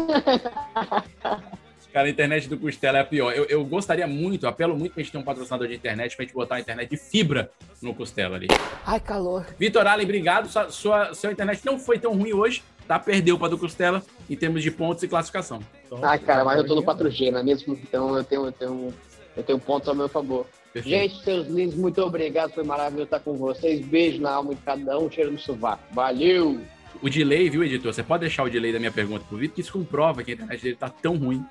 Cara, 1.96 2.10
a 2.10 2.12
internet 2.12 2.50
do 2.50 2.58
Costela 2.58 2.98
é 2.98 3.02
a 3.02 3.06
pior. 3.06 3.32
Eu, 3.32 3.46
eu 3.46 3.64
gostaria 3.64 4.06
muito, 4.06 4.46
apelo 4.46 4.78
muito 4.78 4.92
pra 4.92 5.02
gente 5.02 5.14
ter 5.14 5.18
um 5.18 5.24
patrocinador 5.24 5.66
de 5.66 5.76
internet 5.76 6.14
pra 6.14 6.26
gente 6.26 6.34
botar 6.34 6.56
a 6.56 6.60
internet 6.60 6.90
de 6.90 6.98
fibra 6.98 7.50
no 7.82 7.96
Costela 7.96 8.36
ali. 8.36 8.48
Ai, 8.86 9.00
calor. 9.00 9.46
Vitor 9.58 9.88
Allen, 9.88 10.04
obrigado. 10.04 10.50
Sua, 10.50 10.70
sua, 10.70 11.14
sua 11.14 11.32
internet 11.32 11.66
não 11.66 11.80
foi 11.80 11.98
tão 11.98 12.14
ruim 12.14 12.34
hoje, 12.34 12.62
tá? 12.86 13.00
Perdeu 13.00 13.40
pra 13.40 13.48
do 13.48 13.58
Costela 13.58 14.04
em 14.30 14.36
termos 14.36 14.62
de 14.62 14.72
pontos 14.72 15.04
e 15.04 15.08
classificação. 15.08 15.62
Ah, 16.02 16.20
cara, 16.20 16.44
mas 16.44 16.58
eu 16.58 16.68
tô 16.68 16.76
no 16.76 16.84
4G, 16.84 17.32
não 17.32 17.40
é 17.40 17.44
mesmo? 17.44 17.80
Então 17.82 18.18
eu 18.18 18.26
tenho, 18.26 18.46
eu 18.46 18.52
tenho, 18.52 18.94
eu 19.38 19.44
tenho 19.44 19.58
pontos 19.58 19.88
ao 19.88 19.96
meu 19.96 20.10
favor. 20.10 20.46
Perfeito. 20.74 21.14
Gente, 21.14 21.24
seus 21.24 21.48
lindos, 21.48 21.76
muito 21.76 22.02
obrigado. 22.02 22.52
Foi 22.52 22.66
maravilhoso 22.66 23.06
estar 23.06 23.22
com 23.22 23.38
vocês. 23.38 23.86
Beijo 23.86 24.20
na 24.20 24.32
alma 24.32 24.54
de 24.54 24.60
cada 24.64 25.00
um, 25.00 25.10
cheiro 25.10 25.32
no 25.32 25.40
sovaco. 25.40 25.82
Valeu! 25.94 26.60
O 27.02 27.10
delay, 27.10 27.50
viu, 27.50 27.64
editor? 27.64 27.94
Você 27.94 28.04
pode 28.04 28.22
deixar 28.22 28.44
o 28.44 28.50
delay 28.50 28.72
da 28.72 28.80
minha 28.80 28.92
pergunta 28.92 29.26
pro 29.28 29.38
Vitor, 29.38 29.56
que 29.56 29.62
isso 29.62 29.72
comprova 29.72 30.24
que 30.24 30.32
a 30.32 30.34
internet 30.34 30.62
dele 30.62 30.76
tá 30.76 30.90
tão 30.90 31.16
ruim. 31.18 31.44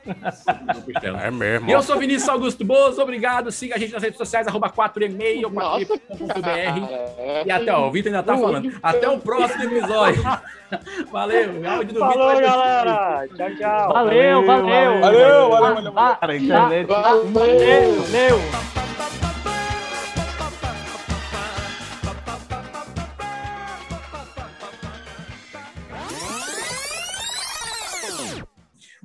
É 1.02 1.30
mesmo. 1.30 1.68
E 1.68 1.72
eu 1.72 1.82
sou 1.82 1.98
Vinícius 1.98 2.28
Augusto 2.28 2.64
Bozo, 2.64 3.00
obrigado. 3.00 3.50
Siga 3.50 3.76
a 3.76 3.78
gente 3.78 3.92
nas 3.92 4.02
redes 4.02 4.18
sociais, 4.18 4.46
arroba 4.46 4.68
4e-mail, 4.70 5.50
4e.br. 5.50 7.46
E 7.46 7.50
até, 7.50 7.72
ó, 7.72 7.88
o 7.88 7.90
Vitor 7.90 8.12
ainda 8.12 8.22
tá 8.22 8.36
falando. 8.36 8.72
Até 8.82 9.08
o 9.08 9.18
próximo 9.18 9.64
episódio. 9.64 10.22
Valeu, 11.12 11.70
áudio 11.70 11.94
do 11.94 12.00
Falou, 12.00 12.40
galera. 12.40 13.28
Tchau, 13.36 13.56
tchau. 13.56 13.92
Valeu, 13.92 14.44
valeu. 14.44 15.00
Valeu, 15.00 15.50
valeu, 15.50 15.74
valeu. 15.74 15.92
Ah, 15.96 16.18
internet. 16.34 16.86
Valeu, 16.86 17.30
valeu. 17.30 18.38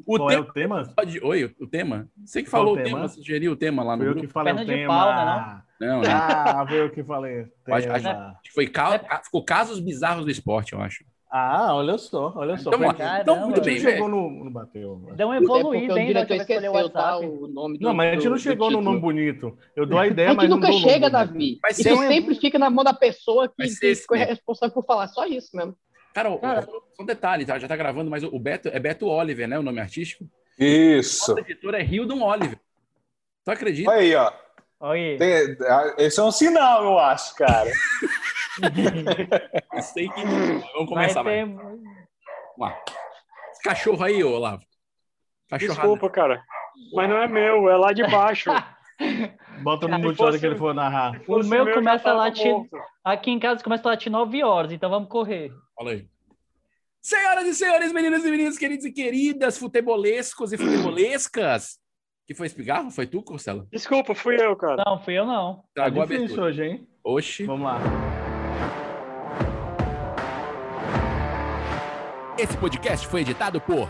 O 0.10 0.18
Qual 0.18 0.32
é 0.32 0.34
tema... 0.38 0.48
o 0.50 0.54
tema? 0.54 0.94
Pode- 0.96 1.20
Oi, 1.24 1.56
o 1.62 1.68
tema? 1.68 2.08
Você 2.26 2.42
que 2.42 2.50
Qual 2.50 2.62
falou 2.64 2.74
o 2.74 2.78
tema? 2.78 2.90
tema, 2.98 3.08
sugeriu 3.10 3.52
o 3.52 3.56
tema 3.56 3.84
lá 3.84 3.96
no 3.96 4.02
Foi 4.04 4.12
eu 4.12 4.16
que 4.16 4.26
falei 4.28 4.56
Perna 4.56 4.74
o 4.74 4.76
tema. 4.76 4.94
pau, 4.96 5.26
né, 5.26 5.62
Não, 5.80 6.02
né? 6.02 6.08
Ah, 6.12 6.66
foi 6.68 6.82
eu 6.82 6.90
que 6.90 7.04
falei. 7.04 7.46
Acho, 7.70 7.92
acho- 7.92 8.04
Tema. 8.08 8.30
acho 8.32 8.42
que 8.42 8.52
foi 8.52 8.66
ca- 8.68 8.98
ca- 8.98 9.22
ficou 9.24 9.46
casos 9.46 9.80
bizarros 9.80 10.26
do 10.26 10.32
esporte, 10.32 10.74
eu 10.74 10.82
acho. 10.82 11.04
Ah, 11.32 11.76
olha 11.76 11.96
só, 12.00 12.34
olha 12.36 12.58
só. 12.58 12.72
Então, 12.74 12.92
então, 13.22 13.40
muito 13.42 13.60
a 13.62 13.64
bem, 13.64 13.78
gente 13.78 13.84
chegou 13.92 14.10
no, 14.10 14.46
no 14.46 14.50
bateu. 14.50 15.00
Deu 15.16 15.28
uma 15.28 15.36
É 15.36 15.40
porque 15.40 15.60
evoluída, 15.60 15.94
o 15.94 15.98
hein? 16.00 16.08
diretor 16.08 16.34
esqueceu 16.38 16.74
o 16.74 16.90
tá, 16.90 17.20
nome 17.22 17.78
do 17.78 17.84
Não, 17.84 17.94
mas 17.94 18.10
a 18.10 18.16
gente 18.16 18.30
não 18.30 18.38
chegou 18.40 18.72
no 18.72 18.82
nome 18.82 19.00
bonito. 19.00 19.56
Eu 19.76 19.86
dou 19.86 20.00
a 20.00 20.02
A 20.06 20.08
ideia, 20.08 20.30
gente 20.30 20.38
mas 20.38 20.50
não 20.50 20.58
nunca 20.58 20.72
chega. 20.74 21.08
Davi. 21.08 21.60
Vai 21.62 21.70
Isso 21.70 21.84
sempre 21.84 22.34
fica 22.34 22.58
na 22.58 22.72
mão 22.72 22.84
da 22.84 22.96
pessoa 22.96 23.48
que, 23.48 23.96
foi 24.08 24.18
responsável 24.18 24.74
por 24.74 24.84
falar. 24.84 25.08
Só 25.10 25.28
isso 25.28 25.56
mesmo. 25.56 25.76
Cara, 26.14 26.30
o- 26.32 26.40
só 26.42 27.04
um 27.04 27.06
detalhe, 27.06 27.46
tá? 27.46 27.58
Já 27.60 27.68
tá 27.68 27.76
gravando, 27.76 28.10
mas 28.10 28.24
o 28.24 28.40
Beto 28.40 28.68
é 28.70 28.80
Beto 28.80 29.08
Oliver, 29.08 29.48
né? 29.48 29.58
O 29.60 29.64
nome 29.64 29.80
artístico. 29.80 30.26
Isso. 30.58 31.34
O 31.36 31.40
editor 31.40 31.76
é 31.76 31.82
Hildon 31.84 32.22
Oliver. 32.22 32.60
Tu 33.46 33.52
acredita? 33.52 33.90
Olha 33.90 34.00
aí, 34.00 34.16
ó. 34.16 34.32
Aí. 34.82 35.18
Tem- 35.18 35.58
esse 35.98 36.20
é 36.20 36.24
um 36.24 36.32
sinal, 36.32 36.84
eu 36.84 37.00
acho, 37.00 37.36
cara. 37.36 37.70
Eu 38.62 39.82
sei 39.82 40.10
que. 40.10 40.22
Vamos 40.74 40.90
começar, 40.90 41.22
vai. 41.24 41.36
ter... 41.36 41.46
Vamos 41.46 41.80
lá. 42.58 42.78
Esse 43.52 43.62
cachorro 43.64 44.04
aí, 44.04 44.24
ô 44.24 44.32
Olavo. 44.34 44.64
Cachorrada. 45.50 45.80
Desculpa, 45.82 46.10
cara. 46.10 46.44
Mas 46.94 47.10
não 47.10 47.18
é 47.18 47.28
meu, 47.28 47.70
é 47.70 47.76
lá 47.78 47.92
de 47.94 48.04
baixo. 48.08 48.50
Bota 49.62 49.88
no 49.88 50.24
hora 50.24 50.40
que 50.40 50.46
ele 50.46 50.56
for 50.56 50.74
narrar. 50.74 51.22
O 51.28 51.44
meu 51.44 51.66
já 51.66 51.74
começa 51.74 52.10
a 52.10 52.14
latir. 52.14 52.52
morto. 52.52 52.78
Aqui 53.04 53.32
em 53.32 53.40
casa 53.40 53.64
começa 53.64 53.88
a 53.88 53.92
latir 53.92 54.12
9 54.12 54.44
horas, 54.44 54.72
então 54.72 54.90
vamos 54.90 55.10
correr. 55.10 55.52
Fala 55.76 55.92
aí. 55.92 56.08
Senhoras 57.02 57.46
e 57.46 57.56
senhores, 57.56 57.94
meninas 57.94 58.26
e 58.26 58.30
meninos, 58.32 58.58
queridos 58.58 58.86
e 58.86 58.92
queridas, 58.92 59.58
futebolescos 59.58 60.52
e 60.52 60.58
futebolescas. 60.58 61.80
Que 62.28 62.36
foi 62.36 62.46
esse 62.48 62.56
pigarro? 62.56 62.92
Foi 62.92 63.08
tu, 63.08 63.24
Corcela? 63.24 63.66
Desculpa, 63.72 64.14
fui 64.14 64.36
eu, 64.40 64.56
cara. 64.56 64.84
Não, 64.86 65.00
fui 65.00 65.18
eu 65.18 65.26
não. 65.26 65.56
Tá 65.74 65.84
Tragou 65.84 66.04
a 66.04 66.06
difícil 66.06 66.26
abertura. 66.26 66.46
hoje, 66.48 66.64
hein? 66.64 66.88
Oxi. 67.04 67.44
Vamos 67.46 67.66
lá. 67.66 67.80
Esse 72.38 72.56
podcast 72.58 73.08
foi 73.08 73.22
editado 73.22 73.60
por 73.60 73.90